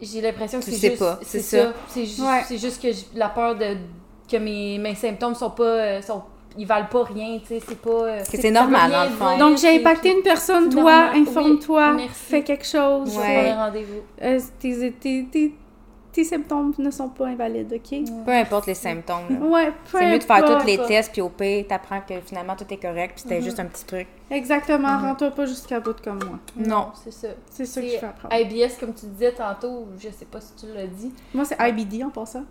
j'ai 0.00 0.20
l'impression 0.20 0.58
que 0.60 0.64
c'est 0.64 0.72
sais 0.72 0.88
juste. 0.90 0.98
pas, 1.00 1.18
c'est 1.22 1.40
ça. 1.40 1.64
ça. 1.64 1.72
C'est 1.88 2.04
juste, 2.06 2.20
Ouais. 2.20 2.42
c'est 2.46 2.58
juste 2.58 2.80
que 2.80 2.92
j'ai 2.92 3.04
la 3.14 3.28
peur 3.28 3.56
de 3.56 3.76
que 4.30 4.36
mes, 4.36 4.78
mes 4.78 4.94
symptômes 4.94 5.34
sont 5.34 5.50
pas. 5.50 5.64
euh, 5.64 6.02
sont, 6.02 6.22
ils 6.58 6.66
valent 6.66 6.88
pas 6.90 7.04
rien, 7.04 7.38
tu 7.38 7.46
sais, 7.46 7.60
c'est 7.66 7.78
pas. 7.80 7.90
euh, 7.90 8.20
c'est 8.24 8.50
normal, 8.50 8.90
dans 8.90 9.04
le 9.04 9.10
fond. 9.10 9.38
Donc, 9.38 9.58
j'ai 9.58 9.78
impacté 9.78 10.12
une 10.12 10.22
personne, 10.22 10.68
toi, 10.68 11.10
informe-toi, 11.14 11.94
Oui, 11.96 12.08
fais 12.12 12.42
quelque 12.42 12.66
chose. 12.66 13.14
Je 13.14 13.18
Ouais. 13.18 13.26
vais 13.26 13.44
prendre 13.44 13.60
un 13.60 13.66
rendez-vous. 13.66 14.00
Euh, 14.22 14.40
tes, 14.58 14.92
tes, 14.92 15.24
tes, 15.30 15.54
tes 16.10 16.24
symptômes 16.24 16.72
ne 16.78 16.90
sont 16.90 17.10
pas 17.10 17.26
invalides, 17.26 17.72
OK? 17.72 18.00
Peu 18.26 18.32
importe 18.32 18.66
les 18.66 18.74
symptômes. 18.74 19.26
là. 19.30 19.46
Ouais, 19.46 19.72
peu 19.90 19.98
C'est 19.98 20.10
mieux 20.10 20.18
de 20.18 20.24
faire 20.24 20.44
tous 20.58 20.66
les 20.66 20.78
tests, 20.78 21.12
puis 21.12 21.20
au 21.20 21.28
pire, 21.28 21.64
t'apprends 21.68 22.00
que 22.00 22.14
finalement 22.26 22.56
tout 22.56 22.64
est 22.70 22.76
correct, 22.82 23.12
puis 23.14 23.22
c'était 23.22 23.40
juste 23.42 23.60
un 23.60 23.66
petit 23.66 23.84
truc. 23.84 24.08
Exactement, 24.30 24.98
rends-toi 24.98 25.30
pas 25.30 25.46
jusqu'à 25.46 25.78
bout 25.80 25.94
comme 26.02 26.18
moi. 26.24 26.38
Non. 26.56 26.88
c'est 27.04 27.12
ça. 27.12 27.28
C'est 27.50 27.64
ça 27.66 27.80
que 27.80 27.86
je 27.86 27.98
fais 27.98 28.06
apprendre. 28.06 28.34
IBS, 28.34 28.78
comme 28.80 28.92
tu 28.94 29.06
disais 29.06 29.32
tantôt, 29.32 29.86
je 29.98 30.08
sais 30.08 30.24
pas 30.24 30.40
si 30.40 30.54
tu 30.56 30.66
l'as 30.74 30.86
dit. 30.86 31.12
Moi, 31.32 31.44
c'est 31.44 31.56
IBD 31.60 32.02
en 32.04 32.10
passant. 32.10 32.42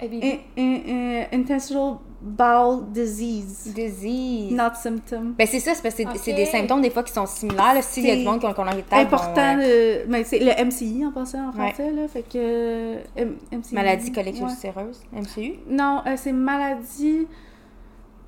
IBD. 0.00 0.40
In- 0.56 0.62
in- 0.62 0.80
in- 0.88 1.24
Intentional 1.32 1.96
Bowel 2.20 2.86
Disease. 2.92 3.72
Disease. 3.74 4.50
Not 4.52 4.74
symptom. 4.74 5.34
Ben 5.38 5.46
c'est 5.46 5.60
ça, 5.60 5.74
c'est 5.74 5.82
parce 5.82 5.94
que 5.94 6.18
c'est 6.18 6.32
des 6.32 6.46
symptômes 6.46 6.80
des 6.80 6.90
fois 6.90 7.02
qui 7.02 7.12
sont 7.12 7.26
similaires. 7.26 7.82
S'il 7.82 8.06
y 8.06 8.10
a 8.10 8.16
du 8.16 8.24
monde 8.24 8.40
qui 8.40 8.46
ont 8.46 8.64
l'héritage, 8.64 9.06
bon, 9.08 9.16
Important, 9.16 9.58
euh, 9.60 10.04
mais 10.08 10.24
c'est 10.24 10.38
le 10.38 10.52
MCI 10.64 11.04
en 11.06 11.12
passant 11.12 11.48
en 11.48 11.50
Ouais. 11.50 11.68
français, 11.72 11.90
là, 11.92 12.08
fait 12.08 12.22
que... 12.22 12.96
M- 13.16 13.36
MCI. 13.52 13.74
maladie 13.74 14.12
colique 14.12 14.36
Ouais. 14.36 14.42
ulcéreuse, 14.50 15.00
MCU. 15.12 15.54
Non, 15.68 16.02
euh, 16.06 16.14
c'est 16.16 16.32
maladie... 16.32 17.26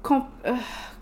com- 0.03 0.23
euh, 0.47 0.53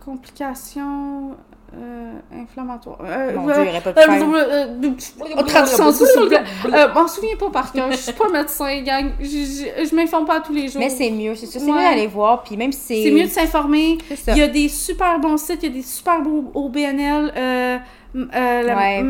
complications 0.04 1.36
euh, 1.74 2.12
inflammatoires. 2.42 2.98
Euh, 3.04 3.34
Mon 3.36 3.46
Dieu, 3.46 3.54
il 3.62 3.68
aurait 3.68 3.80
pas 3.80 3.92
pu 3.92 4.00
faire. 4.00 5.46
traduction, 5.46 5.92
s'il 5.92 6.06
vous 6.20 6.28
plaît. 6.28 6.42
Euh, 6.72 6.94
m'en 6.94 7.08
souviens 7.08 7.36
pas 7.36 7.50
par 7.50 7.72
cœur. 7.72 7.90
Je 7.90 7.96
suis 7.96 8.12
pas 8.12 8.28
médecin, 8.28 8.82
gang. 8.82 9.10
Je, 9.20 9.26
je, 9.26 9.88
je 9.88 9.94
m'informe 9.94 10.26
pas 10.26 10.40
tous 10.40 10.52
les 10.52 10.68
jours. 10.68 10.80
Mais 10.80 10.90
c'est 10.90 11.10
mieux, 11.10 11.34
c'est 11.34 11.46
ça. 11.46 11.58
C'est 11.58 11.66
Ouais. 11.66 11.72
mieux 11.72 11.78
d'aller 11.82 12.06
voir, 12.06 12.42
puis 12.42 12.56
même 12.56 12.72
si 12.72 12.80
c'est. 12.80 13.02
C'est 13.04 13.10
mieux 13.10 13.24
de 13.24 13.30
s'informer. 13.30 13.98
Il 14.28 14.36
y 14.38 14.42
a 14.42 14.48
des 14.48 14.68
super 14.68 15.18
bons 15.18 15.36
sites, 15.38 15.62
il 15.62 15.68
y 15.68 15.72
a 15.72 15.74
des 15.74 15.82
super 15.82 16.20
beaux 16.22 16.50
OBNL, 16.54 17.32
euh, 17.36 17.78
euh, 18.16 18.62
la 18.62 18.76
Ouais. 18.76 19.02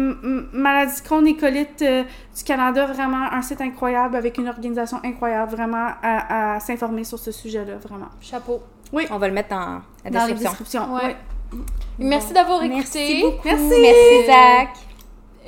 maladie 0.53 1.03
colite 1.39 1.83
euh, 1.83 2.03
du 2.37 2.43
Canada, 2.45 2.87
vraiment 2.87 3.31
un 3.33 3.43
site 3.43 3.61
incroyable 3.61 4.17
avec 4.17 4.39
une 4.39 4.49
organisation 4.49 4.99
incroyable, 5.05 5.53
vraiment 5.53 5.89
à, 6.03 6.55
à 6.57 6.61
s'informer 6.61 7.05
sur 7.05 7.19
ce 7.19 7.31
sujet-là, 7.31 7.75
vraiment. 7.89 8.07
Chapeau. 8.21 8.61
On 9.11 9.19
va 9.19 9.29
le 9.29 9.35
mettre 9.35 9.51
dans 9.51 9.81
la 10.05 10.11
Dans 10.11 10.27
les 10.27 10.35
description. 10.35 10.51
descriptions. 10.51 10.95
Ouais. 10.95 11.03
ouais. 11.05 11.17
Merci 11.99 12.33
d'avoir 12.33 12.63
écouté. 12.63 12.79
Merci 12.83 13.23
beaucoup. 13.23 13.39
Merci. 13.45 13.81
Merci, 13.81 14.27
Zach. 14.27 14.69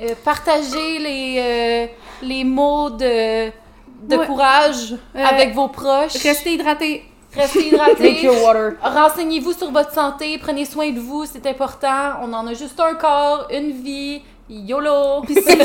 Euh, 0.01 0.15
partagez 0.23 0.99
les, 0.99 1.35
euh, 1.37 1.87
les 2.21 2.43
mots 2.43 2.89
de, 2.89 3.47
de 3.49 4.17
Ouais. 4.17 4.25
courage 4.25 4.93
Euh, 5.15 5.23
avec 5.25 5.53
vos 5.53 5.67
proches. 5.67 6.13
Restez 6.23 6.53
hydratés. 6.53 7.03
Restez 7.35 7.59
Drink 7.71 7.73
hydratés. 7.73 8.23
your 8.23 8.43
water. 8.43 8.71
Renseignez-vous 8.81 9.53
sur 9.53 9.71
votre 9.71 9.93
santé. 9.93 10.37
Prenez 10.39 10.65
soin 10.65 10.89
de 10.91 10.99
vous. 10.99 11.25
C'est 11.25 11.45
important. 11.45 12.13
On 12.23 12.33
en 12.33 12.47
a 12.47 12.53
juste 12.53 12.79
un 12.79 12.95
corps, 12.95 13.47
une 13.51 13.71
vie. 13.83 14.21
YOLO. 14.51 15.21
Puis 15.27 15.35
si, 15.35 15.57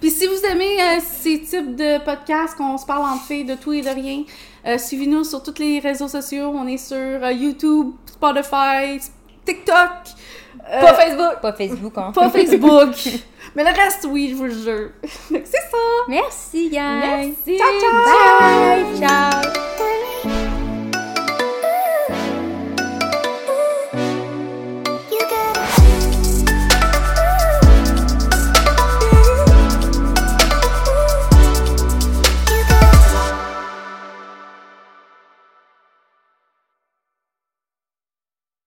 puis 0.00 0.10
si 0.10 0.26
vous 0.26 0.44
aimez 0.50 0.76
euh, 0.82 0.98
ces 1.00 1.42
types 1.42 1.76
de 1.76 1.98
podcasts 2.04 2.56
qu'on 2.56 2.76
se 2.76 2.84
parle 2.84 3.02
entre 3.04 3.22
filles 3.26 3.44
de 3.44 3.54
tout 3.54 3.72
et 3.72 3.82
de 3.82 3.88
rien, 3.88 4.24
euh, 4.66 4.78
suivez-nous 4.78 5.22
sur 5.22 5.44
tous 5.44 5.60
les 5.60 5.78
réseaux 5.78 6.08
sociaux. 6.08 6.50
On 6.52 6.66
est 6.66 6.76
sur 6.76 6.96
euh, 6.96 7.30
YouTube, 7.30 7.92
Spotify, 8.06 8.98
TikTok. 9.44 9.90
Euh, 10.70 10.80
pas 10.80 10.94
Facebook. 10.94 11.40
Pas 11.40 11.52
Facebook, 11.52 11.92
hein. 11.96 12.12
Pas 12.14 12.30
Facebook. 12.30 12.94
Mais 13.54 13.64
le 13.64 13.70
reste, 13.70 14.06
oui, 14.08 14.30
je 14.30 14.34
vous 14.34 14.44
le 14.44 14.50
jure. 14.50 14.90
C'est 15.02 15.44
ça. 15.44 15.78
Merci, 16.08 16.70
guys. 16.70 16.78
Merci. 16.78 17.58
Ciao, 17.58 17.80
ciao. 17.80 17.92
Bye. 18.40 18.98
Ciao. 18.98 19.98